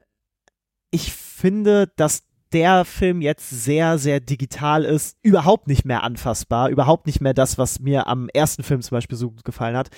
ich 0.90 1.12
finde, 1.12 1.90
dass 1.96 2.22
der 2.52 2.84
Film 2.84 3.20
jetzt 3.20 3.50
sehr, 3.50 3.98
sehr 3.98 4.20
digital 4.20 4.84
ist, 4.84 5.18
überhaupt 5.22 5.68
nicht 5.68 5.84
mehr 5.84 6.02
anfassbar, 6.02 6.70
überhaupt 6.70 7.06
nicht 7.06 7.20
mehr 7.20 7.34
das, 7.34 7.58
was 7.58 7.80
mir 7.80 8.06
am 8.06 8.28
ersten 8.32 8.62
Film 8.62 8.80
zum 8.80 8.96
Beispiel 8.96 9.18
so 9.18 9.30
gut 9.30 9.44
gefallen 9.44 9.76
hat. 9.76 9.90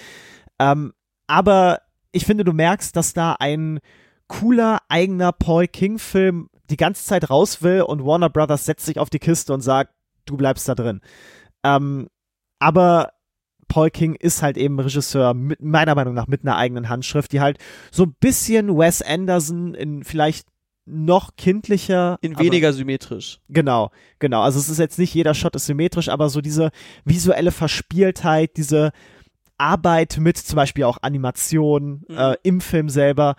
Ähm, 0.59 0.93
aber 1.29 1.81
ich 2.13 2.25
finde, 2.27 2.45
du 2.45 2.53
merkst, 2.53 2.95
dass 2.97 3.13
da 3.13 3.37
ein 3.39 3.81
cooler, 4.29 4.79
eigener 4.89 5.33
Paul 5.33 5.67
King-Film 5.67 6.49
die 6.71 6.77
ganze 6.77 7.05
Zeit 7.05 7.31
raus 7.31 7.63
will 7.63 7.83
und 7.83 8.05
Warner 8.05 8.31
Brothers 8.31 8.65
setzt 8.65 8.87
sich 8.87 8.99
auf 8.99 9.11
die 9.11 9.19
Kiste 9.19 9.53
und 9.53 9.61
sagt, 9.61 9.93
du 10.25 10.37
bleibst 10.37 10.69
da 10.69 10.75
drin. 10.75 11.01
Ähm, 11.65 12.09
aber 12.61 13.13
Paul 13.69 13.91
King 13.91 14.15
ist 14.15 14.43
halt 14.43 14.57
eben 14.57 14.79
Regisseur, 14.79 15.35
mit, 15.35 15.63
meiner 15.63 15.95
Meinung 15.95 16.15
nach 16.15 16.27
mit 16.27 16.43
einer 16.43 16.57
eigenen 16.57 16.89
Handschrift, 16.89 17.33
die 17.33 17.41
halt 17.41 17.59
so 17.91 18.05
ein 18.05 18.15
bisschen 18.21 18.77
Wes 18.77 19.03
Anderson 19.03 19.75
in 19.75 20.05
vielleicht 20.05 20.47
noch 20.87 21.37
kindlicher. 21.37 22.19
In 22.21 22.39
weniger 22.39 22.73
symmetrisch. 22.73 23.41
Genau, 23.49 23.91
genau. 24.19 24.43
Also 24.43 24.59
es 24.59 24.69
ist 24.69 24.79
jetzt 24.79 24.99
nicht 24.99 25.15
jeder 25.15 25.35
Shot 25.35 25.55
ist 25.55 25.67
symmetrisch, 25.67 26.09
aber 26.09 26.29
so 26.31 26.41
diese 26.41 26.71
visuelle 27.05 27.53
Verspieltheit, 27.53 28.57
diese 28.57 28.91
Arbeit 29.61 30.17
mit 30.19 30.37
zum 30.39 30.57
Beispiel 30.57 30.85
auch 30.85 30.99
Animation 31.03 32.05
Mhm. 32.09 32.17
äh, 32.17 32.37
im 32.43 32.61
Film 32.61 32.89
selber. 32.89 33.37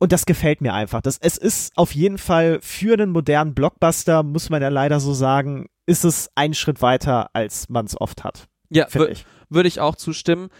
Und 0.00 0.12
das 0.12 0.26
gefällt 0.26 0.60
mir 0.60 0.74
einfach. 0.74 1.00
Das, 1.00 1.18
es 1.18 1.36
ist 1.38 1.72
auf 1.76 1.92
jeden 1.94 2.18
Fall 2.18 2.58
für 2.62 2.92
einen 2.94 3.10
modernen 3.10 3.54
Blockbuster, 3.54 4.22
muss 4.22 4.50
man 4.50 4.62
ja 4.62 4.68
leider 4.68 5.00
so 5.00 5.12
sagen, 5.12 5.66
ist 5.86 6.04
es 6.04 6.30
ein 6.36 6.54
Schritt 6.54 6.82
weiter, 6.82 7.30
als 7.32 7.68
man 7.68 7.86
es 7.86 8.00
oft 8.00 8.22
hat, 8.22 8.46
Ja, 8.70 8.86
finde 8.86 9.08
wür- 9.08 9.10
ich. 9.12 9.26
würde 9.48 9.68
ich 9.68 9.80
auch 9.80 9.96
zustimmen. 9.96 10.50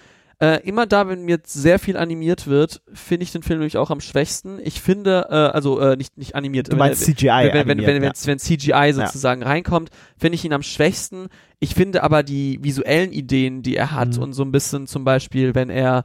Äh, 0.41 0.61
immer 0.69 0.87
da, 0.87 1.09
wenn 1.09 1.29
jetzt 1.29 1.53
sehr 1.53 1.81
viel 1.81 1.97
animiert 1.97 2.47
wird, 2.47 2.81
finde 2.95 3.25
ich 3.25 3.33
den 3.33 3.43
Film 3.43 3.59
nämlich 3.59 3.77
auch 3.77 3.91
am 3.91 4.01
schwächsten. 4.01 4.61
Ich 4.63 4.81
finde, 4.81 5.27
äh, 5.31 5.35
also 5.35 5.81
äh, 5.81 5.97
nicht, 5.97 6.17
nicht 6.17 6.37
animiert, 6.37 6.73
Du 6.73 6.77
meinst 6.77 7.03
CGI. 7.05 7.27
wenn, 7.27 7.45
wenn, 7.45 7.53
wenn, 7.55 7.71
animiert, 7.71 7.87
wenn, 7.89 8.03
ja. 8.05 8.13
wenn, 8.15 8.27
wenn 8.27 8.39
CGI 8.39 8.93
sozusagen 8.93 9.43
reinkommt, 9.43 9.91
finde 10.17 10.37
ich 10.37 10.45
ihn 10.45 10.53
am 10.53 10.63
schwächsten. 10.63 11.27
Ich 11.59 11.75
finde 11.75 12.05
aber 12.05 12.23
die 12.23 12.61
visuellen 12.63 13.11
Ideen, 13.11 13.63
die 13.63 13.75
er 13.75 13.91
hat 13.91 14.17
Mhm. 14.17 14.23
und 14.23 14.33
so 14.33 14.45
ein 14.45 14.53
bisschen 14.53 14.87
zum 14.87 15.03
Beispiel, 15.05 15.57
wenn 15.57 15.71
er 15.71 16.05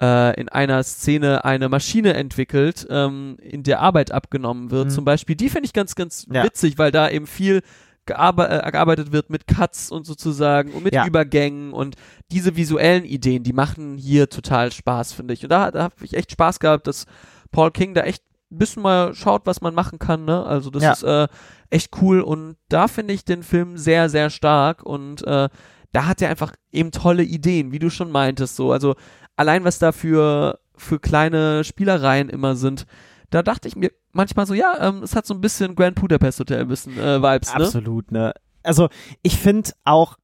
äh, 0.00 0.40
in 0.40 0.48
einer 0.48 0.82
Szene 0.84 1.44
eine 1.44 1.68
Maschine 1.68 2.14
entwickelt, 2.14 2.86
ähm, 2.88 3.36
in 3.42 3.62
der 3.64 3.80
Arbeit 3.80 4.10
abgenommen 4.12 4.70
wird, 4.70 4.86
Mhm. 4.86 4.90
zum 4.90 5.04
Beispiel, 5.04 5.34
die 5.36 5.48
finde 5.48 5.66
ich 5.66 5.72
ganz, 5.72 5.94
ganz 5.96 6.26
Ja. 6.32 6.44
witzig, 6.44 6.78
weil 6.78 6.92
da 6.92 7.10
eben 7.10 7.26
viel 7.26 7.62
gearbeitet 8.06 9.12
wird 9.12 9.30
mit 9.30 9.46
Cuts 9.46 9.90
und 9.90 10.04
sozusagen 10.06 10.72
und 10.72 10.84
mit 10.84 10.94
Ja. 10.94 11.06
Übergängen 11.06 11.72
und 11.72 11.96
diese 12.30 12.56
visuellen 12.56 13.04
Ideen, 13.04 13.42
die 13.44 13.52
machen 13.52 13.96
hier 13.96 14.28
total 14.28 14.72
Spaß, 14.72 15.12
finde 15.12 15.34
ich. 15.34 15.42
Und 15.44 15.50
da, 15.50 15.70
da 15.70 15.84
habe 15.84 15.94
ich 16.02 16.14
echt 16.14 16.32
Spaß 16.32 16.58
gehabt, 16.58 16.86
dass 16.86 17.06
Paul 17.50 17.70
King 17.70 17.94
da 17.94 18.02
echt 18.02 18.22
ein 18.50 18.58
bisschen 18.58 18.82
mal 18.82 19.14
schaut, 19.14 19.46
was 19.46 19.60
man 19.60 19.74
machen 19.74 19.98
kann, 19.98 20.24
ne? 20.24 20.44
Also 20.44 20.70
das 20.70 20.82
Ja. 20.82 20.92
ist 20.92 21.02
äh, 21.04 21.28
echt 21.70 21.90
cool 22.02 22.20
und 22.20 22.56
da 22.68 22.88
finde 22.88 23.14
ich 23.14 23.24
den 23.24 23.42
Film 23.42 23.78
sehr, 23.78 24.08
sehr 24.10 24.28
stark 24.30 24.82
und 24.84 25.26
äh, 25.26 25.48
da 25.92 26.06
hat 26.06 26.20
er 26.22 26.30
einfach 26.30 26.52
eben 26.70 26.90
tolle 26.90 27.22
Ideen, 27.22 27.70
wie 27.72 27.78
du 27.78 27.88
schon 27.90 28.10
meintest, 28.10 28.56
so. 28.56 28.72
Also 28.72 28.94
allein 29.36 29.64
was 29.64 29.78
da 29.78 29.92
für, 29.92 30.58
für 30.76 30.98
kleine 30.98 31.64
Spielereien 31.64 32.28
immer 32.28 32.56
sind, 32.56 32.84
da 33.30 33.42
dachte 33.42 33.68
ich 33.68 33.76
mir 33.76 33.90
manchmal 34.12 34.46
so, 34.46 34.54
ja, 34.54 34.76
ähm, 34.80 35.02
es 35.02 35.14
hat 35.16 35.26
so 35.26 35.34
ein 35.34 35.40
bisschen 35.40 35.74
Grand 35.74 35.96
Budapest 36.00 36.40
Hotel 36.40 36.60
ein 36.60 36.68
bisschen 36.68 36.98
äh, 36.98 37.20
Vibes, 37.22 37.54
ne? 37.54 37.64
Absolut, 37.64 38.12
ne? 38.12 38.32
Also 38.62 38.88
ich 39.22 39.38
finde 39.38 39.70
auch, 39.84 40.16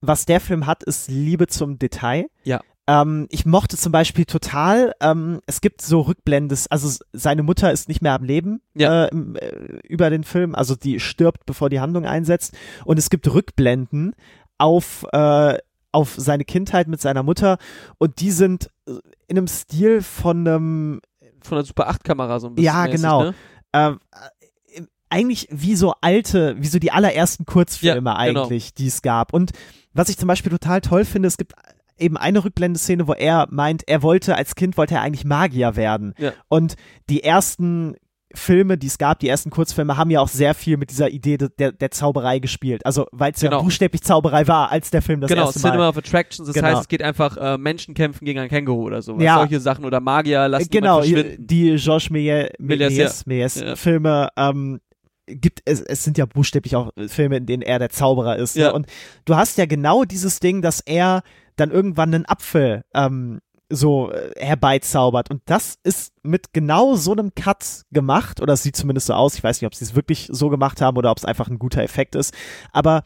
was 0.00 0.26
der 0.26 0.40
Film 0.40 0.66
hat, 0.66 0.82
ist 0.82 1.08
Liebe 1.08 1.46
zum 1.46 1.78
Detail. 1.78 2.26
Ja. 2.44 2.60
Ähm, 2.86 3.26
ich 3.30 3.46
mochte 3.46 3.76
zum 3.78 3.92
Beispiel 3.92 4.26
total, 4.26 4.92
ähm, 5.00 5.40
es 5.46 5.60
gibt 5.62 5.80
so 5.80 6.02
Rückblendes, 6.02 6.66
also 6.70 7.02
seine 7.12 7.42
Mutter 7.42 7.72
ist 7.72 7.88
nicht 7.88 8.02
mehr 8.02 8.12
am 8.12 8.24
Leben 8.24 8.60
Ja. 8.74 9.04
äh, 9.06 9.08
im, 9.08 9.36
äh, 9.36 9.48
über 9.88 10.10
den 10.10 10.24
Film, 10.24 10.54
also 10.54 10.76
die 10.76 11.00
stirbt, 11.00 11.46
bevor 11.46 11.70
die 11.70 11.80
Handlung 11.80 12.04
einsetzt. 12.04 12.54
Und 12.84 12.98
es 12.98 13.08
gibt 13.08 13.32
Rückblenden 13.32 14.14
auf, 14.58 15.06
äh, 15.12 15.56
auf 15.92 16.14
seine 16.18 16.44
Kindheit 16.44 16.88
mit 16.88 17.00
seiner 17.00 17.22
Mutter 17.22 17.56
und 17.98 18.20
die 18.20 18.30
sind 18.30 18.68
äh, 18.86 18.92
in 19.28 19.38
einem 19.38 19.48
Stil 19.48 20.02
von 20.02 20.46
einem 20.46 21.00
Von 21.44 21.56
der 21.56 21.64
Super 21.64 21.88
8 21.88 22.02
Kamera 22.04 22.40
so 22.40 22.48
ein 22.48 22.54
bisschen. 22.54 22.66
Ja, 22.66 22.84
mäßig, 22.84 22.96
genau. 22.96 23.22
Ne? 23.24 23.34
ähm, 23.72 23.98
äh, 24.12 24.82
eigentlich 25.10 25.46
wie 25.50 25.76
so 25.76 25.94
alte, 26.00 26.56
wie 26.58 26.66
so 26.66 26.78
die 26.78 26.90
allerersten 26.90 27.44
Kurzfilme 27.46 28.10
Ja, 28.10 28.26
genau. 28.26 28.42
eigentlich, 28.42 28.74
die 28.74 28.88
es 28.88 29.02
gab. 29.02 29.32
Und 29.32 29.52
was 29.92 30.08
ich 30.08 30.18
zum 30.18 30.26
Beispiel 30.26 30.50
total 30.50 30.80
toll 30.80 31.04
finde, 31.04 31.28
es 31.28 31.36
gibt 31.36 31.52
eben 31.98 32.16
eine 32.16 32.44
Rückblendeszene, 32.44 33.06
wo 33.06 33.12
er 33.12 33.46
meint, 33.50 33.86
er 33.86 34.02
wollte, 34.02 34.34
als 34.34 34.56
Kind 34.56 34.76
wollte 34.76 34.94
er 34.94 35.02
eigentlich 35.02 35.24
Magier 35.24 35.76
werden. 35.76 36.14
Ja. 36.18 36.32
Und 36.48 36.74
die 37.08 37.22
ersten 37.22 37.94
Filme, 38.34 38.76
die 38.76 38.88
es 38.88 38.98
gab, 38.98 39.18
die 39.20 39.28
ersten 39.28 39.50
Kurzfilme, 39.50 39.96
haben 39.96 40.10
ja 40.10 40.20
auch 40.20 40.28
sehr 40.28 40.54
viel 40.54 40.76
mit 40.76 40.90
dieser 40.90 41.08
Idee 41.08 41.36
de, 41.36 41.48
der, 41.58 41.72
der 41.72 41.90
Zauberei 41.90 42.38
gespielt. 42.40 42.84
Also, 42.84 43.06
weil 43.12 43.32
es 43.32 43.40
ja 43.40 43.50
Genau. 43.50 43.62
buchstäblich 43.62 44.02
Zauberei 44.02 44.46
war, 44.48 44.70
als 44.72 44.90
der 44.90 45.02
Film 45.02 45.20
das 45.20 45.28
genau, 45.28 45.46
erste 45.46 45.60
Mal. 45.60 45.70
Cinema 45.70 45.88
of 45.88 45.96
Attractions, 45.98 46.46
das 46.46 46.54
Genau. 46.54 46.68
heißt, 46.68 46.80
es 46.82 46.88
geht 46.88 47.02
einfach 47.02 47.36
äh, 47.36 47.56
Menschen 47.58 47.94
kämpfen 47.94 48.24
gegen 48.24 48.40
ein 48.40 48.48
Känguru 48.48 48.84
oder 48.84 49.02
sowas. 49.02 49.22
Ja. 49.22 49.36
Solche 49.38 49.60
Sachen 49.60 49.84
oder 49.84 50.00
Magier 50.00 50.48
lassen 50.48 50.68
genau, 50.70 51.00
die 51.02 51.76
Georges 51.76 52.10
Méliès, 52.10 52.50
Méliès, 52.58 52.90
Méliès, 52.90 53.26
Méliès 53.26 53.64
Ja. 53.64 53.76
Filme 53.76 54.28
ähm, 54.36 54.80
gibt 55.26 55.60
es, 55.64 55.80
es 55.80 56.04
sind 56.04 56.18
ja 56.18 56.26
buchstäblich 56.26 56.76
auch 56.76 56.90
Filme, 57.06 57.36
in 57.38 57.46
denen 57.46 57.62
er 57.62 57.78
der 57.78 57.90
Zauberer 57.90 58.36
ist. 58.36 58.56
Ja. 58.56 58.68
Ne? 58.68 58.72
Und 58.74 58.86
du 59.24 59.36
hast 59.36 59.56
ja 59.58 59.66
genau 59.66 60.04
dieses 60.04 60.40
Ding, 60.40 60.60
dass 60.60 60.80
er 60.80 61.22
dann 61.56 61.70
irgendwann 61.70 62.14
einen 62.14 62.26
Apfel 62.26 62.84
ähm, 62.94 63.40
so 63.70 64.10
äh, 64.12 64.32
herbeizaubert. 64.36 65.30
Und 65.30 65.42
das 65.46 65.78
ist 65.82 66.12
mit 66.22 66.52
genau 66.52 66.94
so 66.96 67.12
einem 67.12 67.34
Cut 67.34 67.82
gemacht, 67.90 68.40
oder 68.40 68.52
es 68.54 68.62
sieht 68.62 68.76
zumindest 68.76 69.06
so 69.08 69.14
aus. 69.14 69.34
Ich 69.34 69.44
weiß 69.44 69.60
nicht, 69.60 69.66
ob 69.66 69.74
sie 69.74 69.84
es 69.84 69.94
wirklich 69.94 70.28
so 70.30 70.48
gemacht 70.50 70.80
haben 70.80 70.96
oder 70.96 71.10
ob 71.10 71.18
es 71.18 71.24
einfach 71.24 71.48
ein 71.48 71.58
guter 71.58 71.82
Effekt 71.82 72.14
ist. 72.14 72.34
Aber 72.72 73.02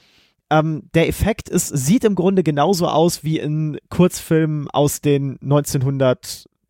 ähm, 0.50 0.88
der 0.94 1.08
Effekt 1.08 1.48
ist, 1.48 1.68
sieht 1.68 2.04
im 2.04 2.14
Grunde 2.14 2.42
genauso 2.42 2.88
aus 2.88 3.22
wie 3.22 3.38
in 3.38 3.78
Kurzfilmen 3.90 4.68
aus 4.70 5.00
den 5.02 5.38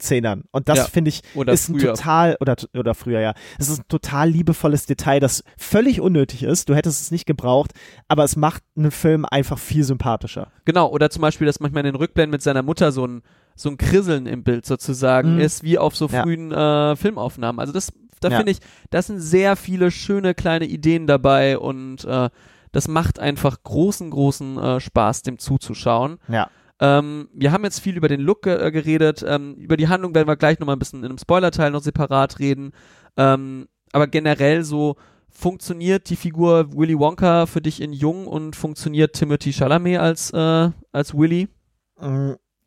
1910ern. 0.00 0.42
Und 0.50 0.68
das 0.68 0.78
Ja. 0.78 0.84
finde 0.84 1.10
ich 1.10 1.22
Oder 1.34 1.52
ist 1.52 1.68
ein 1.68 1.78
früher. 1.78 1.94
total 1.94 2.36
oder 2.40 2.56
oder 2.76 2.94
früher 2.94 3.20
ja. 3.20 3.34
Es 3.58 3.68
ist 3.68 3.80
ein 3.80 3.88
total 3.88 4.30
liebevolles 4.30 4.86
Detail, 4.86 5.20
das 5.20 5.44
völlig 5.56 6.00
unnötig 6.00 6.42
ist. 6.42 6.68
Du 6.68 6.74
hättest 6.74 7.02
es 7.02 7.10
nicht 7.10 7.26
gebraucht, 7.26 7.72
aber 8.08 8.24
es 8.24 8.36
macht 8.36 8.62
einen 8.76 8.90
Film 8.90 9.24
einfach 9.24 9.58
viel 9.58 9.84
sympathischer. 9.84 10.50
Genau, 10.64 10.88
oder 10.90 11.10
zum 11.10 11.22
Beispiel, 11.22 11.46
dass 11.46 11.60
manchmal 11.60 11.80
in 11.86 11.92
den 11.92 11.96
Rückblenden 11.96 12.32
mit 12.32 12.42
seiner 12.42 12.62
Mutter 12.62 12.92
so 12.92 13.06
ein, 13.06 13.22
so 13.60 13.68
ein 13.70 13.76
Krisseln 13.76 14.26
im 14.26 14.44
Bild 14.44 14.64
sozusagen 14.64 15.34
Mhm. 15.34 15.40
ist, 15.40 15.62
wie 15.64 15.78
auf 15.78 15.96
so 15.96 16.06
Ja. 16.06 16.22
frühen 16.22 16.52
äh, 16.52 16.94
Filmaufnahmen. 16.96 17.58
Also 17.58 17.72
das, 17.72 17.92
da 18.20 18.28
Ja. 18.28 18.36
finde 18.36 18.52
ich, 18.52 18.58
da 18.90 19.02
sind 19.02 19.18
sehr 19.20 19.56
viele 19.56 19.90
schöne 19.90 20.34
kleine 20.34 20.66
Ideen 20.66 21.06
dabei 21.06 21.58
und 21.58 22.04
äh, 22.04 22.30
das 22.72 22.86
macht 22.86 23.18
einfach 23.18 23.62
großen, 23.64 24.10
großen 24.10 24.58
äh, 24.58 24.80
Spaß, 24.80 25.22
dem 25.22 25.38
zuzuschauen. 25.38 26.18
Ja. 26.28 26.48
Ähm, 26.80 27.28
wir 27.34 27.50
haben 27.50 27.64
jetzt 27.64 27.80
viel 27.80 27.96
über 27.96 28.06
den 28.06 28.20
Look 28.20 28.42
ge 28.42 28.54
äh, 28.64 28.70
geredet. 28.70 29.24
Ähm, 29.26 29.54
über 29.56 29.76
die 29.76 29.88
Handlung 29.88 30.14
werden 30.14 30.28
wir 30.28 30.36
gleich 30.36 30.60
nochmal 30.60 30.76
ein 30.76 30.78
bisschen 30.78 31.00
in 31.00 31.06
einem 31.06 31.18
Spoilerteil 31.18 31.72
noch 31.72 31.82
separat 31.82 32.38
reden. 32.38 32.70
Ähm, 33.16 33.66
aber 33.92 34.06
generell 34.06 34.62
so 34.62 34.94
funktioniert 35.30 36.08
die 36.10 36.16
Figur 36.16 36.72
Willy 36.76 36.96
Wonka 36.98 37.46
für 37.46 37.60
dich 37.60 37.80
in 37.80 37.92
Jung 37.92 38.26
und 38.28 38.54
funktioniert 38.54 39.14
Timothy 39.14 39.52
Chalamet 39.52 39.98
als, 39.98 40.30
äh, 40.32 40.70
als 40.92 41.14
Willy? 41.16 41.48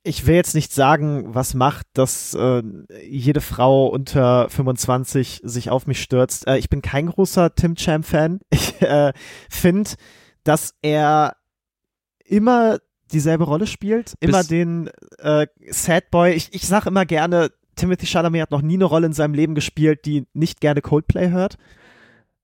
Ich 0.04 0.26
will 0.26 0.34
jetzt 0.36 0.56
nicht 0.56 0.74
sagen, 0.74 1.36
was 1.36 1.54
macht, 1.54 1.86
dass 1.93 2.34
äh, 2.34 2.64
jede 3.06 3.39
Frau 3.41 3.88
unter 3.88 4.49
25 4.49 5.41
sich 5.43 5.70
auf 5.70 5.86
mich 5.86 6.02
stürzt. 6.02 6.47
Äh, 6.47 6.58
ich 6.58 6.70
bin 6.70 6.82
kein 6.82 7.06
großer 7.08 7.54
Tim 7.54 7.76
Cham-Fan. 7.76 8.39
Ich 8.49 8.82
äh, 8.82 9.14
finde, 9.49 9.91
dass 10.43 10.74
er 10.82 11.36
immer 12.26 12.80
dieselbe 13.12 13.43
Rolle 13.43 13.68
spielt, 13.68 14.16
immer 14.22 14.39
Bis- 14.39 14.47
den 14.47 14.89
äh, 15.20 15.45
Sad 15.70 16.10
Boy. 16.10 16.32
Ich, 16.34 16.52
ich 16.54 16.66
sag 16.68 16.88
immer 16.88 17.06
gerne, 17.06 17.52
Timothy 17.76 18.08
Chalamet 18.08 18.41
hat 18.41 18.52
noch 18.52 18.64
nie 18.64 18.74
eine 18.76 18.86
Rolle 18.86 19.06
in 19.06 19.14
seinem 19.14 19.36
Leben 19.36 19.54
gespielt, 19.54 20.06
die 20.06 20.26
nicht 20.34 20.62
gerne 20.62 20.82
Coldplay 20.82 21.30
hört. 21.30 21.58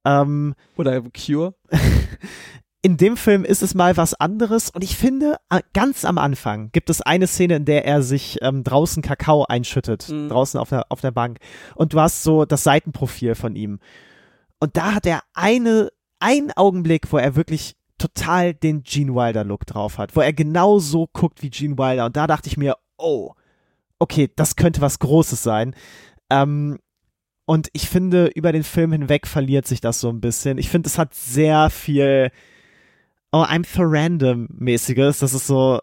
Ähm, 0.06 0.54
Oder 0.78 1.02
Cure? 1.02 1.56
in 2.84 2.96
dem 2.98 3.18
Film 3.18 3.44
ist 3.44 3.64
es 3.64 3.74
mal 3.74 3.98
was 3.98 4.14
anderes 4.14 4.70
und 4.70 4.84
ich 4.84 4.96
finde, 4.96 5.38
ganz 5.74 6.06
am 6.06 6.18
Anfang 6.18 6.70
gibt 6.72 6.90
es 6.90 7.02
eine 7.02 7.28
Szene, 7.28 7.56
in 7.58 7.66
der 7.66 7.86
er 7.86 8.02
sich 8.02 8.38
ähm, 8.42 8.64
draußen 8.64 9.02
Kakao 9.02 9.46
einschüttet, 9.46 10.08
Mhm. 10.10 10.30
draußen 10.30 10.60
auf 10.60 10.70
der, 10.70 10.86
auf 10.92 11.02
der 11.02 11.12
Bank 11.12 11.40
und 11.76 11.94
du 11.94 12.00
hast 12.00 12.24
so 12.24 12.46
das 12.46 12.64
Seitenprofil 12.64 13.36
von 13.36 13.56
ihm. 13.56 13.80
Und 14.60 14.78
da 14.78 14.94
hat 14.94 15.06
er 15.06 15.22
eine, 15.34 15.90
einen 16.20 16.52
Augenblick, 16.52 17.12
wo 17.12 17.18
er 17.18 17.36
wirklich 17.36 17.76
total 17.98 18.54
den 18.54 18.84
Gene 18.84 19.14
Wilder 19.14 19.44
Look 19.44 19.66
drauf 19.66 19.98
hat, 19.98 20.16
wo 20.16 20.22
er 20.22 20.32
genau 20.34 20.78
so 20.80 21.08
guckt 21.12 21.42
wie 21.42 21.50
Gene 21.50 21.78
Wilder 21.78 22.06
und 22.06 22.16
da 22.16 22.28
dachte 22.28 22.48
ich 22.48 22.58
mir, 22.58 22.76
oh, 22.98 23.34
okay, 24.00 24.32
das 24.36 24.56
könnte 24.56 24.82
was 24.82 25.00
Großes 25.00 25.42
sein. 25.42 25.76
Ähm, 26.30 26.78
und 27.46 27.70
ich 27.74 27.90
finde, 27.90 28.28
über 28.36 28.52
den 28.52 28.64
Film 28.64 28.92
hinweg 28.92 29.26
verliert 29.26 29.66
sich 29.66 29.82
das 29.82 30.00
so 30.00 30.10
ein 30.10 30.22
bisschen. 30.22 30.58
Ich 30.60 30.70
finde, 30.70 30.88
es 30.88 30.98
hat 31.00 31.14
sehr 31.16 31.70
viel 31.72 32.30
Oh, 33.32 33.44
I'm 33.44 33.66
for 33.66 33.86
random 33.92 34.48
mäßiges. 34.52 35.20
Das 35.20 35.34
ist 35.34 35.48
so. 35.48 35.80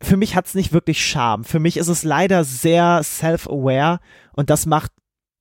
Für 0.00 0.16
mich 0.16 0.36
hat's 0.36 0.54
nicht 0.54 0.72
wirklich 0.72 1.04
Charme. 1.04 1.44
Für 1.44 1.60
mich 1.60 1.76
ist 1.78 1.88
es 1.88 2.02
leider 2.04 2.44
sehr 2.44 3.00
self-aware 3.02 4.00
und 4.34 4.50
das 4.50 4.66
macht 4.66 4.92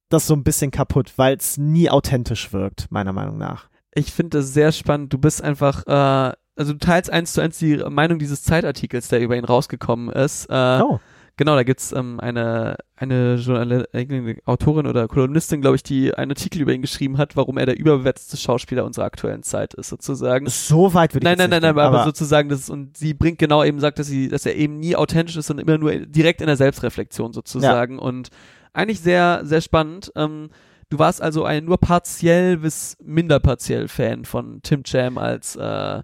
das 0.09 0.27
so 0.27 0.33
ein 0.35 0.43
bisschen 0.43 0.71
kaputt, 0.71 1.13
weil 1.17 1.35
es 1.35 1.57
nie 1.57 1.89
authentisch 1.89 2.53
wirkt, 2.53 2.87
meiner 2.89 3.11
Meinung 3.13 3.37
nach. 3.37 3.67
Ich 3.93 4.13
finde 4.13 4.37
das 4.37 4.53
sehr 4.53 4.71
spannend. 4.71 5.11
Du 5.11 5.17
bist 5.17 5.41
einfach, 5.43 5.85
äh, 5.87 6.33
also 6.55 6.73
du 6.73 6.77
teilst 6.77 7.09
eins 7.09 7.33
zu 7.33 7.41
eins 7.41 7.57
die 7.57 7.77
Meinung 7.89 8.19
dieses 8.19 8.43
Zeitartikels, 8.43 9.09
der 9.09 9.19
über 9.21 9.35
ihn 9.35 9.45
rausgekommen 9.45 10.09
ist. 10.09 10.45
Äh, 10.49 10.79
Oh. 10.81 10.99
Genau, 11.35 11.55
da 11.55 11.63
gibt's 11.63 11.91
ähm, 11.91 12.19
eine, 12.19 12.77
eine 12.95 13.35
Journal 13.35 13.87
äh, 13.91 14.35
Autorin 14.45 14.85
oder 14.85 15.07
Kolonistin, 15.07 15.61
glaube 15.61 15.77
ich, 15.77 15.83
die 15.83 16.13
einen 16.13 16.31
Artikel 16.31 16.61
über 16.61 16.73
ihn 16.73 16.83
geschrieben 16.83 17.17
hat, 17.17 17.35
warum 17.35 17.57
er 17.57 17.65
der 17.65 17.79
überbewertete 17.79 18.37
Schauspieler 18.37 18.85
unserer 18.85 19.05
aktuellen 19.05 19.41
Zeit 19.41 19.73
ist, 19.73 19.89
sozusagen. 19.89 20.47
So 20.47 20.93
weit 20.93 21.15
würde 21.15 21.25
ich 21.25 21.37
Nein, 21.37 21.37
nein, 21.39 21.49
nein, 21.49 21.61
nein, 21.63 21.71
aber, 21.71 21.83
aber 21.85 22.03
sozusagen, 22.03 22.49
das 22.49 22.59
ist, 22.59 22.69
und 22.69 22.95
sie 22.97 23.15
bringt 23.15 23.39
genau 23.39 23.63
eben, 23.63 23.79
sagt, 23.79 23.97
dass 23.97 24.05
sie, 24.05 24.27
dass 24.27 24.45
er 24.45 24.55
eben 24.55 24.77
nie 24.79 24.95
authentisch 24.95 25.35
ist 25.35 25.49
und 25.49 25.57
immer 25.57 25.79
nur 25.79 25.95
direkt 25.95 26.41
in 26.41 26.47
der 26.47 26.55
Selbstreflexion 26.55 27.33
sozusagen. 27.33 27.97
Und 27.97 28.29
eigentlich 28.73 28.99
sehr, 28.99 29.41
sehr 29.43 29.61
spannend. 29.61 30.11
Ähm, 30.15 30.49
du 30.89 30.99
warst 30.99 31.19
also 31.19 31.45
ein 31.45 31.65
nur 31.65 31.79
partiell 31.79 32.57
bis 32.57 32.95
minder 33.01 33.39
partiell 33.39 33.87
Fan 33.87 34.25
von 34.25 34.59
Tim 34.61 34.83
Cham 34.83 35.17
als, 35.17 35.55
äh, 35.55 36.03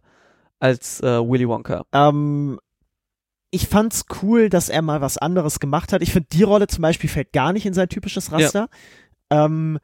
als 0.60 1.02
äh, 1.02 1.20
Willy 1.20 1.48
Wonka. 1.48 1.86
ähm, 1.94 2.60
ich 3.52 3.68
fand's 3.68 4.06
cool, 4.22 4.50
dass 4.50 4.70
er 4.70 4.82
mal 4.82 5.02
was 5.02 5.18
anderes 5.18 5.60
gemacht 5.60 5.92
hat. 5.92 6.02
Ich 6.02 6.12
finde, 6.12 6.30
die 6.32 6.44
Rolle 6.44 6.68
zum 6.68 6.82
Beispiel 6.82 7.10
fällt 7.10 7.34
gar 7.34 7.54
nicht 7.54 7.66
in 7.66 7.74
sein 7.74 7.90
typisches 7.90 8.32
Raster. 8.32 8.70
Ähm, 9.30 9.80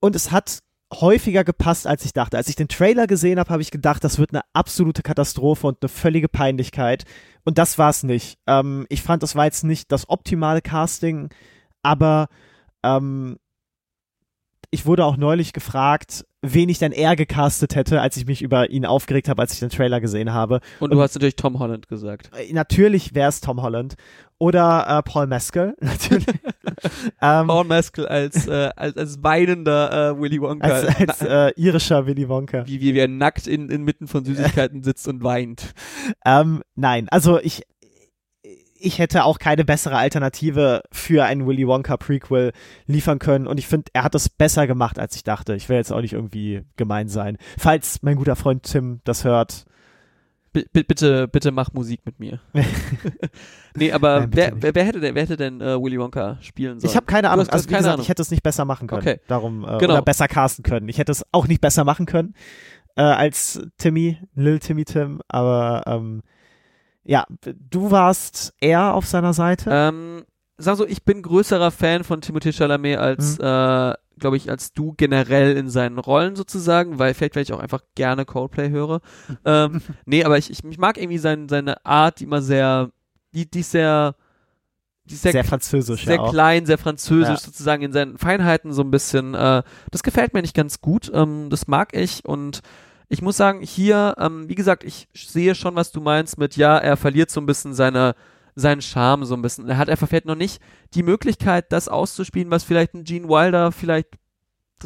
und 0.00 0.16
es 0.16 0.30
hat 0.30 0.60
häufiger 0.92 1.44
gepasst, 1.44 1.86
als 1.86 2.04
ich 2.04 2.12
dachte. 2.12 2.36
Als 2.36 2.48
ich 2.48 2.56
den 2.56 2.68
Trailer 2.68 3.06
gesehen 3.06 3.38
habe, 3.38 3.50
habe 3.50 3.62
ich 3.62 3.70
gedacht, 3.70 4.04
das 4.04 4.18
wird 4.18 4.32
eine 4.32 4.42
absolute 4.52 5.02
Katastrophe 5.02 5.66
und 5.66 5.78
eine 5.82 5.88
völlige 5.88 6.28
Peinlichkeit. 6.28 7.04
Und 7.44 7.58
das 7.58 7.78
war's 7.78 8.02
nicht. 8.02 8.38
Ähm, 8.46 8.86
ich 8.88 9.02
fand, 9.02 9.22
das 9.22 9.34
war 9.34 9.44
jetzt 9.44 9.64
nicht 9.64 9.92
das 9.92 10.08
optimale 10.08 10.62
Casting, 10.62 11.30
aber 11.82 12.28
ähm, 12.82 13.38
ich 14.74 14.86
wurde 14.86 15.04
auch 15.04 15.16
neulich 15.16 15.52
gefragt, 15.52 16.26
wen 16.42 16.68
ich 16.68 16.78
denn 16.80 16.90
eher 16.90 17.14
gecastet 17.14 17.76
hätte, 17.76 18.00
als 18.00 18.16
ich 18.16 18.26
mich 18.26 18.42
über 18.42 18.70
ihn 18.70 18.84
aufgeregt 18.84 19.28
habe, 19.28 19.40
als 19.40 19.52
ich 19.52 19.60
den 19.60 19.70
Trailer 19.70 20.00
gesehen 20.00 20.32
habe. 20.32 20.60
Und 20.80 20.92
du 20.92 21.00
hast 21.00 21.14
natürlich 21.14 21.36
Tom 21.36 21.60
Holland 21.60 21.88
gesagt. 21.88 22.30
Äh, 22.36 22.52
Natürlich 22.52 23.14
wäre 23.14 23.28
es 23.28 23.40
Tom 23.40 23.62
Holland 23.62 23.94
oder 24.38 24.84
äh, 24.88 25.02
Paul 25.08 25.28
Mescal, 25.28 25.76
natürlich. 25.80 26.26
ähm, 27.22 27.46
Paul 27.46 27.64
Mescal 27.64 28.08
als, 28.08 28.48
äh, 28.48 28.70
als, 28.74 28.96
als 28.96 29.22
weinender 29.22 30.10
äh, 30.10 30.20
Willy 30.20 30.40
Wonka. 30.40 30.66
als 30.66 30.96
als 30.96 31.22
äh, 31.22 31.52
irischer 31.56 32.06
Willy 32.06 32.28
Wonka. 32.28 32.66
wie, 32.66 32.80
wie, 32.80 32.94
wie 32.94 32.98
er 32.98 33.08
nackt 33.08 33.46
in, 33.46 33.68
inmitten 33.70 34.08
von 34.08 34.24
Süßigkeiten 34.24 34.82
sitzt 34.82 35.06
und 35.06 35.22
weint. 35.22 35.72
Ähm, 36.26 36.62
nein, 36.74 37.08
also 37.10 37.38
ich, 37.38 37.62
ich 38.84 38.98
hätte 38.98 39.24
auch 39.24 39.38
keine 39.38 39.64
bessere 39.64 39.96
Alternative 39.96 40.82
für 40.92 41.24
ein 41.24 41.46
Willy 41.46 41.66
Wonka 41.66 41.96
Prequel 41.96 42.52
liefern 42.86 43.18
können 43.18 43.46
und 43.46 43.58
ich 43.58 43.66
finde, 43.66 43.90
er 43.92 44.04
hat 44.04 44.14
es 44.14 44.28
besser 44.28 44.66
gemacht, 44.66 44.98
als 44.98 45.16
ich 45.16 45.24
dachte. 45.24 45.54
Ich 45.54 45.68
will 45.68 45.76
jetzt 45.76 45.92
auch 45.92 46.00
nicht 46.00 46.12
irgendwie 46.12 46.62
gemein 46.76 47.08
sein. 47.08 47.38
Falls 47.58 48.02
mein 48.02 48.16
guter 48.16 48.36
Freund 48.36 48.62
Tim 48.64 49.00
das 49.04 49.24
hört, 49.24 49.64
B 50.52 50.62
bitte, 50.72 51.26
bitte 51.26 51.50
mach 51.50 51.72
Musik 51.72 52.02
mit 52.04 52.20
mir. 52.20 52.38
nee, 53.76 53.90
aber 53.90 54.20
Nein, 54.20 54.30
wer, 54.34 54.52
wer, 54.62 54.74
wer 54.76 54.84
hätte 54.84 55.00
denn, 55.00 55.14
wer 55.16 55.22
hätte 55.22 55.36
denn 55.36 55.60
äh, 55.60 55.80
Willy 55.82 55.98
Wonka 55.98 56.38
spielen 56.42 56.78
sollen? 56.78 56.90
ich 56.90 56.96
habe 56.96 57.06
keine 57.06 57.30
Ahnung. 57.30 57.48
Also 57.48 57.66
keine 57.66 57.78
gesagt, 57.78 57.94
Ahnung. 57.94 58.02
ich 58.04 58.08
hätte 58.08 58.22
es 58.22 58.30
nicht 58.30 58.42
besser 58.44 58.64
machen 58.64 58.86
können. 58.86 59.00
Okay. 59.02 59.20
Darum 59.26 59.64
äh, 59.64 59.78
Genau. 59.78 59.94
oder 59.94 60.02
besser 60.02 60.28
casten 60.28 60.62
können. 60.62 60.88
Ich 60.88 60.98
hätte 60.98 61.10
es 61.10 61.24
auch 61.32 61.48
nicht 61.48 61.60
besser 61.60 61.82
machen 61.82 62.06
können 62.06 62.34
äh, 62.94 63.02
als 63.02 63.60
Timmy, 63.78 64.18
Lil 64.36 64.60
Timmy 64.60 64.84
Tim. 64.84 65.20
Aber 65.26 65.82
ähm, 65.86 66.22
ja, 67.04 67.26
du 67.70 67.90
warst 67.90 68.54
eher 68.60 68.94
auf 68.94 69.06
seiner 69.06 69.32
Seite. 69.32 69.70
Ähm, 69.72 70.24
sag 70.58 70.76
so, 70.76 70.86
ich 70.86 71.04
bin 71.04 71.22
größerer 71.22 71.70
Fan 71.70 72.04
von 72.04 72.20
Timothée 72.20 72.52
Chalamet 72.56 72.98
als 72.98 73.38
Mhm. 73.38 73.44
äh, 73.44 73.94
glaube 74.18 74.36
ich, 74.36 74.48
als 74.48 74.72
du 74.72 74.94
generell 74.96 75.56
in 75.56 75.68
seinen 75.68 75.98
Rollen 75.98 76.36
sozusagen, 76.36 76.98
weil 77.00 77.14
vielleicht, 77.14 77.34
weil 77.34 77.42
ich 77.42 77.52
auch 77.52 77.58
einfach 77.58 77.82
gerne 77.96 78.24
Coldplay 78.24 78.70
höre. 78.70 79.00
ähm, 79.44 79.82
nee, 80.06 80.22
aber 80.24 80.38
ich, 80.38 80.50
ich, 80.50 80.62
ich 80.64 80.78
mag 80.78 80.96
irgendwie 80.98 81.18
sein, 81.18 81.48
seine 81.48 81.84
Art, 81.84 82.20
die 82.20 82.24
immer 82.24 82.40
sehr, 82.40 82.90
die, 83.34 83.50
die 83.50 83.60
ist 83.60 83.72
sehr, 83.72 84.14
die 85.06 85.14
ist 85.14 85.22
sehr, 85.22 85.32
Sehr 85.32 85.44
französisch, 85.44 86.04
sehr 86.06 86.16
ja 86.16 86.30
klein, 86.30 86.64
sehr 86.64 86.78
französisch 86.78 87.28
Ja. 87.28 87.36
sozusagen 87.44 87.82
in 87.82 87.92
seinen 87.92 88.16
Feinheiten 88.16 88.72
so 88.72 88.82
ein 88.82 88.90
bisschen. 88.90 89.34
Äh, 89.34 89.62
das 89.90 90.02
gefällt 90.02 90.32
mir 90.32 90.40
nicht 90.42 90.54
ganz 90.54 90.80
gut. 90.80 91.10
Ähm, 91.12 91.48
das 91.50 91.66
mag 91.66 91.94
ich 91.94 92.24
und 92.24 92.60
ich 93.08 93.22
muss 93.22 93.36
sagen, 93.36 93.60
hier, 93.62 94.14
ähm, 94.18 94.48
wie 94.48 94.54
gesagt, 94.54 94.84
ich 94.84 95.08
sehe 95.14 95.54
schon, 95.54 95.76
was 95.76 95.92
du 95.92 96.00
meinst 96.00 96.38
mit, 96.38 96.56
ja, 96.56 96.78
er 96.78 96.96
verliert 96.96 97.30
so 97.30 97.40
ein 97.40 97.46
bisschen 97.46 97.74
seine, 97.74 98.14
seinen 98.54 98.82
Charme 98.82 99.24
so 99.24 99.34
ein 99.34 99.42
bisschen. 99.42 99.68
Er 99.68 99.78
hat 99.78 99.90
einfach 99.90 100.08
vielleicht 100.08 100.26
noch 100.26 100.34
nicht 100.34 100.60
die 100.94 101.02
Möglichkeit, 101.02 101.72
das 101.72 101.88
auszuspielen, 101.88 102.50
was 102.50 102.64
vielleicht 102.64 102.94
ein 102.94 103.04
Gene 103.04 103.28
Wilder 103.28 103.72
vielleicht 103.72 104.08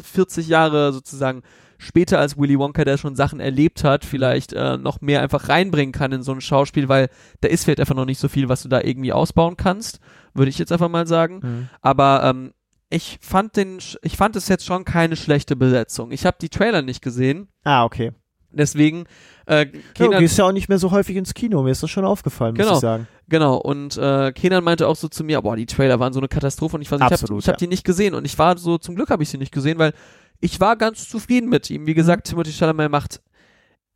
40 0.01 0.47
Jahre 0.47 0.93
sozusagen 0.93 1.43
später 1.77 2.19
als 2.19 2.37
Willy 2.37 2.59
Wonka, 2.59 2.83
der 2.83 2.97
schon 2.97 3.15
Sachen 3.15 3.39
erlebt 3.39 3.83
hat, 3.83 4.03
vielleicht 4.03 4.53
äh, 4.53 4.77
noch 4.77 5.01
mehr 5.01 5.21
einfach 5.21 5.47
reinbringen 5.47 5.93
kann 5.93 6.11
in 6.11 6.23
so 6.23 6.33
ein 6.33 6.41
Schauspiel, 6.41 6.89
weil 6.89 7.09
da 7.41 7.47
ist 7.47 7.63
vielleicht 7.63 7.79
einfach 7.79 7.95
noch 7.95 8.05
nicht 8.05 8.19
so 8.19 8.27
viel, 8.27 8.49
was 8.49 8.61
du 8.61 8.69
da 8.69 8.81
irgendwie 8.81 9.13
ausbauen 9.13 9.55
kannst, 9.55 9.99
würde 10.33 10.49
ich 10.49 10.59
jetzt 10.59 10.71
einfach 10.71 10.89
mal 10.89 11.07
sagen. 11.07 11.39
Mhm. 11.41 11.69
Aber 11.81 12.21
ähm, 12.25 12.53
ich 12.89 13.19
fand 13.21 13.55
den, 13.55 13.77
ich 14.01 14.17
fand 14.17 14.35
es 14.35 14.47
jetzt 14.47 14.65
schon 14.65 14.83
keine 14.85 15.15
schlechte 15.15 15.55
Besetzung. 15.55 16.11
Ich 16.11 16.25
habe 16.25 16.37
die 16.41 16.49
Trailer 16.49 16.81
nicht 16.81 17.01
gesehen, 17.03 17.47
Ah, 17.63 17.83
okay. 17.85 18.13
deswegen 18.51 19.05
äh, 19.45 19.57
Ja, 19.57 19.63
du 19.65 19.79
Kenan, 19.93 20.19
gehst 20.19 20.37
ja 20.37 20.45
auch 20.45 20.51
nicht 20.51 20.69
mehr 20.69 20.79
so 20.79 20.91
häufig 20.91 21.15
ins 21.15 21.33
Kino, 21.33 21.61
mir 21.63 21.71
ist 21.71 21.83
das 21.83 21.89
schon 21.91 22.05
aufgefallen, 22.05 22.55
muss 22.55 22.65
Genau. 22.65 22.75
ich 22.77 22.81
sagen. 22.81 23.07
genau 23.27 23.57
und 23.57 23.97
äh, 23.97 24.31
Kenan 24.31 24.63
meinte 24.63 24.87
auch 24.87 24.95
so 24.95 25.07
zu 25.07 25.23
mir, 25.23 25.41
boah, 25.41 25.55
die 25.55 25.65
Trailer 25.67 25.99
waren 25.99 26.13
so 26.13 26.19
eine 26.19 26.27
Katastrophe 26.27 26.75
und 26.77 26.81
ich, 26.81 26.89
weiß 26.91 26.99
nicht, 26.99 27.05
ich 27.07 27.11
habe 27.11 27.21
Absolut, 27.21 27.43
ich 27.43 27.47
hab 27.47 27.55
ja. 27.55 27.59
die 27.59 27.67
nicht 27.67 27.83
gesehen 27.83 28.13
und 28.15 28.25
ich 28.25 28.37
war 28.39 28.57
so, 28.57 28.77
zum 28.77 28.95
Glück 28.95 29.09
habe 29.11 29.21
ich 29.23 29.29
sie 29.29 29.37
nicht 29.37 29.51
gesehen, 29.51 29.77
weil 29.77 29.93
ich 30.39 30.59
war 30.59 30.75
ganz 30.77 31.07
zufrieden 31.09 31.49
mit 31.49 31.69
ihm. 31.69 31.85
Wie 31.85 31.93
gesagt, 31.93 32.25
Mhm. 32.27 32.29
Timothy 32.31 32.51
Chalamet 32.53 32.89
macht 32.91 33.21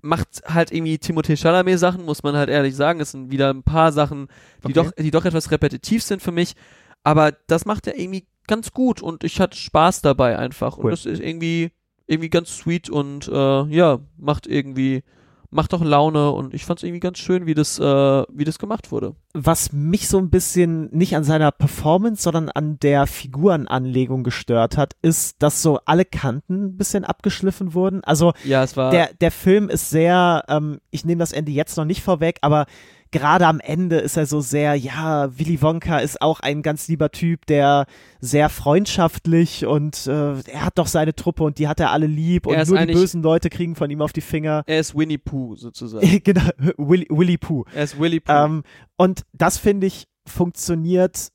macht 0.06 0.42
halt 0.46 0.72
irgendwie 0.74 0.96
Timothée 0.98 1.38
Chalamet 1.38 1.80
Sachen, 1.80 2.04
muss 2.04 2.24
man 2.24 2.36
halt 2.36 2.50
ehrlich 2.50 2.76
sagen. 2.76 3.00
Es 3.00 3.12
sind 3.12 3.32
wieder 3.32 3.50
ein 3.50 3.64
paar 3.64 3.94
Sachen, 3.94 4.28
die 4.64 4.66
Okay. 4.66 4.74
doch, 4.74 4.92
die 5.02 5.12
doch 5.12 5.24
etwas 5.24 5.50
repetitiv 5.52 6.04
sind 6.04 6.22
für 6.22 6.34
mich. 6.34 6.56
Aber 7.04 7.32
das 7.48 7.64
macht 7.66 7.88
er 7.88 7.98
irgendwie 7.98 8.26
ganz 8.48 8.72
gut 8.72 9.02
und 9.02 9.24
ich 9.24 9.40
hatte 9.40 9.58
Spaß 9.58 10.02
dabei 10.02 10.38
einfach. 10.38 10.78
Und 10.78 10.86
Cool. 10.86 10.92
das 10.92 11.06
ist 11.06 11.22
irgendwie, 11.22 11.72
irgendwie 12.08 12.30
ganz 12.30 12.58
sweet 12.58 12.90
und 12.90 13.28
äh, 13.28 13.64
ja, 13.66 14.00
macht 14.18 14.48
irgendwie, 14.48 15.04
macht 15.50 15.72
doch 15.72 15.84
Laune 15.84 16.32
und 16.32 16.54
ich 16.56 16.66
fand 16.66 16.80
es 16.80 16.84
irgendwie 16.84 17.00
ganz 17.00 17.20
schön, 17.20 17.46
wie 17.46 17.54
das, 17.54 17.78
äh, 17.80 17.84
wie 17.84 18.44
das 18.44 18.58
gemacht 18.60 18.92
wurde. 18.92 19.16
Was 19.34 19.72
mich 19.72 20.08
so 20.08 20.18
ein 20.18 20.30
bisschen 20.32 20.90
nicht 20.92 21.16
an 21.16 21.24
seiner 21.24 21.52
Performance, 21.52 22.24
sondern 22.24 22.50
an 22.50 22.80
der 22.80 23.06
Figurenanlegung 23.08 24.24
gestört 24.24 24.78
hat, 24.78 24.94
ist, 25.02 25.42
dass 25.44 25.62
so 25.62 25.80
alle 25.86 26.06
Kanten 26.06 26.66
ein 26.66 26.78
bisschen 26.78 27.04
abgeschliffen 27.06 27.74
wurden. 27.74 28.04
Also 28.04 28.34
Ja, 28.44 28.64
es 28.64 28.76
war. 28.78 28.92
der, 28.92 29.14
der 29.14 29.32
Film 29.32 29.70
ist 29.70 29.90
sehr, 29.90 30.44
ähm, 30.48 30.80
ich 30.90 31.06
nehme 31.06 31.20
das 31.20 31.32
Ende 31.32 31.52
jetzt 31.52 31.78
noch 31.78 31.86
nicht 31.86 32.02
vorweg, 32.04 32.40
aber 32.42 32.66
gerade 33.14 33.48
am 33.48 33.62
Ende 33.62 34.00
ist 34.00 34.18
er 34.18 34.26
so 34.26 34.42
sehr, 34.42 34.76
ja, 34.76 35.30
Willy 35.38 35.62
Wonka 35.62 36.00
ist 36.00 36.22
auch 36.22 36.42
ein 36.42 36.62
ganz 36.62 36.90
lieber 36.90 37.12
Typ, 37.12 37.46
der 37.46 37.86
sehr 38.20 38.50
freundschaftlich 38.50 39.66
und 39.66 40.08
äh, 40.08 40.42
er 40.42 40.66
hat 40.66 40.78
doch 40.78 40.88
seine 40.88 41.16
Truppe 41.16 41.44
und 41.44 41.60
die 41.60 41.70
hat 41.70 41.80
er 41.80 41.92
alle 41.92 42.08
lieb 42.08 42.46
Er 42.48 42.60
und 42.60 42.70
nur 42.70 42.86
die 42.86 42.94
bösen 42.94 43.24
Leute 43.24 43.50
kriegen 43.50 43.76
von 43.76 43.90
ihm 43.90 44.02
auf 44.02 44.12
die 44.12 44.22
Finger. 44.22 44.64
er 44.66 44.80
ist 44.80 44.98
Winnie 44.98 45.18
Pooh 45.20 45.56
sozusagen. 45.56 46.06
genau, 46.24 46.50
Willy, 46.78 47.08
Willy 47.10 47.38
Pooh. 47.38 47.64
er 47.74 47.84
ist 47.84 47.98
Willy 47.98 48.20
Pooh. 48.20 48.34
Ähm, 48.34 48.64
und 48.98 49.22
das 49.32 49.58
finde 49.58 49.88
ich 49.88 50.08
funktioniert, 50.28 51.30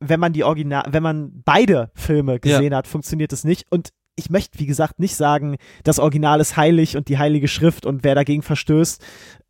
wenn 0.00 0.20
man 0.20 0.32
die 0.32 0.44
Original, 0.44 0.84
wenn 0.90 1.02
man 1.02 1.42
beide 1.44 1.90
Filme 1.94 2.40
gesehen 2.40 2.74
hat, 2.74 2.86
funktioniert 2.86 3.32
es 3.32 3.44
nicht. 3.44 3.66
Und 3.70 3.90
ich 4.16 4.28
möchte, 4.28 4.58
wie 4.58 4.66
gesagt, 4.66 4.98
nicht 4.98 5.14
sagen, 5.14 5.56
das 5.84 5.98
Original 5.98 6.40
ist 6.40 6.56
heilig 6.56 6.96
und 6.96 7.08
die 7.08 7.18
heilige 7.18 7.48
Schrift 7.48 7.86
und 7.86 8.02
wer 8.02 8.14
dagegen 8.14 8.42
verstößt, 8.42 9.02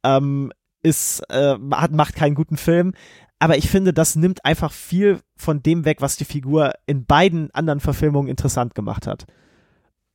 ähm, 0.04 0.52
ist, 0.86 1.20
äh, 1.28 1.56
hat, 1.72 1.92
macht 1.92 2.14
keinen 2.14 2.34
guten 2.34 2.56
Film. 2.56 2.92
Aber 3.38 3.56
ich 3.58 3.68
finde, 3.68 3.92
das 3.92 4.16
nimmt 4.16 4.44
einfach 4.44 4.72
viel 4.72 5.18
von 5.36 5.62
dem 5.62 5.84
weg, 5.84 5.98
was 6.00 6.16
die 6.16 6.24
Figur 6.24 6.72
in 6.86 7.04
beiden 7.04 7.50
anderen 7.52 7.80
Verfilmungen 7.80 8.28
interessant 8.30 8.74
gemacht 8.74 9.06
hat. 9.06 9.26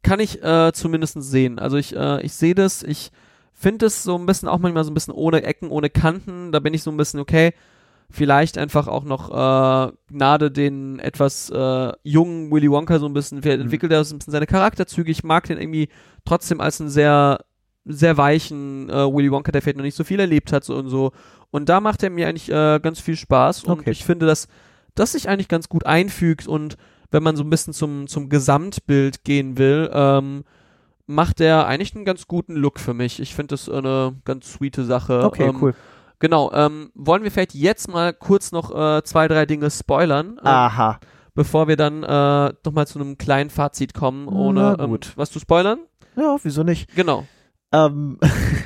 kann 0.03 0.19
ich 0.19 0.41
äh, 0.43 0.71
zumindest 0.73 1.21
sehen. 1.21 1.59
Also 1.59 1.77
ich, 1.77 1.95
äh, 1.95 2.21
ich 2.23 2.33
sehe 2.33 2.55
das, 2.55 2.81
ich 2.81 3.11
finde 3.53 3.85
es 3.85 4.01
so 4.03 4.17
ein 4.17 4.25
bisschen 4.25 4.49
auch 4.49 4.57
manchmal 4.57 4.83
so 4.83 4.89
ein 4.89 4.95
bisschen 4.95 5.13
ohne 5.13 5.43
Ecken, 5.43 5.69
ohne 5.69 5.91
Kanten. 5.91 6.51
Da 6.51 6.59
bin 6.59 6.73
ich 6.73 6.81
so 6.81 6.89
ein 6.89 6.97
bisschen, 6.97 7.19
okay, 7.19 7.53
vielleicht 8.09 8.57
einfach 8.57 8.87
auch 8.87 9.03
noch 9.03 9.29
äh, 9.29 9.91
Gnade 10.11 10.49
den 10.49 10.97
etwas 10.99 11.51
äh, 11.51 11.91
jungen 12.03 12.51
Willy 12.51 12.69
Wonka 12.71 12.97
so 12.97 13.05
ein 13.05 13.13
bisschen, 13.13 13.41
vielleicht 13.43 13.59
Mhm. 13.59 13.65
entwickelt 13.65 13.91
er 13.91 14.03
so 14.03 14.15
ein 14.15 14.17
bisschen 14.17 14.31
seine 14.33 14.47
Charakterzüge. 14.47 15.11
Ich 15.11 15.23
mag 15.23 15.45
den 15.45 15.59
irgendwie 15.59 15.89
trotzdem 16.25 16.59
als 16.59 16.81
einen 16.81 16.89
sehr, 16.89 17.39
sehr 17.85 18.17
weichen 18.17 18.89
äh, 18.89 18.93
Willy 19.13 19.31
Wonka, 19.31 19.51
der 19.51 19.61
vielleicht 19.61 19.77
noch 19.77 19.83
nicht 19.83 19.95
so 19.97 20.03
viel 20.03 20.19
erlebt 20.19 20.51
hat 20.53 20.63
so 20.63 20.75
und 20.75 20.87
so. 20.89 21.11
Und 21.49 21.67
da 21.69 21.81
macht 21.81 22.03
er 22.03 22.09
mir 22.09 22.27
eigentlich 22.27 22.49
äh, 22.51 22.79
ganz 22.79 22.99
viel 22.99 23.15
Spaß 23.15 23.63
und 23.65 23.79
Okay. 23.81 23.91
ich 23.91 24.05
finde, 24.05 24.25
dass 24.25 24.47
das 24.95 25.13
sich 25.13 25.27
eigentlich 25.29 25.47
ganz 25.47 25.67
gut 25.69 25.85
einfügt 25.85 26.47
und 26.47 26.77
wenn 27.11 27.23
man 27.23 27.35
so 27.35 27.43
ein 27.43 27.49
bisschen 27.49 27.73
zum, 27.73 28.07
zum 28.07 28.29
Gesamtbild 28.29 29.23
gehen 29.23 29.57
will, 29.57 29.89
ähm, 29.93 30.43
macht 31.07 31.41
er 31.41 31.67
eigentlich 31.67 31.93
einen 31.95 32.05
ganz 32.05 32.27
guten 32.27 32.55
Look 32.55 32.79
für 32.79 32.93
mich. 32.93 33.19
Ich 33.19 33.35
finde 33.35 33.53
das 33.55 33.67
eine 33.67 34.15
ganz 34.23 34.53
sweete 34.53 34.85
Sache. 34.85 35.23
Okay, 35.25 35.47
ähm, 35.49 35.57
cool. 35.61 35.75
Genau, 36.19 36.51
ähm, 36.53 36.91
wollen 36.93 37.23
wir 37.23 37.31
vielleicht 37.31 37.53
jetzt 37.55 37.89
mal 37.89 38.13
kurz 38.13 38.51
noch 38.51 38.73
äh, 38.73 39.03
zwei, 39.03 39.27
drei 39.27 39.45
Dinge 39.45 39.69
spoilern, 39.71 40.37
ähm, 40.39 40.47
Aha. 40.47 40.99
bevor 41.33 41.67
wir 41.67 41.75
dann 41.75 42.03
äh, 42.03 42.53
nochmal 42.63 42.85
zu 42.87 42.99
einem 42.99 43.17
kleinen 43.17 43.49
Fazit 43.49 43.93
kommen, 43.93 44.27
ohne 44.27 44.77
ähm, 44.79 44.91
gut. 44.91 45.13
was 45.15 45.31
zu 45.31 45.39
spoilern? 45.39 45.79
Ja, 46.15 46.37
wieso 46.43 46.63
nicht? 46.63 46.95
Genau. 46.95 47.25
Ähm, 47.71 48.17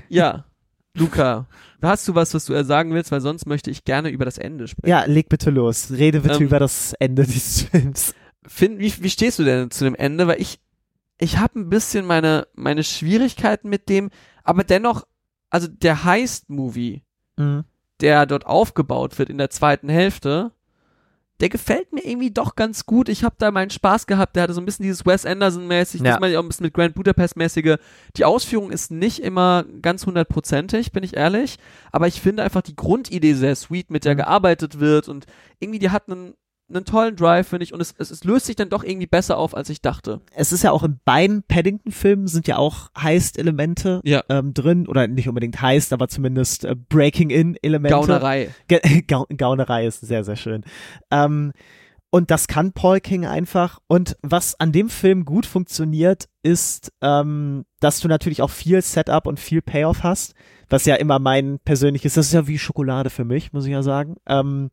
Ja. 0.09 0.45
Luca, 0.97 1.45
hast 1.81 2.07
du 2.07 2.15
was, 2.15 2.33
was 2.33 2.45
du 2.45 2.63
sagen 2.63 2.93
willst? 2.93 3.11
Weil 3.11 3.19
sonst 3.19 3.45
möchte 3.45 3.69
ich 3.69 3.83
gerne 3.83 4.09
über 4.09 4.23
das 4.23 4.37
Ende 4.37 4.67
sprechen. 4.67 4.89
ja, 4.89 5.03
leg 5.05 5.27
bitte 5.27 5.49
los. 5.49 5.91
Rede 5.91 6.21
bitte 6.21 6.35
Ähm, 6.37 6.43
über 6.43 6.57
das 6.59 6.93
Ende 6.99 7.23
dieses 7.25 7.63
Films. 7.63 8.13
Finn, 8.47 8.79
wie, 8.79 8.93
wie 9.03 9.09
stehst 9.09 9.37
du 9.39 9.43
denn 9.43 9.71
zu 9.71 9.83
dem 9.83 9.93
Ende? 9.95 10.25
Weil 10.27 10.39
ich, 10.41 10.59
ich 11.19 11.37
habe 11.37 11.59
ein 11.59 11.69
bisschen 11.69 12.05
meine, 12.05 12.47
meine 12.53 12.83
Schwierigkeiten 12.85 13.67
mit 13.69 13.89
dem, 13.89 14.09
aber 14.45 14.63
dennoch, 14.63 15.03
also 15.49 15.67
der 15.67 16.05
Heist-Movie, 16.05 17.03
Mhm. 17.37 17.65
der 17.99 18.25
dort 18.25 18.45
aufgebaut 18.45 19.19
wird 19.19 19.29
in 19.29 19.37
der 19.37 19.49
zweiten 19.49 19.89
Hälfte, 19.89 20.53
der 21.41 21.49
gefällt 21.49 21.91
mir 21.91 22.05
irgendwie 22.05 22.31
doch 22.31 22.55
ganz 22.55 22.85
gut. 22.85 23.09
Ich 23.09 23.23
habe 23.23 23.35
da 23.37 23.51
meinen 23.51 23.69
Spaß 23.69 24.07
gehabt. 24.07 24.35
Der 24.35 24.43
hatte 24.43 24.53
so 24.53 24.61
ein 24.61 24.65
bisschen 24.65 24.83
dieses 24.83 25.05
Wes 25.05 25.25
Anderson-mäßig, 25.25 26.01
Ja. 26.01 26.11
das 26.11 26.19
meine 26.21 26.31
ich 26.31 26.37
auch 26.37 26.43
ein 26.43 26.47
bisschen 26.47 26.65
mit 26.65 26.73
Grand 26.73 26.95
Budapest-mäßige. 26.95 27.75
Die 28.15 28.23
Ausführung 28.25 28.71
ist 28.71 28.89
nicht 28.91 29.19
immer 29.19 29.65
ganz 29.81 30.05
hundertprozentig, 30.05 30.91
bin 30.93 31.03
ich 31.03 31.15
ehrlich. 31.17 31.57
Aber 31.91 32.07
ich 32.07 32.21
finde 32.21 32.43
einfach 32.43 32.61
die 32.61 32.75
Grundidee 32.75 33.33
sehr 33.33 33.55
sweet, 33.55 33.91
mit 33.91 34.05
der 34.05 34.13
Mhm. 34.13 34.19
gearbeitet 34.19 34.79
wird 34.79 35.09
und 35.09 35.25
irgendwie 35.59 35.79
die 35.79 35.89
hat 35.89 36.09
einen, 36.09 36.35
einen 36.67 36.83
tollen 36.85 37.15
Drive, 37.15 37.47
finde 37.47 37.63
ich. 37.63 37.73
Und 37.73 37.81
es, 37.81 37.93
es, 37.97 38.09
es 38.11 38.23
löst 38.23 38.47
sich 38.47 38.55
dann 38.55 38.69
doch 38.69 38.83
irgendwie 38.83 39.05
besser 39.07 39.37
auf, 39.37 39.55
als 39.55 39.69
ich 39.69 39.81
dachte. 39.81 40.21
es 40.35 40.51
ist 40.51 40.63
ja 40.63 40.71
auch 40.71 40.83
in 40.83 40.99
beiden 41.05 41.43
Paddington-Filmen 41.43 42.27
sind 42.27 42.47
ja 42.47 42.57
auch 42.57 42.89
Heist-Elemente 42.97 44.01
Ja. 44.03 44.23
ähm, 44.29 44.53
drin 44.53 44.87
oder 44.87 45.07
nicht 45.07 45.27
unbedingt 45.29 45.61
Heist, 45.61 45.93
aber 45.93 46.07
zumindest 46.07 46.65
äh, 46.65 46.75
Breaking-In-Elemente. 46.75 47.95
Gaunerei. 47.95 48.49
Ge 48.67 48.79
Gau 49.07 49.25
Gaunerei 49.37 49.85
ist 49.85 50.01
sehr, 50.01 50.23
sehr 50.23 50.35
schön. 50.35 50.63
Ähm, 51.11 51.51
und 52.09 52.31
das 52.31 52.47
kann 52.47 52.71
Paul 52.71 52.99
King 53.01 53.25
einfach. 53.25 53.79
Und 53.87 54.15
was 54.21 54.57
an 54.59 54.71
dem 54.71 54.89
Film 54.89 55.25
gut 55.25 55.45
funktioniert, 55.45 56.29
ist, 56.43 56.91
ähm, 57.01 57.65
dass 57.81 57.99
du 57.99 58.07
natürlich 58.07 58.41
auch 58.41 58.49
viel 58.49 58.81
Setup 58.81 59.27
und 59.27 59.39
viel 59.39 59.61
Payoff 59.61 60.03
hast, 60.03 60.33
was 60.69 60.85
ja 60.85 60.95
immer 60.95 61.19
mein 61.19 61.59
persönliches, 61.59 62.13
das 62.13 62.27
ist 62.27 62.33
ja 62.33 62.47
wie 62.47 62.57
Schokolade 62.57 63.09
für 63.09 63.25
mich, 63.25 63.51
muss 63.53 63.65
ich 63.65 63.71
ja 63.71 63.83
sagen. 63.83 64.15
Ähm, 64.27 64.71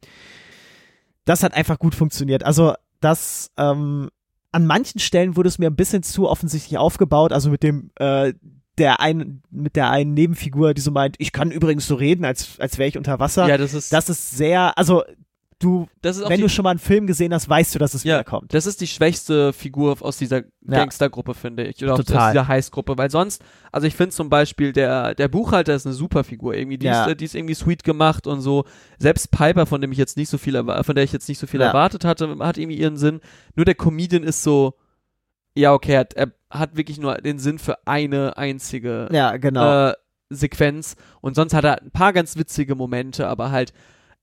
das 1.25 1.43
hat 1.43 1.55
einfach 1.55 1.79
gut 1.79 1.95
funktioniert. 1.95 2.45
Also 2.45 2.75
das, 3.01 3.51
ähm, 3.57 4.11
an 4.53 4.67
manchen 4.67 4.99
Stellen 5.01 5.37
wurde 5.37 5.49
es 5.49 5.59
mir 5.59 5.69
ein 5.71 5.77
bisschen 5.77 6.03
zu 6.03 6.29
offensichtlich 6.29 6.79
aufgebaut, 6.79 7.33
also 7.33 7.51
mit 7.51 7.63
dem, 7.63 7.91
äh, 7.97 8.35
der 8.79 9.01
einen, 9.01 9.43
mit 9.51 9.77
der 9.77 9.91
einen 9.91 10.15
Nebenfigur, 10.15 10.75
die 10.75 10.81
so 10.81 10.91
meint, 10.91 11.17
ich 11.19 11.33
kann 11.33 11.51
übrigens 11.51 11.87
so 11.87 11.95
reden, 11.95 12.25
als, 12.25 12.59
als 12.59 12.79
wäre 12.79 12.89
ich 12.89 12.97
unter 12.97 13.19
Wasser. 13.19 13.47
Ja, 13.49 13.59
das 13.59 13.75
ist, 13.75 13.93
Das 13.93 14.09
ist 14.09 14.37
sehr, 14.37 14.77
also 14.79 15.03
du, 15.63 15.87
wenn 16.03 16.37
die, 16.37 16.43
du 16.43 16.49
schon 16.49 16.63
mal 16.65 16.71
einen 16.71 16.79
Film 16.79 17.07
gesehen 17.07 17.33
hast, 17.33 17.49
weißt 17.49 17.75
du, 17.75 17.79
dass 17.79 17.95
es 17.95 18.05
Ja, 18.05 18.17
wieder 18.17 18.25
kommt. 18.25 18.53
Das 18.55 18.67
ist 18.67 18.81
die 18.81 18.87
schwächste 18.87 19.53
Figur 19.53 19.97
aus 20.01 20.17
dieser. 20.19 20.43
Gangstergruppe, 20.65 21.35
finde 21.35 21.65
ich. 21.65 21.83
Oder 21.83 21.95
aus- 21.95 22.01
aus 22.01 22.07
Total. 22.07 22.33
dieser 22.33 22.47
Heißgruppe. 22.49 22.97
Weil 22.97 23.11
sonst, 23.11 23.43
also 23.73 23.87
ich 23.87 23.97
finde 23.97 24.15
zum 24.15 24.29
Beispiel, 24.29 24.73
der, 24.73 25.15
der 25.15 25.27
Buchhalter 25.29 25.75
ist 25.75 25.87
eine 25.87 25.95
super 25.95 26.23
Figur. 26.25 26.55
Irgendwie, 26.55 26.79
die, 26.79 26.87
Ja. 26.87 27.07
ist, 27.07 27.21
die 27.21 27.25
ist 27.25 27.35
irgendwie 27.35 27.55
sweet 27.55 27.83
gemacht 27.85 28.27
und 28.27 28.41
so. 28.41 28.65
Selbst 28.99 29.31
Piper, 29.33 29.67
von 29.67 29.81
dem 29.81 29.91
ich 29.93 29.99
jetzt 29.99 30.17
nicht 30.17 30.29
so 30.29 30.39
viel 30.39 30.55
von 30.85 30.95
der 30.95 31.03
ich 31.05 31.13
jetzt 31.13 31.29
nicht 31.29 31.39
so 31.39 31.47
viel 31.47 31.61
Ja. 31.61 31.67
erwartet 31.69 32.05
hatte, 32.05 32.37
hat 32.39 32.59
irgendwie 32.59 32.79
ihren 32.79 32.97
Sinn. 32.97 33.21
Nur 33.57 33.65
der 33.65 33.75
Comedian 33.75 34.23
ist 34.23 34.43
so, 34.45 34.75
ja, 35.55 35.73
okay, 35.73 35.93
er 35.95 36.01
hat, 36.01 36.15
er 36.15 36.33
hat 36.51 36.77
wirklich 36.77 36.99
nur 36.99 37.15
den 37.17 37.39
Sinn 37.39 37.59
für 37.59 37.87
eine 37.87 38.37
einzige 38.37 39.09
Ja, 39.13 39.37
genau. 39.37 39.89
äh, 39.89 39.95
Sequenz 40.31 40.97
und 41.21 41.35
sonst 41.35 41.53
hat 41.55 41.65
er 41.65 41.83
ein 41.83 41.91
paar 41.91 42.13
ganz 42.13 42.37
witzige 42.37 42.75
Momente, 42.75 43.27
aber 43.29 43.51
halt 43.51 43.73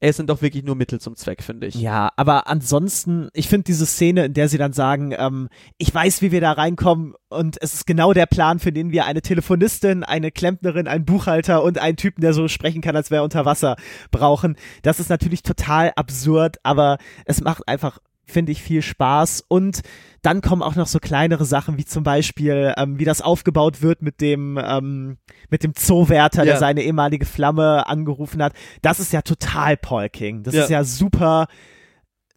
ist 0.08 0.20
dann 0.20 0.28
doch 0.28 0.42
wirklich 0.42 0.64
nur 0.64 0.76
Mittel 0.76 1.02
zum 1.02 1.16
Zweck, 1.16 1.44
finde 1.44 1.68
ich. 1.68 1.76
Ja, 1.76 2.12
aber 2.16 2.48
ansonsten, 2.48 3.30
ich 3.34 3.50
finde 3.50 3.66
diese 3.66 3.86
Szene, 3.86 4.26
in 4.26 4.34
der 4.34 4.48
sie 4.48 4.58
dann 4.58 4.72
sagen, 4.72 5.14
ähm, 5.18 5.50
ich 5.78 5.94
weiß, 5.94 6.22
wie 6.22 6.32
wir 6.32 6.40
da 6.40 6.54
reinkommen 6.54 7.16
und 7.28 7.58
es 7.62 7.74
ist 7.74 7.86
genau 7.86 8.14
der 8.14 8.26
Plan, 8.26 8.60
für 8.60 8.72
den 8.72 8.92
wir 8.92 9.06
eine 9.06 9.22
Telefonistin, 9.22 10.04
eine 10.04 10.32
Klempnerin, 10.32 10.88
einen 10.88 11.06
Buchhalter 11.06 11.64
und 11.64 11.80
einen 11.80 11.98
Typen, 11.98 12.22
der 12.22 12.34
so 12.34 12.48
sprechen 12.48 12.82
kann, 12.82 12.96
als 12.96 13.12
wäre 13.12 13.22
er 13.22 13.26
unter 13.26 13.46
Wasser, 13.46 13.76
brauchen. 14.12 14.56
Das 14.84 15.00
ist 15.02 15.10
natürlich 15.10 15.44
total 15.44 15.92
absurd, 15.96 16.58
aber 16.64 16.98
es 17.26 17.42
macht 17.42 17.68
einfach 17.68 18.00
finde 18.30 18.52
ich 18.52 18.62
viel 18.64 18.82
Spaß 18.82 19.44
und 19.48 19.82
dann 20.22 20.42
kommen 20.42 20.62
auch 20.62 20.76
noch 20.76 20.88
so 20.88 21.00
kleinere 21.00 21.46
Sachen 21.46 21.78
wie 21.78 21.86
zum 21.86 22.04
Beispiel 22.04 22.74
ähm, 22.78 23.00
wie 23.00 23.06
das 23.06 23.22
aufgebaut 23.22 23.82
wird 23.82 24.02
mit 24.02 24.22
dem 24.22 24.60
ähm, 24.62 25.18
mit 25.50 25.64
dem 25.64 25.76
Zoowärter, 25.76 26.40
Ja. 26.40 26.46
der 26.46 26.58
seine 26.58 26.82
ehemalige 26.84 27.26
Flamme 27.26 27.88
angerufen 27.88 28.42
hat. 28.44 28.54
Das 28.82 29.00
ist 29.00 29.14
ja 29.14 29.22
total 29.22 29.78
Paul 29.78 30.10
King. 30.10 30.44
Das 30.44 30.54
Ja. 30.56 30.64
ist 30.64 30.70
ja 30.70 30.84
super 30.84 31.48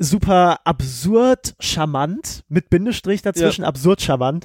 super 0.03 0.59
absurd 0.65 1.55
charmant 1.61 2.43
mit 2.49 2.71
Bindestrich 2.71 3.23
dazwischen 3.23 3.65
absurd 3.65 4.03
charmant 4.03 4.45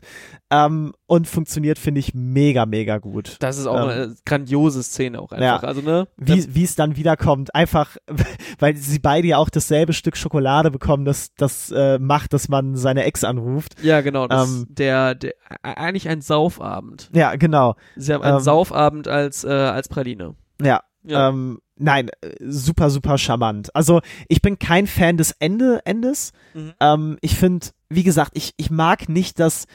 ähm, 0.51 0.93
und 1.07 1.27
funktioniert 1.27 1.79
finde 1.79 1.99
ich 1.99 2.13
mega 2.13 2.65
mega 2.65 2.99
gut. 2.99 3.37
Das 3.39 3.57
ist 3.57 3.65
auch 3.67 3.75
Ähm, 3.83 3.89
eine 3.89 4.15
grandiose 4.25 4.83
Szene 4.83 5.19
auch 5.19 5.31
einfach. 5.31 5.63
ja. 5.63 5.67
Also, 5.67 5.81
ne? 5.81 6.07
wie 6.17 6.63
es 6.63 6.75
dann 6.75 6.95
wiederkommt, 6.95 7.53
einfach 7.55 7.97
weil 8.59 8.75
sie 8.75 8.99
beide 8.99 9.27
ja 9.27 9.37
auch 9.37 9.49
dasselbe 9.49 9.93
Stück 9.93 10.15
Schokolade 10.15 10.71
bekommen, 10.71 11.05
das 11.05 11.33
das 11.35 11.71
äh, 11.71 11.99
macht, 11.99 12.33
dass 12.33 12.49
man 12.49 12.75
seine 12.75 13.03
Ex 13.03 13.23
anruft. 13.23 13.75
Ja, 13.81 14.01
genau. 14.01 14.27
Das 14.27 14.49
Ähm, 14.49 14.67
der, 14.69 15.15
der, 15.15 15.33
eigentlich 15.63 16.07
ein 16.07 16.21
Saufabend. 16.21 17.09
Ja, 17.13 17.35
genau. 17.35 17.75
Sie 17.95 18.13
haben 18.13 18.23
einen 18.23 18.37
Ähm, 18.37 18.43
Saufabend 18.43 19.07
als, 19.07 19.43
äh, 19.43 19.49
als 19.49 19.89
Praline. 19.89 20.35
Ja. 20.61 20.81
Ja. 21.03 21.29
Ähm, 21.29 21.59
nein, 21.77 22.09
äh, 22.21 22.35
super, 22.39 22.89
super 22.89 23.17
charmant. 23.17 23.73
Also 23.75 24.01
ich 24.27 24.41
bin 24.41 24.59
kein 24.59 24.87
Fan 24.87 25.17
des 25.17 25.31
Ende 25.39 25.81
Endes. 25.85 26.31
Mhm. 26.53 26.73
Ähm, 26.79 27.17
ich 27.21 27.35
finde, 27.35 27.67
wie 27.89 28.03
gesagt, 28.03 28.31
ich, 28.33 28.53
ich 28.57 28.69
mag 28.69 29.09
nicht, 29.09 29.39
dass 29.39 29.65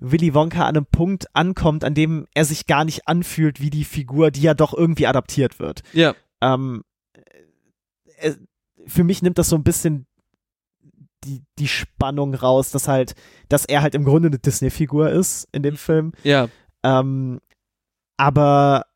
Willy 0.00 0.34
Wonka 0.34 0.62
an 0.62 0.76
einem 0.76 0.86
Punkt 0.86 1.26
ankommt, 1.34 1.84
an 1.84 1.94
dem 1.94 2.26
er 2.34 2.44
sich 2.44 2.66
gar 2.66 2.84
nicht 2.84 3.08
anfühlt 3.08 3.60
wie 3.60 3.70
die 3.70 3.84
Figur, 3.84 4.30
die 4.30 4.42
ja 4.42 4.54
doch 4.54 4.72
irgendwie 4.72 5.06
adaptiert 5.06 5.58
wird. 5.58 5.82
Ja. 5.92 6.14
Ähm, 6.40 6.84
äh, 8.18 8.34
für 8.86 9.04
mich 9.04 9.22
nimmt 9.22 9.38
das 9.38 9.48
so 9.48 9.56
ein 9.56 9.64
bisschen 9.64 10.06
die, 11.24 11.42
die 11.58 11.68
Spannung 11.68 12.34
raus, 12.34 12.70
dass 12.70 12.86
halt, 12.86 13.14
dass 13.48 13.64
er 13.64 13.82
halt 13.82 13.94
im 13.94 14.04
Grunde 14.04 14.28
eine 14.28 14.38
Disney-Figur 14.38 15.10
ist 15.10 15.48
in 15.52 15.62
dem 15.62 15.76
Film. 15.76 16.12
Ja. 16.22 16.48
Ähm, 16.84 17.40
aber 18.16 18.86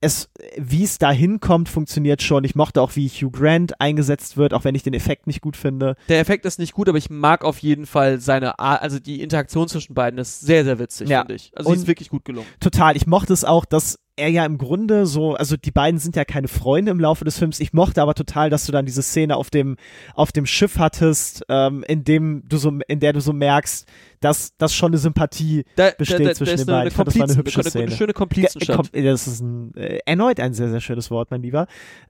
es, 0.00 0.30
wie 0.56 0.82
es 0.84 0.98
da 0.98 1.10
hinkommt, 1.12 1.68
funktioniert 1.68 2.22
schon. 2.22 2.44
Ich 2.44 2.54
mochte 2.54 2.80
auch, 2.80 2.96
wie 2.96 3.08
Hugh 3.08 3.30
Grant 3.30 3.80
eingesetzt 3.80 4.36
wird, 4.36 4.54
auch 4.54 4.64
wenn 4.64 4.74
ich 4.74 4.82
den 4.82 4.94
Effekt 4.94 5.26
nicht 5.26 5.42
gut 5.42 5.56
finde. 5.56 5.94
Der 6.08 6.20
Effekt 6.20 6.46
ist 6.46 6.58
nicht 6.58 6.72
gut, 6.72 6.88
aber 6.88 6.96
ich 6.98 7.10
mag 7.10 7.44
auf 7.44 7.58
jeden 7.58 7.84
Fall 7.86 8.18
seine 8.20 8.58
Art, 8.58 8.80
also 8.82 8.98
die 8.98 9.20
Interaktion 9.20 9.68
zwischen 9.68 9.94
beiden 9.94 10.18
ist 10.18 10.40
sehr, 10.40 10.64
sehr 10.64 10.78
witzig, 10.78 11.08
Ja. 11.10 11.20
finde 11.20 11.34
ich. 11.34 11.52
Also 11.54 11.70
Und- 11.70 11.76
ist 11.76 11.86
wirklich 11.86 12.08
gut 12.08 12.24
gelungen. 12.24 12.46
Total. 12.60 12.96
Ich 12.96 13.06
mochte 13.06 13.32
es 13.34 13.44
auch, 13.44 13.64
dass 13.66 13.98
er 14.20 14.28
ja 14.28 14.44
im 14.44 14.58
Grunde 14.58 15.06
so, 15.06 15.34
also 15.34 15.56
die 15.56 15.70
beiden 15.70 15.98
sind 15.98 16.14
ja 16.14 16.24
keine 16.24 16.48
Freunde 16.48 16.90
im 16.92 17.00
Laufe 17.00 17.24
des 17.24 17.38
Films. 17.38 17.58
Ich 17.58 17.72
mochte 17.72 18.02
aber 18.02 18.14
total, 18.14 18.50
dass 18.50 18.66
du 18.66 18.72
dann 18.72 18.86
diese 18.86 19.02
Szene 19.02 19.36
auf 19.36 19.50
dem 19.50 19.76
auf 20.14 20.30
dem 20.30 20.46
Schiff 20.46 20.78
hattest, 20.78 21.44
ähm, 21.48 21.82
in 21.88 22.04
dem 22.04 22.42
du 22.48 22.58
so, 22.58 22.78
in 22.86 23.00
der 23.00 23.12
du 23.12 23.20
so 23.20 23.32
merkst, 23.32 23.88
dass 24.20 24.56
das 24.56 24.74
schon 24.74 24.92
eine 24.92 24.98
Sympathie 24.98 25.64
Da, 25.76 25.90
besteht 25.96 26.20
da, 26.20 26.24
da, 26.24 26.34
zwischen 26.34 26.58
den 26.58 26.66
beiden. 26.66 26.80
eine, 26.80 26.88
Ich 26.88 26.94
fand, 26.94 27.08
das 27.08 27.18
war 27.18 27.28
eine 27.28 27.36
hübsche 27.36 27.60
eine, 27.60 27.70
Szene. 27.70 27.84
eine 27.86 27.96
schöne 27.96 28.12
Komplizenschaft. 28.12 28.94
Das 28.94 29.26
ist 29.26 29.40
ein, 29.40 29.74
äh, 29.74 29.98
erneut 30.04 30.38
ein 30.38 30.54
sehr, 30.54 30.70
sehr 30.70 30.80
schönes 30.80 31.10
Wort, 31.10 31.30
mein 31.30 31.42
Lieber. 31.42 31.66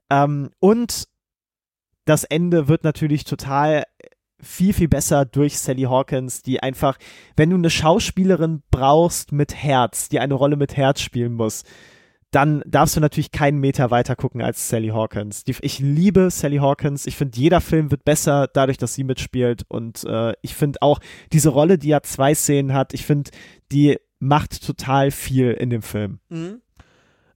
Ähm, 0.09 0.51
und 0.59 1.07
das 2.05 2.23
Ende 2.23 2.67
wird 2.67 2.83
natürlich 2.83 3.23
total 3.23 3.83
viel, 4.41 4.73
viel 4.73 4.87
besser 4.87 5.25
durch 5.25 5.59
Sally 5.59 5.83
Hawkins, 5.83 6.41
die 6.41 6.61
einfach, 6.61 6.97
wenn 7.35 7.51
du 7.51 7.55
eine 7.55 7.69
Schauspielerin 7.69 8.63
brauchst 8.71 9.31
mit 9.31 9.55
Herz, 9.55 10.09
die 10.09 10.19
eine 10.19 10.33
Rolle 10.33 10.55
mit 10.55 10.75
Herz 10.75 11.01
spielen 11.01 11.33
muss, 11.33 11.63
dann 12.31 12.63
darfst 12.65 12.95
du 12.95 13.01
natürlich 13.01 13.31
keinen 13.31 13.59
Meter 13.59 13.91
weiter 13.91 14.15
gucken 14.15 14.41
als 14.41 14.69
Sally 14.69 14.87
Hawkins. 14.89 15.43
Die, 15.43 15.55
ich 15.61 15.79
liebe 15.79 16.29
Sally 16.31 16.57
Hawkins. 16.57 17.05
Ich 17.05 17.17
finde, 17.17 17.37
jeder 17.37 17.59
Film 17.59 17.91
wird 17.91 18.05
besser 18.05 18.47
dadurch, 18.47 18.77
dass 18.77 18.93
sie 18.93 19.03
mitspielt. 19.03 19.63
Und 19.67 20.05
äh, 20.05 20.33
ich 20.41 20.55
finde 20.55 20.81
auch 20.81 20.99
diese 21.33 21.49
Rolle, 21.49 21.77
die 21.77 21.89
ja 21.89 22.01
zwei 22.01 22.33
Szenen 22.33 22.73
hat, 22.73 22.93
ich 22.93 23.05
finde, 23.05 23.31
die 23.71 23.97
macht 24.19 24.65
total 24.65 25.11
viel 25.11 25.51
in 25.51 25.69
dem 25.69 25.81
Film. 25.81 26.19
Mhm. 26.29 26.61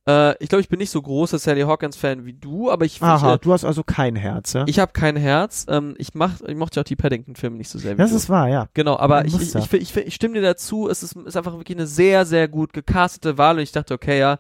Äh, 0.08 0.42
ich 0.42 0.48
glaube, 0.48 0.62
ich 0.62 0.70
bin 0.70 0.80
nicht 0.80 0.92
so 0.92 1.02
großer 1.02 1.40
Sally 1.40 1.62
Hawkins-Fan 1.62 2.26
wie 2.26 2.34
du, 2.34 2.72
aber 2.72 2.86
ich, 2.86 3.02
Aha, 3.02 3.36
ich, 3.36 3.42
du 3.42 3.52
hast 3.52 3.66
also 3.66 3.84
kein 3.84 4.16
Herz, 4.16 4.54
ja? 4.54 4.64
ich 4.68 4.80
habe 4.80 4.94
kein 4.94 5.18
Herz. 5.18 5.66
Ähm, 5.68 5.96
ich, 5.98 6.14
mach, 6.14 6.40
ich 6.42 6.56
mochte 6.56 6.78
ja 6.78 6.84
auch 6.84 6.86
die 6.86 6.96
Paddington-Filme 6.96 7.58
nicht 7.58 7.70
so 7.70 7.80
sehr 7.80 7.98
wie 7.98 8.02
das 8.02 8.12
du. 8.12 8.16
ist 8.18 8.30
wahr, 8.30 8.48
ja. 8.48 8.68
Genau, 8.76 8.98
aber 8.98 9.26
ich, 9.26 9.56
ich, 9.56 9.96
ich 9.98 10.16
stimme 10.16 10.36
dir 10.36 10.42
dazu, 10.42 10.88
es 10.88 11.04
ist, 11.04 11.18
ist 11.18 11.36
einfach 11.36 11.54
wirklich 11.58 11.78
eine 11.78 11.88
sehr, 11.88 12.26
sehr 12.26 12.48
gut 12.48 12.72
gecastete 12.72 13.38
Wahl 13.38 13.56
und 13.58 13.64
ich 13.64 13.72
dachte, 13.72 13.94
okay, 13.94 14.20
ja, 14.20 14.38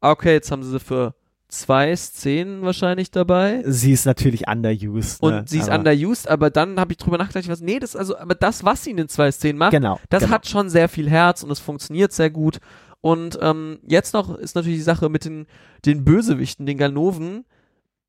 okay, 0.00 0.32
jetzt 0.34 0.50
haben 0.50 0.62
sie 0.62 0.80
für 0.80 1.14
zwei 1.48 1.94
Szenen 1.94 2.62
wahrscheinlich 2.62 3.10
dabei. 3.10 3.62
Sie 3.66 3.92
ist 3.92 4.04
natürlich 4.04 4.48
underused. 4.48 5.22
Und 5.22 5.32
ne? 5.32 5.44
sie 5.46 5.58
ist 5.58 5.68
Aber- 5.68 5.78
underused, 5.78 6.28
aber 6.28 6.50
dann 6.50 6.78
habe 6.80 6.92
ich 6.92 6.98
drüber 6.98 7.18
nachgedacht, 7.18 7.48
weiß, 7.48 7.60
nee, 7.60 7.78
das 7.78 7.94
also, 7.94 8.16
aber 8.18 8.34
das, 8.34 8.64
was 8.64 8.82
sie 8.84 8.90
in 8.90 8.96
den 8.96 9.08
zwei 9.08 9.30
Szenen 9.30 9.58
macht, 9.58 9.70
Genau. 9.72 10.00
das 10.08 10.24
genau. 10.24 10.34
hat 10.34 10.48
schon 10.48 10.68
sehr 10.70 10.88
viel 10.88 11.08
Herz 11.08 11.42
und 11.42 11.50
es 11.50 11.60
funktioniert 11.60 12.12
sehr 12.12 12.30
gut. 12.30 12.58
Und 13.00 13.38
ähm, 13.40 13.78
jetzt 13.86 14.14
noch 14.14 14.36
ist 14.36 14.56
natürlich 14.56 14.78
die 14.78 14.82
Sache 14.82 15.08
mit 15.08 15.24
den, 15.24 15.46
den 15.84 16.04
Bösewichten, 16.04 16.66
den 16.66 16.78
Ganoven. 16.78 17.44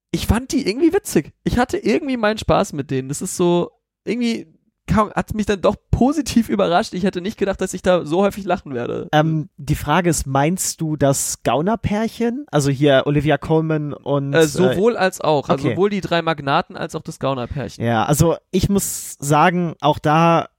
Ich 0.09 0.25
fand 0.25 0.51
die 0.51 0.67
irgendwie 0.67 0.93
witzig. 0.93 1.33
Ich 1.43 1.59
hatte 1.59 1.77
irgendwie 1.77 2.17
meinen 2.17 2.39
Spaß 2.39 2.73
mit 2.73 2.89
denen. 2.89 3.09
Das 3.09 3.21
ist 3.21 3.37
so, 3.37 3.69
irgendwie 4.05 4.47
hat 4.89 5.33
mich 5.35 5.45
dann 5.45 5.61
doch 5.61 5.75
positiv 5.97 6.47
überrascht. 6.47 6.93
Ich 6.93 7.03
hätte 7.03 7.21
nicht 7.21 7.39
gedacht, 7.39 7.59
dass 7.59 7.73
ich 7.73 7.81
da 7.81 8.05
so 8.05 8.21
häufig 8.21 8.45
lachen 8.45 8.75
werde. 8.75 9.07
Ähm, 9.11 9.49
die 9.57 9.73
Frage 9.73 10.11
ist, 10.11 10.27
meinst 10.27 10.79
du 10.79 10.95
das 10.95 11.41
Gaunerpärchen? 11.41 12.45
Also 12.51 12.69
hier 12.69 13.03
Olivia 13.07 13.39
Colman 13.39 13.93
und 13.93 14.31
äh, 14.31 14.45
sowohl 14.45 14.95
als 14.95 15.21
auch. 15.21 15.49
Also 15.49 15.65
okay. 15.65 15.73
sowohl 15.73 15.89
die 15.89 16.01
drei 16.01 16.21
Magnaten 16.21 16.77
als 16.77 16.93
auch 16.93 17.01
das 17.01 17.17
Gaunerpärchen. 17.17 17.83
Ja, 17.83 18.05
also 18.05 18.35
ich 18.51 18.69
muss 18.69 19.15
sagen, 19.17 19.73
auch 19.81 19.97
da 19.97 20.49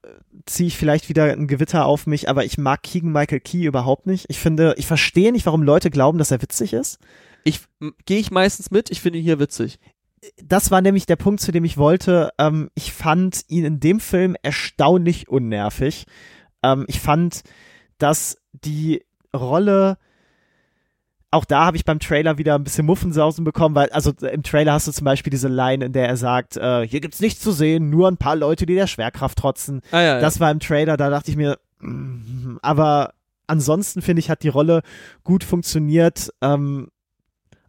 ziehe 0.45 0.67
ich 0.67 0.77
vielleicht 0.77 1.07
wieder 1.07 1.31
ein 1.31 1.47
Gewitter 1.47 1.85
auf 1.85 2.05
mich, 2.05 2.27
aber 2.27 2.43
ich 2.43 2.57
mag 2.57 2.83
Keegan 2.83 3.13
Michael 3.13 3.39
Key 3.39 3.63
überhaupt 3.63 4.07
nicht. 4.07 4.25
Ich 4.27 4.39
finde, 4.39 4.73
ich 4.75 4.87
verstehe 4.87 5.31
nicht, 5.31 5.45
warum 5.45 5.63
Leute 5.63 5.89
glauben, 5.89 6.17
dass 6.17 6.31
er 6.31 6.41
witzig 6.41 6.73
ist. 6.73 6.99
Ich 7.45 7.61
gehe 8.05 8.19
ich 8.19 8.29
meistens 8.29 8.71
mit, 8.71 8.91
ich 8.91 8.99
finde 8.99 9.19
ihn 9.19 9.23
hier 9.23 9.39
witzig. 9.39 9.79
Das 10.43 10.71
war 10.71 10.81
nämlich 10.81 11.05
der 11.05 11.15
Punkt, 11.15 11.41
zu 11.41 11.51
dem 11.51 11.63
ich 11.63 11.77
wollte. 11.77 12.31
Ähm, 12.37 12.69
ich 12.75 12.93
fand 12.93 13.43
ihn 13.47 13.65
in 13.65 13.79
dem 13.79 13.99
Film 13.99 14.35
erstaunlich 14.41 15.29
unnervig. 15.29 16.05
Ähm, 16.63 16.85
ich 16.87 16.99
fand, 16.99 17.43
dass 17.97 18.37
die 18.51 19.03
Rolle 19.35 19.97
auch 21.31 21.45
da 21.45 21.65
habe 21.65 21.77
ich 21.77 21.85
beim 21.85 21.99
Trailer 21.99 22.37
wieder 22.37 22.55
ein 22.55 22.63
bisschen 22.63 22.85
Muffensausen 22.85 23.43
bekommen, 23.43 23.75
weil, 23.75 23.89
also 23.89 24.11
im 24.11 24.41
Trailer 24.41 24.73
hast 24.73 24.87
du 24.87 24.91
zum 24.91 25.05
Beispiel 25.05 25.29
diese 25.29 25.47
Line, 25.47 25.85
in 25.85 25.93
der 25.93 26.07
er 26.07 26.17
sagt, 26.17 26.57
äh, 26.57 26.87
hier 26.87 27.01
gibt's 27.01 27.19
nichts 27.19 27.41
zu 27.41 27.51
sehen, 27.51 27.89
nur 27.89 28.07
ein 28.07 28.17
paar 28.17 28.35
Leute, 28.35 28.65
die 28.65 28.75
der 28.75 28.87
Schwerkraft 28.87 29.37
trotzen. 29.37 29.81
Ah 29.91 29.99
ja, 29.99 30.15
ja. 30.15 30.19
Das 30.21 30.39
war 30.39 30.49
im 30.49 30.59
Trailer, 30.59 30.97
da 30.97 31.09
dachte 31.09 31.29
ich 31.29 31.37
mir, 31.37 31.59
mm, 31.79 32.57
aber 32.61 33.13
ansonsten 33.45 34.01
finde 34.01 34.21
ich, 34.21 34.29
hat 34.29 34.41
die 34.41 34.49
Rolle 34.49 34.81
gut 35.23 35.43
funktioniert. 35.43 36.33
Ähm, 36.41 36.89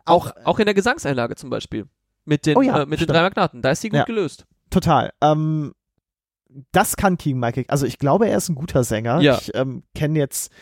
auch, 0.06 0.32
auch 0.44 0.58
in 0.58 0.64
der 0.64 0.74
Gesangseinlage 0.74 1.36
zum 1.36 1.50
Beispiel. 1.50 1.86
Mit 2.30 2.46
den, 2.46 2.56
Oh 2.56 2.62
ja, 2.62 2.82
äh, 2.82 2.86
mit 2.86 3.00
den 3.00 3.08
drei 3.08 3.22
Magnaten. 3.22 3.60
Da 3.60 3.72
ist 3.72 3.80
sie 3.80 3.88
gut 3.88 3.98
Ja. 3.98 4.04
gelöst. 4.04 4.46
total. 4.70 5.12
Ähm, 5.20 5.72
das 6.72 6.96
kann 6.96 7.18
Keegan 7.18 7.40
Michael. 7.40 7.64
Also 7.68 7.86
ich 7.86 7.98
glaube, 7.98 8.28
er 8.28 8.36
ist 8.38 8.48
ein 8.48 8.54
guter 8.54 8.84
Sänger. 8.84 9.20
Ja. 9.20 9.36
Ich 9.40 9.52
ähm, 9.54 9.82
kenne 9.96 10.16
jetzt 10.18 10.52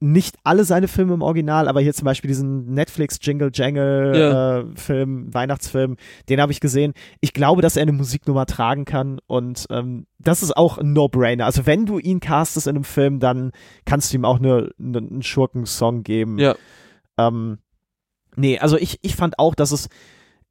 nicht 0.00 0.36
alle 0.44 0.64
seine 0.64 0.88
Filme 0.88 1.14
im 1.14 1.22
Original, 1.22 1.68
aber 1.68 1.80
hier 1.80 1.94
zum 1.94 2.04
Beispiel 2.04 2.28
diesen 2.28 2.74
Netflix 2.74 3.18
Jingle 3.22 3.50
Jangle 3.54 4.12
Ja. 4.18 4.58
äh, 4.58 4.64
Film, 4.74 5.32
Weihnachtsfilm, 5.32 5.96
den 6.28 6.40
habe 6.40 6.50
ich 6.52 6.60
gesehen. 6.60 6.92
Ich 7.20 7.32
glaube, 7.32 7.62
dass 7.62 7.76
er 7.76 7.82
eine 7.82 7.92
Musiknummer 7.92 8.44
tragen 8.44 8.84
kann 8.84 9.20
und 9.26 9.66
ähm, 9.70 10.06
das 10.18 10.42
ist 10.42 10.54
auch 10.56 10.78
ein 10.78 10.92
No-Brainer. 10.92 11.46
Also 11.46 11.64
wenn 11.64 11.86
du 11.86 11.98
ihn 11.98 12.20
castest 12.20 12.66
in 12.66 12.74
einem 12.76 12.84
Film, 12.84 13.20
dann 13.20 13.52
kannst 13.86 14.12
du 14.12 14.16
ihm 14.18 14.24
auch 14.26 14.38
eine, 14.38 14.70
eine, 14.78 14.98
einen 14.98 15.22
Schurken-Song 15.22 16.02
geben. 16.02 16.38
Ja. 16.38 16.56
Ähm, 17.18 17.58
nee, 18.36 18.58
also 18.58 18.76
ich, 18.76 18.98
ich 19.02 19.16
fand 19.16 19.38
auch, 19.38 19.54
dass 19.54 19.70
es 19.72 19.88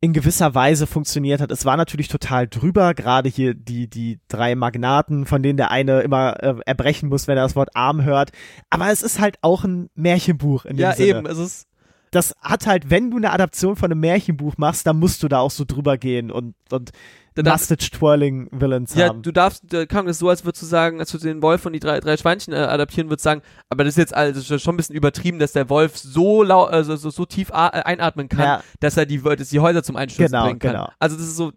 in 0.02 0.14
gewisser 0.14 0.54
Weise 0.54 0.88
funktioniert 0.88 1.42
hat. 1.42 1.52
Es 1.52 1.66
war 1.66 1.78
natürlich 1.78 2.08
total 2.10 2.48
drüber, 2.48 2.94
gerade 2.94 3.30
hier 3.30 3.54
die, 3.54 3.90
die 3.90 4.20
drei 4.28 4.54
Magnaten, 4.56 5.26
von 5.26 5.42
denen 5.42 5.58
der 5.58 5.72
eine 5.72 6.02
immer 6.02 6.42
äh, 6.44 6.56
erbrechen 6.66 7.10
muss, 7.10 7.28
wenn 7.28 7.38
er 7.38 7.44
das 7.44 7.56
Wort 7.56 7.70
arm 7.76 8.04
hört. 8.04 8.32
Aber 8.70 8.92
es 8.92 9.02
ist 9.02 9.20
halt 9.20 9.38
auch 9.42 9.64
ein 9.64 9.90
Märchenbuch 9.96 10.66
in 10.66 10.78
dem 10.78 10.82
Ja, 10.84 10.94
Sinne. 10.94 11.08
eben. 11.20 11.26
Es 11.26 11.38
ist, 11.38 11.68
das 12.16 12.34
hat 12.42 12.66
halt, 12.66 12.90
wenn 12.90 13.12
du 13.12 13.18
eine 13.18 13.32
Adaption 13.32 13.76
von 13.76 13.92
einem 13.92 14.00
Märchenbuch 14.00 14.56
machst, 14.58 14.88
dann 14.88 14.98
musst 14.98 15.22
du 15.24 15.28
da 15.28 15.40
auch 15.40 15.52
so 15.52 15.66
drüber 15.66 15.98
gehen 15.98 16.32
und, 16.32 16.56
und 16.72 16.92
Message-Twirling-Villains 17.38 18.96
ja, 18.96 19.10
haben. 19.10 19.22
du 19.22 19.32
darfst, 19.32 19.64
da 19.68 19.86
kam 19.86 20.08
es 20.08 20.20
so, 20.20 20.30
als 20.30 20.46
würdest 20.46 20.62
du 20.62 20.66
sagen, 20.68 21.00
als 21.00 21.12
du 21.12 21.18
den 21.18 21.42
Wolf 21.42 21.66
und 21.66 21.74
die 21.74 21.80
drei, 21.80 22.00
drei 22.00 22.18
Schweinchen 22.18 22.54
äh, 22.54 22.58
adaptieren 22.58 23.10
würdest, 23.10 23.24
sagen, 23.24 23.42
aber 23.70 23.84
das 23.84 23.94
ist 23.94 23.98
jetzt 23.98 24.14
also 24.14 24.58
schon 24.58 24.76
ein 24.76 24.78
bisschen 24.78 24.96
übertrieben, 24.96 25.40
dass 25.40 25.52
der 25.52 25.70
Wolf 25.70 25.98
so 25.98 26.44
lau 26.44 26.64
also 26.64 26.96
so, 26.96 27.10
so 27.10 27.26
tief 27.26 27.50
äh, 27.50 27.54
einatmen 27.54 28.30
kann, 28.30 28.40
Ja. 28.46 28.64
dass 28.80 28.98
er 28.98 29.06
die, 29.06 29.22
dass 29.22 29.50
die 29.50 29.60
Häuser 29.60 29.84
zum 29.84 29.96
Einstürzen 29.96 30.32
Genau, 30.32 30.46
bringen 30.46 30.60
kann. 30.60 30.72
genau. 30.72 30.90
Also 31.00 31.18
das 31.18 31.26
ist 31.26 31.36
so, 31.38 31.52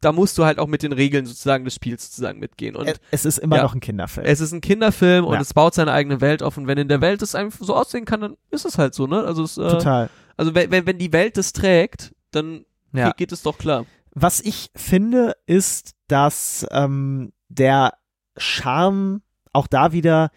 da 0.00 0.12
musst 0.12 0.38
du 0.38 0.44
halt 0.44 0.58
auch 0.58 0.66
mit 0.68 0.82
den 0.82 0.92
Regeln 0.92 1.26
sozusagen 1.26 1.64
des 1.64 1.74
Spiels 1.74 2.04
sozusagen 2.06 2.38
mitgehen. 2.38 2.76
Und 2.76 2.86
Es- 2.86 3.00
es 3.10 3.24
ist 3.24 3.38
immer 3.38 3.56
ja. 3.56 3.62
noch 3.62 3.74
ein 3.74 3.80
Kinderfilm. 3.80 4.26
es 4.26 4.40
ist 4.40 4.52
ein 4.52 4.60
Kinderfilm 4.60 5.24
und 5.24 5.34
Ja. 5.34 5.40
es 5.40 5.54
baut 5.54 5.74
seine 5.74 5.92
eigene 5.92 6.20
Welt 6.20 6.42
auf 6.42 6.56
und 6.56 6.66
wenn 6.66 6.78
in 6.78 6.88
der 6.88 7.00
Welt 7.00 7.20
es 7.22 7.34
einfach 7.34 7.64
so 7.64 7.74
aussehen 7.74 8.04
kann, 8.04 8.20
dann 8.20 8.36
ist 8.50 8.64
es 8.64 8.78
halt 8.78 8.94
so, 8.94 9.06
ne? 9.06 9.24
Also 9.24 9.42
es, 9.42 9.58
äh, 9.58 9.68
Total. 9.68 10.08
also 10.36 10.54
wenn, 10.54 10.70
wenn, 10.86 10.98
die 10.98 11.12
Welt 11.12 11.36
das 11.36 11.52
trägt, 11.52 12.14
dann 12.30 12.64
Ja. 12.92 13.08
geht, 13.08 13.16
geht 13.16 13.32
es 13.32 13.42
doch 13.42 13.58
klar. 13.58 13.86
Was 14.14 14.40
ich 14.40 14.70
finde, 14.76 15.34
ist, 15.46 15.94
dass 16.08 16.66
ähm, 16.70 17.32
der 17.48 17.94
Charme 18.36 19.22
auch 19.52 19.66
da 19.66 19.92
wieder 19.92 20.30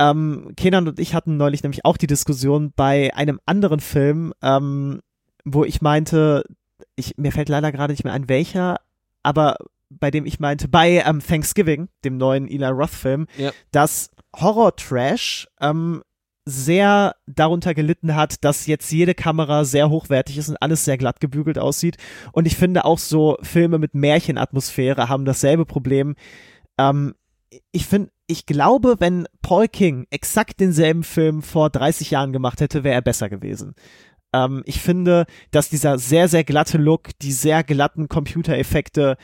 ähm, 0.00 0.52
Kenan 0.56 0.86
und 0.88 0.98
ich 1.00 1.14
hatten 1.14 1.36
neulich 1.36 1.62
nämlich 1.62 1.84
auch 1.84 1.96
die 1.96 2.06
Diskussion 2.06 2.72
bei 2.74 3.12
einem 3.14 3.40
anderen 3.46 3.80
Film, 3.80 4.32
ähm, 4.42 5.00
wo 5.44 5.64
ich 5.64 5.80
meinte, 5.82 6.44
ich, 6.96 7.16
mir 7.16 7.32
fällt 7.32 7.48
leider 7.48 7.72
gerade 7.72 7.92
nicht 7.92 8.04
mehr 8.04 8.12
ein, 8.12 8.28
welcher, 8.28 8.80
aber 9.22 9.56
bei 9.90 10.10
dem 10.10 10.26
ich 10.26 10.38
meinte, 10.38 10.68
bei 10.68 11.02
ähm, 11.06 11.20
Thanksgiving, 11.26 11.88
dem 12.04 12.16
neuen 12.18 12.46
Eli 12.46 12.66
Roth-Film, 12.66 13.26
Ja. 13.38 13.52
dass 13.70 14.10
Horror-Trash 14.36 15.48
ähm, 15.60 16.02
sehr 16.44 17.14
darunter 17.26 17.74
gelitten 17.74 18.14
hat, 18.14 18.44
dass 18.44 18.66
jetzt 18.66 18.90
jede 18.90 19.14
Kamera 19.14 19.64
sehr 19.64 19.90
hochwertig 19.90 20.38
ist 20.38 20.48
und 20.48 20.56
alles 20.62 20.84
sehr 20.84 20.96
glatt 20.98 21.20
gebügelt 21.20 21.58
aussieht. 21.58 21.96
Und 22.32 22.46
ich 22.46 22.56
finde 22.56 22.84
auch 22.84 22.98
so 22.98 23.36
Filme 23.42 23.78
mit 23.78 23.94
Märchenatmosphäre 23.94 25.08
haben 25.08 25.24
dasselbe 25.24 25.64
Problem. 25.66 26.14
Ähm, 26.78 27.14
ich 27.72 27.86
finde, 27.86 28.10
ich 28.26 28.44
glaube, 28.44 28.96
wenn 28.98 29.26
Paul 29.40 29.68
King 29.68 30.06
exakt 30.10 30.60
denselben 30.60 31.02
Film 31.02 31.40
vor 31.42 31.70
30 31.70 32.10
Jahren 32.10 32.32
gemacht 32.32 32.60
hätte, 32.60 32.84
wäre 32.84 32.94
er 32.96 33.02
besser 33.02 33.30
gewesen. 33.30 33.74
Ähm, 34.32 34.62
ich 34.66 34.80
finde, 34.80 35.26
dass 35.50 35.68
dieser 35.68 35.98
sehr, 35.98 36.28
sehr 36.28 36.44
glatte 36.44 36.78
Look, 36.78 37.10
die 37.20 37.32
sehr 37.32 37.64
glatten 37.64 38.08
Computereffekte, 38.08 39.16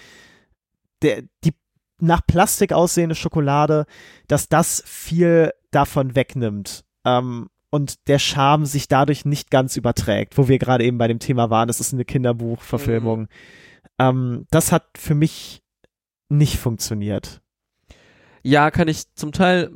der, 1.02 1.22
die 1.44 1.52
nach 2.00 2.26
Plastik 2.26 2.72
aussehende 2.72 3.14
Schokolade, 3.14 3.86
dass 4.26 4.48
das 4.48 4.82
viel 4.86 5.52
davon 5.70 6.14
wegnimmt. 6.16 6.84
Ähm, 7.04 7.48
und 7.70 8.06
der 8.06 8.20
Charme 8.20 8.66
sich 8.66 8.86
dadurch 8.86 9.24
nicht 9.24 9.50
ganz 9.50 9.76
überträgt, 9.76 10.38
wo 10.38 10.46
wir 10.46 10.58
gerade 10.58 10.84
eben 10.84 10.98
bei 10.98 11.08
dem 11.08 11.18
Thema 11.18 11.50
waren, 11.50 11.66
das 11.66 11.80
ist 11.80 11.92
eine 11.92 12.04
Kinderbuchverfilmung. 12.04 13.26
Ähm, 13.98 14.46
das 14.50 14.70
hat 14.70 14.86
für 14.96 15.14
mich 15.14 15.62
nicht 16.28 16.58
funktioniert. 16.58 17.42
Ja, 18.42 18.70
kann 18.70 18.88
ich 18.88 19.12
zum 19.14 19.32
Teil 19.32 19.70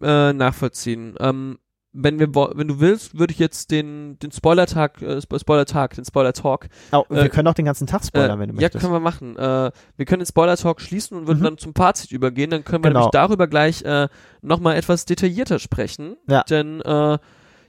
äh, 0.00 0.32
nachvollziehen. 0.32 1.14
Ähm, 1.20 1.58
wenn 1.94 2.18
wir, 2.18 2.34
wenn 2.34 2.68
du 2.68 2.80
willst, 2.80 3.18
würde 3.18 3.32
ich 3.32 3.38
jetzt 3.38 3.70
den, 3.70 4.18
den 4.18 4.32
Spoiler-Tag, 4.32 5.02
äh, 5.02 5.18
Spo- 5.18 5.38
Spoiler-Tag, 5.38 5.94
den 5.94 6.04
Spoiler-Talk, 6.04 6.68
Oh, 6.92 7.04
wir 7.10 7.24
Äh, 7.24 7.28
können 7.28 7.48
auch 7.48 7.54
den 7.54 7.66
ganzen 7.66 7.86
Tag 7.86 8.04
spoilern, 8.04 8.38
äh, 8.38 8.40
wenn 8.40 8.48
du 8.48 8.54
ja, 8.54 8.60
möchtest. 8.62 8.80
können 8.82 8.94
wir 8.94 9.00
machen. 9.00 9.36
Äh, 9.36 9.70
wir 9.96 10.06
können 10.06 10.20
den 10.20 10.26
Spoiler-Talk 10.26 10.80
schließen 10.80 11.18
und 11.18 11.26
würden 11.26 11.40
Mhm. 11.40 11.44
dann 11.44 11.58
zum 11.58 11.74
Fazit 11.74 12.10
übergehen. 12.12 12.50
Dann 12.50 12.64
können 12.64 12.82
wir 12.82 12.90
Genau. 12.90 13.00
nämlich 13.00 13.10
darüber 13.12 13.46
gleich 13.46 13.82
äh, 13.82 14.08
nochmal 14.40 14.76
etwas 14.76 15.04
detaillierter 15.04 15.58
sprechen. 15.58 16.16
Ja. 16.28 16.42
Denn, 16.44 16.80
äh, 16.80 17.18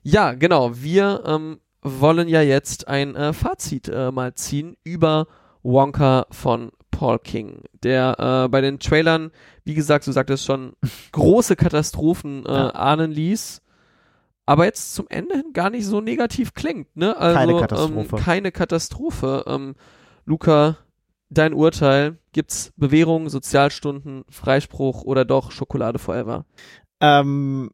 ja, 0.03 0.33
genau, 0.33 0.71
wir 0.75 1.23
ähm, 1.25 1.59
wollen 1.81 2.29
ja 2.29 2.41
jetzt 2.41 2.87
ein 2.87 3.15
äh, 3.17 3.33
Fazit 3.33 3.89
äh, 3.89 4.11
mal 4.11 4.33
ziehen 4.35 4.77
über 4.85 5.27
Wonka 5.63 6.27
von 6.31 6.71
Paul 6.91 7.19
King, 7.19 7.63
der 7.83 8.45
äh, 8.45 8.47
bei 8.49 8.61
den 8.61 8.79
Trailern, 8.79 9.31
wie 9.65 9.73
gesagt, 9.73 10.07
du 10.07 10.11
sagtest 10.13 10.45
schon, 10.45 10.73
große 11.11 11.55
Katastrophen 11.57 12.45
äh, 12.45 12.51
Ja. 12.53 12.69
ahnen 12.69 13.11
ließ. 13.11 13.61
Aber 14.45 14.65
jetzt 14.65 14.93
zum 14.93 15.07
Ende 15.09 15.35
hin 15.35 15.53
gar 15.53 15.69
nicht 15.69 15.85
so 15.85 16.01
negativ 16.01 16.53
klingt, 16.53 16.95
ne? 16.95 17.15
Also, 17.15 17.37
Keine 17.37 17.59
Katastrophe. 17.59 18.15
Ähm, 18.17 18.23
keine 18.23 18.51
Katastrophe. 18.51 19.43
Ähm, 19.47 19.75
Luca, 20.25 20.77
dein 21.29 21.53
Urteil, 21.53 22.17
gibt's 22.33 22.73
Bewährung, 22.75 23.29
Sozialstunden, 23.29 24.25
Freispruch 24.29 25.03
oder 25.03 25.25
doch 25.25 25.51
Schokolade 25.51 25.99
forever? 25.99 26.45
Ähm, 26.99 27.71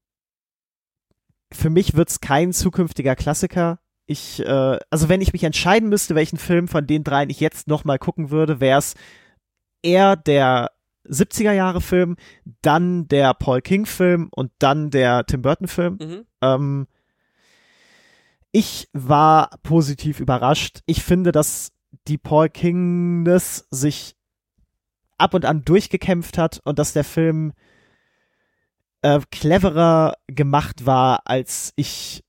für 1.52 1.70
mich 1.70 1.96
wird's 1.96 2.22
kein 2.22 2.54
zukünftiger 2.54 3.16
Klassiker. 3.16 3.80
Ich, 4.06 4.40
äh, 4.40 4.80
also 4.90 5.10
wenn 5.10 5.22
ich 5.22 5.34
mich 5.34 5.44
entscheiden 5.44 5.90
müsste, 5.90 6.16
welchen 6.16 6.38
Film 6.38 6.68
von 6.68 6.86
den 6.88 7.04
dreien 7.04 7.30
ich 7.30 7.40
jetzt 7.40 7.68
nochmal 7.68 8.00
gucken 8.00 8.32
würde, 8.32 8.60
wär's 8.60 8.96
eher 9.82 10.16
der 10.16 10.72
70er 11.10 11.52
Jahre 11.52 11.82
Film, 11.82 12.16
dann 12.62 13.08
der 13.08 13.34
Paul 13.34 13.62
King 13.62 13.86
Film 13.86 14.30
und 14.32 14.52
dann 14.60 14.90
der 14.92 15.26
Tim 15.26 15.42
Burton 15.42 15.68
Film. 15.68 15.98
Mhm. 16.02 16.26
Ähm, 16.42 16.88
ich 18.52 18.90
war 18.94 19.52
positiv 19.64 20.20
überrascht. 20.20 20.80
Ich 20.86 21.04
finde, 21.04 21.32
dass 21.32 21.72
die 22.08 22.18
Paul 22.18 22.50
Kingness 22.50 23.68
sich 23.70 24.16
ab 25.18 25.34
und 25.34 25.46
an 25.46 25.64
durchgekämpft 25.64 26.38
hat 26.38 26.62
und 26.64 26.80
dass 26.80 26.94
der 26.94 27.04
Film 27.04 27.54
äh, 29.02 29.20
cleverer 29.32 30.16
gemacht 30.28 30.86
war, 30.86 31.22
als 31.26 31.74
ich 31.76 32.24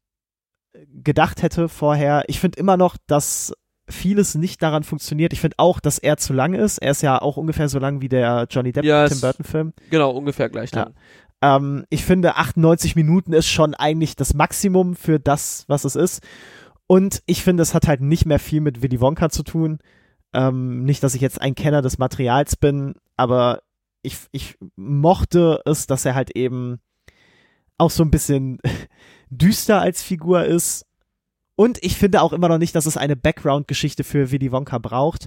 gedacht 0.72 1.42
hätte 1.42 1.68
vorher. 1.68 2.24
Ich 2.28 2.40
finde 2.40 2.58
immer 2.58 2.76
noch, 2.76 2.96
dass 3.06 3.52
vieles 3.90 4.34
nicht 4.34 4.62
daran 4.62 4.82
funktioniert. 4.84 5.32
Ich 5.32 5.40
finde 5.40 5.56
auch, 5.58 5.80
dass 5.80 5.98
er 5.98 6.16
zu 6.16 6.32
lang 6.32 6.54
ist. 6.54 6.78
Er 6.78 6.92
ist 6.92 7.02
ja 7.02 7.20
auch 7.20 7.36
ungefähr 7.36 7.68
so 7.68 7.78
lang 7.78 8.00
wie 8.00 8.08
der 8.08 8.46
Johnny 8.50 8.72
Depp 8.72 8.84
Ja, 8.84 9.08
Tim 9.08 9.20
Burton 9.20 9.44
Film. 9.44 9.72
Genau, 9.90 10.10
ungefähr 10.10 10.48
gleich 10.48 10.70
Ja. 10.72 10.86
dann. 10.86 10.94
Ähm, 11.42 11.84
ich 11.90 12.04
finde, 12.04 12.36
98 12.36 12.96
Minuten 12.96 13.32
ist 13.32 13.48
schon 13.48 13.74
eigentlich 13.74 14.14
das 14.16 14.34
Maximum 14.34 14.94
für 14.94 15.18
das, 15.18 15.64
was 15.68 15.84
es 15.84 15.96
ist. 15.96 16.22
Und 16.86 17.22
ich 17.26 17.42
finde, 17.42 17.62
es 17.62 17.72
hat 17.74 17.86
halt 17.88 18.00
nicht 18.00 18.26
mehr 18.26 18.38
viel 18.38 18.60
mit 18.60 18.82
Willy 18.82 19.00
Wonka 19.00 19.30
zu 19.30 19.42
tun. 19.42 19.78
Ähm, 20.32 20.84
nicht, 20.84 21.02
dass 21.02 21.14
ich 21.14 21.20
jetzt 21.20 21.40
ein 21.40 21.54
Kenner 21.54 21.82
des 21.82 21.98
Materials 21.98 22.56
bin, 22.56 22.94
aber 23.16 23.62
ich, 24.02 24.16
ich 24.32 24.56
mochte 24.76 25.60
es, 25.64 25.86
dass 25.86 26.04
er 26.04 26.14
halt 26.14 26.36
eben 26.36 26.78
auch 27.78 27.90
so 27.90 28.02
ein 28.02 28.10
bisschen 28.10 28.58
düster 29.30 29.80
als 29.80 30.02
Figur 30.02 30.44
ist. 30.44 30.84
Und 31.60 31.76
ich 31.82 31.98
finde 31.98 32.22
auch 32.22 32.32
immer 32.32 32.48
noch 32.48 32.56
nicht, 32.56 32.74
dass 32.74 32.86
es 32.86 32.96
eine 32.96 33.16
Background-Geschichte 33.16 34.02
für 34.02 34.30
Willy 34.32 34.50
Wonka 34.50 34.78
braucht. 34.78 35.26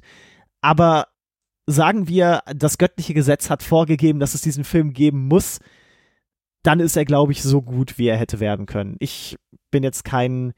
Aber 0.61 1.09
sagen 1.67 2.07
wir, 2.07 2.41
das 2.55 2.79
göttliche 2.79 3.13
Gesetz 3.13 3.51
hat 3.51 3.61
vorgegeben, 3.61 4.19
dass 4.19 4.33
es 4.33 4.41
diesen 4.41 4.63
Film 4.63 4.93
geben 4.93 5.27
muss, 5.27 5.59
dann 6.63 6.79
ist 6.79 6.97
er, 6.97 7.05
glaube 7.05 7.33
ich, 7.33 7.43
so 7.43 7.61
gut, 7.61 7.99
wie 7.99 8.07
er 8.07 8.17
hätte 8.17 8.39
werden 8.39 8.65
können. 8.65 8.95
Ich 8.97 9.37
bin 9.69 9.83
jetzt 9.83 10.05
kein 10.05 10.53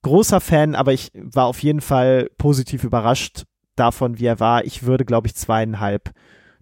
großer 0.00 0.40
Fan, 0.40 0.74
aber 0.74 0.94
ich 0.94 1.10
war 1.12 1.44
auf 1.44 1.62
jeden 1.62 1.82
Fall 1.82 2.30
positiv 2.38 2.82
überrascht 2.82 3.44
davon, 3.76 4.18
wie 4.18 4.24
er 4.24 4.40
war. 4.40 4.64
Ich 4.64 4.84
würde, 4.84 5.04
glaube 5.04 5.26
ich, 5.26 5.34
zweieinhalb 5.34 6.14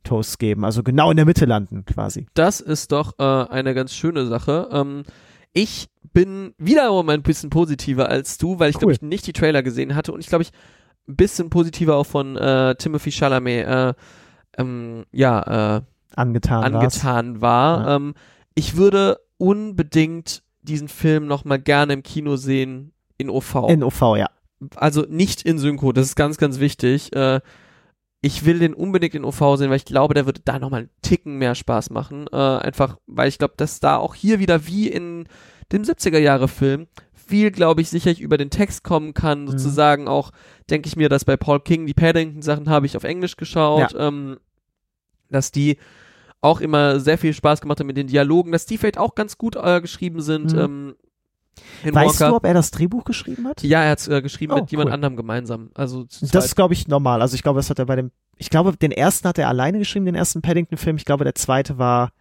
Toasts 0.03 0.39
geben, 0.39 0.65
also 0.65 0.83
genau 0.83 1.13
in 1.13 1.17
der 1.17 1.27
Mitte 1.27 1.45
landen 1.45 1.85
quasi. 1.85 2.27
Das 2.35 2.61
ist 2.61 2.91
doch 2.91 3.21
äh, 3.21 3.23
eine 3.23 3.73
ganz 3.73 3.95
schöne 3.95 4.27
Sache. 4.27 4.69
Ähm, 4.73 5.05
ich 5.53 5.89
bin 6.13 6.55
wiederum 6.59 7.09
ein 7.09 7.23
bisschen 7.23 7.51
positiver 7.51 8.09
als 8.09 8.39
du, 8.39 8.59
weil 8.59 8.71
ich 8.71 8.77
glaube 8.77 8.87
Cool. 8.87 8.93
ich 8.95 9.03
nicht 9.03 9.27
die 9.27 9.33
Trailer 9.33 9.63
gesehen 9.63 9.95
hatte 9.95 10.13
und 10.13 10.21
ich 10.21 10.27
glaube 10.27 10.43
ich 10.43 10.51
ein 11.09 11.17
bisschen 11.17 11.51
positiver 11.51 11.97
auch 11.97 12.07
von 12.07 12.37
äh, 12.37 12.75
Timothy 12.77 13.11
Chalamet 13.11 13.67
äh, 13.67 13.95
ähm, 14.59 15.05
ja 15.13 15.77
äh, 15.77 15.83
Angetan, 16.15 16.63
angetan 16.63 17.41
war. 17.41 17.87
Ja. 17.87 17.97
Ähm, 17.97 18.15
ich 18.55 18.77
würde 18.77 19.19
unbedingt 19.39 20.43
diesen 20.61 20.89
Film 20.89 21.27
noch 21.27 21.45
mal 21.45 21.59
gerne 21.59 21.95
im 21.95 22.03
Kino 22.03 22.37
sehen 22.37 22.93
in 23.17 23.31
OV. 23.31 23.69
In 23.69 23.83
OV, 23.83 24.17
ja. 24.17 24.29
also 24.77 25.07
nicht 25.09 25.43
in 25.43 25.59
Synchro, 25.59 25.93
das 25.93 26.09
ist 26.09 26.17
ganz, 26.17 26.37
ganz 26.37 26.61
wichtig. 26.61 27.15
Äh, 27.17 27.41
ich 28.25 28.45
will 28.45 28.61
den 28.61 28.73
unbedingt 28.73 29.17
in 29.17 29.25
OV 29.25 29.57
sehen, 29.57 29.69
weil 29.69 29.77
ich 29.77 29.85
glaube, 29.85 30.15
der 30.15 30.27
wird 30.27 30.43
da 30.45 30.61
nochmal 30.61 30.83
einen 30.83 30.91
Ticken 31.03 31.39
mehr 31.39 31.57
Spaß 31.57 31.91
machen. 31.91 32.27
Äh, 32.33 32.37
einfach, 32.37 32.97
weil 33.07 33.29
ich 33.29 33.39
glaube, 33.39 33.55
dass 33.57 33.81
da 33.81 33.97
auch 33.97 34.15
hier 34.15 34.39
wieder 34.39 34.67
wie 34.67 34.87
in 34.87 35.27
dem 35.73 35.83
70er-Jahre-Film 35.83 36.87
viel, 37.13 37.51
glaube 37.51 37.81
ich, 37.81 37.91
sicherlich 37.91 38.21
über 38.21 38.39
den 38.39 38.51
Text 38.51 38.85
kommen 38.85 39.13
kann. 39.13 39.43
Mhm. 39.43 39.49
Sozusagen 39.49 40.07
auch, 40.07 40.31
denke 40.71 40.87
ich 40.87 40.95
mir, 40.95 41.09
dass 41.09 41.25
bei 41.25 41.37
Paul 41.37 41.61
King 41.61 41.85
die 41.85 41.95
Paddington-Sachen 41.95 42.69
habe 42.69 42.87
ich 42.87 42.97
auf 42.97 43.05
Englisch 43.05 43.37
geschaut, 43.37 43.93
ähm, 43.99 44.39
dass 45.29 45.51
die 45.51 45.79
auch 46.41 46.61
immer 46.61 47.01
sehr 47.01 47.19
viel 47.19 47.33
Spaß 47.33 47.61
gemacht 47.61 47.81
haben 47.81 47.89
mit 47.89 47.97
den 47.97 48.07
Dialogen, 48.07 48.53
dass 48.53 48.67
die 48.67 48.79
vielleicht 48.79 48.99
auch 48.99 49.17
ganz 49.17 49.37
gut 49.37 49.57
äh, 49.57 49.81
geschrieben 49.81 50.21
sind. 50.21 50.53
Mhm. 50.53 50.59
Ähm, 50.59 50.95
in 51.85 51.95
Weißt 51.95 52.21
Wonka. 52.21 52.31
du, 52.31 52.37
ob 52.37 52.45
er 52.47 52.55
das 52.55 52.71
Drehbuch 52.71 53.05
geschrieben 53.05 53.47
hat? 53.47 53.63
Ja, 53.63 53.83
er 53.83 53.91
hat 53.93 54.09
äh, 54.09 54.23
geschrieben 54.23 54.53
Oh, 54.53 54.57
mit 54.61 54.71
jemand 54.71 54.89
cool. 54.89 54.95
anderem 54.95 55.17
gemeinsam. 55.17 55.71
Also 55.75 56.05
Das 56.05 56.45
ist, 56.47 56.57
glaube 56.57 56.75
ich, 56.75 56.89
normal. 56.89 57.21
Also 57.23 57.35
ich 57.35 57.43
glaube, 57.43 57.59
das 57.59 57.71
hat 57.71 57.79
er 57.79 57.87
bei 57.87 57.97
dem, 57.97 58.11
ich 58.37 58.51
glaube, 58.51 58.77
den 58.77 58.93
ersten 58.93 59.29
hat 59.29 59.39
er 59.39 59.49
alleine 59.49 59.79
geschrieben, 59.79 60.07
den 60.07 60.15
ersten 60.15 60.43
Paddington-Film. 60.43 60.97
Ich 60.97 61.05
glaube, 61.05 61.25
der 61.25 61.35
zweite 61.35 61.79
war 61.79 62.13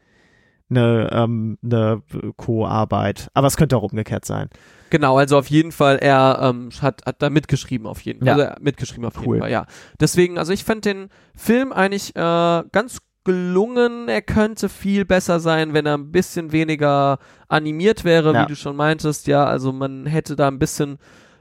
eine, 0.70 1.10
ähm, 1.12 1.58
eine 1.64 2.02
Co-Arbeit. 2.38 3.30
Aber 3.34 3.48
es 3.48 3.58
könnte 3.58 3.78
auch 3.78 3.84
umgekehrt 3.84 4.26
sein. 4.26 4.50
Genau, 4.90 5.18
also 5.18 5.38
auf 5.38 5.48
jeden 5.48 5.72
Fall, 5.72 5.98
er 5.98 6.40
ähm, 6.42 6.70
hat, 6.82 7.06
hat 7.06 7.22
da 7.22 7.30
mitgeschrieben 7.30 7.88
auf 7.88 8.02
jeden 8.02 8.26
Fall. 8.26 8.40
Ja. 8.40 8.46
Also 8.50 8.62
mitgeschrieben 8.64 9.06
auf 9.06 9.16
Cool. 9.18 9.36
jeden 9.36 9.40
Fall, 9.40 9.52
ja. 9.52 9.66
Deswegen, 10.00 10.38
also 10.38 10.52
ich 10.52 10.64
fand 10.66 10.84
den 10.86 11.10
Film 11.36 11.72
eigentlich 11.72 12.16
äh, 12.16 12.64
ganz 12.72 13.00
gelungen. 13.24 14.08
Er 14.08 14.22
könnte 14.22 14.70
viel 14.70 15.06
besser 15.06 15.40
sein, 15.40 15.74
wenn 15.74 15.86
er 15.86 15.96
ein 15.98 16.12
bisschen 16.12 16.52
weniger 16.52 17.20
animiert 17.48 18.04
wäre, 18.04 18.34
Ja. 18.34 18.44
wie 18.44 18.48
du 18.50 18.56
schon 18.56 18.76
meintest. 18.76 19.28
Ja, 19.28 19.46
also 19.46 19.72
man 19.72 20.06
hätte 20.06 20.36
da 20.36 20.48
ein 20.48 20.60
bisschen 20.60 20.98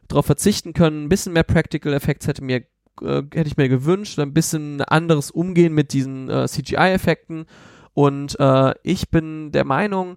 drauf 0.08 0.26
verzichten 0.26 0.72
können. 0.72 1.04
Ein 1.04 1.08
bisschen 1.08 1.32
mehr 1.32 1.44
Practical 1.44 1.92
Effects 1.92 2.26
hätte 2.26 2.44
mir 2.44 2.64
äh, 3.02 3.22
hätte 3.32 3.46
ich 3.48 3.56
mir 3.56 3.68
gewünscht. 3.68 4.18
Ein 4.18 4.34
bisschen 4.34 4.82
anderes 4.82 5.30
Umgehen 5.30 5.72
mit 5.72 5.92
diesen 5.92 6.28
äh, 6.28 6.46
CGI-Effekten. 6.46 7.46
Und 7.94 8.38
äh, 8.38 8.74
ich 8.82 9.10
bin 9.10 9.52
der 9.52 9.64
Meinung, 9.64 10.16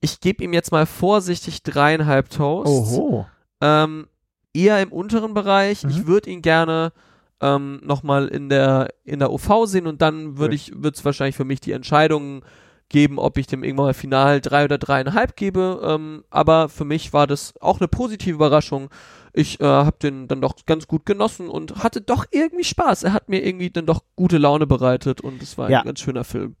ich 0.00 0.20
gebe 0.20 0.42
ihm 0.44 0.52
jetzt 0.52 0.72
mal 0.72 0.86
vorsichtig 0.86 1.62
dreieinhalb 1.64 2.30
Toasts. 2.30 2.70
Oho. 2.96 3.26
Ähm, 3.60 4.06
eher 4.54 4.80
im 4.80 4.92
unteren 4.92 5.34
Bereich. 5.34 5.84
Mhm. 5.84 5.90
Ich 5.90 6.06
würde 6.06 6.30
ihn 6.30 6.40
gerne 6.40 6.92
ähm, 7.40 7.80
nochmal 7.84 8.28
in 8.28 8.48
der, 8.48 8.88
in 9.04 9.18
der 9.20 9.30
OV 9.32 9.66
sehen 9.66 9.86
und 9.86 10.02
dann 10.02 10.38
würde 10.38 10.54
ich, 10.54 10.72
wird 10.74 10.96
es 10.96 11.04
wahrscheinlich 11.04 11.36
für 11.36 11.44
mich 11.44 11.60
die 11.60 11.72
Entscheidung 11.72 12.44
geben, 12.88 13.18
ob 13.18 13.36
ich 13.38 13.46
dem 13.46 13.62
irgendwann 13.64 13.86
mal 13.86 13.94
final 13.94 14.40
drei 14.40 14.64
oder 14.64 14.78
dreieinhalb 14.78 15.36
gebe. 15.36 15.80
Ähm, 15.84 16.24
aber 16.30 16.68
für 16.68 16.84
mich 16.84 17.12
war 17.12 17.26
das 17.26 17.54
auch 17.60 17.78
eine 17.80 17.88
positive 17.88 18.34
Überraschung. 18.34 18.88
Ich 19.34 19.60
äh, 19.60 19.64
habe 19.64 19.96
den 20.02 20.26
dann 20.26 20.40
doch 20.40 20.54
ganz 20.66 20.86
gut 20.88 21.04
genossen 21.04 21.48
und 21.48 21.82
hatte 21.84 22.00
doch 22.00 22.24
irgendwie 22.30 22.64
Spaß. 22.64 23.02
Er 23.04 23.12
hat 23.12 23.28
mir 23.28 23.44
irgendwie 23.44 23.70
dann 23.70 23.84
doch 23.86 24.00
gute 24.16 24.38
Laune 24.38 24.66
bereitet 24.66 25.20
und 25.20 25.42
es 25.42 25.58
war 25.58 25.70
Ja. 25.70 25.80
ein 25.80 25.84
ganz 25.86 26.00
schöner 26.00 26.24
Film. 26.24 26.56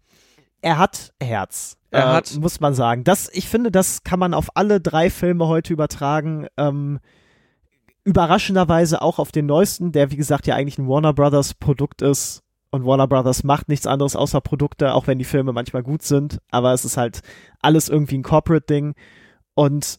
Er 0.60 0.76
hat 0.78 1.12
Herz. 1.20 1.76
Er 1.90 2.04
äh, 2.04 2.12
hat- 2.12 2.36
muss 2.38 2.60
man 2.60 2.74
sagen. 2.74 3.04
Das, 3.04 3.30
ich 3.32 3.48
finde, 3.48 3.70
das 3.70 4.02
kann 4.04 4.18
man 4.18 4.34
auf 4.34 4.48
alle 4.54 4.80
drei 4.80 5.08
Filme 5.08 5.46
heute 5.48 5.72
übertragen. 5.72 6.46
Ähm, 6.58 6.98
überraschenderweise 8.04 9.02
auch 9.02 9.18
auf 9.18 9.32
den 9.32 9.46
neuesten, 9.46 9.92
der 9.92 10.10
wie 10.10 10.16
gesagt 10.16 10.46
ja 10.46 10.54
eigentlich 10.54 10.78
ein 10.78 10.88
Warner 10.88 11.12
Brothers 11.12 11.54
Produkt 11.54 12.02
ist. 12.02 12.42
Und 12.70 12.84
Warner 12.84 13.08
Brothers 13.08 13.44
macht 13.44 13.68
nichts 13.68 13.86
anderes 13.86 14.14
außer 14.14 14.40
Produkte, 14.40 14.92
auch 14.92 15.06
wenn 15.06 15.18
die 15.18 15.24
Filme 15.24 15.52
manchmal 15.52 15.82
gut 15.82 16.02
sind. 16.02 16.38
Aber 16.50 16.72
es 16.72 16.84
ist 16.84 16.98
halt 16.98 17.22
alles 17.62 17.88
irgendwie 17.88 18.18
ein 18.18 18.22
Corporate-Ding. 18.22 18.94
Und 19.54 19.98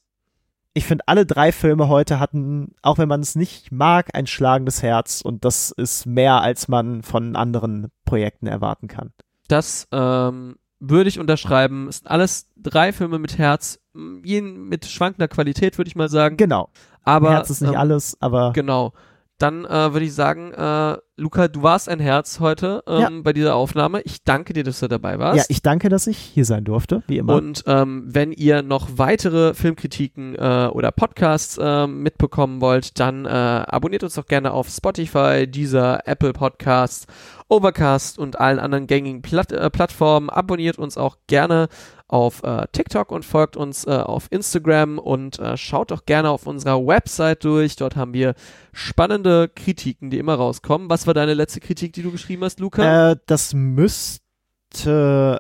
ich 0.74 0.86
finde, 0.86 1.04
alle 1.08 1.26
drei 1.26 1.52
Filme 1.52 1.88
heute 1.88 2.20
hatten, 2.20 2.76
auch 2.84 3.00
wenn 3.00 3.10
man 3.10 3.22
es 3.22 3.36
nicht 3.36 3.72
mag, 3.72 4.10
ein 4.14 4.28
schlagendes 4.28 4.84
Herz. 4.84 5.22
Und 5.22 5.46
das 5.46 5.72
ist 5.72 6.06
mehr, 6.06 6.42
als 6.42 6.68
man 6.68 7.02
von 7.02 7.36
anderen 7.36 7.88
Projekten 8.06 8.46
erwarten 8.46 8.88
kann. 8.88 9.12
Das 9.48 9.88
ähm, 9.92 10.56
würde 10.80 11.10
ich 11.10 11.20
unterschreiben. 11.20 11.88
Es 11.88 11.98
sind 11.98 12.08
alles 12.08 12.48
drei 12.56 12.94
Filme 12.94 13.18
mit 13.20 13.38
Herz, 13.38 13.80
jeden 14.24 14.70
mit 14.70 14.86
schwankender 14.86 15.28
Qualität, 15.28 15.78
würde 15.78 15.90
ich 15.90 15.96
mal 15.96 16.10
sagen. 16.10 16.38
Genau. 16.38 16.70
Aber 17.04 17.32
Herz 17.32 17.50
ist 17.50 17.62
nicht 17.62 17.72
ähm, 17.74 17.78
alles, 17.80 18.18
aber 18.20 18.52
Genau. 18.54 18.94
Dann 19.42 19.64
äh, 19.64 19.94
würde 19.94 20.04
ich 20.06 20.14
sagen, 20.14 20.52
äh, 20.52 20.98
Luca, 21.16 21.48
du 21.48 21.64
warst 21.64 21.88
ein 21.88 22.02
Herz 22.02 22.42
heute 22.42 22.84
ähm, 22.86 23.00
Ja. 23.00 23.10
bei 23.24 23.32
dieser 23.32 23.56
Aufnahme. 23.56 24.02
Ich 24.02 24.26
danke 24.26 24.52
dir, 24.52 24.66
dass 24.66 24.82
du 24.82 24.90
dabei 24.90 25.18
warst. 25.18 25.38
ja, 25.38 25.46
ich 25.48 25.62
danke, 25.62 25.88
dass 25.88 26.08
ich 26.08 26.18
hier 26.18 26.44
sein 26.44 26.66
durfte, 26.66 27.04
wie 27.08 27.20
immer. 27.20 27.36
Und 27.36 27.64
ähm, 27.66 28.04
wenn 28.06 28.34
ihr 28.34 28.64
noch 28.64 28.90
weitere 28.98 29.54
Filmkritiken 29.54 30.36
äh, 30.36 30.68
oder 30.74 30.92
Podcasts 30.92 31.58
äh, 31.58 31.88
mitbekommen 31.88 32.60
wollt, 32.60 33.00
dann 33.00 33.24
äh, 33.26 33.30
abonniert 33.30 34.04
uns 34.04 34.16
doch 34.16 34.26
gerne 34.26 34.52
auf 34.52 34.68
Spotify, 34.68 35.48
dieser 35.48 36.06
Apple 36.06 36.34
Podcasts, 36.34 37.08
Overcast 37.48 38.20
und 38.20 38.38
allen 38.42 38.60
anderen 38.60 38.88
gängigen 38.88 39.22
Platt 39.22 39.54
äh, 39.54 39.70
Plattformen. 39.70 40.30
Abonniert 40.30 40.78
uns 40.78 40.98
auch 40.98 41.16
gerne 41.28 41.70
auf 42.10 42.44
äh, 42.44 42.66
TikTok 42.72 43.12
und 43.12 43.24
folgt 43.24 43.56
uns 43.56 43.86
äh, 43.86 43.92
auf 43.92 44.28
Instagram 44.32 44.98
und 44.98 45.40
äh, 45.40 45.56
schaut 45.56 45.92
doch 45.92 46.06
gerne 46.06 46.32
auf 46.32 46.48
unserer 46.48 46.86
Website 46.86 47.44
durch. 47.44 47.76
Dort 47.76 47.96
haben 47.96 48.14
wir 48.14 48.34
spannende 48.74 49.48
Kritiken, 49.48 50.10
die 50.10 50.18
immer 50.18 50.34
rauskommen. 50.34 50.90
Was 50.90 51.06
war 51.08 51.14
deine 51.14 51.36
letzte 51.36 51.60
Kritik, 51.60 51.94
die 51.94 52.02
du 52.02 52.12
geschrieben 52.12 52.44
hast, 52.44 52.60
Luca? 52.60 53.12
äh, 53.12 53.16
das 53.28 53.54
müsste 53.54 54.22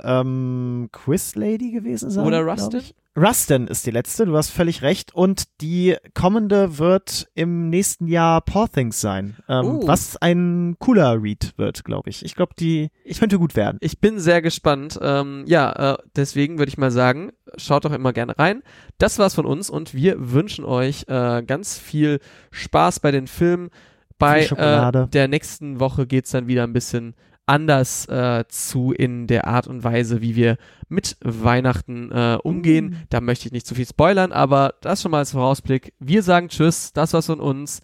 ähm, 0.04 0.90
Quiz 0.91 1.36
Lady 1.36 1.72
gewesen 1.72 2.12
sein. 2.12 2.26
Oder 2.26 2.41
Rustin? 2.41 2.84
Rustin 3.18 3.68
ist 3.68 3.86
die 3.86 3.91
letzte, 3.91 4.26
du 4.26 4.38
hast 4.38 4.49
völlig 4.49 4.81
recht. 4.81 5.14
Und 5.14 5.44
die 5.61 5.98
kommende 6.14 6.77
wird 6.77 7.27
im 7.36 7.69
nächsten 7.69 8.07
Jahr 8.07 8.41
Poor 8.41 8.69
Things 8.72 9.02
sein. 9.02 9.36
Ähm, 9.49 9.65
Oh. 9.65 9.88
Was 9.88 10.15
ein 10.18 10.76
cooler 10.80 11.22
Read 11.22 11.53
wird, 11.57 11.84
glaube 11.84 12.10
ich. 12.10 12.23
Ich 12.23 12.36
glaube, 12.36 12.53
die 12.57 12.90
ich 13.03 13.19
könnte 13.19 13.38
gut 13.40 13.56
werden. 13.56 13.77
Ich 13.81 13.99
bin 13.99 14.19
sehr 14.19 14.41
gespannt. 14.41 14.98
Ähm, 15.02 15.44
ja, 15.48 15.94
äh, 15.94 15.98
deswegen 16.15 16.60
würde 16.60 16.69
ich 16.69 16.77
mal 16.77 16.91
sagen, 16.91 17.31
schaut 17.57 17.86
doch 17.86 17.91
immer 17.91 18.14
gerne 18.14 18.38
rein. 18.38 18.64
Das 18.99 19.19
war's 19.19 19.36
von 19.36 19.45
uns 19.45 19.69
und 19.69 19.94
wir 19.94 20.31
wünschen 20.31 20.64
euch 20.64 21.06
äh, 21.07 21.44
ganz 21.44 21.77
viel 21.77 22.19
Spaß 22.52 22.99
bei 22.99 23.11
den 23.11 23.27
Filmen. 23.27 23.69
Bei 24.18 24.45
äh, 24.45 25.07
der 25.07 25.27
nächsten 25.27 25.80
Woche 25.80 26.06
geht's 26.06 26.31
dann 26.31 26.48
wieder 26.48 26.64
ein 26.64 26.73
bisschen 26.73 27.15
anders 27.50 28.06
äh, 28.08 28.46
zu 28.48 28.94
in 28.94 29.28
der 29.28 29.48
Art 29.48 29.68
und 29.68 29.84
Weise, 29.84 30.22
wie 30.22 30.36
wir 30.36 30.58
mit 30.88 31.18
Weihnachten 31.22 32.12
äh, 32.12 32.38
umgehen. 32.44 32.90
Mm. 32.90 32.96
Da 33.10 33.22
möchte 33.22 33.48
ich 33.48 33.52
nicht 33.52 33.66
zu 33.66 33.76
viel 33.76 33.88
spoilern, 33.88 34.32
aber 34.32 34.76
das 34.82 35.02
schon 35.02 35.12
mal 35.12 35.18
als 35.18 35.32
Vorausblick. 35.32 35.94
Wir 36.00 36.24
sagen 36.24 36.50
Tschüss, 36.50 36.94
das 36.94 37.14
war's 37.14 37.26
von 37.26 37.40
uns. 37.40 37.82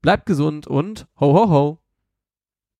Bleibt 0.00 0.26
gesund 0.26 0.66
und 0.66 1.06
ho 1.18 1.34
ho 1.34 1.50
ho. 1.50 1.79